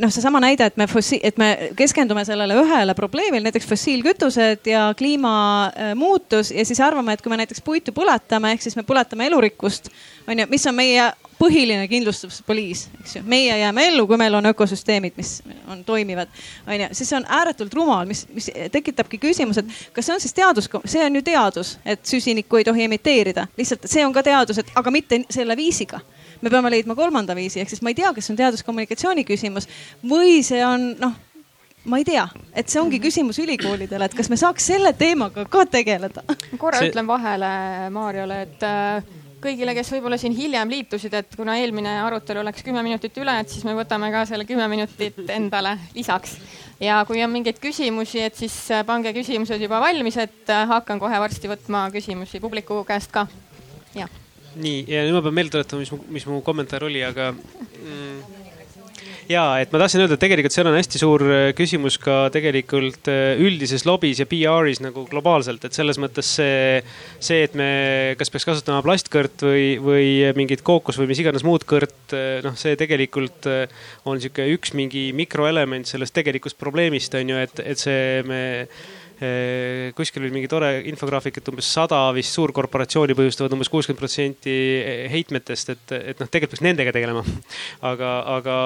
noh, 0.00 0.12
seesama 0.14 0.40
näide, 0.44 0.68
et 0.70 0.78
me 0.80 0.86
fossi-, 0.90 1.20
et 1.26 1.38
me 1.40 1.50
keskendume 1.78 2.24
sellele 2.26 2.56
ühele 2.62 2.94
probleemile, 2.98 3.42
näiteks 3.48 3.66
fossiilkütused 3.70 4.70
ja 4.70 4.86
kliimamuutus 4.98 6.52
ja 6.54 6.64
siis 6.66 6.80
arvame, 6.84 7.16
et 7.16 7.24
kui 7.24 7.32
me 7.32 7.40
näiteks 7.42 7.62
puitu 7.66 7.94
põletame, 7.96 8.54
ehk 8.54 8.66
siis 8.66 8.78
me 8.78 8.86
põletame 8.86 9.26
elurikkust, 9.30 9.90
on 10.28 10.38
ju, 10.38 10.48
mis 10.50 10.66
on 10.70 10.78
meie 10.78 11.10
põhiline 11.34 11.88
kindlustuspoliis, 11.90 12.86
eks 13.00 13.16
ju. 13.18 13.22
meie 13.28 13.56
jääme 13.58 13.88
ellu, 13.90 14.06
kui 14.06 14.18
meil 14.20 14.38
on 14.38 14.46
ökosüsteemid, 14.52 15.16
mis 15.18 15.36
on 15.70 15.82
toimivad, 15.84 16.30
on 16.66 16.78
ju, 16.78 16.88
siis 16.94 17.10
see 17.10 17.18
on 17.18 17.26
ääretult 17.40 17.74
rumal, 17.74 18.06
mis, 18.08 18.22
mis 18.34 18.48
tekitabki 18.72 19.18
küsimuse, 19.22 19.64
et 19.64 19.94
kas 19.96 20.06
see 20.06 20.14
on 20.14 20.22
siis 20.22 20.36
teadus, 20.36 20.70
see 20.86 21.02
on 21.04 21.18
ju 21.18 21.24
teadus, 21.26 21.76
et 21.84 22.06
süsinikku 22.06 22.62
ei 22.62 22.68
tohi 22.70 22.86
emiteerida, 22.86 23.48
lihtsalt 23.58 23.88
see 23.90 24.06
on 24.06 24.14
ka 24.14 24.22
teadus, 24.22 24.62
et 24.62 24.70
aga 24.78 24.94
mitte 24.94 25.24
selle 25.34 25.58
viisiga 25.58 26.00
me 26.44 26.52
peame 26.52 26.72
leidma 26.72 26.96
kolmanda 26.98 27.36
viisi, 27.36 27.62
ehk 27.62 27.72
siis 27.72 27.82
ma 27.82 27.92
ei 27.92 27.98
tea, 27.98 28.12
kas 28.14 28.28
see 28.28 28.34
on 28.36 28.42
teaduskommunikatsiooni 28.42 29.24
küsimus 29.28 29.68
või 30.04 30.42
see 30.46 30.64
on 30.66 30.92
noh 31.00 31.16
ma 31.84 31.98
ei 32.00 32.04
tea, 32.06 32.24
et 32.56 32.70
see 32.72 32.80
ongi 32.80 33.00
küsimus 33.02 33.38
ülikoolidele, 33.42 34.08
et 34.08 34.14
kas 34.16 34.30
me 34.32 34.38
saaks 34.40 34.70
selle 34.72 34.94
teemaga 34.96 35.44
ka 35.50 35.66
tegeleda. 35.68 36.24
korra 36.58 36.80
See- 36.80 36.90
ütlen 36.90 37.06
vahele 37.06 37.50
Maarjale, 37.92 38.40
et 38.46 38.64
äh, 38.64 39.04
kõigile, 39.44 39.74
kes 39.76 39.92
võib-olla 39.92 40.18
siin 40.20 40.32
hiljem 40.36 40.72
liitusid, 40.72 41.14
et 41.14 41.36
kuna 41.36 41.58
eelmine 41.60 41.98
arutelu 42.06 42.44
läks 42.46 42.64
kümme 42.64 42.82
minutit 42.86 43.16
üle, 43.20 43.36
et 43.40 43.52
siis 43.52 43.66
me 43.68 43.76
võtame 43.76 44.10
ka 44.14 44.24
selle 44.28 44.48
kümme 44.48 44.68
minutit 44.72 45.20
endale 45.28 45.76
lisaks. 45.94 46.38
ja 46.80 47.04
kui 47.06 47.22
on 47.24 47.30
mingeid 47.30 47.60
küsimusi, 47.60 48.24
et 48.24 48.36
siis 48.36 48.56
äh, 48.72 48.84
pange 48.86 49.12
küsimused 49.12 49.60
juba 49.60 49.80
valmis, 49.80 50.16
et 50.16 50.50
äh, 50.50 50.66
hakkan 50.68 51.00
kohe 51.00 51.20
varsti 51.20 51.52
võtma 51.52 51.90
küsimusi 51.92 52.40
publiku 52.40 52.84
käest 52.88 53.12
ka. 53.12 53.26
jah. 53.94 54.23
Nii, 54.56 54.84
ja 54.90 55.04
nüüd 55.06 55.18
ma 55.18 55.24
pean 55.24 55.36
meelde 55.36 55.56
tuletama, 55.56 55.84
mis 55.84 55.92
mu, 55.94 56.00
mis 56.18 56.26
mu 56.30 56.40
kommentaar 56.46 56.86
oli, 56.86 57.02
aga 57.06 57.30
mm, 57.34 58.42
ja 59.30 59.42
et 59.62 59.72
ma 59.72 59.80
tahtsin 59.80 60.02
öelda, 60.04 60.16
et 60.16 60.22
tegelikult 60.22 60.54
seal 60.54 60.68
on 60.68 60.76
hästi 60.76 61.00
suur 61.00 61.24
äh, 61.26 61.44
küsimus 61.56 61.96
ka 62.02 62.28
tegelikult 62.34 63.08
äh, 63.12 63.40
üldises 63.40 63.86
lobis 63.88 64.20
ja 64.20 64.26
PR-is 64.28 64.82
nagu 64.84 65.06
globaalselt, 65.10 65.64
et 65.64 65.76
selles 65.76 65.98
mõttes 66.02 66.34
see, 66.38 66.80
see, 67.18 67.44
et 67.46 67.56
me 67.58 67.68
kas 68.20 68.32
peaks 68.32 68.48
kasutama 68.50 68.84
plastkõrt 68.84 69.46
või, 69.46 69.68
või 69.82 70.10
mingit 70.36 70.64
kookos 70.66 70.98
või 71.00 71.10
mis 71.12 71.22
iganes 71.24 71.46
muud 71.46 71.64
kõrt, 71.68 72.16
noh, 72.44 72.58
see 72.60 72.76
tegelikult 72.80 73.48
äh, 73.50 73.86
on 74.08 74.20
sihuke 74.22 74.48
üks 74.56 74.74
mingi 74.76 75.08
mikroelement 75.16 75.88
sellest 75.88 76.16
tegelikust 76.16 76.60
probleemist 76.60 77.16
on 77.18 77.34
ju, 77.34 77.40
et, 77.48 77.64
et 77.64 77.80
see 77.80 78.20
me 78.28 78.44
kuskil 79.94 80.24
oli 80.24 80.32
mingi 80.34 80.48
tore 80.50 80.70
infograafik, 80.90 81.38
et 81.38 81.48
umbes 81.52 81.68
sada 81.76 82.00
vist 82.16 82.34
suurkorporatsiooni 82.34 83.14
põhjustavad 83.14 83.52
umbes 83.54 83.70
kuuskümmend 83.70 84.00
protsenti 84.00 84.54
heitmetest, 85.12 85.70
et, 85.74 85.94
et 86.14 86.22
noh, 86.22 86.30
tegelikult 86.30 86.54
peaks 86.54 86.64
nendega 86.64 86.92
tegelema. 86.94 87.24
aga, 87.90 88.12
aga 88.38 88.56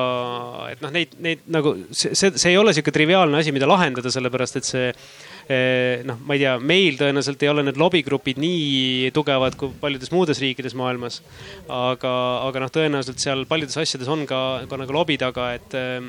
et 0.72 0.84
noh, 0.84 0.92
neid, 0.94 1.16
neid 1.24 1.48
nagu 1.52 1.74
see, 1.90 2.14
see, 2.14 2.34
see 2.36 2.52
ei 2.52 2.60
ole 2.60 2.74
sihuke 2.76 2.94
triviaalne 2.94 3.40
asi, 3.40 3.54
mida 3.54 3.68
lahendada, 3.68 4.12
sellepärast 4.12 4.60
et 4.60 4.68
see 4.68 4.86
eh, 4.92 6.04
noh, 6.08 6.20
ma 6.24 6.36
ei 6.36 6.44
tea, 6.44 6.54
meil 6.60 6.98
tõenäoliselt 7.00 7.42
ei 7.44 7.52
ole 7.52 7.64
need 7.66 7.80
lobigrupid 7.80 8.40
nii 8.42 9.10
tugevad 9.16 9.58
kui 9.58 9.72
paljudes 9.80 10.12
muudes 10.14 10.40
riikides 10.44 10.76
maailmas. 10.78 11.22
aga, 11.68 12.14
aga 12.48 12.64
noh, 12.64 12.72
tõenäoliselt 12.72 13.22
seal 13.22 13.44
paljudes 13.50 13.78
asjades 13.80 14.08
on 14.12 14.26
ka, 14.28 14.64
ka 14.68 14.80
nagu 14.80 14.96
lobi 14.96 15.18
taga, 15.20 15.52
et 15.58 15.76
eh, 15.78 16.08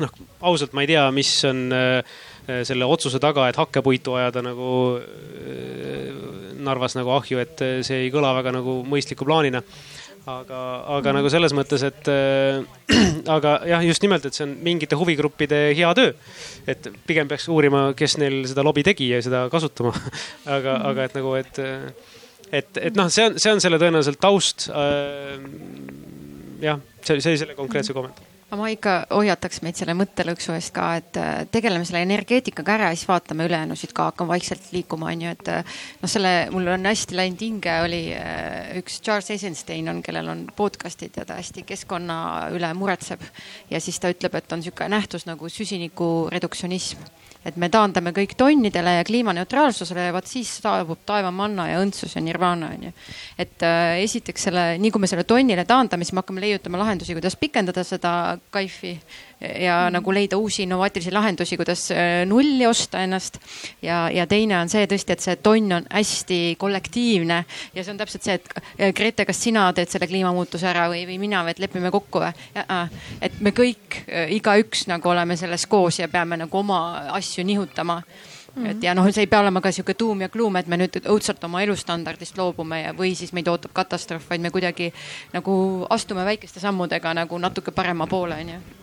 noh, 0.00 0.20
ausalt 0.48 0.72
ma 0.76 0.84
ei 0.84 0.92
tea, 0.94 1.04
mis 1.14 1.32
on 1.48 1.66
äh, 1.76 2.20
selle 2.46 2.86
otsuse 2.90 3.20
taga, 3.22 3.46
et 3.48 3.58
hakkepuitu 3.58 4.16
ajada 4.18 4.42
nagu 4.44 4.70
äh, 4.98 6.14
Narvas 6.62 6.96
nagu 6.98 7.12
ahju, 7.16 7.40
et 7.42 7.62
äh, 7.62 7.80
see 7.86 8.06
ei 8.06 8.14
kõla 8.14 8.32
väga 8.38 8.54
nagu 8.58 8.80
mõistliku 8.88 9.26
plaanina. 9.28 9.62
aga, 10.22 10.58
aga 10.94 11.12
nagu 11.16 11.30
selles 11.30 11.50
mõttes, 11.50 11.82
et 11.82 12.08
äh, 12.10 12.62
aga 13.36 13.56
jah, 13.66 13.82
just 13.86 14.02
nimelt, 14.02 14.26
et 14.26 14.34
see 14.34 14.46
on 14.46 14.56
mingite 14.62 14.98
huvigruppide 14.98 15.72
hea 15.74 15.92
töö. 15.98 16.12
et 16.66 16.90
pigem 17.06 17.28
peaks 17.28 17.48
uurima, 17.50 17.92
kes 17.98 18.18
neil 18.22 18.42
seda 18.46 18.62
lobi 18.62 18.84
tegi 18.86 19.10
ja 19.10 19.22
seda 19.22 19.48
kasutama 19.50 19.94
aga, 20.56 20.78
aga 20.90 21.08
et 21.08 21.16
nagu, 21.18 21.34
et, 21.38 21.62
et, 22.50 22.82
et 22.90 22.98
noh, 22.98 23.10
see 23.10 23.26
on, 23.30 23.38
see 23.38 23.54
on 23.54 23.62
selle 23.62 23.82
tõenäoliselt 23.82 24.22
taust 24.22 24.68
äh, 24.70 25.38
jah, 26.62 26.78
see 27.02 27.16
oli, 27.16 27.24
see 27.24 27.34
oli 27.34 27.42
selle 27.42 27.58
konkreetse 27.58 27.94
kommentaar 27.96 28.31
aga 28.52 28.60
ma 28.60 28.68
ikka 28.68 28.94
hoiataks 29.08 29.62
meid 29.64 29.78
selle 29.80 29.94
mõttelõksu 29.96 30.52
eest 30.52 30.74
ka, 30.76 30.90
et 31.00 31.16
äh, 31.16 31.30
tegeleme 31.48 31.86
selle 31.88 32.02
energeetikaga 32.04 32.74
ära 32.74 32.90
ja 32.90 32.98
siis 32.98 33.08
vaatame 33.08 33.46
ülejäänusid 33.48 33.94
ka, 33.96 34.10
hakkame 34.10 34.34
vaikselt 34.34 34.66
liikuma, 34.74 35.08
onju, 35.14 35.32
et 35.32 35.48
äh, 35.48 35.78
noh, 36.02 36.12
selle, 36.12 36.32
mul 36.52 36.68
on 36.74 36.84
hästi 36.90 37.16
läinud 37.16 37.40
hinge, 37.40 37.78
oli 37.86 38.02
äh, 38.12 38.74
üks 38.82 39.00
Charles 39.00 39.32
Eisenstein 39.32 39.88
on, 39.88 40.04
kellel 40.04 40.28
on 40.28 40.44
podcast'id 40.52 41.16
ja 41.16 41.24
ta 41.24 41.40
hästi 41.40 41.64
keskkonna 41.72 42.18
üle 42.52 42.74
muretseb. 42.76 43.24
ja 43.72 43.80
siis 43.80 43.96
ta 43.96 44.12
ütleb, 44.12 44.36
et 44.36 44.52
on 44.52 44.60
niisugune 44.60 44.92
nähtus 44.98 45.24
nagu 45.24 45.48
süsiniku 45.48 46.12
reduktsionism 46.32 47.08
et 47.44 47.56
me 47.58 47.68
taandame 47.72 48.12
kõik 48.14 48.36
tonnidele 48.38 48.96
ja 48.98 49.06
kliimaneutraalsusele 49.06 50.08
ja 50.08 50.14
vot 50.14 50.28
siis 50.30 50.50
saabub 50.62 51.02
taevamanna 51.06 51.68
ja 51.72 51.80
õndsus 51.82 52.16
ja 52.16 52.22
nirvana 52.24 52.70
onju. 52.76 52.92
et 53.38 53.66
äh, 53.66 53.98
esiteks 54.04 54.48
selle, 54.48 54.66
nii 54.82 54.92
kui 54.94 55.02
me 55.02 55.10
selle 55.10 55.26
tonnile 55.28 55.64
taandame, 55.68 56.06
siis 56.06 56.14
me 56.14 56.22
hakkame 56.22 56.44
leiutama 56.44 56.82
lahendusi, 56.82 57.16
kuidas 57.18 57.36
pikendada 57.40 57.84
seda 57.86 58.38
kaifi 58.50 58.94
ja 59.42 59.76
mm. 59.86 59.92
nagu 59.96 60.14
leida 60.14 60.38
uusi 60.38 60.62
innovaatilisi 60.62 61.12
lahendusi, 61.12 61.56
kuidas 61.56 61.90
äh, 61.90 62.22
nulli 62.26 62.66
osta 62.66 63.02
ennast. 63.02 63.38
ja, 63.82 64.10
ja 64.10 64.26
teine 64.26 64.58
on 64.60 64.68
see 64.68 64.86
tõesti, 64.86 65.16
et 65.16 65.24
see 65.24 65.36
tonn 65.42 65.78
on 65.78 65.86
hästi 65.90 66.40
kollektiivne 66.58 67.44
ja 67.74 67.84
see 67.84 67.92
on 67.92 68.00
täpselt 68.00 68.26
see, 68.26 68.38
et 68.38 68.52
äh, 68.58 68.92
Grete, 68.94 69.26
kas 69.28 69.42
sina 69.42 69.68
teed 69.72 69.90
selle 69.90 70.06
kliimamuutuse 70.10 70.68
ära 70.68 70.88
või, 70.92 71.04
või 71.08 71.18
mina 71.22 71.42
või, 71.46 71.56
et 71.56 71.62
lepime 71.62 71.90
kokku 71.94 72.22
või? 72.22 72.32
et 73.22 73.40
me 73.40 73.52
kõik, 73.56 74.02
igaüks 74.36 74.86
nagu 74.90 75.08
oleme 75.08 75.36
selles 75.36 75.66
koos 75.70 75.98
ja 75.98 76.08
peame 76.12 76.38
nagu 76.44 76.58
oma 76.58 76.82
asju 77.16 77.44
nihutama 77.46 78.02
Mm 78.52 78.64
-hmm. 78.64 78.70
et 78.70 78.82
ja 78.82 78.94
noh, 78.94 79.06
see 79.10 79.22
ei 79.22 79.26
pea 79.26 79.40
olema 79.40 79.60
ka 79.60 79.72
sihuke 79.72 79.94
tuum 79.94 80.20
ja 80.20 80.28
kluum, 80.28 80.56
et 80.56 80.66
me 80.66 80.76
nüüd 80.76 80.98
õudselt 81.08 81.44
oma 81.44 81.62
elustandardist 81.62 82.36
loobume 82.38 82.82
ja, 82.82 82.92
või 82.92 83.14
siis 83.16 83.32
meid 83.32 83.48
ootab 83.48 83.72
katastroof, 83.72 84.28
vaid 84.30 84.40
me 84.40 84.50
kuidagi 84.50 84.92
nagu 85.32 85.86
astume 85.90 86.24
väikeste 86.24 86.60
sammudega 86.60 87.14
nagu 87.14 87.38
natuke 87.38 87.70
parema 87.70 88.06
poole, 88.06 88.34
onju 88.34 88.81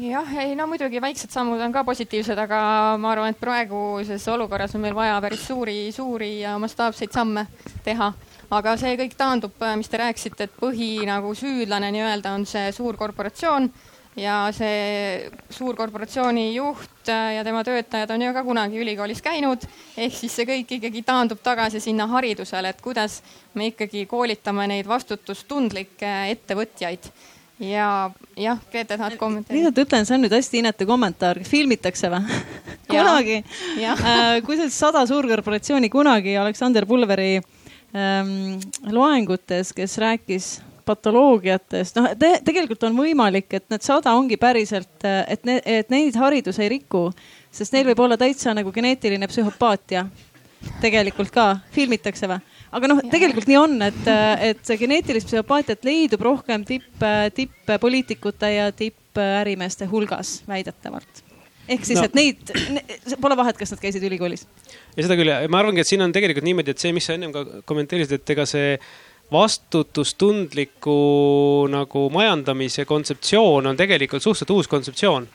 jah, 0.00 0.34
ei 0.40 0.54
no 0.56 0.66
muidugi 0.70 1.00
väiksed 1.02 1.32
sammud 1.32 1.60
on 1.60 1.72
ka 1.72 1.82
positiivsed, 1.84 2.38
aga 2.38 2.58
ma 3.00 3.12
arvan, 3.12 3.32
et 3.34 3.40
praeguses 3.40 4.24
olukorras 4.32 4.74
on 4.76 4.84
meil 4.84 4.96
vaja 4.96 5.18
päris 5.20 5.44
suuri, 5.46 5.76
suuri 5.92 6.32
ja 6.40 6.56
mastaapseid 6.62 7.12
samme 7.12 7.46
teha. 7.84 8.12
aga 8.52 8.74
see 8.76 8.96
kõik 9.00 9.14
taandub, 9.16 9.54
mis 9.80 9.88
te 9.88 9.96
rääkisite, 9.96 10.44
et 10.44 10.58
põhi 10.60 11.06
nagu 11.08 11.30
süüdlane 11.32 11.88
nii-öelda 11.94 12.34
on 12.36 12.44
see 12.46 12.72
suur 12.72 12.98
korporatsioon. 13.00 13.70
Ja 14.12 14.50
see 14.52 15.30
suurkorporatsiooni 15.48 16.50
juht 16.52 17.08
ja 17.08 17.40
tema 17.46 17.62
töötajad 17.64 18.10
on 18.12 18.20
ju 18.26 18.34
ka 18.36 18.42
kunagi 18.44 18.82
ülikoolis 18.82 19.24
käinud, 19.24 19.64
ehk 19.96 20.12
siis 20.12 20.36
see 20.36 20.44
kõik 20.44 20.74
ikkagi 20.76 21.00
taandub 21.00 21.40
tagasi 21.40 21.80
sinna 21.80 22.04
haridusele, 22.12 22.74
et 22.74 22.84
kuidas 22.84 23.22
me 23.56 23.70
ikkagi 23.70 24.04
koolitame 24.10 24.68
neid 24.68 24.90
vastutustundlikke 24.90 26.12
ettevõtjaid 26.34 27.08
ja 27.62 28.10
jah, 28.36 28.58
Grete, 28.70 28.96
tahad 28.96 29.16
kommenteerida? 29.20 29.68
lihtsalt 29.68 29.86
ütlen, 29.86 30.06
see 30.08 30.16
on 30.16 30.24
nüüd 30.26 30.34
hästi 30.34 30.60
inetu 30.62 30.86
kommentaar, 30.88 31.40
filmitakse 31.46 32.10
või? 32.12 32.40
kunagi, 32.92 33.38
äh, 33.86 34.40
kusjuures 34.46 34.76
sada 34.76 35.04
suurkorporatsiooni 35.08 35.90
kunagi 35.92 36.36
Aleksander 36.40 36.86
Pulveri 36.88 37.36
ähm, 37.38 38.58
loengutes, 38.90 39.72
kes 39.76 39.96
rääkis 40.02 40.52
patoloogiatest, 40.86 41.96
noh 41.98 42.10
te, 42.18 42.32
tegelikult 42.44 42.82
on 42.88 42.96
võimalik, 42.98 43.46
et 43.54 43.68
need 43.70 43.84
sada 43.86 44.16
ongi 44.18 44.36
päriselt, 44.40 44.96
et 45.06 45.46
ne, 45.46 45.60
et 45.62 45.92
neid 45.94 46.16
haridus 46.18 46.58
ei 46.58 46.72
riku, 46.74 47.06
sest 47.54 47.74
neil 47.76 47.86
võib 47.92 48.02
olla 48.02 48.18
täitsa 48.18 48.54
nagu 48.56 48.72
geneetiline 48.74 49.28
psühhopaatia. 49.30 50.06
tegelikult 50.82 51.30
ka, 51.34 51.56
filmitakse 51.74 52.28
või? 52.30 52.51
Aga 52.72 52.88
noh, 52.88 53.02
tegelikult 53.12 53.48
nii 53.50 53.58
on, 53.60 53.76
et, 53.84 54.06
et 54.48 54.62
see 54.66 54.78
geneetilist 54.80 55.28
psühhopaatiat 55.28 55.84
leidub 55.86 56.24
rohkem 56.24 56.64
tipp, 56.68 57.04
tipp-poliitikute 57.36 58.50
ja 58.54 58.70
tippärimeeste 58.76 59.88
hulgas 59.90 60.40
väidetavalt. 60.48 61.22
ehk 61.68 61.84
siis 61.86 62.00
no., 62.00 62.08
et 62.08 62.18
neid 62.18 62.52
ne,, 62.74 62.82
pole 63.20 63.36
vahet, 63.38 63.60
kas 63.60 63.74
nad 63.74 63.82
käisid 63.82 64.04
ülikoolis. 64.08 64.46
ja 64.96 65.04
seda 65.04 65.18
küll 65.20 65.32
ja 65.34 65.40
ma 65.52 65.62
arvangi, 65.62 65.84
et 65.84 65.92
siin 65.92 66.04
on 66.04 66.14
tegelikult 66.14 66.48
niimoodi, 66.48 66.74
et 66.74 66.82
see, 66.82 66.94
mis 66.96 67.06
sa 67.08 67.18
ennem 67.18 67.34
ka 67.34 67.44
kommenteerisid, 67.68 68.20
et 68.20 68.36
ega 68.36 68.48
see 68.48 68.76
vastutustundliku 69.32 70.96
nagu 71.72 72.08
majandamise 72.12 72.84
kontseptsioon 72.88 73.70
on 73.70 73.78
tegelikult 73.78 74.24
suhteliselt 74.24 74.56
uus 74.56 74.68
kontseptsioon. 74.68 75.28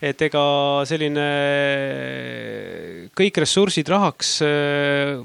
et 0.00 0.22
ega 0.22 0.42
selline 0.86 1.24
kõik 3.18 3.40
ressursid 3.42 3.88
rahaks 3.90 4.38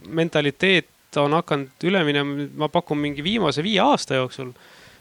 mentaliteet 0.09 0.89
on 1.21 1.35
hakanud 1.37 1.85
üle 1.89 2.01
minema, 2.07 2.47
ma 2.63 2.71
pakun 2.71 2.99
mingi 3.01 3.25
viimase 3.25 3.63
viie 3.65 3.81
aasta 3.83 4.21
jooksul. 4.21 4.53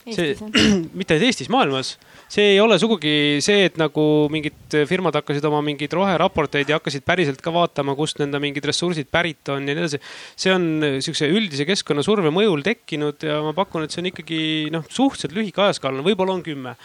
see 0.05 0.35
mitte 0.99 1.15
ainult 1.15 1.31
Eestis, 1.31 1.49
maailmas. 1.49 1.95
see 2.29 2.51
ei 2.55 2.59
ole 2.61 2.77
sugugi 2.81 3.41
see, 3.45 3.65
et 3.71 3.79
nagu 3.81 4.29
mingid 4.33 4.77
firmad 4.89 5.17
hakkasid 5.17 5.45
oma 5.49 5.63
mingeid 5.65 5.93
roheraporteid 5.97 6.69
ja 6.69 6.77
hakkasid 6.77 7.07
päriselt 7.07 7.41
ka 7.45 7.53
vaatama, 7.55 7.95
kust 7.97 8.21
nende 8.21 8.41
mingid 8.43 8.69
ressursid 8.69 9.09
pärit 9.13 9.49
on 9.55 9.65
ja 9.65 9.73
nii 9.73 9.87
edasi. 9.87 10.03
see 10.37 10.53
on 10.53 10.69
sihukese 10.99 11.31
üldise 11.33 11.65
keskkonnasurve 11.69 12.35
mõjul 12.35 12.67
tekkinud 12.67 13.25
ja 13.25 13.41
ma 13.47 13.57
pakun, 13.57 13.87
et 13.87 13.97
see 13.97 14.05
on 14.05 14.13
ikkagi 14.13 14.45
noh, 14.75 14.85
suhteliselt 14.91 15.37
lühike 15.39 15.65
ajaskaalane, 15.65 16.05
võib-olla 16.05 16.37
on 16.37 16.45
kümme 16.45 16.77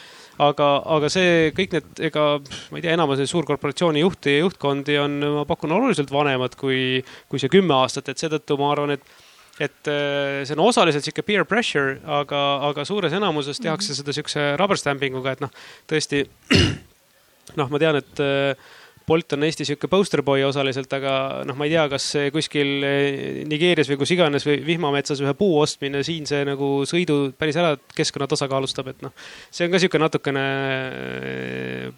aga, 0.43 0.67
aga 0.95 1.09
see 1.11 1.51
kõik 1.55 1.75
need, 1.75 1.89
ega 2.09 2.25
ma 2.39 2.79
ei 2.79 2.83
tea, 2.83 2.95
enamus 2.95 3.19
neid 3.19 3.31
suurkorporatsiooni 3.31 4.03
juhte 4.03 4.35
ja 4.35 4.43
juhtkondi 4.45 4.97
on, 5.01 5.17
ma 5.39 5.45
pakun 5.49 5.75
oluliselt 5.75 6.11
vanemad 6.13 6.55
kui, 6.59 7.01
kui 7.31 7.41
see 7.41 7.51
kümme 7.51 7.75
aastat, 7.79 8.11
et 8.11 8.21
seetõttu 8.21 8.59
ma 8.59 8.71
arvan, 8.73 8.95
et 8.95 9.18
et 9.59 9.91
äh, 9.91 10.41
see 10.47 10.55
on 10.55 10.65
osaliselt 10.69 11.05
sihuke 11.05 11.25
peer 11.27 11.45
pressure, 11.47 11.97
aga, 12.07 12.43
aga 12.69 12.85
suures 12.87 13.13
enamuses 13.15 13.59
tehakse 13.59 13.97
seda 13.97 14.15
sihukese 14.15 14.53
rubber 14.59 14.79
stamping 14.79 15.17
uga, 15.19 15.35
et 15.35 15.43
noh, 15.43 15.51
tõesti 15.89 16.23
noh, 17.59 17.67
ma 17.67 17.81
tean, 17.81 17.99
et 17.99 18.23
äh, 18.23 18.69
Bolt 19.09 19.33
on 19.33 19.41
Eesti 19.41 19.65
sihuke 19.65 19.87
poster 19.89 20.21
boy 20.21 20.43
osaliselt, 20.45 20.91
aga 20.93 21.41
noh, 21.47 21.57
ma 21.57 21.65
ei 21.65 21.71
tea, 21.73 21.85
kas 21.89 22.05
kuskil 22.33 22.85
eh, 22.85 23.39
Nigeerias 23.49 23.89
või 23.89 23.97
kus 24.03 24.13
iganes 24.13 24.45
või 24.45 24.59
vihmametsas 24.67 25.23
ühe 25.23 25.33
puu 25.37 25.55
ostmine 25.63 26.03
siin 26.05 26.29
see 26.29 26.43
nagu 26.45 26.83
sõidu 26.89 27.31
päris 27.39 27.57
ära 27.57 27.73
keskkonna 27.97 28.27
tasakaalustab, 28.29 28.91
et 28.93 29.01
noh, 29.05 29.15
see 29.49 29.65
on 29.65 29.73
ka 29.73 29.81
sihuke 29.81 30.01
natukene 30.01 30.45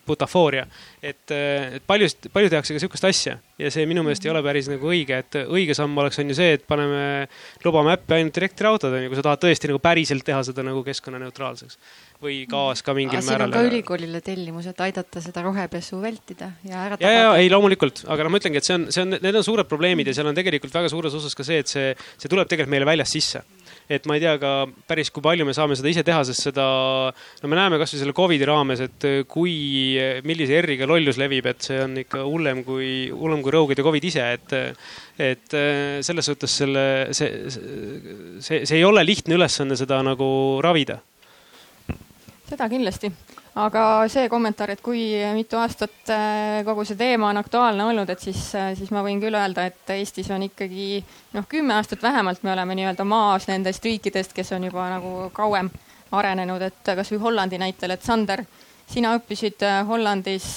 butafooria. 0.07 0.63
et, 1.03 1.25
et 1.35 1.83
paljust, 1.87 2.31
palju 2.31 2.53
tehakse 2.53 2.77
ka 2.77 2.85
sihukest 2.85 3.09
asja 3.11 3.35
ja 3.61 3.71
see 3.73 3.87
minu 3.89 4.03
meelest 4.05 4.25
ei 4.25 4.31
ole 4.33 4.41
päris 4.45 4.69
nagu 4.71 4.89
õige, 4.91 5.21
et 5.23 5.39
õige 5.43 5.75
samm 5.77 5.97
oleks, 6.01 6.19
on 6.21 6.31
ju 6.31 6.37
see, 6.37 6.55
et 6.57 6.63
paneme, 6.69 7.27
lubame 7.65 7.95
äppi 7.95 8.17
ainult 8.17 8.39
elektriautod, 8.41 8.93
on 8.97 9.05
ju, 9.05 9.11
kui 9.11 9.19
sa 9.19 9.25
tahad 9.27 9.43
tõesti 9.43 9.71
nagu 9.71 9.81
päriselt 9.83 10.25
teha 10.27 10.41
seda 10.47 10.65
nagu 10.65 10.83
keskkonnaneutraalseks 10.87 11.77
või 12.21 12.43
gaas 12.49 12.83
ka 12.85 12.93
mingil 12.97 13.17
aga 13.17 13.25
siin 13.25 13.33
on 13.33 13.39
määral 13.39 13.55
ka. 13.55 13.63
ülikoolile 13.71 14.21
tellimus, 14.25 14.67
et 14.69 14.83
aidata 14.85 15.23
seda 15.23 15.41
rohepesu 15.45 16.01
vältida 16.01 16.51
ja 16.67 16.85
ära 16.85 16.99
ja, 17.01 17.13
ja 17.15 17.31
ei 17.41 17.49
loomulikult, 17.53 18.03
aga 18.11 18.27
noh, 18.27 18.33
ma 18.33 18.41
ütlengi, 18.41 18.61
et 18.61 18.67
see 18.67 18.77
on, 18.77 18.87
see 18.93 19.05
on, 19.05 19.15
need 19.17 19.39
on 19.39 19.45
suured 19.45 19.69
probleemid 19.69 20.11
ja 20.11 20.17
seal 20.17 20.29
on 20.29 20.37
tegelikult 20.37 20.75
väga 20.75 20.91
suures 20.93 21.17
osas 21.17 21.37
ka 21.37 21.45
see, 21.47 21.61
et 21.63 21.71
see, 21.71 21.91
see 22.21 22.31
tuleb 22.31 22.49
tegelikult 22.49 22.75
meile 22.75 22.89
väljast 22.89 23.17
sisse. 23.17 23.45
Et 23.91 24.07
ma 24.07 24.15
ei 24.17 24.23
tea 24.23 24.37
ka 24.41 24.51
päris, 24.87 25.11
kui 25.13 25.23
palju 25.25 25.45
me 25.47 25.55
saame 25.55 25.75
seda 25.77 25.91
ise 25.91 26.03
teha, 26.07 26.21
sest 26.27 26.47
seda, 26.47 26.65
no 27.41 27.51
me 27.51 27.59
näeme 27.59 27.79
kasvõi 27.81 28.01
selle 28.01 28.15
Covidi 28.15 28.47
raames, 28.47 28.83
et 28.85 29.07
kui, 29.31 29.53
millise 30.27 30.61
R-iga 30.61 30.87
lollus 30.89 31.19
levib, 31.21 31.49
et 31.51 31.67
see 31.67 31.81
on 31.83 31.97
ikka 32.03 32.23
hullem 32.27 32.63
kui, 32.67 32.91
hullem 33.11 33.43
kui 33.43 33.55
rõugide 33.55 33.85
Covid 33.85 34.09
ise, 34.11 34.27
et 34.37 34.57
et 35.21 35.53
selles 36.01 36.25
suhtes 36.25 36.53
selle, 36.63 36.83
see, 37.13 37.49
see, 37.51 38.63
see 38.65 38.77
ei 38.79 38.85
ole 38.87 39.03
lihtne 39.05 39.37
ülesanne 39.37 39.77
seda 39.77 39.99
nagu 40.05 40.27
ravida. 40.63 40.97
Seda 42.49 42.67
kindlasti, 42.71 43.11
aga 43.59 43.83
see 44.11 44.29
kommentaar, 44.31 44.71
et 44.71 44.81
kui 44.83 45.01
mitu 45.35 45.59
aastat 45.59 46.11
äh, 46.13 46.61
kogu 46.67 46.85
see 46.87 46.99
teema 46.99 47.31
on 47.31 47.41
aktuaalne 47.41 47.83
olnud, 47.89 48.09
et 48.13 48.23
siis, 48.23 48.39
siis 48.77 48.91
ma 48.95 49.03
võin 49.03 49.19
küll 49.23 49.35
öelda, 49.35 49.65
et 49.67 49.93
Eestis 49.97 50.31
on 50.31 50.45
ikkagi 50.47 51.01
noh, 51.35 51.47
kümme 51.51 51.75
aastat 51.75 52.03
vähemalt 52.03 52.43
me 52.47 52.53
oleme 52.53 52.77
nii-öelda 52.79 53.05
maas 53.07 53.49
nendest 53.51 53.83
riikidest, 53.85 54.35
kes 54.37 54.53
on 54.55 54.69
juba 54.69 54.87
nagu 54.93 55.29
kauem 55.35 55.71
arenenud, 56.15 56.63
et 56.63 56.93
kasvõi 56.95 57.19
Hollandi 57.25 57.59
näitel, 57.59 57.95
et 57.95 58.07
Sander, 58.07 58.45
sina 58.91 59.13
õppisid 59.19 59.63
äh, 59.67 59.81
Hollandis, 59.87 60.51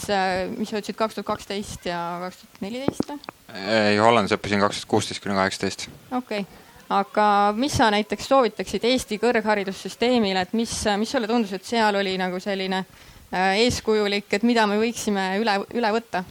mis 0.55 0.71
sa 0.71 0.79
ütlesid, 0.79 0.99
kaks 0.99 1.19
tuhat 1.19 1.33
kaksteist 1.35 1.91
ja 1.91 2.01
kaks 2.23 2.43
tuhat 2.43 2.66
neliteist 2.66 3.09
või? 3.11 3.23
ei, 3.55 3.99
Hollandis 3.99 4.39
õppisin 4.39 4.62
kaks 4.62 4.83
tuhat 4.83 4.95
kuusteist 4.95 5.23
kuni 5.23 5.39
kaheksateist. 5.39 5.89
okei 6.12 6.47
okay., 6.47 6.64
aga 6.93 7.55
mis 7.56 7.77
sa 7.78 7.89
näiteks 7.94 8.28
soovitaksid 8.28 8.85
Eesti 8.85 9.19
kõrgharidussüsteemile, 9.23 10.44
et 10.44 10.52
mis, 10.56 10.73
mis 11.01 11.11
sulle 11.11 11.28
tundus, 11.31 11.55
et 11.56 11.65
seal 11.65 11.97
oli 11.97 12.16
nagu 12.20 12.40
selline 12.43 12.82
äh, 12.85 13.61
eeskujulik, 13.65 14.28
et 14.32 14.44
mida 14.44 14.66
me 14.69 14.78
võiksime 14.81 15.35
üle, 15.40 15.59
üle 15.74 15.93
võtta? 15.97 16.24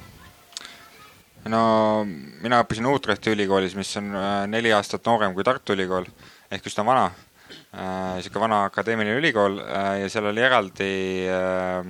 no 1.49 1.61
mina 2.05 2.61
õppisin 2.63 2.87
Utrechti 2.87 3.33
ülikoolis, 3.33 3.75
mis 3.75 3.91
on 3.99 4.13
äh, 4.15 4.31
neli 4.51 4.71
aastat 4.73 5.05
noorem 5.09 5.33
kui 5.33 5.43
Tartu 5.43 5.75
Ülikool 5.75 6.07
ehk 6.53 6.69
üsna 6.69 6.85
vana 6.85 7.07
äh,, 7.09 8.21
sihuke 8.21 8.39
vana 8.39 8.63
akadeemiline 8.69 9.17
ülikool 9.19 9.59
äh, 9.63 10.03
ja 10.03 10.11
seal 10.13 10.29
oli 10.29 10.45
eraldi 10.45 10.91
äh, 11.33 11.89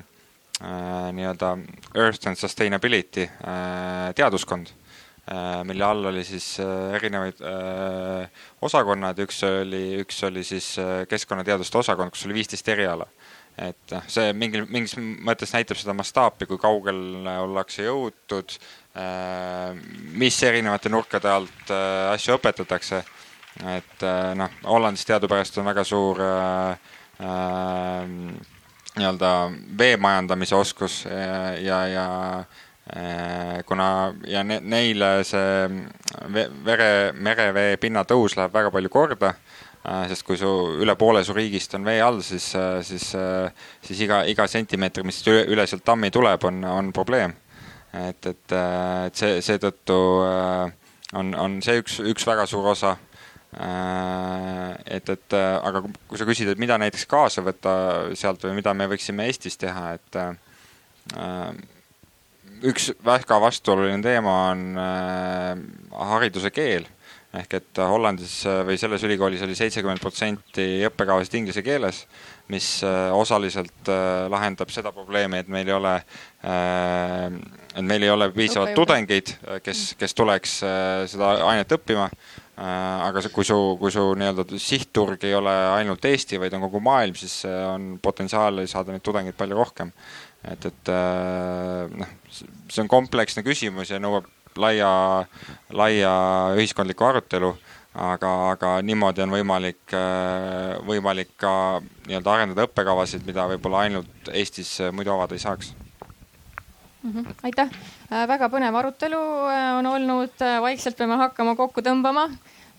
äh, 0.64 1.11
nii-öelda 1.19 1.57
Earth 1.94 2.31
and 2.31 2.40
Sustainability 2.40 3.27
äh, 3.27 4.14
teaduskond 4.15 4.72
äh,, 4.72 4.82
mille 5.64 5.86
all 5.88 6.10
oli 6.10 6.24
siis 6.28 6.58
äh, 6.60 6.98
erinevaid 6.98 7.38
äh, 7.48 8.41
osakonnad, 8.62 9.22
üks 9.24 9.38
oli, 9.48 10.02
üks 10.02 10.18
oli 10.28 10.44
siis 10.44 10.74
äh, 10.82 11.06
keskkonnateaduste 11.08 11.80
osakond, 11.80 12.12
kus 12.12 12.26
oli 12.28 12.41
viisteist 12.41 12.68
eriala 12.74 13.08
et 13.58 13.94
noh, 13.94 14.06
see 14.10 14.32
mingil, 14.38 14.66
mingis 14.72 14.95
mõttes 14.98 15.54
näitab 15.54 15.78
seda 15.78 15.94
mastaapi, 15.98 16.48
kui 16.50 16.60
kaugele 16.62 17.36
ollakse 17.44 17.86
jõutud, 17.86 18.56
mis 20.18 20.40
erinevate 20.45 20.91
nurkade 20.94 21.30
alt 21.30 21.74
äh, 21.74 22.14
asju 22.14 22.38
õpetatakse. 22.38 23.04
et 23.70 24.04
äh, 24.06 24.34
noh, 24.38 24.50
Hollandis 24.66 25.06
teadupärast 25.06 25.58
on 25.62 25.70
väga 25.70 25.84
suur 25.86 26.22
äh, 26.22 26.78
äh, 27.22 28.14
nii-öelda 28.98 29.32
vee 29.78 29.98
majandamise 29.98 30.56
oskus 30.56 31.04
ja, 31.06 31.54
ja, 31.58 31.80
ja 31.88 32.08
äh, 32.40 32.62
kuna 33.65 33.85
ja 34.27 34.41
ne, 34.43 34.57
neile 34.60 35.23
see 35.23 35.68
ve, 36.35 36.41
vere, 36.65 36.88
merevee 37.15 37.77
pinnatõus 37.80 38.35
läheb 38.35 38.51
väga 38.53 38.73
palju 38.76 38.91
korda 38.91 39.30
Äh, 39.84 40.05
sest 40.07 40.23
kui 40.23 40.38
su 40.39 40.47
üle 40.80 40.93
poole 40.95 41.26
su 41.27 41.34
riigist 41.35 41.73
on 41.76 41.84
vee 41.84 41.99
all, 41.99 42.22
siis, 42.23 42.45
siis, 42.88 43.10
siis 43.84 44.03
iga, 44.05 44.22
iga 44.31 44.45
sentimeetri, 44.47 45.03
mis 45.03 45.18
üle, 45.27 45.41
üle 45.51 45.65
sealt 45.68 45.84
tammi 45.84 46.07
tuleb, 46.14 46.45
on, 46.47 46.61
on 46.64 46.91
probleem. 46.95 47.34
et, 47.91 48.26
et, 48.26 48.53
et 48.55 49.19
see, 49.19 49.41
seetõttu 49.43 49.97
äh, 50.23 50.72
on, 51.19 51.34
on 51.35 51.60
see 51.65 51.84
üks, 51.84 51.99
üks 52.14 52.23
väga 52.30 52.47
suur 52.47 52.72
osa. 52.72 52.95
et, 53.53 55.10
et 55.14 55.34
aga 55.38 55.84
kui 55.84 56.18
sa 56.18 56.26
küsid, 56.26 56.47
et 56.49 56.57
mida 56.57 56.73
näiteks 56.81 57.03
kaasa 57.05 57.43
võtta 57.45 57.73
sealt 58.18 58.41
või 58.47 58.55
mida 58.57 58.73
me 58.73 58.88
võiksime 58.89 59.27
Eestis 59.30 59.60
teha, 59.61 59.91
et 59.99 60.18
äh, 60.18 61.51
üks 62.64 62.91
väga 63.06 63.40
vastuoluline 63.44 64.03
teema 64.03 64.35
on 64.52 64.68
äh, 64.80 65.64
hariduse 66.14 66.52
keel 66.56 66.88
ehk 67.34 67.56
et 67.57 67.80
Hollandis 67.81 68.35
või 68.68 68.77
selles 68.77 69.03
ülikoolis 69.07 69.41
oli 69.45 69.56
seitsekümmend 69.57 70.02
protsenti 70.03 70.84
õppekavasid 70.85 71.40
inglise 71.40 71.64
keeles, 71.65 72.03
mis 72.53 72.68
osaliselt 72.85 73.90
lahendab 74.30 74.69
seda 74.73 74.91
probleemi, 74.94 75.41
et 75.41 75.49
meil 75.49 75.72
ei 75.72 75.73
ole, 75.73 75.95
et 76.44 77.81
meil 77.81 78.06
ei 78.06 78.14
ole 78.14 78.30
piisavalt 78.35 78.76
tudengeid, 78.77 79.34
kes, 79.65 79.81
kes 79.98 80.14
tuleks 80.14 80.60
seda 81.15 81.34
ainet 81.49 81.73
õppima. 81.73 82.10
aga 82.53 83.22
see, 83.26 83.34
kui 83.34 83.48
su, 83.48 83.57
kui 83.80 83.90
su 83.91 84.03
nii-öelda 84.14 84.60
sihtturg 84.61 85.23
ei 85.26 85.34
ole 85.34 85.53
ainult 85.80 86.06
Eesti, 86.06 86.38
vaid 86.38 86.53
on 86.53 86.61
kogu 86.68 86.84
maailm, 86.85 87.15
siis 87.18 87.40
on 87.49 87.95
potentsiaali 88.02 88.68
saada 88.69 88.94
neid 88.94 89.02
tudengeid 89.02 89.34
palju 89.40 89.57
rohkem. 89.57 89.90
et, 90.52 90.65
et 90.65 90.91
noh, 91.98 92.15
see 92.32 92.84
on 92.84 92.91
kompleksne 92.91 93.44
küsimus 93.45 93.94
ja 93.94 93.99
nõuab 94.02 94.28
laia, 94.57 94.90
laia 95.74 96.14
ühiskondlikku 96.57 97.06
arutelu, 97.07 97.53
aga, 97.94 98.32
aga 98.53 98.74
niimoodi 98.86 99.24
on 99.26 99.34
võimalik, 99.34 99.95
võimalik 100.88 101.34
ka 101.41 101.53
nii-öelda 102.07 102.36
arendada 102.36 102.68
õppekavasid, 102.68 103.26
mida 103.28 103.48
võib-olla 103.53 103.86
ainult 103.88 104.34
Eestis 104.34 104.76
muidu 104.94 105.14
avada 105.15 105.38
ei 105.38 105.44
saaks 105.44 105.74
mm. 107.03 107.11
-hmm. 107.11 107.36
aitäh, 107.44 107.70
väga 108.28 108.49
põnev 108.49 108.76
arutelu 108.76 109.22
on 109.80 109.86
olnud, 109.86 110.45
vaikselt 110.61 110.98
peame 110.98 111.18
hakkama 111.18 111.56
kokku 111.56 111.82
tõmbama. 111.82 112.30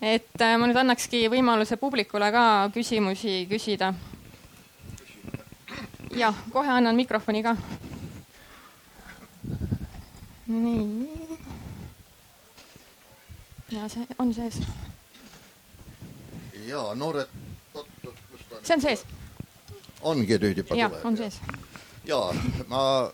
et 0.01 0.41
ma 0.59 0.67
nüüd 0.67 0.77
annakski 0.77 1.27
võimaluse 1.31 1.77
publikule 1.77 2.31
ka 2.31 2.69
küsimusi 2.73 3.47
küsida. 3.49 3.93
jah, 6.15 6.35
kohe 6.51 6.69
annan 6.69 6.95
mikrofoni 6.95 7.43
ka. 7.43 7.55
nii 10.47 11.15
ja 13.71 13.89
see 13.89 14.07
on 14.19 14.33
sees. 14.33 14.61
ja 16.67 16.93
noored, 16.95 17.27
see 18.63 18.75
on 18.75 18.81
sees. 18.81 19.05
ongi 20.01 20.37
nüüd 20.37 20.61
juba 20.61 20.77
ja 20.77 20.89
tuleb. 20.89 21.05
on 21.05 21.17
sees. 21.17 21.39
ja 22.05 22.19
ma 22.67 23.11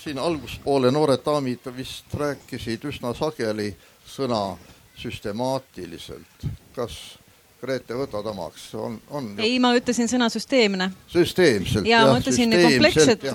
siin 0.00 0.18
alguspoole 0.18 0.90
noored 0.90 1.22
daamid 1.24 1.68
vist 1.76 2.14
rääkisid 2.14 2.88
üsna 2.88 3.14
sageli 3.14 3.70
sõna 4.06 4.56
süstemaatiliselt. 4.96 6.48
kas 6.74 7.18
Grete 7.60 7.96
võtad 7.96 8.26
omaks, 8.30 8.66
on, 8.76 8.98
on 9.10 9.30
ei, 9.40 9.56
ma 9.62 9.70
ütlesin 9.78 10.10
sõna 10.10 10.28
süsteemne. 10.32 10.90
süsteemselt. 11.08 11.86
ja 11.88 12.02
ma 12.10 12.18
ütlesin 12.20 12.52
komplekssed, 12.52 13.30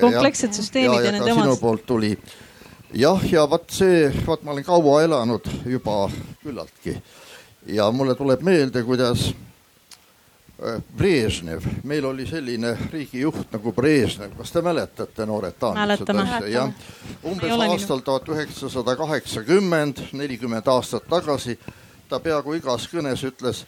komplekssed 0.00 0.58
süsteemid 0.58 1.00
ja, 1.00 1.06
ja 1.08 1.14
nende 1.16 1.30
sinu 1.32 1.46
omad. 1.48 1.62
poolt 1.62 1.86
tuli 1.88 2.12
jah, 2.94 3.24
ja 3.32 3.46
vot 3.50 3.70
see, 3.72 4.10
vot 4.26 4.44
ma 4.44 4.52
olen 4.52 4.66
kaua 4.66 5.00
elanud 5.06 5.48
juba 5.64 6.06
küllaltki 6.42 6.96
ja 7.66 7.90
mulle 7.90 8.14
tuleb 8.14 8.42
meelde, 8.46 8.82
kuidas 8.82 9.28
äh, 10.62 10.82
Brežnev, 10.96 11.64
meil 11.84 12.04
oli 12.04 12.26
selline 12.26 12.76
riigijuht 12.92 13.52
nagu 13.52 13.72
Brežnev, 13.72 14.36
kas 14.38 14.52
te 14.52 14.62
mäletate, 14.62 15.26
noored 15.26 15.58
daamid? 15.60 15.80
Mäletame. 15.82 16.28
jah, 16.52 16.70
umbes 17.24 17.66
aastal 17.68 18.04
tuhat 18.04 18.28
üheksasada 18.28 18.96
kaheksakümmend, 18.96 20.06
nelikümmend 20.12 20.68
aastat 20.70 21.08
tagasi 21.10 21.58
ta 22.08 22.20
peaaegu 22.22 22.54
igas 22.58 22.88
kõnes 22.90 23.24
ütles 23.26 23.64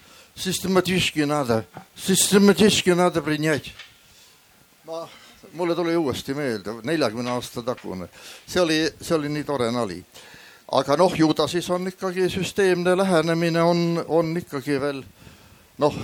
ma, 4.87 5.09
mulle 5.53 5.75
tuli 5.75 5.97
uuesti 5.97 6.35
meelde, 6.35 6.73
neljakümne 6.83 7.31
aasta 7.31 7.63
tagune, 7.63 8.09
see 8.47 8.63
oli, 8.63 8.79
see 9.01 9.17
oli 9.17 9.29
nii 9.29 9.45
tore 9.45 9.71
nali. 9.73 10.03
aga 10.73 10.97
noh, 10.97 11.15
ju 11.19 11.33
ta 11.35 11.49
siis 11.49 11.71
on 11.71 11.89
ikkagi 11.89 12.29
süsteemne 12.31 12.97
lähenemine 12.97 13.63
on, 13.63 14.05
on 14.09 14.37
ikkagi 14.37 14.81
veel 14.81 15.03
noh, 15.79 15.95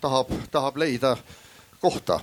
tahab, 0.00 0.30
tahab 0.50 0.76
leida 0.76 1.16
kohta 1.80 2.20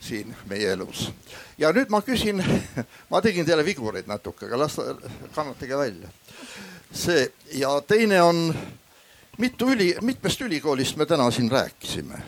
siin 0.00 0.36
meie 0.50 0.72
elus. 0.72 1.10
ja 1.58 1.72
nüüd 1.72 1.90
ma 1.90 2.02
küsin, 2.02 2.42
ma 3.10 3.20
tegin 3.22 3.46
teile 3.46 3.64
vigureid 3.64 4.06
natuke, 4.06 4.46
aga 4.46 4.64
las, 4.64 4.78
kannatage 5.34 5.78
välja. 5.78 6.08
see 6.92 7.32
ja 7.58 7.80
teine 7.80 8.22
on 8.22 8.54
mitu 9.42 9.72
üli, 9.72 9.96
mitmest 10.00 10.40
ülikoolist 10.40 10.96
me 10.96 11.06
täna 11.06 11.30
siin 11.30 11.50
rääkisime? 11.50 12.22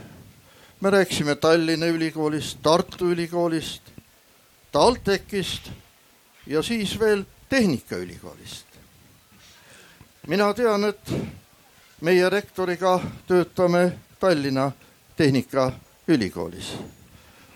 me 0.81 0.91
rääkisime 0.91 1.35
Tallinna 1.35 1.87
Ülikoolist, 1.87 2.59
Tartu 2.63 3.07
Ülikoolist, 3.11 3.83
TalTechist 4.73 5.71
ja 6.47 6.63
siis 6.63 6.99
veel 7.01 7.25
Tehnikaülikoolist. 7.49 8.67
mina 10.27 10.55
tean, 10.55 10.85
et 10.85 11.15
meie 12.01 12.31
rektoriga 12.31 13.01
töötame 13.27 13.93
Tallinna 14.21 14.73
Tehnikaülikoolis 15.17 16.75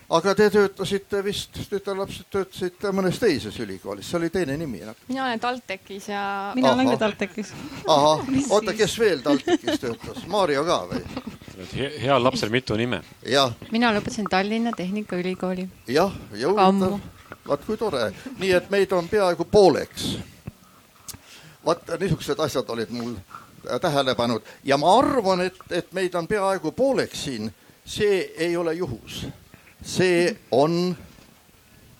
aga 0.09 0.33
te 0.35 0.47
töötasite 0.49 1.21
vist, 1.23 1.59
tütarlapsed 1.69 2.29
töötasite 2.33 2.91
mõnes 2.95 3.19
teises 3.21 3.57
ülikoolis, 3.61 4.07
see 4.09 4.17
oli 4.17 4.29
teine 4.33 4.55
nimi. 4.57 4.81
mina 5.07 5.25
olen 5.25 5.39
TalTechis 5.39 6.07
ja. 6.09 6.21
mina 6.55 6.71
olen 6.73 6.89
ka 6.89 6.97
TalTechis. 7.05 7.53
ahah, 7.87 8.23
oota, 8.49 8.73
kes 8.73 8.99
veel 8.99 9.21
TalTechis 9.25 9.79
töötas, 9.79 10.23
Maarjo 10.27 10.63
ka 10.65 10.79
või? 10.89 11.03
heal 12.01 12.23
lapsel 12.23 12.49
mitu 12.49 12.75
nime. 12.75 13.03
jah. 13.25 13.53
mina 13.71 13.93
lõpetasin 13.93 14.29
Tallinna 14.29 14.71
Tehnikaülikooli. 14.77 15.67
jah, 15.87 16.15
ja 16.33 16.49
huvitav, 16.49 16.97
vaat 17.47 17.65
kui 17.65 17.77
tore, 17.77 18.09
nii 18.39 18.51
et 18.57 18.69
meid 18.69 18.91
on 18.97 19.09
peaaegu 19.09 19.45
pooleks. 19.45 20.15
vaat 21.65 21.85
niisugused 21.99 22.39
asjad 22.39 22.69
olid 22.69 22.89
mul 22.89 23.13
tähele 23.81 24.15
pannud 24.15 24.41
ja 24.63 24.77
ma 24.77 24.97
arvan, 24.97 25.45
et, 25.45 25.61
et 25.69 25.93
meid 25.93 26.15
on 26.15 26.27
peaaegu 26.27 26.71
pooleks 26.71 27.23
siin, 27.29 27.53
see 27.85 28.33
ei 28.37 28.57
ole 28.57 28.73
juhus 28.73 29.27
see 29.83 30.37
on 30.51 30.97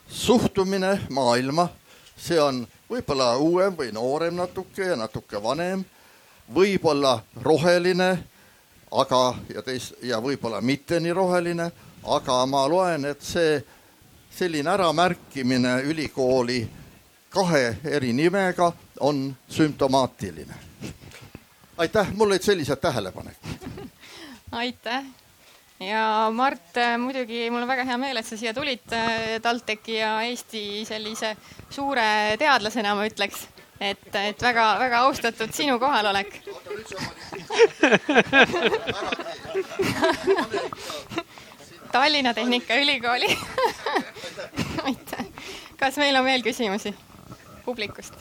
suhtumine 0.10 0.99
maailma, 1.10 1.69
see 2.18 2.39
on 2.41 2.68
võib-olla 2.89 3.35
uuem 3.38 3.76
või 3.77 3.91
noorem 3.93 4.35
natuke 4.35 4.89
ja 4.91 4.95
natuke 4.95 5.41
vanem, 5.43 5.84
võib-olla 6.53 7.19
roheline, 7.41 8.10
aga 8.91 9.35
ja 9.53 9.61
teis- 9.61 9.93
ja 10.01 10.19
võib-olla 10.22 10.61
mitte 10.61 10.99
nii 10.99 11.14
roheline, 11.14 11.72
aga 12.03 12.45
ma 12.45 12.68
loen, 12.68 13.06
et 13.06 13.22
see 13.22 13.64
selline 14.31 14.69
äramärkimine 14.69 15.81
ülikooli 15.84 16.68
kahe 17.30 17.77
eri 17.84 18.14
nimega 18.14 18.72
on 18.99 19.35
sümptomaatiline. 19.49 20.53
aitäh, 21.77 22.14
mul 22.14 22.27
olid 22.27 22.41
sellised 22.41 22.76
tähelepanekud. 22.76 23.49
aitäh 24.51 25.06
ja 25.80 26.30
Mart, 26.35 26.76
muidugi 26.99 27.49
mul 27.51 27.64
on 27.64 27.69
väga 27.69 27.84
hea 27.88 27.97
meel, 28.01 28.18
et 28.19 28.27
sa 28.27 28.38
siia 28.39 28.53
tulid 28.56 28.93
äh, 28.95 29.39
TalTechi 29.43 29.95
ja 29.99 30.11
Eesti 30.27 30.85
sellise 30.88 31.35
suure 31.72 32.35
teadlasena, 32.39 32.95
ma 32.97 33.03
ütleks, 33.07 33.47
et, 33.80 34.15
et 34.15 34.43
väga-väga 34.43 34.97
austatud 35.07 35.51
sinu 35.56 35.80
kohalolek 35.80 36.39
Tallinna 41.91 42.34
Tehnikaülikooli 42.34 43.27
aitäh. 44.85 45.26
kas 45.77 45.97
meil 45.97 46.15
on 46.19 46.26
veel 46.26 46.43
küsimusi 46.45 46.93
publikust? 47.65 48.14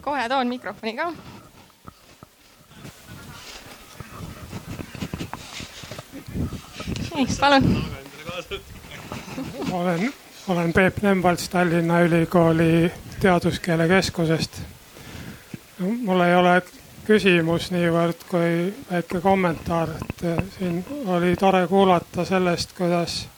kohe 0.00 0.28
toon 0.28 0.48
mikrofoni 0.48 0.96
ka 0.96 1.12
nii, 7.14 7.26
palun. 7.40 7.84
olen, 9.72 10.12
olen 10.48 10.72
Peep 10.72 11.02
Nemvalts 11.02 11.48
Tallinna 11.48 12.00
Ülikooli 12.00 12.92
Teaduskeele 13.20 13.88
Keskusest. 13.88 14.62
mul 15.78 16.20
ei 16.20 16.34
ole 16.36 16.62
küsimus 17.06 17.70
niivõrd 17.72 18.26
kui 18.30 18.74
väike 18.90 19.20
kommentaar, 19.20 19.88
et 19.96 20.24
eh, 20.24 20.42
siin 20.58 20.84
oli 21.06 21.36
tore 21.36 21.66
kuulata 21.66 22.24
sellest, 22.24 22.72
kuidas 22.76 23.28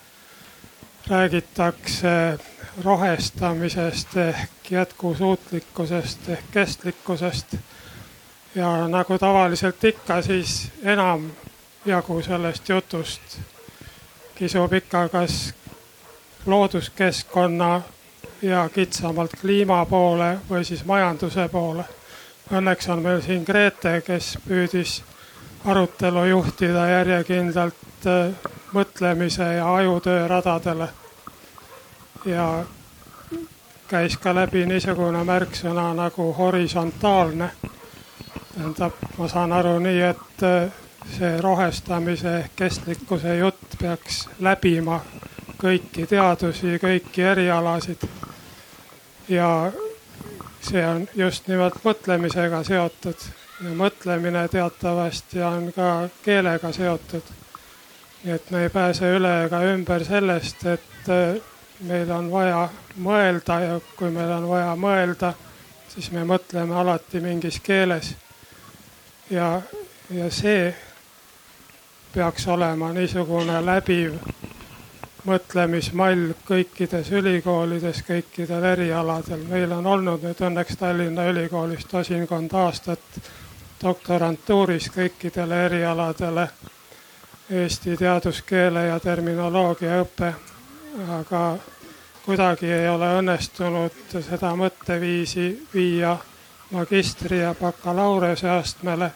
räägitakse 1.07 2.39
rohestamisest 2.85 4.17
ehk 4.17 4.71
jätkusuutlikkusest 4.71 6.29
ehk 6.29 6.51
kestlikkusest. 6.51 7.57
ja 8.55 8.89
nagu 8.89 9.19
tavaliselt 9.19 9.85
ikka, 9.85 10.23
siis 10.23 10.69
enamjagu 10.83 12.23
sellest 12.23 12.69
jutust 12.69 13.39
kisub 14.43 14.73
ikka 14.73 15.09
kas 15.09 15.55
looduskeskkonna 16.47 17.83
ja 18.43 18.69
kitsamalt 18.75 19.31
kliima 19.41 19.87
poole 19.87 20.39
või 20.51 20.65
siis 20.65 20.83
majanduse 20.85 21.45
poole. 21.49 21.85
Õnneks 22.51 22.89
on 22.91 23.05
meil 23.05 23.21
siin 23.23 23.45
Grete, 23.47 24.01
kes 24.03 24.33
püüdis 24.49 24.97
arutelu 25.65 26.25
juhtida 26.33 26.89
järjekindlalt 26.91 28.11
äh, 28.11 28.35
mõtlemise 28.75 29.47
ja 29.61 29.75
ajutöö 29.75 30.27
radadele. 30.29 30.89
ja 32.25 32.65
käis 33.89 34.17
ka 34.19 34.35
läbi 34.35 34.67
niisugune 34.67 35.25
märksõna 35.25 35.95
nagu 35.95 36.33
horisontaalne. 36.33 37.51
tähendab, 38.55 38.93
ma 39.19 39.29
saan 39.29 39.53
aru 39.53 39.79
nii, 39.79 40.01
et 40.01 40.43
äh, 40.43 40.82
see 41.11 41.41
rohestamise 41.41 42.39
ehk 42.39 42.57
kestlikkuse 42.57 43.37
jutt 43.37 43.79
peaks 43.81 44.29
läbima 44.41 45.01
kõiki 45.63 46.07
teadusi, 46.07 46.79
kõiki 46.83 47.23
erialasid. 47.23 48.09
ja 49.29 49.73
see 50.61 50.87
on 50.87 51.07
just 51.15 51.49
nimelt 51.49 51.85
mõtlemisega 51.85 52.65
seotud 52.65 53.31
mõtlemine 53.63 54.49
teatavasti 54.49 55.43
on 55.43 55.73
ka 55.73 56.09
keelega 56.25 56.73
seotud. 56.73 57.23
nii 58.25 58.35
et 58.35 58.51
me 58.51 58.63
ei 58.63 58.71
pääse 58.71 59.09
üle 59.17 59.31
ega 59.45 59.63
ümber 59.67 60.05
sellest, 60.05 60.67
et 60.67 61.09
äh, 61.11 61.41
meil 61.81 62.11
on 62.11 62.31
vaja 62.31 62.69
mõelda 63.03 63.59
ja 63.61 63.81
kui 63.99 64.11
meil 64.11 64.31
on 64.31 64.49
vaja 64.49 64.77
mõelda, 64.77 65.33
siis 65.89 66.11
me 66.11 66.23
mõtleme 66.25 66.75
alati 66.75 67.21
mingis 67.21 67.61
keeles. 67.61 68.15
ja, 69.31 69.63
ja 70.11 70.31
see 70.31 70.75
peaks 72.15 72.49
olema 72.49 72.93
niisugune 72.93 73.61
läbiv 73.65 74.17
mõtlemismall 75.25 76.35
kõikides 76.45 77.09
ülikoolides, 77.13 78.03
kõikidel 78.05 78.65
erialadel. 78.73 79.45
meil 79.49 79.73
on 79.73 79.87
olnud 79.87 80.23
nüüd 80.23 80.41
õnneks 80.41 80.77
Tallinna 80.77 81.25
Ülikoolis 81.31 81.87
tosinkond 81.87 82.53
aastat 82.53 83.21
doktorantuuris 83.83 84.91
kõikidele 84.93 85.65
erialadele 85.67 86.49
eesti 87.51 87.97
teaduskeele 87.97 88.87
ja 88.87 89.01
terminoloogia 89.01 90.03
õpe. 90.03 90.35
aga 91.19 91.57
kuidagi 92.25 92.73
ei 92.73 92.89
ole 92.89 93.09
õnnestunud 93.19 94.21
seda 94.21 94.53
mõtteviisi 94.57 95.69
viia 95.75 96.17
magistri 96.71 97.39
ja 97.39 97.55
bakalaureuse 97.61 98.51
astmele 98.51 99.11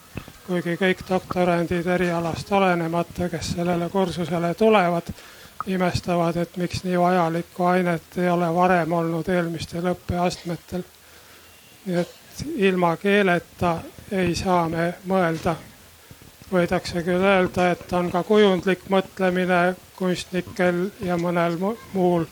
kuigi 0.46 0.76
kõik 0.78 1.00
doktorandid 1.08 1.86
erialast 1.90 2.52
olenemata, 2.52 3.28
kes 3.28 3.54
sellele 3.56 3.88
kursusele 3.90 4.54
tulevad, 4.54 5.10
imestavad, 5.66 6.36
et 6.36 6.56
miks 6.56 6.84
nii 6.84 6.98
vajalikku 7.00 7.64
ainet 7.66 8.18
ei 8.18 8.28
ole 8.30 8.52
varem 8.54 8.92
olnud 8.92 9.28
eelmistel 9.28 9.90
õppeastmetel. 9.90 10.84
nii 11.86 11.96
et 11.96 12.44
ilma 12.56 12.96
keeleta 12.96 13.76
ei 14.12 14.34
saa 14.34 14.68
me 14.68 14.94
mõelda. 15.06 15.56
võidakse 16.52 17.02
küll 17.02 17.24
öelda, 17.26 17.70
et 17.70 17.92
on 17.92 18.10
ka 18.10 18.22
kujundlik 18.22 18.84
mõtlemine 18.88 19.74
kunstnikel 19.96 20.90
ja 21.02 21.16
mõnel 21.16 21.58
muul 21.92 22.26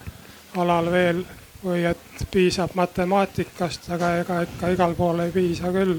alal 0.57 0.91
veel 0.91 1.24
või 1.65 1.85
et 1.85 2.27
piisab 2.31 2.70
matemaatikast, 2.74 3.91
aga 3.91 4.16
ega 4.20 4.43
ikka 4.43 4.69
igal 4.69 4.95
pool 4.95 5.20
ei 5.20 5.32
piisa 5.32 5.73
küll 5.73 5.99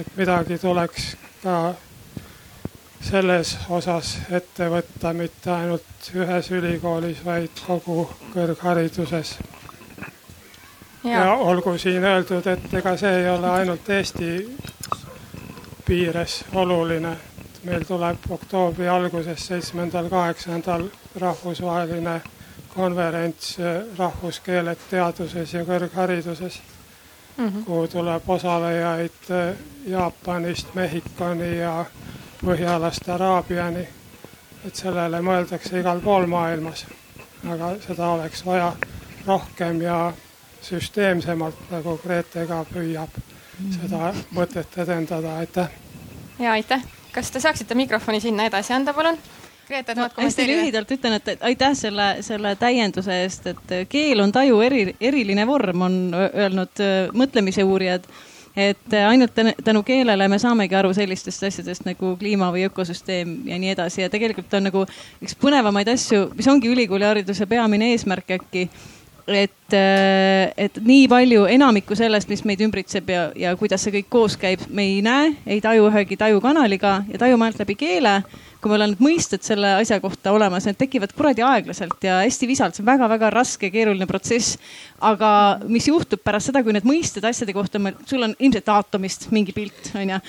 et 0.00 0.16
midagi 0.16 0.58
tuleks 0.58 1.16
ka 1.42 1.74
selles 3.04 3.56
osas 3.70 4.16
ette 4.32 4.68
võtta 4.72 5.12
mitte 5.14 5.52
ainult 5.52 6.08
ühes 6.14 6.50
ülikoolis, 6.50 7.20
vaid 7.24 7.60
kogu 7.66 8.08
kõrghariduses. 8.32 9.36
ja 11.04 11.34
olgu 11.34 11.78
siin 11.78 12.04
öeldud, 12.04 12.46
et 12.46 12.74
ega 12.74 12.96
see 12.96 13.20
ei 13.20 13.28
ole 13.28 13.50
ainult 13.50 13.88
Eesti 13.88 14.32
piires 15.86 16.44
oluline. 16.52 17.16
meil 17.64 17.84
tuleb 17.84 18.30
oktoobri 18.30 18.88
alguses, 18.88 19.46
seitsmendal, 19.46 20.08
kaheksandal 20.08 20.88
rahvusvaheline 21.20 22.20
konverents 22.74 23.56
Rahvuskeeled 23.98 24.78
teaduses 24.90 25.54
ja 25.54 25.62
kõrghariduses 25.64 26.60
mm, 27.36 27.48
-hmm. 27.48 27.64
kuhu 27.64 27.88
tuleb 27.88 28.30
osalejaid 28.30 29.30
Jaapanist 29.86 30.74
Mehhikoni 30.74 31.58
ja 31.58 31.84
Põhjalast 32.44 33.08
Araabiani. 33.08 33.88
et 34.66 34.76
sellele 34.76 35.20
mõeldakse 35.20 35.80
igal 35.80 36.00
pool 36.00 36.26
maailmas, 36.26 36.86
aga 37.52 37.74
seda 37.86 38.06
oleks 38.08 38.46
vaja 38.46 38.72
rohkem 39.26 39.82
ja 39.82 40.12
süsteemsemalt, 40.62 41.70
nagu 41.70 41.98
Grete 42.02 42.46
ka 42.46 42.64
püüab 42.72 43.18
seda 43.70 44.14
mõtet 44.34 44.78
edendada, 44.82 45.36
aitäh. 45.36 45.68
ja 46.38 46.52
aitäh, 46.52 46.82
kas 47.12 47.30
te 47.30 47.40
saaksite 47.40 47.74
mikrofoni 47.74 48.20
sinna 48.20 48.44
edasi 48.44 48.72
anda, 48.72 48.94
palun? 48.94 49.18
Grete, 49.68 49.94
tahad 49.94 50.12
kommenteerida? 50.12 50.24
hästi 50.26 50.46
lühidalt 50.50 50.90
ütlen, 50.96 51.16
et 51.16 51.42
aitäh 51.48 51.74
selle, 51.78 52.08
selle 52.20 52.54
täienduse 52.60 53.16
eest, 53.22 53.46
et 53.46 53.74
keel 53.88 54.20
on 54.20 54.32
taju 54.32 54.60
eri, 54.64 54.86
eriline 55.00 55.46
vorm, 55.48 55.82
on 55.88 55.98
öelnud 56.14 56.84
mõtlemise 57.16 57.64
uurijad. 57.64 58.06
Et 58.54 58.94
ainult 58.94 59.34
tänu 59.66 59.80
keelele 59.82 60.28
me 60.30 60.38
saamegi 60.38 60.76
aru 60.78 60.92
sellistest 60.94 61.42
asjadest 61.48 61.88
nagu 61.88 62.12
kliima 62.20 62.52
või 62.54 62.68
ökosüsteem 62.68 63.32
ja 63.50 63.56
nii 63.58 63.72
edasi. 63.72 64.04
Ja 64.04 64.10
tegelikult 64.12 64.52
on 64.54 64.68
nagu 64.68 64.84
üks 65.24 65.34
põnevamaid 65.40 65.90
asju, 65.90 66.28
mis 66.38 66.46
ongi 66.52 66.70
ülikoolihariduse 66.70 67.48
peamine 67.50 67.90
eesmärk 67.96 68.30
äkki 68.36 68.68
et, 69.26 69.74
et 70.56 70.78
nii 70.84 71.06
palju 71.08 71.44
enamikku 71.50 71.96
sellest, 71.96 72.28
mis 72.28 72.44
meid 72.46 72.62
ümbritseb 72.64 73.08
ja, 73.10 73.26
ja 73.36 73.54
kuidas 73.56 73.84
see 73.84 73.94
kõik 73.98 74.10
koos 74.12 74.36
käib, 74.40 74.64
me 74.68 74.84
ei 74.86 75.00
näe, 75.04 75.32
ei 75.46 75.60
taju 75.64 75.88
ühegi 75.88 76.18
tajukanaliga 76.20 76.98
ja 77.08 77.20
tajume 77.20 77.48
ainult 77.48 77.62
läbi 77.64 77.78
keele 77.80 78.18
kui 78.64 78.72
meil 78.72 78.86
on 78.86 78.94
need 78.94 79.02
mõisted 79.04 79.44
selle 79.44 79.74
asja 79.76 79.98
kohta 80.00 80.32
olemas, 80.32 80.64
need 80.64 80.78
tekivad 80.80 81.12
kuradi 81.12 81.44
aeglaselt 81.44 82.04
ja 82.06 82.22
hästi 82.22 82.46
visalt, 82.48 82.76
see 82.76 82.80
on 82.80 82.88
väga-väga 82.88 83.28
raske, 83.34 83.68
keeruline 83.72 84.08
protsess. 84.08 84.56
aga 85.04 85.30
mis 85.68 85.84
juhtub 85.84 86.22
pärast 86.24 86.48
seda, 86.48 86.62
kui 86.64 86.72
need 86.72 86.86
mõisted 86.88 87.24
asjade 87.28 87.52
kohta, 87.52 87.80
sul 88.08 88.24
on 88.24 88.32
ilmselt 88.38 88.70
aatomist 88.72 89.26
mingi 89.36 89.52
pilt, 89.52 89.90
onju. 90.00 90.20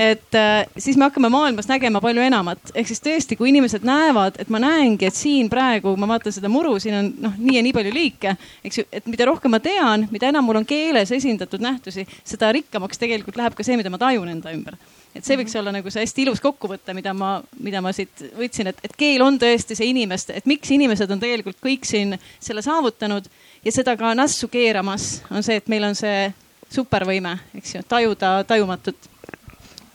et 0.00 0.38
äh, 0.40 0.64
siis 0.78 0.96
me 0.96 1.10
hakkame 1.10 1.28
maailmas 1.32 1.68
nägema 1.68 2.00
palju 2.00 2.24
enamat, 2.24 2.72
ehk 2.72 2.88
siis 2.88 3.04
tõesti, 3.04 3.36
kui 3.36 3.52
inimesed 3.52 3.84
näevad, 3.84 4.40
et 4.40 4.48
ma 4.48 4.62
näengi, 4.62 5.10
et 5.10 5.18
siin 5.18 5.52
praegu 5.52 5.92
ma 6.00 6.08
vaatan 6.14 6.32
seda 6.32 6.48
muru, 6.48 6.78
siin 6.80 6.96
on 6.96 7.12
noh, 7.26 7.36
nii 7.36 7.58
ja 7.58 7.66
nii 7.66 7.76
palju 7.76 7.92
liike, 7.92 8.36
eks 8.64 8.80
ju, 8.80 8.88
et 8.88 9.12
mida 9.12 9.28
rohkem 9.28 9.52
ma 9.52 9.60
tean, 9.60 10.08
mida 10.14 10.32
enam 10.32 10.48
mul 10.48 10.62
on 10.62 10.68
keeles 10.68 11.12
esindatud 11.12 11.60
nähtusi, 11.60 12.08
seda 12.24 12.54
rikkamaks 12.56 13.04
tegelikult 13.04 13.36
läheb 13.36 13.58
ka 13.58 13.66
see, 13.66 13.76
mida 13.76 13.92
ma 13.92 14.00
tajun 14.00 14.32
enda 14.32 14.56
ümber 14.56 14.80
et 15.14 15.26
see 15.26 15.36
võiks 15.38 15.54
olla 15.58 15.72
nagu 15.74 15.90
see 15.92 16.04
hästi 16.04 16.24
ilus 16.24 16.40
kokkuvõte, 16.42 16.94
mida 16.96 17.12
ma, 17.16 17.34
mida 17.60 17.82
ma 17.84 17.92
siit 17.96 18.24
võtsin, 18.38 18.70
et, 18.72 18.78
et 18.84 18.94
keel 18.98 19.24
on 19.24 19.38
tõesti 19.40 19.76
see 19.78 19.90
inimeste, 19.92 20.36
et 20.36 20.48
miks 20.48 20.72
inimesed 20.72 21.10
on 21.12 21.20
tegelikult 21.22 21.60
kõik 21.62 21.86
siin 21.88 22.16
selle 22.40 22.64
saavutanud 22.64 23.28
ja 23.64 23.74
seda 23.74 23.96
ka 24.00 24.14
nassu 24.18 24.48
keeramas 24.52 25.22
on 25.30 25.44
see, 25.44 25.58
et 25.60 25.68
meil 25.72 25.84
on 25.88 25.98
see 25.98 26.30
supervõime, 26.72 27.36
eks 27.58 27.76
ju, 27.76 27.82
tajuda 27.88 28.38
tajumatut. 28.48 29.10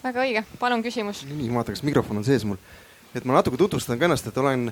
väga 0.03 0.26
õige, 0.26 0.44
palun 0.60 0.84
küsimus. 0.85 1.23
nii, 1.26 1.49
ma 1.49 1.64
vaatan, 1.64 1.77
kas 1.77 1.85
mikrofon 1.88 2.22
on 2.22 2.27
sees 2.27 2.45
mul. 2.45 2.61
et 3.15 3.26
ma 3.26 3.39
natuke 3.39 3.57
tutvustan 3.57 3.99
ka 3.99 4.06
ennast, 4.06 4.27
et 4.30 4.38
olen 4.38 4.69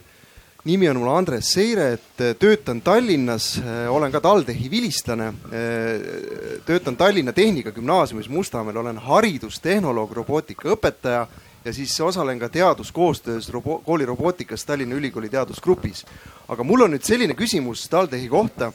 nimi 0.66 0.90
on 0.90 0.98
mul 0.98 1.10
Andres 1.14 1.52
Seire, 1.54 1.92
et 1.94 2.22
äh, 2.22 2.34
töötan 2.40 2.82
Tallinnas, 2.82 3.58
äh, 3.58 3.86
olen 3.90 4.12
ka 4.12 4.22
TalTechi 4.22 4.70
vilistlane. 4.72 5.28
Äh, 5.28 6.64
töötan 6.66 6.98
Tallinna 6.98 7.34
Tehnikagümnaasiumis 7.34 8.30
Mustamäel, 8.30 8.78
olen 8.78 8.98
haridustehnoloog, 8.98 10.12
robootikaõpetaja 10.12 11.28
ja 11.66 11.74
siis 11.74 11.94
osalen 12.02 12.40
ka 12.40 12.50
teaduskoostöös 12.50 13.50
robo 13.54 13.80
kooli 13.86 14.06
robootikas 14.06 14.66
Tallinna 14.66 14.96
Ülikooli 14.96 15.30
teadusgrupis. 15.30 16.06
aga 16.48 16.64
mul 16.64 16.82
on 16.82 16.92
nüüd 16.94 17.06
selline 17.06 17.34
küsimus 17.34 17.90
TalTechi 17.90 18.30
kohta. 18.30 18.72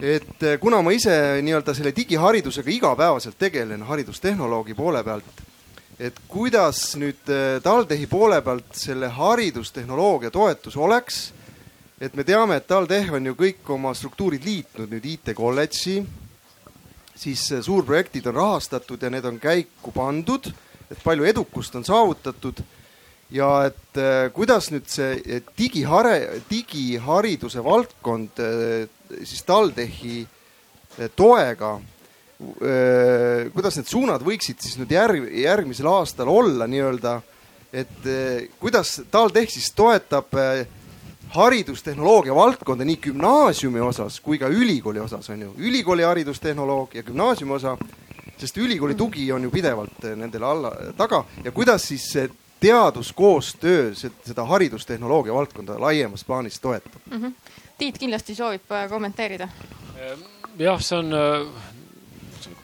et 0.00 0.58
kuna 0.60 0.82
ma 0.82 0.90
ise 0.90 1.40
nii-öelda 1.42 1.74
selle 1.74 1.96
digiharidusega 1.96 2.70
igapäevaselt 2.70 3.38
tegelen 3.38 3.82
haridustehnoloogi 3.82 4.74
poole 4.74 5.04
pealt 5.04 5.24
et 5.98 6.16
kuidas 6.28 6.96
nüüd 6.98 7.30
äh, 7.30 7.60
TalTechi 7.62 8.08
poole 8.10 8.40
pealt 8.42 8.74
selle 8.78 9.08
haridustehnoloogia 9.14 10.32
toetus 10.34 10.76
oleks. 10.76 11.32
et 12.00 12.14
me 12.14 12.24
teame, 12.24 12.56
et 12.56 12.66
TalTech 12.66 13.12
on 13.14 13.26
ju 13.26 13.34
kõik 13.38 13.68
oma 13.70 13.94
struktuurid 13.94 14.44
liitnud 14.44 14.90
nüüd 14.90 15.04
IT-kolledži, 15.14 16.02
siis 17.16 17.46
äh, 17.52 17.62
suurprojektid 17.62 18.26
on 18.26 18.34
rahastatud 18.34 19.02
ja 19.02 19.10
need 19.10 19.24
on 19.24 19.38
käiku 19.40 19.94
pandud, 19.94 20.50
et 20.90 20.98
palju 21.04 21.24
edukust 21.24 21.76
on 21.78 21.86
saavutatud. 21.86 22.64
Ja 23.30 23.64
et 23.70 23.98
äh, 23.98 24.28
kuidas 24.34 24.72
nüüd 24.74 24.90
see 24.90 25.40
digihare, 25.58 26.42
digihariduse 26.50 27.62
valdkond 27.64 28.42
siis 29.22 29.42
TalTechi 29.46 30.24
toega 31.16 31.78
kuidas 33.54 33.76
need 33.78 33.88
suunad 33.88 34.24
võiksid 34.26 34.62
siis 34.62 34.78
nüüd 34.80 34.90
järg, 34.90 35.28
järgmisel 35.38 35.86
aastal 35.90 36.28
olla 36.32 36.66
nii-öelda, 36.70 37.20
et 37.72 38.08
kuidas 38.60 38.96
TalTech 39.10 39.54
siis 39.54 39.70
toetab 39.74 40.34
haridustehnoloogia 41.34 42.34
valdkonda 42.34 42.84
nii 42.84 42.96
gümnaasiumi 43.08 43.80
osas 43.80 44.20
kui 44.20 44.38
ka 44.38 44.48
ülikooli 44.48 45.00
osas 45.02 45.30
on 45.30 45.42
ju, 45.42 45.54
ülikooli 45.58 46.02
haridustehnoloogia, 46.06 47.02
gümnaasiumi 47.02 47.52
osa, 47.52 47.76
sest 48.38 48.58
ülikooli 48.58 48.94
tugi 48.94 49.26
on 49.32 49.42
ju 49.42 49.50
pidevalt 49.50 50.06
nendele 50.16 50.46
alla, 50.46 50.72
taga 50.96 51.24
ja 51.44 51.52
kuidas 51.52 51.88
siis 51.88 52.06
see 52.12 52.28
teaduskoostöö 52.64 53.92
seda 53.94 54.44
haridustehnoloogia 54.44 55.34
valdkonda 55.34 55.80
laiemas 55.80 56.24
plaanis 56.24 56.60
toetab 56.60 57.00
mm? 57.10 57.22
-hmm. 57.22 57.32
Tiit 57.78 57.98
kindlasti 57.98 58.34
soovib 58.34 58.70
kommenteerida. 58.88 59.48
jah, 60.58 60.80
see 60.82 60.98
on 60.98 61.14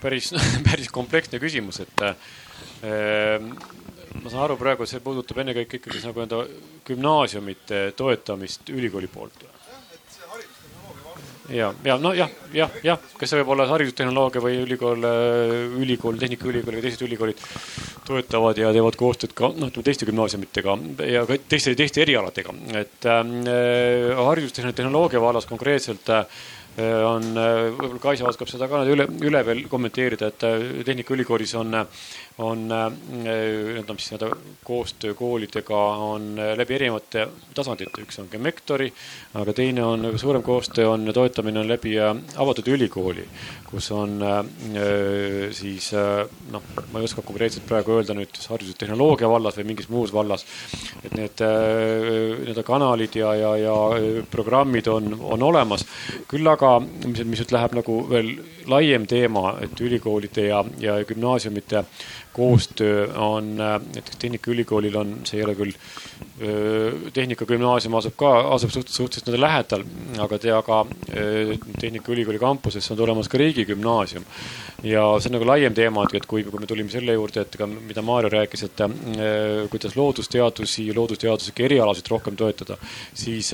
päris, 0.02 0.32
päris 0.68 0.90
kompleksne 0.92 1.40
küsimus, 1.42 1.82
et 1.84 2.04
äh, 2.06 2.16
ma 4.20 4.32
saan 4.32 4.44
aru 4.46 4.58
praegu, 4.60 4.88
see 4.88 5.02
puudutab 5.04 5.42
ennekõike 5.44 5.80
ikkagi 5.80 6.02
nagu 6.06 6.24
enda 6.24 6.42
gümnaasiumite 6.88 7.90
toetamist 7.96 8.72
ülikooli 8.72 9.10
poolt. 9.12 9.46
ja, 11.50 11.72
ja 11.84 11.96
no 11.98 12.12
jah, 12.14 12.30
jah, 12.54 12.70
jah, 12.86 12.98
kas 13.18 13.30
see 13.30 13.40
võib 13.40 13.54
olla 13.56 13.66
haridustehnoloogia 13.70 14.42
või 14.42 14.60
ülikool, 14.62 15.06
ülikool, 15.82 16.18
Tehnikaülikool 16.20 16.78
või 16.78 16.84
teised 16.84 17.02
ülikoolid 17.06 17.42
toetavad 18.06 18.58
ja 18.58 18.70
teevad 18.74 18.96
koostööd 18.98 19.34
ka 19.34 19.50
noh, 19.56 19.70
ütleme 19.70 19.86
teiste 19.86 20.06
gümnaasiumitega 20.06 20.76
ja 21.10 21.26
ka 21.26 21.40
teiste, 21.50 21.74
teiste 21.78 22.04
erialadega, 22.06 22.54
et 22.78 23.10
äh, 23.10 24.14
haridustehnoloogia 24.30 25.22
vallas 25.22 25.46
konkreetselt 25.50 26.10
äh, 26.14 26.24
Äh, 26.24 26.59
on, 27.06 27.30
äh, 27.36 27.68
võib-olla 27.76 28.02
Kaisa 28.02 28.28
oskab 28.30 28.50
seda 28.50 28.68
ka 28.70 28.82
üle, 28.88 29.06
üle 29.26 29.42
veel 29.46 29.64
kommenteerida, 29.70 30.30
et 30.32 30.46
äh, 30.46 30.66
Tehnikaülikoolis 30.86 31.54
on, 31.60 31.76
on 32.40 32.68
nii-öelda, 32.68 33.94
mis 33.94 34.10
nii-öelda 34.10 34.36
koostöö 34.64 35.14
koolidega 35.14 35.80
on 36.04 36.36
läbi 36.56 36.74
erinevate 36.74 37.26
tasandite, 37.54 38.02
üks 38.04 38.20
on 38.22 38.28
Gemektori, 38.32 38.88
aga 39.34 39.52
teine 39.56 39.84
on 39.84 40.06
suurem 40.18 40.42
koostöö 40.42 40.88
on 40.88 41.10
toetamine 41.14 41.60
on 41.60 41.68
läbi 41.68 41.96
avatud 42.00 42.68
ülikooli, 42.68 43.26
kus 43.70 43.90
on 43.92 44.20
siis 45.52 45.90
noh, 46.52 46.62
ma 46.92 47.00
ei 47.00 47.08
oska 47.08 47.22
konkreetselt 47.26 47.66
praegu 47.68 47.98
öelda 47.98 48.16
nüüd 48.16 48.40
haridustehnoloogia 48.48 49.28
vallas 49.30 49.58
või 49.60 49.68
mingis 49.72 49.90
muus 49.92 50.14
vallas. 50.14 50.46
et 51.04 51.12
need 51.16 51.42
nii-öelda 51.44 52.64
kanalid 52.66 53.16
ja, 53.20 53.34
ja, 53.34 53.56
ja 53.56 53.76
programmid 54.30 54.88
on, 54.88 55.12
on 55.20 55.42
olemas, 55.42 55.84
küll 56.28 56.46
aga 56.48 56.78
mis, 56.80 57.24
mis 57.24 57.44
nüüd 57.44 57.54
läheb 57.56 57.76
nagu 57.80 58.00
veel 58.10 58.34
laiem 58.70 59.06
teema, 59.06 59.56
et 59.64 59.80
ülikoolide 59.80 60.46
ja, 60.50 60.64
ja 60.80 60.98
gümnaasiumite 61.04 61.84
koostöö 62.32 63.08
on 63.18 63.56
näiteks 63.56 64.16
Tehnikaülikoolil 64.18 64.96
on, 64.96 65.16
see 65.24 65.40
ei 65.40 65.44
ole 65.44 65.54
küll, 65.58 65.74
Tehnikagümnaasium 67.12 67.94
asub 67.98 68.14
ka, 68.16 68.30
asub 68.54 68.72
suht, 68.72 68.88
suhteliselt 68.88 69.28
nende 69.28 69.40
lähedal, 69.42 69.84
aga 70.24 70.38
tea 70.40 70.60
ka 70.64 70.78
Tehnikaülikooli 71.80 72.40
kampusesse 72.40 72.94
on 72.94 72.98
tulemas 73.00 73.28
ka 73.28 73.38
riigigümnaasium. 73.38 74.24
ja 74.82 75.02
see 75.20 75.28
on 75.28 75.34
nagu 75.36 75.44
laiem 75.44 75.74
teema, 75.76 76.06
et 76.14 76.24
kui, 76.26 76.40
kui 76.44 76.60
me 76.60 76.66
tulime 76.68 76.88
selle 76.88 77.12
juurde, 77.12 77.42
et 77.44 77.56
ka 77.60 77.66
mida 77.68 78.00
Maarja 78.02 78.30
rääkis, 78.32 78.62
et 78.64 78.80
kuidas 79.72 79.96
loodusteadusi, 79.96 80.86
loodusteaduslikke 80.96 81.66
erialasid 81.66 82.08
rohkem 82.08 82.36
toetada, 82.36 82.78
siis 83.12 83.52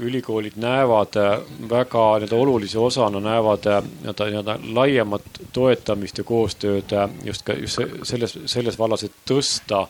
ülikoolid 0.00 0.56
näevad 0.56 1.20
väga 1.68 2.06
nii-öelda 2.22 2.40
olulise 2.40 2.80
osana 2.80 3.20
näevad 3.20 3.68
nii-öelda 4.06 4.58
laiemat 4.72 5.42
toetamist 5.52 6.18
ja 6.18 6.24
koostööd 6.24 6.96
just 7.24 7.44
ka 7.46 7.56
just 7.58 7.80
selles, 8.08 8.38
selles 8.50 8.78
vallas, 8.78 9.04
et 9.06 9.22
tõsta 9.28 9.84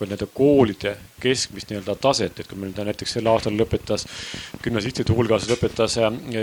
ka 0.00 0.06
nii-öelda 0.08 0.28
koolide 0.32 0.94
keskmist 1.20 1.68
nii-öelda 1.70 1.94
taset, 2.00 2.38
et 2.40 2.48
kui 2.48 2.58
meil 2.58 2.72
näiteks 2.72 3.18
sel 3.18 3.28
aastal 3.28 3.56
lõpetas, 3.58 4.06
gümnasistide 4.64 5.12
hulgas 5.16 5.48
lõpetas, 5.50 5.98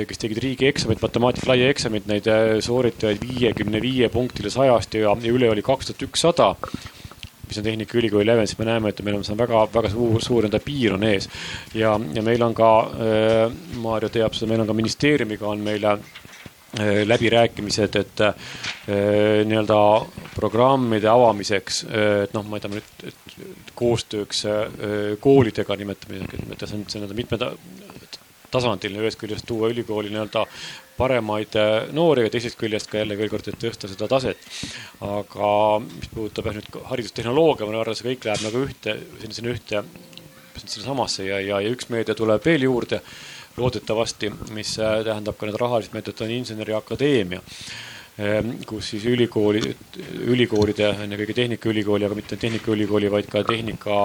kes 0.09 0.21
tegid 0.21 0.41
riigieksamit, 0.43 1.01
matemaatika 1.01 1.49
laia 1.49 1.71
eksamit, 1.73 2.05
neid 2.11 2.29
sooritajaid 2.65 3.23
viiekümne 3.23 3.81
viie 3.81 4.11
punktile 4.13 4.53
sajast 4.53 4.99
ja, 4.99 5.15
ja 5.23 5.33
üle 5.33 5.49
oli 5.49 5.65
kaks 5.65 5.91
tuhat 5.91 6.07
ükssada 6.09 6.53
mis 7.47 7.57
on 7.57 7.63
Tehnikaülikooli 7.63 8.25
lävend, 8.27 8.49
siis 8.51 8.59
me 8.59 8.65
näeme, 8.67 8.89
et 8.91 8.97
meil 9.07 9.15
on, 9.15 9.21
on 9.31 9.37
väga-väga 9.39 9.89
suur, 9.93 10.17
suur 10.19 10.45
enda 10.45 10.59
piir 10.59 10.97
on 10.97 11.05
ees. 11.07 11.29
ja, 11.73 11.93
ja 12.13 12.23
meil 12.23 12.43
on 12.43 12.53
ka 12.53 12.71
äh,, 12.91 13.53
Maarja 13.79 14.09
teab 14.11 14.35
seda, 14.35 14.49
meil 14.51 14.65
on 14.65 14.67
ka 14.67 14.75
ministeeriumiga 14.75 15.47
on 15.47 15.63
meile 15.63 15.93
äh, 15.95 16.26
läbirääkimised, 17.07 17.95
et 17.95 18.21
äh, 18.21 18.49
nii-öelda 19.47 19.79
programmide 20.35 21.07
avamiseks, 21.09 21.83
et 22.27 22.35
noh, 22.35 22.43
ma 22.45 22.59
ei 22.59 22.65
tea, 22.65 22.73
nüüd 22.75 23.71
koostööks 23.77 24.43
koolidega 25.23 25.77
nimetame, 25.79 26.19
nimetame, 26.25 26.59
see 26.59 26.77
on, 26.77 26.83
see 26.91 27.01
on 27.05 27.15
mitme 27.17 27.39
tasandiline, 28.51 29.01
ühest 29.03 29.19
küljest 29.19 29.47
tuua 29.47 29.71
ülikooli 29.71 30.11
nii-öelda 30.11 30.45
paremaid 30.97 31.55
äh, 31.59 31.87
noori 31.93 32.25
ja 32.25 32.33
teisest 32.33 32.57
küljest 32.59 32.89
ka 32.91 33.01
jälle 33.01 33.17
veel 33.19 33.29
kord, 33.31 33.47
et 33.47 33.59
tõsta 33.61 33.89
seda 33.91 34.09
taset. 34.09 34.41
aga 35.05 35.51
mis 35.83 36.11
puudutab 36.13 36.49
jah 36.49 36.57
nüüd 36.57 36.77
haridustehnoloogia, 36.91 37.67
ma 37.67 37.81
arvan, 37.81 37.93
et 37.93 38.01
see 38.01 38.09
kõik 38.11 38.29
läheb 38.29 38.45
nagu 38.47 38.63
ühte, 38.65 38.97
sinna 39.29 39.53
ühte, 39.53 39.83
sinnasamasse 40.57 41.27
ja, 41.27 41.41
ja, 41.43 41.61
ja 41.61 41.73
üks 41.73 41.91
meede 41.93 42.15
tuleb 42.17 42.45
veel 42.45 42.65
juurde 42.65 43.01
loodetavasti, 43.57 44.31
mis 44.55 44.77
äh, 44.79 45.03
tähendab 45.07 45.37
ka 45.37 45.49
need 45.49 45.59
rahalised 45.59 45.93
meetodid, 45.93 46.25
on 46.25 46.35
Inseneriakadeemia 46.39 47.41
Ehm, 48.17 48.55
kus 48.65 48.87
siis 48.89 49.03
ülikooli, 49.05 49.59
ülikoolide, 50.25 50.87
ennekõike 51.03 51.35
Tehnikaülikooli, 51.37 52.07
aga 52.07 52.15
mitte 52.17 52.37
Tehnikaülikooli, 52.41 53.11
vaid 53.13 53.27
ka 53.29 53.43
tehnika, 53.45 53.97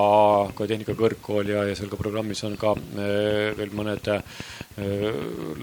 ka 0.52 0.66
Tehnikakõrgkool 0.68 1.48
ja, 1.48 1.62
ja 1.64 1.76
seal 1.78 1.88
ka 1.88 1.96
programmis 1.96 2.44
on 2.44 2.58
ka 2.60 2.74
eh, 2.76 3.54
veel 3.56 3.72
mõned 3.72 4.10
eh, 4.12 5.08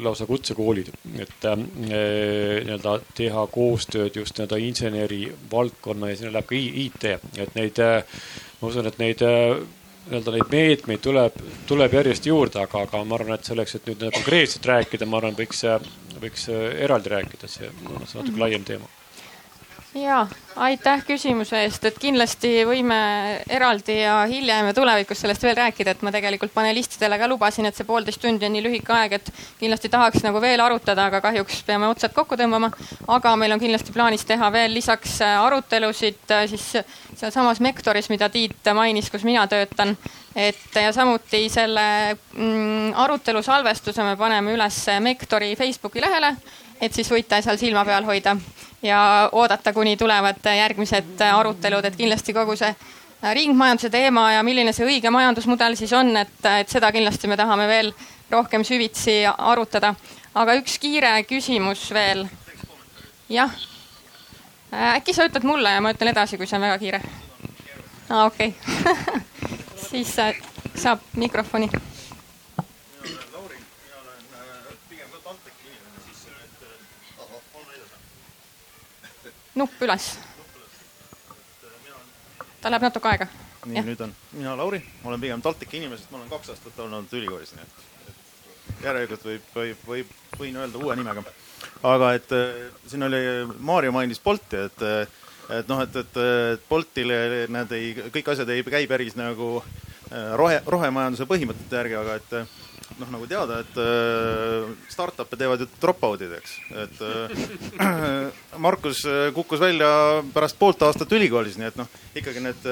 lausa 0.02 0.26
kutsekoolid, 0.26 0.90
et 1.22 1.45
eh, 1.45 1.61
nii-öelda 1.61 2.95
teha 3.22 3.45
koostööd 3.53 4.18
just 4.18 4.41
nii-öelda 4.41 4.64
inseneri 4.66 5.28
valdkonna 5.52 6.10
ja 6.10 6.18
sinna 6.18 6.40
läheb 6.40 6.49
ka 6.49 6.57
IT, 6.57 7.06
et 7.45 7.53
neid, 7.60 7.84
ma 8.64 8.72
usun, 8.74 8.90
et 8.90 8.98
neid 8.98 9.22
nii-öelda 10.10 10.36
neid 10.36 10.53
meetmeid 10.53 11.03
tuleb, 11.06 11.41
tuleb 11.69 11.98
järjest 11.99 12.30
juurde, 12.30 12.64
aga, 12.64 12.86
aga 12.88 13.03
ma 13.06 13.19
arvan, 13.19 13.38
et 13.38 13.49
selleks, 13.49 13.76
et 13.77 13.90
nüüd 13.90 14.07
konkreetselt 14.18 14.65
rääkida, 14.65 15.07
ma 15.10 15.22
arvan, 15.22 15.38
võiks, 15.38 15.65
võiks 16.22 16.48
eraldi 16.53 17.14
rääkida, 17.15 17.52
see 17.52 17.69
on 17.69 18.02
natuke 18.02 18.40
laiem 18.41 18.65
teema 18.68 18.90
ja 19.95 20.28
aitäh 20.56 21.02
küsimuse 21.07 21.64
eest, 21.64 21.86
et 21.88 21.98
kindlasti 21.99 22.49
võime 22.68 22.98
eraldi 23.49 23.95
ja 24.02 24.20
hiljem 24.30 24.70
ja 24.70 24.74
tulevikus 24.76 25.24
sellest 25.24 25.44
veel 25.44 25.56
rääkida, 25.57 25.95
et 25.95 26.03
ma 26.06 26.11
tegelikult 26.14 26.53
panelistidele 26.53 27.18
ka 27.18 27.30
lubasin, 27.32 27.66
et 27.66 27.78
see 27.78 27.88
poolteist 27.88 28.22
tundi 28.22 28.45
on 28.45 28.53
nii 28.53 28.64
lühike 28.66 28.94
aeg, 28.94 29.16
et 29.18 29.32
kindlasti 29.60 29.90
tahaks 29.90 30.24
nagu 30.26 30.41
veel 30.44 30.61
arutada, 30.61 31.07
aga 31.10 31.24
kahjuks 31.26 31.64
peame 31.66 31.90
otsad 31.90 32.14
kokku 32.14 32.38
tõmbama. 32.38 32.72
aga 33.07 33.36
meil 33.36 33.56
on 33.56 33.64
kindlasti 33.64 33.95
plaanis 33.95 34.26
teha 34.30 34.52
veel 34.53 34.74
lisaks 34.78 35.20
äh, 35.26 35.40
arutelusid 35.41 36.36
äh, 36.38 36.45
siis 36.52 36.68
sealsamas 37.16 37.60
Mektoris, 37.60 38.10
mida 38.10 38.30
Tiit 38.30 38.74
mainis, 38.74 39.10
kus 39.10 39.24
mina 39.24 39.48
töötan. 39.48 39.98
et 40.36 40.76
ja 40.76 40.94
samuti 40.94 41.49
selle 41.49 42.16
mm, 42.34 42.94
arutelu 42.95 43.41
salvestuse 43.44 44.03
me 44.03 44.16
paneme 44.18 44.53
üles 44.53 44.86
Mektori 44.99 45.56
Facebooki 45.56 46.02
lehele, 46.02 46.36
et 46.82 46.94
siis 46.94 47.10
võite 47.11 47.41
seal 47.41 47.57
silma 47.57 47.86
peal 47.86 48.06
hoida 48.06 48.38
ja 48.81 49.30
oodata, 49.31 49.73
kuni 49.73 49.97
tulevad 49.97 50.45
järgmised 50.57 51.22
arutelud, 51.34 51.85
et 51.85 51.95
kindlasti 51.95 52.34
kogu 52.34 52.56
see 52.56 52.73
ringmajanduse 53.34 53.89
teema 53.89 54.30
ja 54.34 54.43
milline 54.43 54.73
see 54.73 54.88
õige 54.88 55.11
majandusmudel 55.11 55.76
siis 55.76 55.93
on, 55.93 56.14
et, 56.18 56.38
et 56.61 56.69
seda 56.72 56.91
kindlasti 56.95 57.27
me 57.27 57.38
tahame 57.39 57.68
veel 57.68 57.91
rohkem 58.31 58.64
süvitsi 58.64 59.23
arutada. 59.38 59.95
aga 60.34 60.56
üks 60.61 60.77
kiire 60.80 61.11
küsimus 61.27 61.89
veel. 61.93 62.27
jah. 63.30 63.51
äkki 64.95 65.14
sa 65.14 65.27
ütled 65.27 65.43
mulle 65.43 65.76
ja 65.76 65.81
ma 65.81 65.91
ütlen 65.91 66.14
edasi, 66.14 66.38
kui 66.38 66.47
see 66.47 66.56
on 66.56 66.68
väga 66.69 66.77
kiire? 66.80 67.01
aa, 68.10 68.26
okei 68.26 68.56
siis 69.89 70.15
saab 70.76 71.03
mikrofoni 71.15 71.69
nupp 79.60 79.84
üles. 79.86 80.10
ta 82.61 82.72
läheb 82.72 82.84
natuke 82.88 83.11
aega. 83.11 83.27
nii, 83.65 83.84
nüüd 83.88 84.02
on, 84.03 84.15
mina 84.31 84.56
Lauri, 84.57 84.80
olen 85.03 85.22
pigem 85.22 85.44
TalTechi 85.44 85.80
inimene, 85.80 85.99
sest 85.99 86.11
ma 86.11 86.19
olen 86.19 86.31
kaks 86.31 86.53
aastat 86.53 86.80
olnud 86.84 87.14
ülikoolis, 87.19 87.53
nii 87.56 87.65
et, 87.65 87.86
et 88.11 88.84
järelikult 88.88 89.26
võib, 89.27 89.49
võib, 89.56 89.86
võib, 89.88 90.14
võin 90.40 90.60
öelda 90.64 90.81
uue 90.81 90.95
nimega. 90.99 91.23
aga 91.91 92.14
et 92.19 92.36
siin 92.88 93.03
oli, 93.07 93.22
Maarja 93.60 93.91
mainis 93.95 94.23
Bolti, 94.23 94.64
et, 94.69 94.86
et 95.60 95.72
noh, 95.72 95.84
et, 95.84 95.99
et, 96.03 96.22
et 96.56 96.65
Boltile 96.69 97.45
nad 97.52 97.72
ei, 97.76 97.94
kõik 98.15 98.34
asjad 98.34 98.49
ei 98.56 98.64
käi 98.64 98.88
päris 98.88 99.19
nagu 99.19 99.57
rohe, 100.40 100.61
rohemajanduse 100.65 101.27
põhimõtete 101.30 101.81
järgi, 101.81 101.99
aga 101.99 102.19
et 102.19 102.38
noh, 102.98 103.10
nagu 103.14 103.28
teada, 103.30 103.60
et 103.64 103.78
äh, 103.80 104.72
startup'e 104.91 105.38
teevad 105.40 105.61
ju 105.64 105.68
drop-out'id, 105.82 106.34
eks, 106.40 106.56
et 106.86 107.03
äh, 107.06 108.32
Markus 108.66 109.03
äh, 109.06 109.30
kukkus 109.36 109.61
välja 109.61 109.90
pärast 110.34 110.60
poolt 110.60 110.82
aastat 110.88 111.14
ülikoolis, 111.16 111.60
nii 111.60 111.70
et 111.70 111.80
noh, 111.80 111.90
ikkagi 112.18 112.44
need, 112.44 112.70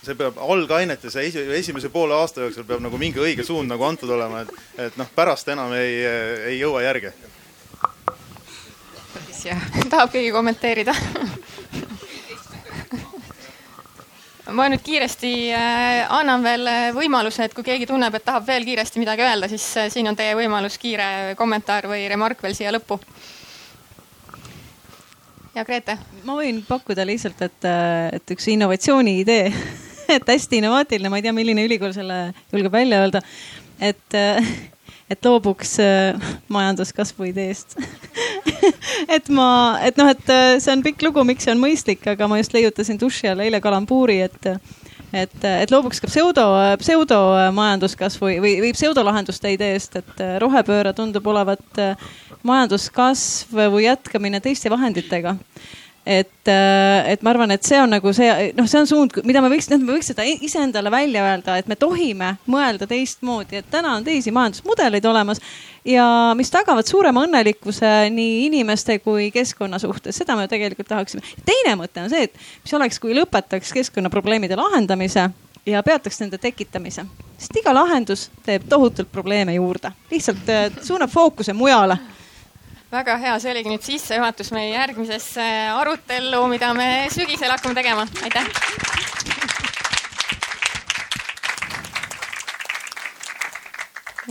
see 0.00 0.16
peab 0.18 0.40
algainetes 0.42 1.18
esi, 1.22 1.44
esimese 1.58 1.90
poole 1.92 2.16
aasta 2.16 2.46
jooksul 2.46 2.66
peab 2.68 2.84
nagu 2.84 3.00
mingi 3.00 3.22
õige 3.22 3.46
suund 3.46 3.70
nagu 3.70 3.86
antud 3.86 4.10
olema, 4.16 4.44
et, 4.46 4.54
et 4.88 5.00
noh, 5.00 5.10
pärast 5.14 5.52
enam 5.52 5.74
ei, 5.76 6.00
ei 6.52 6.60
jõua 6.60 6.84
järge. 6.86 7.14
tahab 9.92 10.10
keegi 10.10 10.32
kommenteerida 10.34 10.94
ma 14.54 14.68
nüüd 14.70 14.82
kiiresti 14.84 15.32
äh, 15.54 16.04
annan 16.12 16.44
veel 16.44 16.68
äh, 16.70 16.88
võimaluse, 16.94 17.46
et 17.46 17.54
kui 17.54 17.64
keegi 17.66 17.88
tunneb, 17.90 18.14
et 18.14 18.24
tahab 18.26 18.46
veel 18.46 18.66
kiiresti 18.66 19.02
midagi 19.02 19.24
öelda, 19.26 19.48
siis 19.50 19.64
äh, 19.80 19.88
siin 19.92 20.06
on 20.10 20.18
teie 20.18 20.36
võimalus 20.38 20.78
kiire 20.82 21.34
kommentaar 21.38 21.88
või 21.90 22.04
remark 22.10 22.42
veel 22.44 22.54
siia 22.58 22.74
lõppu. 22.74 23.00
ja 25.56 25.64
Grete? 25.64 25.98
ma 26.24 26.38
võin 26.38 26.62
pakkuda 26.68 27.06
lihtsalt, 27.08 27.42
et, 27.42 27.68
et 28.20 28.36
üks 28.36 28.48
innovatsiooni 28.54 29.18
idee 29.24 29.50
et 30.16 30.32
hästi 30.34 30.62
innovaatiline, 30.62 31.10
ma 31.10 31.18
ei 31.18 31.26
tea, 31.26 31.34
milline 31.34 31.66
ülikool 31.66 31.94
selle 31.96 32.20
julgeb 32.52 32.72
välja 32.78 33.02
öelda, 33.02 33.22
et 33.82 34.18
et 35.10 35.24
loobuks 35.24 35.76
majanduskasvu 36.50 37.30
ideest. 37.30 37.76
Et 39.16 39.28
ma, 39.30 39.78
et 39.84 39.96
noh, 40.00 40.08
et 40.10 40.30
äh, 40.32 40.56
see 40.62 40.72
on 40.72 40.82
pikk 40.82 41.04
lugu, 41.06 41.22
miks 41.26 41.44
see 41.46 41.52
on 41.52 41.60
mõistlik, 41.60 42.02
aga 42.10 42.26
ma 42.30 42.38
just 42.40 42.54
leiutasin 42.56 42.98
duši 42.98 43.28
all 43.30 43.44
eile 43.44 43.60
kalambuuri, 43.62 44.18
et 44.24 44.48
et, 45.14 45.36
et 45.44 45.70
loobuks 45.70 46.00
ka 46.02 46.10
pseudo, 46.10 46.44
pseudomajanduskasvu 46.80 48.26
või, 48.42 48.56
või 48.64 48.72
pseudolahenduste 48.76 49.52
ideest, 49.54 49.98
et 50.00 50.22
äh, 50.22 50.36
rohepööre 50.42 50.92
tundub 50.96 51.26
olevat 51.30 51.80
äh, 51.82 52.08
majanduskasv 52.46 53.54
või 53.74 53.86
jätkamine 53.86 54.42
teiste 54.44 54.72
vahenditega 54.72 55.36
et, 56.06 56.48
äh, 56.48 57.10
et 57.10 57.22
ma 57.22 57.32
arvan, 57.32 57.50
et 57.50 57.66
see 57.66 57.78
on 57.82 57.90
nagu 57.90 58.12
see, 58.14 58.30
noh, 58.54 58.68
see 58.70 58.78
on 58.78 58.86
suund, 58.86 59.16
mida 59.26 59.40
me 59.42 59.50
võiks, 59.50 59.66
noh, 59.72 59.80
me 59.82 59.96
võiks 59.96 60.12
seda 60.12 60.22
iseendale 60.22 60.92
välja 60.94 61.24
öelda, 61.26 61.56
et 61.58 61.66
me 61.66 61.74
tohime 61.76 62.36
mõelda 62.46 62.86
teistmoodi, 62.86 63.58
et 63.58 63.70
täna 63.72 63.96
on 63.98 64.06
teisi 64.06 64.30
majandusmudeleid 64.34 65.08
olemas 65.10 65.42
ja 65.86 66.06
mis 66.38 66.52
tagavad 66.54 66.86
suurema 66.86 67.26
õnnelikkuse 67.26 67.90
nii 68.14 68.46
inimeste 68.46 69.00
kui 69.02 69.32
keskkonna 69.34 69.82
suhtes, 69.82 70.22
seda 70.22 70.38
me 70.38 70.46
tegelikult 70.50 70.88
tahaksime. 70.94 71.26
teine 71.42 71.74
mõte 71.80 72.04
on 72.04 72.12
see, 72.12 72.30
et 72.30 72.38
mis 72.62 72.78
oleks, 72.78 73.02
kui 73.02 73.16
lõpetaks 73.18 73.74
keskkonnaprobleemide 73.74 74.56
lahendamise 74.56 75.26
ja 75.66 75.82
peataks 75.82 76.22
nende 76.22 76.38
tekitamise, 76.38 77.02
sest 77.34 77.58
iga 77.58 77.74
lahendus 77.74 78.28
teeb 78.46 78.70
tohutult 78.70 79.10
probleeme 79.10 79.58
juurde, 79.58 79.90
lihtsalt 80.12 80.54
äh, 80.54 80.70
suunab 80.86 81.10
fookuse 81.10 81.52
mujale 81.52 81.98
väga 82.96 83.16
hea, 83.20 83.34
see 83.42 83.52
oligi 83.52 83.72
nüüd 83.72 83.84
sissejuhatus 83.84 84.52
meie 84.56 84.72
järgmisesse 84.72 85.44
arutellu, 85.76 86.46
mida 86.48 86.72
me 86.76 86.88
sügisel 87.12 87.52
hakkame 87.52 87.76
tegema, 87.76 88.06
aitäh. 88.24 88.48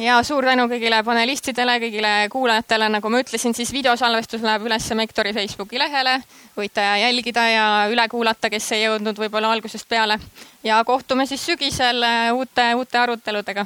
ja 0.02 0.18
suur 0.28 0.44
tänu 0.44 0.66
kõigile 0.68 0.98
panelistidele, 1.08 1.78
kõigile 1.80 2.10
kuulajatele, 2.34 2.90
nagu 2.98 3.12
ma 3.14 3.22
ütlesin, 3.24 3.56
siis 3.56 3.72
videosalvestus 3.72 4.44
läheb 4.44 4.66
üles 4.68 4.90
Mektori 4.98 5.32
Facebooki 5.34 5.80
lehele. 5.80 6.18
võite 6.58 6.82
jälgida 6.82 7.48
ja 7.50 7.66
üle 7.92 8.08
kuulata, 8.10 8.50
kes 8.50 8.72
ei 8.72 8.84
jõudnud 8.84 9.18
võib-olla 9.20 9.54
algusest 9.54 9.88
peale. 9.88 10.20
ja 10.64 10.84
kohtume 10.84 11.26
siis 11.26 11.46
sügisel 11.46 12.04
uute, 12.34 12.74
uute 12.76 12.98
aruteludega. 12.98 13.66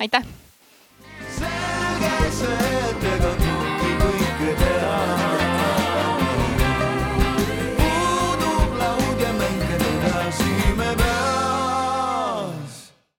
aitäh. 0.00 0.22
selge 1.38 2.30
see, 2.32 2.81